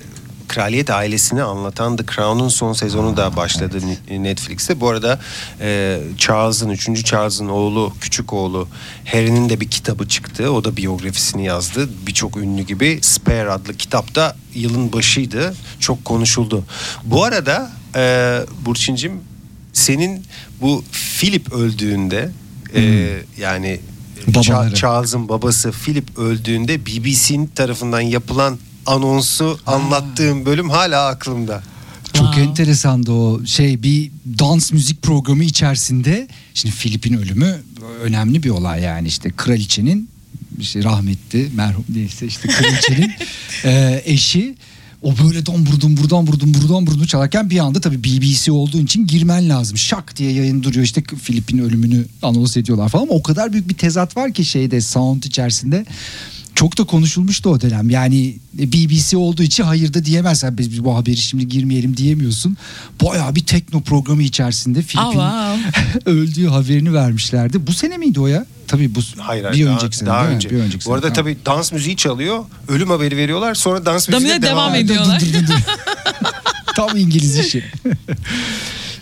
kraliyet 0.50 0.90
ailesini 0.90 1.44
anlatan 1.44 1.98
The 1.98 2.04
Crown'un 2.16 2.48
son 2.48 2.74
sezonu 2.74 3.18
da 3.18 3.36
başladı 3.36 3.80
Ni- 4.10 4.24
Netflix'te. 4.24 4.80
Bu 4.80 4.90
arada 4.90 5.20
e, 5.62 6.00
Charles'ın 6.18 6.70
3. 6.70 7.06
Charles'ın 7.06 7.50
oğlu, 7.50 7.94
küçük 8.02 8.34
oğlu 8.34 8.68
Harry'nin 9.06 9.50
de 9.50 9.60
bir 9.60 9.70
kitabı 9.70 10.08
çıktı. 10.08 10.52
O 10.52 10.64
da 10.64 10.78
biyografisini 10.78 11.46
yazdı. 11.46 11.90
Birçok 12.08 12.38
ünlü 12.38 12.62
gibi 12.62 13.00
Spare 13.02 13.52
adlı 13.52 13.74
kitapta 13.74 14.36
yılın 14.56 14.94
başıydı. 14.94 15.56
Çok 15.80 16.06
konuşuldu. 16.06 16.64
Bu 17.04 17.24
arada 17.24 17.72
e, 17.96 18.40
Burçin'cim 18.66 19.12
senin 19.74 20.26
bu 20.62 20.84
Philip 21.20 21.54
öldüğünde 21.54 22.32
e, 22.76 22.82
yani 23.38 23.80
Babaları. 24.28 24.76
Charles'ın 24.76 25.30
babası 25.30 25.72
Philip 25.72 26.18
öldüğünde 26.18 26.86
BBC'nin 26.86 27.48
tarafından 27.48 28.02
yapılan 28.02 28.58
anonsu 28.90 29.60
anlattığım 29.66 30.46
bölüm 30.46 30.70
hala 30.70 31.08
aklımda. 31.08 31.64
Çok 32.14 32.26
Wow. 32.26 32.42
enteresandı 32.42 33.12
o 33.12 33.46
şey 33.46 33.84
bir 33.84 34.12
dans 34.40 34.72
müzik 34.72 35.02
programı 35.02 35.44
içerisinde 35.44 36.28
şimdi 36.54 36.76
Filip'in 36.76 37.14
ölümü 37.14 37.62
önemli 38.04 38.44
bir 38.44 38.50
olay 38.50 38.82
yani 38.82 39.08
işte 39.08 39.32
kraliçenin 39.38 40.10
işte 40.60 40.84
rahmetli 40.84 41.50
merhum 41.56 41.86
neyse 41.90 42.26
işte 42.26 42.48
kraliçenin 42.48 43.12
e, 43.66 44.02
eşi 44.06 44.56
o 45.02 45.14
böyle 45.24 45.46
dombur 45.46 45.82
dombur 45.82 46.10
dumbur 46.10 46.40
dombur 46.40 46.70
dumbur 46.92 47.08
çalarken 47.08 47.50
bir 47.50 47.60
anda 47.60 47.82
tabii 47.82 48.04
BBC 48.04 48.52
olduğu 48.52 48.80
için 48.80 49.08
girmen 49.08 49.50
lazım. 49.50 49.78
Şak 49.78 50.18
diye 50.18 50.32
yayın 50.32 50.64
duruyor 50.64 50.86
işte 50.86 51.04
Filip'in 51.22 51.58
ölümünü 51.58 52.06
anons 52.22 52.58
ediyorlar 52.58 52.90
falan 52.90 53.04
ama 53.04 53.14
o 53.14 53.24
kadar 53.24 53.54
büyük 53.54 53.70
bir 53.70 53.74
tezat 53.78 54.18
var 54.18 54.34
ki 54.34 54.46
şeyde 54.46 54.82
sound 54.82 55.24
içerisinde. 55.24 55.86
Çok 56.60 56.78
da 56.78 56.84
konuşulmuştu 56.84 57.50
o 57.50 57.62
dönem. 57.62 57.90
Yani 57.90 58.36
BBC 58.54 59.18
olduğu 59.18 59.44
için 59.44 59.64
hayır 59.64 59.94
da 59.94 60.06
diyemezsen 60.06 60.58
biz, 60.58 60.72
biz 60.72 60.84
bu 60.84 60.96
haberi 60.96 61.18
şimdi 61.18 61.48
girmeyelim 61.48 61.98
diyemiyorsun. 61.98 62.58
Bayağı 63.02 63.36
bir 63.36 63.46
tekno 63.46 63.82
programı 63.82 64.24
içerisinde 64.24 64.82
Filip'in 64.82 65.20
Aa, 65.20 65.56
öldüğü 66.06 66.48
haberini 66.48 66.94
vermişlerdi. 66.94 67.68
Bu 67.68 67.74
sene 67.74 67.98
miydi 67.98 68.20
o 68.20 68.28
ya? 68.28 68.46
Tabii 68.68 68.96
bu 68.96 69.00
Hayır 69.18 69.44
hayır 69.44 69.58
bir 69.58 69.66
daha, 69.66 69.76
önceki 69.76 69.98
sene. 69.98 70.10
daha 70.10 70.28
önce. 70.28 70.50
Bir 70.50 70.56
önceki 70.56 70.78
Bu 70.78 70.82
sene, 70.84 70.94
arada 70.94 71.14
tamam. 71.14 71.34
tabii 71.34 71.46
dans 71.46 71.72
müziği 71.72 71.98
çalıyor. 71.98 72.46
Ölüm 72.68 72.90
haberi 72.90 73.18
veriyorlar. 73.18 73.56
Sonra 73.56 73.86
dans 73.86 74.10
müziğine 74.10 74.42
devam 74.42 74.74
devam, 74.74 74.76
ediyor. 74.76 75.02
ediyor. 75.16 75.18
ediyorlar. 75.18 75.48
Dur, 75.48 75.48
dur, 75.48 75.48
dur, 75.48 76.24
dur. 76.24 76.26
Tam 76.76 76.98
İngiliz 76.98 77.38
işi. 77.40 77.64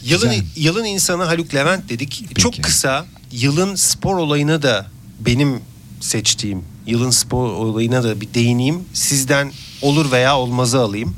Yılın, 0.04 0.30
Güzel. 0.30 0.44
yılın 0.56 0.86
insanı 0.86 1.24
Haluk 1.24 1.56
Levent 1.56 1.90
dedik. 1.90 2.26
Peki. 2.28 2.42
Çok 2.42 2.64
kısa 2.64 3.06
yılın 3.32 3.76
spor 3.76 4.18
olayına 4.18 4.62
da 4.62 4.86
benim 5.20 5.60
seçtiğim 6.00 6.62
yılın 6.88 7.10
spor 7.10 7.50
olayına 7.50 8.04
da 8.04 8.22
bir 8.22 8.34
değineyim. 8.34 8.84
Sizden 8.94 9.52
olur 9.82 10.12
veya 10.12 10.38
olmazı 10.38 10.80
alayım. 10.80 11.16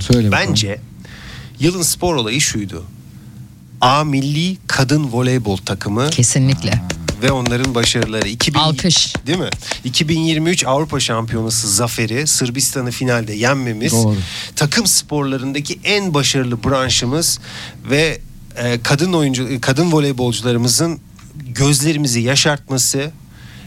Söyle 0.00 0.30
bakalım. 0.30 0.48
Bence 0.50 0.80
yılın 1.60 1.82
spor 1.82 2.14
olayı 2.14 2.40
şuydu. 2.40 2.84
A 3.80 4.04
milli 4.04 4.56
kadın 4.66 5.12
voleybol 5.12 5.56
takımı 5.56 6.10
Kesinlikle. 6.10 6.82
ve 7.22 7.32
onların 7.32 7.74
başarıları. 7.74 8.28
2000, 8.28 8.58
Alkış. 8.58 9.14
Değil 9.26 9.38
mi? 9.38 9.50
2023 9.84 10.66
Avrupa 10.66 11.00
Şampiyonası 11.00 11.74
zaferi 11.74 12.26
Sırbistan'ı 12.26 12.90
finalde 12.90 13.32
yenmemiz. 13.32 13.92
Doğru. 13.92 14.16
Takım 14.56 14.86
sporlarındaki 14.86 15.80
en 15.84 16.14
başarılı 16.14 16.64
branşımız 16.64 17.38
ve 17.90 18.20
e, 18.56 18.80
kadın 18.82 19.12
oyuncu 19.12 19.60
kadın 19.60 19.92
voleybolcularımızın 19.92 21.00
gözlerimizi 21.48 22.20
yaşartması, 22.20 23.10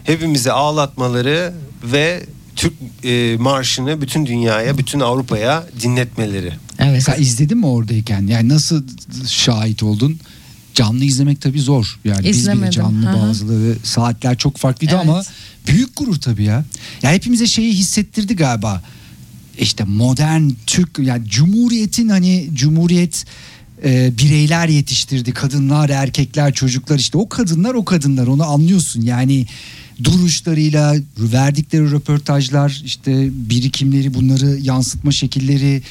hepimizi 0.06 0.52
ağlatmaları 0.52 1.54
ve 1.84 2.26
Türk 2.56 2.74
e, 3.04 3.38
marşını 3.40 4.02
bütün 4.02 4.26
dünyaya, 4.26 4.78
bütün 4.78 5.00
Avrupa'ya 5.00 5.64
dinletmeleri. 5.82 6.54
Evet. 6.80 7.04
Sen 7.04 7.22
izledin 7.22 7.58
mi 7.58 7.66
oradayken? 7.66 8.28
Yani 8.28 8.50
nasıl 8.50 8.84
şahit 9.28 9.84
oldun? 9.84 10.20
Canlı 10.74 11.04
izlemek 11.06 11.42
tabii 11.42 11.62
zor. 11.62 12.00
Yani 12.06 12.24
biz 12.26 12.38
İzlemedim. 12.38 12.64
bile 12.64 12.72
canlı 12.72 13.06
Hı 13.06 13.10
hı. 13.12 13.22
bazıları 13.22 13.76
saatler 13.84 14.38
çok 14.38 14.58
farklıydı 14.58 14.94
Evet. 14.96 15.04
ama 15.10 15.24
büyük 15.68 15.98
gurur 15.98 16.16
tabii 16.16 16.44
ya. 16.44 16.66
Ya 17.02 17.12
hepimize 17.12 17.48
şeyi 17.48 17.74
hissettirdi 17.74 18.36
galiba. 18.36 18.84
İşte 19.60 19.84
modern 19.84 20.50
Türk 20.68 21.00
yani 21.00 21.30
Cumhuriyet'in 21.30 22.10
hani 22.10 22.50
Cumhuriyet 22.54 23.26
e, 23.84 24.18
bireyler 24.18 24.68
yetiştirdi. 24.68 25.32
Kadınlar, 25.32 25.90
erkekler, 25.90 26.54
çocuklar 26.54 27.00
işte 27.00 27.18
o 27.18 27.30
kadınlar 27.30 27.74
o 27.74 27.86
kadınlar 27.86 28.28
onu 28.28 28.44
anlıyorsun. 28.44 29.02
Yani 29.02 29.46
duruşlarıyla 30.04 30.96
verdikleri 31.18 31.92
röportajlar 31.92 32.82
işte 32.86 33.28
birikimleri 33.32 34.14
bunları 34.14 34.58
yansıtma 34.62 35.12
şekilleri 35.12 35.82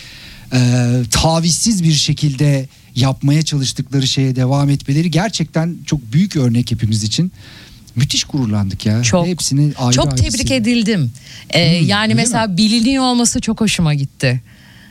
e, 0.52 0.90
tavizsiz 1.10 1.84
bir 1.84 1.92
şekilde 1.92 2.68
yapmaya 2.94 3.42
çalıştıkları 3.42 4.06
şeye 4.06 4.36
devam 4.36 4.70
etmeleri 4.70 5.10
gerçekten 5.10 5.76
çok 5.86 6.12
büyük 6.12 6.36
örnek 6.36 6.70
hepimiz 6.70 7.02
için. 7.04 7.32
Müthiş 7.96 8.24
gururlandık 8.24 8.86
ya. 8.86 9.02
Çok. 9.02 9.26
Hepsini 9.26 9.72
ayrı 9.78 9.94
Çok 9.94 10.06
ayrı 10.06 10.16
tebrik 10.16 10.48
sevdim. 10.48 10.56
edildim. 10.56 11.12
Ee, 11.50 11.60
yani 11.60 12.12
öyle 12.12 12.14
mesela 12.14 12.56
biliniyor 12.56 13.04
olması 13.04 13.40
çok 13.40 13.60
hoşuma 13.60 13.94
gitti. 13.94 14.42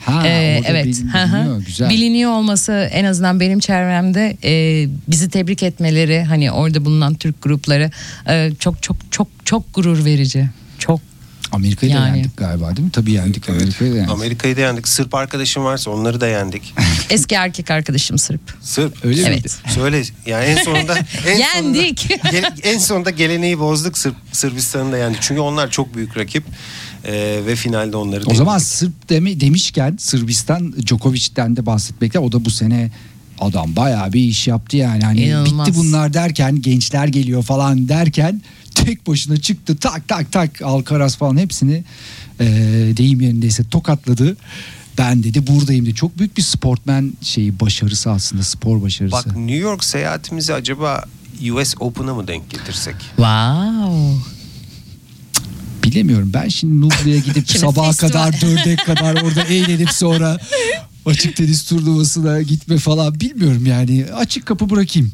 Ha, 0.05 0.27
Ee, 0.27 0.61
evet. 0.65 0.85
biliniyor, 0.85 1.61
güzel. 1.65 1.89
Biliniyor 1.89 2.31
olması 2.31 2.71
en 2.91 3.05
azından 3.05 3.39
benim 3.39 3.59
çevremde 3.59 4.37
e, 4.43 4.87
bizi 5.07 5.29
tebrik 5.29 5.63
etmeleri 5.63 6.23
hani 6.23 6.51
orada 6.51 6.85
bulunan 6.85 7.13
Türk 7.15 7.41
grupları 7.41 7.91
e, 8.29 8.51
çok 8.59 8.83
çok 8.83 8.97
çok 9.11 9.27
çok 9.45 9.73
gurur 9.73 10.05
verici. 10.05 10.49
Amerika'yı 11.53 11.93
da 11.93 11.97
Yani. 11.97 12.17
yendik 12.17 12.37
galiba 12.37 12.75
değil 12.75 12.85
mi? 12.85 12.91
Tabii 12.91 13.11
yendik 13.11 13.49
Amerika'yı 13.49 13.91
da 13.91 13.95
yendik. 13.95 14.11
Amerika'yı 14.11 14.57
da 14.57 14.61
yendik. 14.61 14.87
Sırp 14.87 15.15
arkadaşım 15.15 15.63
varsa 15.63 15.91
onları 15.91 16.21
da 16.21 16.27
yendik. 16.27 16.73
eski 17.09 17.35
erkek 17.35 17.71
arkadaşım 17.71 18.17
Sırp. 18.17 18.41
Sırp. 18.61 19.05
Öyle 19.05 19.21
Evet. 19.21 19.29
miydi? 19.35 19.49
Söyle 19.75 20.01
yani 20.25 20.45
en 20.45 20.63
sonunda 20.63 20.95
en 21.27 21.37
Yendik. 21.37 21.99
Sonunda, 22.31 22.53
en 22.63 22.77
sonunda 22.77 23.09
geleneği 23.09 23.59
bozduk 23.59 23.97
Sırp 23.97 24.15
Sırbistan'ı 24.31 24.91
da 24.91 24.97
yendik. 24.97 25.21
Çünkü 25.21 25.41
onlar 25.41 25.71
çok 25.71 25.95
büyük 25.95 26.17
rakip. 26.17 26.43
Ee, 27.05 27.39
ve 27.45 27.55
finalde 27.55 27.97
onları 27.97 28.23
O 28.25 28.33
zaman 28.35 28.53
yendik. 28.53 28.67
Sırp 28.67 29.09
demi 29.09 29.39
demişken 29.39 29.95
Sırbistan 29.99 30.73
Djokovic'ten 30.87 31.55
de 31.55 31.65
bahsetmekte 31.65 32.19
o 32.19 32.31
da 32.31 32.45
bu 32.45 32.49
sene 32.49 32.91
adam 33.39 33.75
bayağı 33.75 34.13
bir 34.13 34.19
iş 34.21 34.47
yaptı 34.47 34.77
yani. 34.77 35.03
Hani 35.03 35.21
İnanılmaz. 35.23 35.67
bitti 35.67 35.77
bunlar 35.79 36.13
derken 36.13 36.61
gençler 36.61 37.07
geliyor 37.07 37.43
falan 37.43 37.89
derken 37.89 38.41
tek 38.75 39.07
başına 39.07 39.37
çıktı 39.37 39.77
tak 39.77 40.07
tak 40.07 40.31
tak 40.31 40.61
Alcaraz 40.61 41.15
falan 41.15 41.37
hepsini 41.37 41.83
e, 42.39 42.45
deyim 42.97 43.21
yerindeyse 43.21 43.63
tokatladı. 43.63 44.37
Ben 44.97 45.23
dedi 45.23 45.47
buradayım 45.47 45.85
dedi. 45.85 45.95
Çok 45.95 46.17
büyük 46.17 46.37
bir 46.37 46.41
sportmen 46.41 47.13
şeyi 47.21 47.59
başarısı 47.59 48.11
aslında 48.11 48.43
spor 48.43 48.81
başarısı. 48.81 49.15
Bak 49.15 49.35
New 49.35 49.55
York 49.55 49.83
seyahatimizi 49.83 50.53
acaba 50.53 51.05
US 51.51 51.75
Open'a 51.79 52.13
mı 52.13 52.27
denk 52.27 52.49
getirsek? 52.49 52.95
Wow. 52.95 54.33
Bilemiyorum 55.83 56.31
ben 56.33 56.47
şimdi 56.47 56.81
Nublu'ya 56.81 57.19
gidip 57.19 57.49
sabaha 57.57 57.93
kadar 57.93 58.41
dörde 58.41 58.75
kadar 58.75 59.21
orada 59.21 59.43
eğlenip 59.49 59.91
sonra 59.91 60.39
açık 61.05 61.35
tenis 61.35 61.63
turnuvasına 61.63 62.41
gitme 62.41 62.77
falan 62.77 63.19
bilmiyorum 63.19 63.65
yani 63.65 64.05
açık 64.15 64.45
kapı 64.45 64.69
bırakayım. 64.69 65.11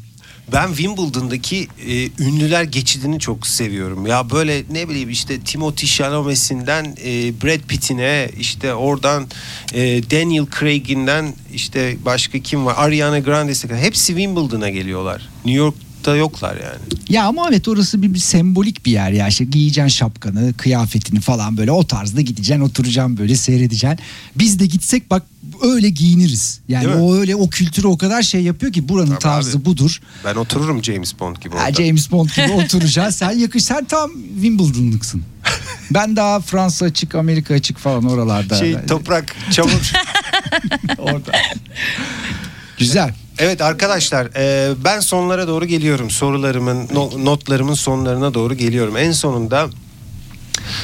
Ben 0.52 0.68
Wimbledon'daki 0.68 1.68
e, 1.86 2.22
ünlüler 2.24 2.62
geçidini 2.62 3.18
çok 3.18 3.46
seviyorum. 3.46 4.06
Ya 4.06 4.30
böyle 4.30 4.62
ne 4.70 4.88
bileyim 4.88 5.10
işte 5.10 5.40
Timothy 5.40 5.86
Chalamet'inden 5.86 6.84
e, 6.84 7.40
Brad 7.42 7.60
Pitt'ine 7.68 8.30
işte 8.38 8.74
oradan 8.74 9.26
e, 9.72 10.10
Daniel 10.10 10.46
Craig'inden 10.60 11.34
işte 11.54 11.96
başka 12.04 12.38
kim 12.38 12.66
var? 12.66 12.74
Ariana 12.78 13.18
Grande'si 13.18 13.68
kadar 13.68 13.80
hepsi 13.82 14.06
Wimbledon'a 14.06 14.68
geliyorlar. 14.68 15.28
New 15.44 15.72
York'ta 16.14 16.40
yoklar 16.50 16.64
yani. 16.64 16.80
Ya 17.08 17.24
ama 17.24 17.48
evet 17.48 17.68
orası 17.68 18.02
bir, 18.02 18.14
bir 18.14 18.18
sembolik 18.18 18.86
bir 18.86 18.92
yer 18.92 19.10
ya 19.10 19.28
işte 19.28 19.44
giyeceksin 19.44 19.88
şapkanı 19.88 20.52
kıyafetini 20.56 21.20
falan 21.20 21.56
böyle 21.56 21.72
o 21.72 21.86
tarzda 21.86 22.20
gideceksin 22.20 22.62
oturacaksın 22.64 23.18
böyle 23.18 23.36
seyredeceksin. 23.36 23.98
Biz 24.36 24.58
de 24.58 24.66
gitsek 24.66 25.10
bak 25.10 25.22
öyle 25.62 25.88
giyiniriz. 25.88 26.60
Yani 26.68 26.84
Değil 26.84 26.96
mi? 26.96 27.02
o 27.02 27.14
öyle 27.16 27.36
o 27.36 27.50
kültürü 27.50 27.86
o 27.86 27.98
kadar 27.98 28.22
şey 28.22 28.42
yapıyor 28.42 28.72
ki 28.72 28.88
buranın 28.88 29.06
Tabii 29.10 29.18
tarzı 29.18 29.58
abi. 29.58 29.64
budur. 29.64 30.00
Ben 30.24 30.34
otururum 30.34 30.84
James 30.84 31.18
Bond 31.20 31.36
gibi 31.36 31.56
Ha, 31.56 31.64
orada. 31.68 31.82
James 31.84 32.10
Bond 32.10 32.28
gibi 32.28 32.52
oturacaksın. 32.64 33.18
Sen 33.18 33.30
yakış 33.38 33.64
sen 33.64 33.84
tam 33.84 34.10
Wimbledon'lıksın. 34.34 35.22
Ben 35.90 36.16
daha 36.16 36.40
Fransa 36.40 36.86
açık, 36.86 37.14
Amerika 37.14 37.54
açık 37.54 37.78
falan 37.78 38.04
oralarda. 38.04 38.56
Şey 38.58 38.76
toprak 38.88 39.36
çamur. 39.52 39.70
Orada. 40.98 41.32
Güzel. 42.78 43.14
Evet 43.42 43.60
arkadaşlar 43.60 44.28
e, 44.36 44.74
ben 44.84 45.00
sonlara 45.00 45.48
doğru 45.48 45.64
geliyorum. 45.64 46.10
Sorularımın, 46.10 46.88
no- 46.92 47.24
notlarımın 47.24 47.74
sonlarına 47.74 48.34
doğru 48.34 48.54
geliyorum. 48.54 48.96
En 48.96 49.12
sonunda 49.12 49.68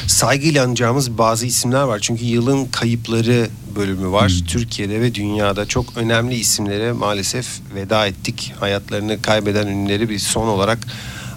saygıyla 0.06 0.64
anacağımız 0.64 1.18
bazı 1.18 1.46
isimler 1.46 1.82
var. 1.82 1.98
Çünkü 2.02 2.24
yılın 2.24 2.64
kayıpları 2.64 3.48
bölümü 3.76 4.12
var. 4.12 4.32
Türkiye'de 4.48 5.00
ve 5.00 5.14
dünyada 5.14 5.66
çok 5.66 5.96
önemli 5.96 6.34
isimlere 6.34 6.92
maalesef 6.92 7.46
veda 7.74 8.06
ettik. 8.06 8.52
Hayatlarını 8.60 9.22
kaybeden 9.22 9.66
ünlüleri 9.66 10.08
bir 10.08 10.18
son 10.18 10.48
olarak 10.48 10.78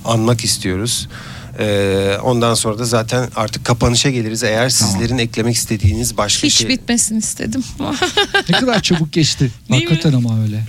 anmak 0.06 0.44
istiyoruz. 0.44 1.08
E, 1.60 2.18
ondan 2.24 2.54
sonra 2.54 2.80
da 2.80 2.86
zaten 2.86 3.30
artık 3.36 3.66
kapanışa 3.66 4.10
geliriz. 4.10 4.44
Eğer 4.44 4.70
sizlerin 4.70 5.18
eklemek 5.18 5.56
istediğiniz 5.56 6.18
başka 6.18 6.48
Hiç 6.48 6.54
şey... 6.54 6.70
bitmesin 6.70 7.18
istedim. 7.18 7.64
Ne 8.50 8.60
kadar 8.60 8.82
çabuk 8.82 9.14
geçti. 9.14 9.40
Değil 9.40 9.84
mi? 9.84 9.90
Hakikaten 9.90 10.18
ama 10.18 10.42
öyle. 10.42 10.64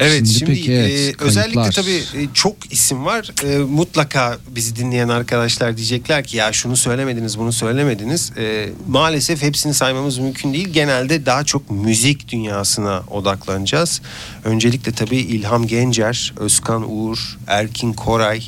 Evet 0.00 0.26
Şimdi 0.26 0.38
şimdi, 0.38 0.52
peki, 0.52 0.72
evet, 0.72 1.14
e, 1.20 1.24
özellikle 1.24 1.70
tabii 1.70 2.02
e, 2.16 2.28
çok 2.34 2.72
isim 2.72 3.04
var. 3.04 3.30
E, 3.44 3.58
mutlaka 3.58 4.38
bizi 4.48 4.76
dinleyen 4.76 5.08
arkadaşlar 5.08 5.76
diyecekler 5.76 6.24
ki 6.24 6.36
ya 6.36 6.52
şunu 6.52 6.76
söylemediniz 6.76 7.38
bunu 7.38 7.52
söylemediniz. 7.52 8.32
E, 8.36 8.68
maalesef 8.88 9.42
hepsini 9.42 9.74
saymamız 9.74 10.18
mümkün 10.18 10.52
değil. 10.52 10.68
Genelde 10.68 11.26
daha 11.26 11.44
çok 11.44 11.70
müzik 11.70 12.28
dünyasına 12.28 13.02
odaklanacağız. 13.10 14.00
Öncelikle 14.44 14.92
tabii 14.92 15.16
İlham 15.18 15.66
Gencer, 15.66 16.34
Özkan 16.36 16.90
Uğur, 16.90 17.38
Erkin 17.46 17.92
Koray, 17.92 18.42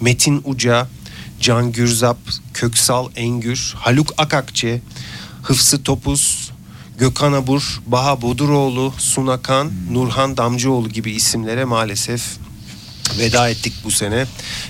Metin 0.00 0.42
Uca, 0.44 0.88
Can 1.40 1.72
Gürzap, 1.72 2.18
Köksal 2.54 3.08
Engür, 3.16 3.74
Haluk 3.76 4.14
Akakçe, 4.18 4.80
Hıfsı 5.42 5.82
Topuz, 5.82 6.52
Gökhan 6.98 7.32
Abur, 7.32 7.80
Baha 7.86 8.22
Boduroğlu, 8.22 8.94
Sunakan, 8.98 9.72
Nurhan 9.90 10.36
Damcıoğlu 10.36 10.88
gibi 10.88 11.10
isimlere 11.10 11.64
maalesef 11.64 12.22
veda 13.18 13.48
ettik 13.48 13.72
bu 13.84 13.90
sene. 13.90 14.26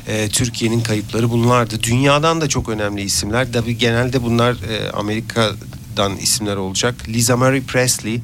Ee, 0.08 0.28
Türkiye'nin 0.28 0.80
kayıpları 0.80 1.30
bunlardı. 1.30 1.82
Dünyadan 1.82 2.40
da 2.40 2.48
çok 2.48 2.68
önemli 2.68 3.02
isimler. 3.02 3.52
Tabii 3.52 3.78
genelde 3.78 4.22
bunlar 4.22 4.52
e, 4.52 4.90
Amerika'dan 4.90 6.16
isimler 6.16 6.56
olacak. 6.56 6.94
Lisa 7.08 7.36
Marie 7.36 7.62
Presley, 7.62 8.20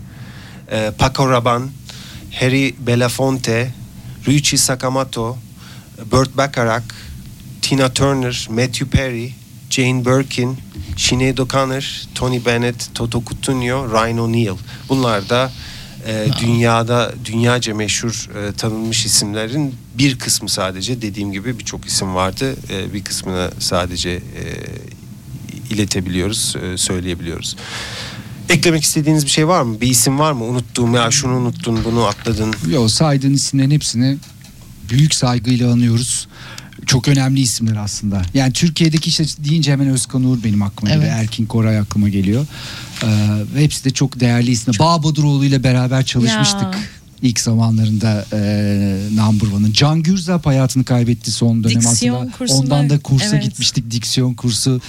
e, 0.70 0.92
Paco 0.98 1.30
Rabanne, 1.30 1.66
Harry 2.40 2.74
Belafonte, 2.78 3.74
Ryuichi 4.26 4.58
Sakamoto, 4.58 5.38
Burt 6.10 6.36
Bacharach, 6.36 6.84
Tina 7.62 7.92
Turner, 7.92 8.48
Matthew 8.50 8.86
Perry, 8.86 9.32
Jane 9.70 10.04
Birkin, 10.04 10.56
Sinead 10.96 11.38
O'Connor, 11.38 12.06
Tony 12.14 12.44
Bennett, 12.44 12.94
Toto 12.94 13.22
Cutugno, 13.24 13.92
Ryan 13.92 14.18
O'Neal. 14.18 14.56
Bunlar 14.88 15.28
da 15.28 15.52
e, 16.06 16.26
dünyada 16.40 17.14
dünyaca 17.24 17.74
meşhur 17.74 18.28
e, 18.36 18.52
tanınmış 18.52 19.06
isimlerin 19.06 19.74
bir 19.98 20.18
kısmı 20.18 20.48
sadece 20.48 21.02
dediğim 21.02 21.32
gibi 21.32 21.58
birçok 21.58 21.86
isim 21.86 22.14
vardı. 22.14 22.56
E, 22.70 22.92
bir 22.94 23.04
kısmını 23.04 23.50
sadece 23.58 24.10
e, 24.10 24.22
iletebiliyoruz, 25.70 26.56
e, 26.62 26.78
söyleyebiliyoruz. 26.78 27.56
Eklemek 28.48 28.82
istediğiniz 28.82 29.24
bir 29.24 29.30
şey 29.30 29.48
var 29.48 29.62
mı? 29.62 29.80
Bir 29.80 29.86
isim 29.86 30.18
var 30.18 30.32
mı? 30.32 30.44
Unuttuğum 30.44 30.94
ya 30.94 31.10
şunu 31.10 31.36
unuttun, 31.36 31.80
bunu 31.84 32.04
atladın. 32.04 32.54
Yo 32.70 32.88
saydığın 32.88 33.32
isimlerin 33.34 33.70
hepsini 33.70 34.18
büyük 34.90 35.14
saygıyla 35.14 35.72
anıyoruz. 35.72 36.28
Çok 36.86 37.08
önemli 37.08 37.40
isimler 37.40 37.76
aslında. 37.76 38.22
Yani 38.34 38.52
Türkiye'deki 38.52 39.08
işte 39.08 39.24
deyince 39.38 39.72
hemen 39.72 39.88
Özkan 39.88 40.24
Uğur 40.24 40.44
benim 40.44 40.62
aklıma 40.62 40.94
geliyor. 40.94 41.12
Evet. 41.12 41.22
Erkin 41.24 41.46
Koray 41.46 41.78
aklıma 41.78 42.08
geliyor. 42.08 42.46
Ee, 43.02 43.06
hepsi 43.56 43.84
de 43.84 43.90
çok 43.90 44.20
değerli 44.20 44.50
isimler. 44.50 44.78
Bağ 44.78 45.02
Baduroğlu 45.02 45.44
ile 45.44 45.64
beraber 45.64 46.04
çalışmıştık. 46.04 46.62
Ya. 46.62 46.74
İlk 47.22 47.40
zamanlarında 47.40 48.26
e, 48.32 48.38
Number 49.16 49.46
One'ın. 49.46 49.72
Can 49.72 50.02
Gürzap 50.02 50.46
hayatını 50.46 50.84
kaybetti 50.84 51.30
son 51.30 51.64
dönem 51.64 51.80
Diksiyon 51.80 52.16
aslında. 52.16 52.36
kursunda- 52.36 52.60
Ondan 52.74 52.90
da 52.90 52.98
kursa 52.98 53.26
evet. 53.36 53.42
gitmiştik. 53.44 53.90
Diksiyon 53.90 54.34
kursu. 54.34 54.80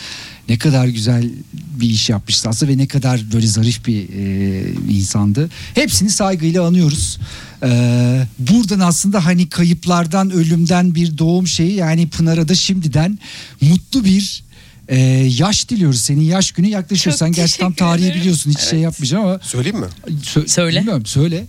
Ne 0.50 0.58
kadar 0.58 0.88
güzel 0.88 1.30
bir 1.54 1.90
iş 1.90 2.10
yapmıştı 2.10 2.50
aslında 2.50 2.72
ve 2.72 2.78
ne 2.78 2.88
kadar 2.88 3.22
böyle 3.34 3.48
zarif 3.48 3.86
bir 3.88 4.10
e, 4.10 4.64
insandı. 4.90 5.50
Hepsini 5.76 6.10
saygıyla 6.10 6.66
anıyoruz. 6.68 7.18
Ee, 7.64 8.28
buradan 8.40 8.80
aslında 8.80 9.26
hani 9.26 9.50
kayıplardan, 9.50 10.32
ölümden 10.32 10.96
bir 10.96 11.18
doğum 11.18 11.48
şeyi 11.48 11.74
yani 11.74 12.08
Pınar'a 12.10 12.48
da 12.48 12.56
şimdiden 12.56 13.20
mutlu 13.62 14.06
bir 14.06 14.44
e, 14.88 15.00
yaş 15.38 15.70
diliyoruz. 15.70 16.02
Senin 16.02 16.22
yaş 16.22 16.52
günü 16.52 16.68
yaklaşıyor. 16.68 17.12
Çok 17.14 17.20
Sen 17.20 17.32
gerçi 17.32 17.58
tam 17.60 17.74
tarihi 17.74 18.06
ederim. 18.06 18.22
biliyorsun 18.22 18.52
hiç 18.52 18.60
şey 18.60 18.70
Evet. 18.80 18.84
yapmayacağım 18.84 19.26
ama 19.26 19.40
Söyleyeyim 19.44 19.80
mi? 19.80 19.86
Sö- 20.08 20.48
Söyle. 20.48 20.80
Bilmiyorum 20.80 21.06
söyle. 21.06 21.46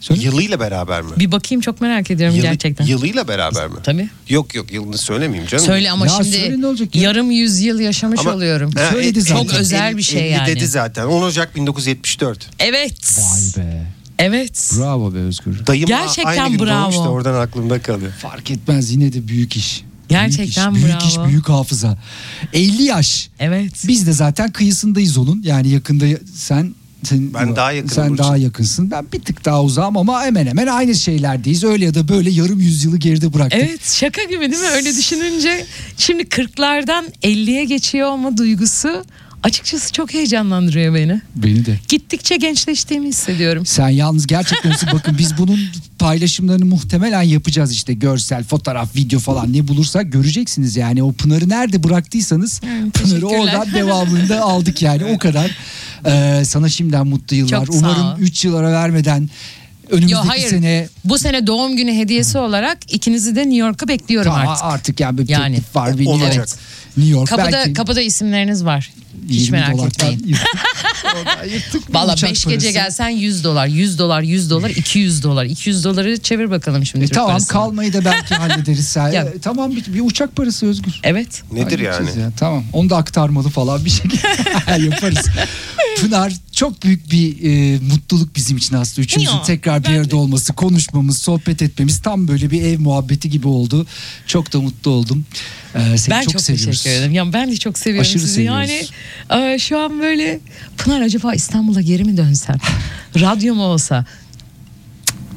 Söyle. 0.00 0.22
Yılıyla 0.22 0.60
beraber 0.60 1.02
mi? 1.02 1.10
Bir 1.18 1.32
bakayım 1.32 1.60
çok 1.60 1.80
merak 1.80 2.10
ediyorum 2.10 2.36
Yılı- 2.36 2.46
gerçekten. 2.46 2.86
Yılıyla 2.86 3.28
beraber 3.28 3.68
mi? 3.68 3.74
Tabii. 3.84 4.08
Yok 4.28 4.54
yok 4.54 4.72
yılını 4.72 4.98
söylemeyeyim 4.98 5.48
canım. 5.48 5.64
Söyle 5.64 5.90
ama 5.90 6.06
Ya 6.06 6.12
şimdi 6.24 6.60
ne 6.60 6.66
olacak 6.66 6.94
ya? 6.96 7.02
yarım 7.02 7.30
yüzyıl 7.30 7.80
yaşamış 7.80 8.20
Ama- 8.20 8.32
oluyorum. 8.34 8.72
Ha, 8.76 8.88
Söyledi 8.92 9.20
zaten. 9.22 9.42
Çok 9.42 9.54
özel 9.54 9.96
bir 9.96 10.02
şey 10.02 10.26
50 10.26 10.32
yani. 10.32 10.46
dedi 10.46 10.66
zaten. 10.66 11.04
10 11.06 11.22
Ocak 11.22 11.56
1974. 11.56 12.50
Evet. 12.58 13.18
Vay 13.18 13.64
be. 13.64 13.86
Evet. 14.18 14.72
Bravo 14.78 15.14
be 15.14 15.18
Özgür. 15.18 15.66
Dayım 15.66 15.86
Gerçekten 15.86 16.38
aynı 16.44 16.56
gün 16.56 16.66
bravo. 16.66 17.04
da 17.04 17.08
oradan 17.10 17.34
aklımda 17.40 17.82
kalıyor. 17.82 18.12
Fark 18.12 18.50
etmez 18.50 18.90
yine 18.90 19.12
de 19.12 19.28
büyük 19.28 19.56
iş. 19.56 19.84
Gerçekten 20.08 20.74
büyük 20.74 20.86
iş, 20.88 20.92
büyük 20.94 21.16
bravo. 21.16 21.24
iş, 21.26 21.30
büyük 21.32 21.48
hafıza. 21.48 21.98
50 22.52 22.82
yaş. 22.82 23.28
Evet. 23.40 23.72
Biz 23.88 24.06
de 24.06 24.12
zaten 24.12 24.52
kıyısındayız 24.52 25.18
onun. 25.18 25.42
Yani 25.42 25.68
yakında 25.68 26.04
sen 26.34 26.74
Ben 27.12 27.56
daha 27.56 27.72
yakınım 27.72 27.94
Sen 27.94 28.10
Burcu. 28.10 28.22
daha 28.22 28.36
yakınsın. 28.36 28.90
Ben 28.90 29.06
bir 29.12 29.20
tık 29.20 29.44
daha 29.44 29.62
uzağım 29.62 29.96
ama 29.96 30.22
hemen 30.22 30.46
hemen 30.46 30.66
aynı 30.66 30.94
şeylerdeyiz. 30.94 31.64
Öyle 31.64 31.84
ya 31.84 31.94
da 31.94 32.08
böyle 32.08 32.30
yarım 32.30 32.60
yüzyılı 32.60 32.96
geride 32.96 33.32
bıraktık. 33.34 33.60
Evet 33.62 33.84
şaka 33.92 34.22
gibi 34.22 34.40
değil 34.40 34.62
mi 34.62 34.68
öyle 34.68 34.96
düşününce 34.96 35.66
şimdi 35.96 36.22
40'lardan 36.22 37.04
50'ye 37.22 37.64
geçiyor 37.64 38.08
olma 38.08 38.36
duygusu 38.36 39.04
açıkçası 39.42 39.92
çok 39.92 40.14
heyecanlandırıyor 40.14 40.94
beni. 40.94 41.20
Beni 41.36 41.66
de. 41.66 41.78
Gittikçe 41.88 42.36
gençleştiğimi 42.36 43.08
hissediyorum. 43.08 43.66
Sen 43.66 43.88
yalnız 43.88 44.26
gerçekten 44.26 44.72
bakın 44.92 45.18
biz 45.18 45.38
bunun 45.38 45.60
paylaşımlarını 45.98 46.64
muhtemelen 46.64 47.22
yapacağız 47.22 47.72
işte 47.72 47.92
görsel, 47.94 48.44
fotoğraf, 48.44 48.96
video 48.96 49.20
falan 49.20 49.52
ne 49.52 49.68
bulursak 49.68 50.12
göreceksiniz 50.12 50.76
yani 50.76 51.02
o 51.02 51.12
Pınar'ı 51.12 51.48
nerede 51.48 51.82
bıraktıysanız 51.84 52.60
Evet, 52.66 52.94
Pınar'ı 52.94 53.26
oradan 53.26 53.72
devamında 53.74 54.42
aldık 54.42 54.82
yani 54.82 55.04
o 55.04 55.18
kadar. 55.18 55.56
Ee, 56.06 56.42
sana 56.44 56.68
şimdiden 56.68 57.06
mutlu 57.06 57.36
yıllar. 57.36 57.66
Çok. 57.66 57.74
Umarım 57.74 58.22
3 58.22 58.44
yıl 58.44 58.54
ara 58.54 58.72
vermeden 58.72 59.30
önümüzdeki 59.90 60.12
Yo, 60.12 60.28
hayır. 60.28 60.48
sene 60.48 60.88
Bu 61.04 61.18
sene 61.18 61.46
doğum 61.46 61.76
günü 61.76 61.92
hediyesi 61.92 62.38
olarak 62.38 62.78
ikinizi 62.94 63.36
de 63.36 63.40
New 63.40 63.56
York'a 63.56 63.88
bekliyorum 63.88 64.32
Tamam, 64.32 64.48
artık. 64.48 64.64
artık. 64.64 65.00
yani 65.00 65.18
bir 65.18 65.28
Yani. 65.28 65.56
teklif 65.56 65.76
var 65.76 65.98
bir 65.98 66.06
Olacak. 66.06 66.34
evet. 66.36 66.56
New 66.96 67.12
York 67.12 67.28
Kapıda 67.28 67.52
belki 67.52 67.72
kapıda 67.72 68.00
isimleriniz 68.00 68.64
var. 68.64 68.90
Hiç 69.28 69.40
20 69.40 69.50
merak 69.58 69.80
etmeyin. 69.86 70.36
Valla 71.90 72.12
Uçak 72.12 72.30
5 72.30 72.44
gece 72.44 72.56
parası. 72.66 72.72
gelsen 72.72 73.08
100 73.08 73.44
dolar, 73.44 73.66
100 73.66 73.98
dolar, 73.98 74.22
100 74.22 74.50
dolar, 74.50 74.70
200 74.70 75.22
dolar. 75.22 75.44
200 75.44 75.84
doları 75.84 76.18
çevir 76.18 76.50
bakalım 76.50 76.86
şimdi. 76.86 77.04
E, 77.04 77.06
Türk 77.06 77.14
tamam 77.14 77.30
parasına. 77.30 77.48
kalmayı 77.52 77.92
da 77.92 78.04
belki 78.04 78.34
hallederiz. 78.34 78.88
Sen. 78.88 79.08
Ya. 79.12 79.22
E, 79.22 79.38
tamam 79.42 79.70
bir, 79.76 79.94
bir 79.94 80.00
uçak 80.00 80.36
parası 80.36 80.66
Özgür. 80.66 81.00
Evet. 81.02 81.42
Nedir 81.52 81.78
Halledeceğiz 81.86 82.16
yani? 82.16 82.24
ya. 82.24 82.32
Tamam 82.38 82.64
onu 82.72 82.90
da 82.90 82.96
aktarmalı 82.96 83.48
falan 83.48 83.84
bir 83.84 83.90
şekilde 83.90 84.26
yaparız. 84.84 85.26
Pınar 86.00 86.32
çok 86.60 86.82
büyük 86.82 87.10
bir 87.10 87.36
e, 87.42 87.78
mutluluk 87.78 88.36
bizim 88.36 88.56
için 88.56 88.76
aslında. 88.76 89.00
Üçümüzün 89.04 89.32
Ya, 89.32 89.42
tekrar 89.42 89.82
bir 89.82 89.88
ben 89.88 89.94
de. 89.94 90.00
arada 90.00 90.16
olması, 90.16 90.52
konuşmamız, 90.52 91.18
sohbet 91.18 91.62
etmemiz 91.62 92.02
tam 92.02 92.28
böyle 92.28 92.50
bir 92.50 92.62
ev 92.62 92.78
muhabbeti 92.78 93.30
gibi 93.30 93.48
oldu. 93.48 93.86
Çok 94.26 94.52
da 94.52 94.60
mutlu 94.60 94.90
oldum. 94.90 95.24
E, 95.74 95.98
seni 95.98 96.14
Ben 96.14 96.22
çok, 96.22 96.32
çok, 96.32 96.42
seviyoruz. 96.42 96.82
teşekkür 96.82 96.98
ederim. 96.98 97.12
Ya 97.12 97.32
ben 97.32 97.50
de 97.50 97.56
çok 97.56 97.78
seviyorum 97.78 98.00
Aşırı 98.10 98.22
sizi. 98.22 98.34
seviyoruz. 98.34 98.70
Yani 99.30 99.52
e, 99.54 99.58
şu 99.58 99.78
an 99.78 100.00
böyle 100.00 100.40
Pınar 100.78 101.00
acaba 101.00 101.34
İstanbul'a 101.34 101.80
geri 101.80 102.04
mi 102.04 102.16
dönsem? 102.16 102.56
Radyo 103.20 103.54
mu 103.54 103.62
olsa? 103.62 104.04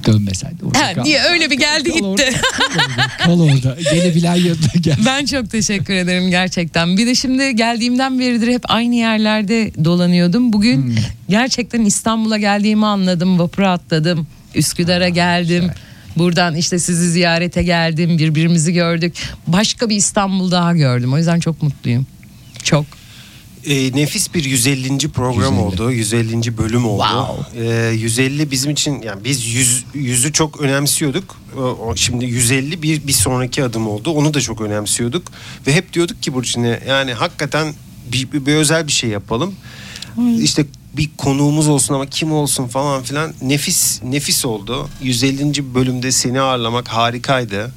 Dönmesen 0.06 0.52
Ha, 0.74 0.94
kal. 0.94 1.06
öyle 1.32 1.52
bir 1.52 1.58
geldi 1.58 1.90
Kal 2.00 2.06
orada, 2.06 2.24
gitti. 2.26 2.40
Kal 3.18 3.40
orada. 3.40 3.78
Gelebilen 3.94 4.36
yanına 4.36 4.72
gel. 4.82 4.98
ben 5.06 5.26
çok 5.26 5.52
teşekkür 5.52 5.94
ederim 5.94 6.30
gerçekten. 6.30 6.98
Bir 6.98 7.08
de 7.08 7.16
şimdi 7.16 7.56
geldiğimden 7.56 8.20
beridir 8.20 8.48
hep 8.48 8.62
aynı 8.72 8.96
yerlerde 8.96 9.72
dolanıyordum. 9.86 10.54
Bugün 10.54 10.84
Hmm. 10.84 10.96
gerçekten 11.30 11.86
İstanbul'a 11.86 12.38
geldiğimi 12.38 12.86
anladım. 12.86 13.40
Vapura 13.40 13.72
atladım. 13.72 14.28
Üsküdar'a 14.56 15.10
geldim. 15.10 15.62
güzel. 15.62 15.76
Buradan 16.18 16.56
işte 16.56 16.80
sizi 16.80 17.12
ziyarete 17.12 17.64
geldim. 17.64 18.18
Birbirimizi 18.18 18.74
gördük. 18.74 19.14
Başka 19.48 19.90
bir 19.90 19.96
İstanbul 19.96 20.52
daha 20.52 20.74
gördüm. 20.76 21.14
O 21.14 21.18
yüzden 21.18 21.40
çok 21.40 21.62
mutluyum. 21.64 22.08
Çok. 22.64 22.86
E, 23.66 23.96
nefis 24.02 24.34
bir 24.34 24.44
150. 24.44 24.98
program 25.10 25.54
150. 25.54 25.60
oldu. 25.66 25.92
150. 25.92 26.58
bölüm 26.58 26.86
oldu. 26.86 27.04
Wow. 27.04 27.66
E, 27.90 27.94
150 27.94 28.52
bizim 28.52 28.72
için 28.72 29.02
yani 29.02 29.24
biz 29.24 29.46
100 29.46 29.84
100'ü 29.96 30.32
çok 30.34 30.62
önemsiyorduk. 30.62 31.36
O, 31.58 31.62
o- 31.62 31.96
şimdi 31.96 32.26
150 32.26 32.82
bir 32.82 33.08
bir 33.08 33.14
sonraki 33.14 33.64
adım 33.64 33.88
oldu. 33.88 34.12
Onu 34.12 34.34
da 34.34 34.42
çok 34.42 34.62
önemsiyorduk 34.62 35.28
ve 35.68 35.74
hep 35.74 35.94
diyorduk 35.94 36.24
ki 36.24 36.34
Burçin'e 36.34 36.80
yani 36.88 37.14
hakikaten 37.14 37.74
bir, 38.12 38.32
bir, 38.32 38.46
bir 38.46 38.56
özel 38.56 38.88
bir 38.88 38.92
şey 38.92 39.10
yapalım. 39.10 39.56
İşte 40.42 40.66
bir 40.98 41.10
konuğumuz 41.18 41.68
olsun 41.68 41.94
ama 41.94 42.06
kim 42.06 42.32
olsun 42.32 42.68
falan 42.68 43.04
filan 43.04 43.34
nefis 43.42 44.04
nefis 44.04 44.46
oldu. 44.46 44.90
150. 45.02 45.76
bölümde 45.76 46.12
seni 46.12 46.42
ağırlamak 46.42 46.88
harikaydı. 46.88 47.72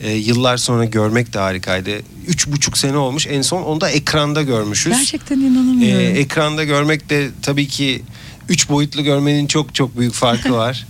E, 0.00 0.12
yıllar 0.12 0.56
sonra 0.56 0.84
görmek 0.84 1.34
de 1.34 1.38
harikaydı. 1.38 1.90
Üç 2.26 2.46
buçuk 2.46 2.78
sene 2.78 2.96
olmuş. 2.96 3.26
En 3.26 3.42
son 3.42 3.62
onu 3.62 3.80
da 3.80 3.90
ekranda 3.90 4.42
görmüşüz. 4.42 4.92
Gerçekten 4.92 5.40
inanamıyorum. 5.40 6.16
ekranda 6.16 6.64
görmek 6.64 7.10
de 7.10 7.28
tabii 7.42 7.68
ki 7.68 8.02
üç 8.48 8.68
boyutlu 8.68 9.02
görmenin 9.02 9.46
çok 9.46 9.74
çok 9.74 9.98
büyük 9.98 10.14
farkı 10.14 10.52
var. 10.56 10.86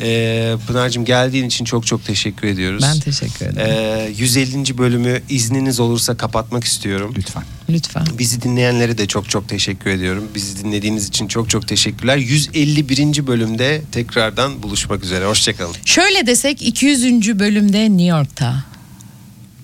Ee, 0.00 0.56
Pınar'cığım 0.66 1.04
geldiğin 1.04 1.44
için 1.44 1.64
çok 1.64 1.86
çok 1.86 2.04
teşekkür 2.04 2.48
ediyoruz. 2.48 2.82
ben 2.82 3.00
teşekkür 3.00 3.46
ederim. 3.46 3.74
Ee, 4.08 4.10
150. 4.16 4.78
bölümü 4.78 5.22
izniniz 5.28 5.80
olursa 5.80 6.16
kapatmak 6.16 6.64
istiyorum. 6.64 7.14
Lütfen. 7.16 7.42
Lütfen. 7.70 8.06
Bizi 8.18 8.42
dinleyenlere 8.42 8.98
de 8.98 9.06
çok 9.06 9.28
çok 9.30 9.48
teşekkür 9.48 9.90
ediyorum. 9.90 10.28
Bizi 10.34 10.64
dinlediğiniz 10.64 11.08
için 11.08 11.28
çok 11.28 11.50
çok 11.50 11.68
teşekkürler. 11.68 12.16
151. 12.16 13.26
bölümde 13.26 13.82
tekrardan 13.92 14.62
buluşmak 14.62 15.04
üzere. 15.04 15.26
Hoşçakalın. 15.26 15.74
Şöyle 15.84 16.26
desek 16.26 16.62
200. 16.62 17.38
bölümde 17.38 17.84
New 17.90 18.04
York'ta. 18.04 18.64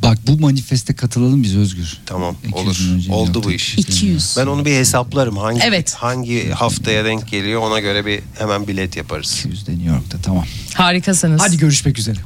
Bak 0.05 0.19
bu 0.27 0.39
manifeste 0.41 0.95
katılalım 0.95 1.43
biz 1.43 1.57
Özgür. 1.57 1.99
Tamam 2.07 2.37
200 2.49 2.55
olur. 3.09 3.17
Oldu 3.17 3.27
yaptık. 3.27 3.45
bu 3.45 3.53
iş. 3.53 3.79
200. 3.79 4.35
Ben 4.39 4.47
onu 4.47 4.65
bir 4.65 4.75
hesaplarım. 4.75 5.37
Hangi 5.37 5.61
Evet. 5.65 5.95
hangi 5.95 6.51
haftaya 6.51 7.05
denk 7.05 7.29
geliyor 7.29 7.61
ona 7.61 7.81
göre 7.81 8.07
bir 8.07 8.21
hemen 8.39 8.69
bilet 8.69 8.97
yaparız. 8.97 9.37
200 9.39 9.67
de 9.67 9.73
New 9.73 9.89
York'ta 9.91 10.19
tamam. 10.23 10.45
Harikasınız. 10.75 11.41
Hadi 11.41 11.57
görüşmek 11.59 11.99
üzere. 11.99 12.19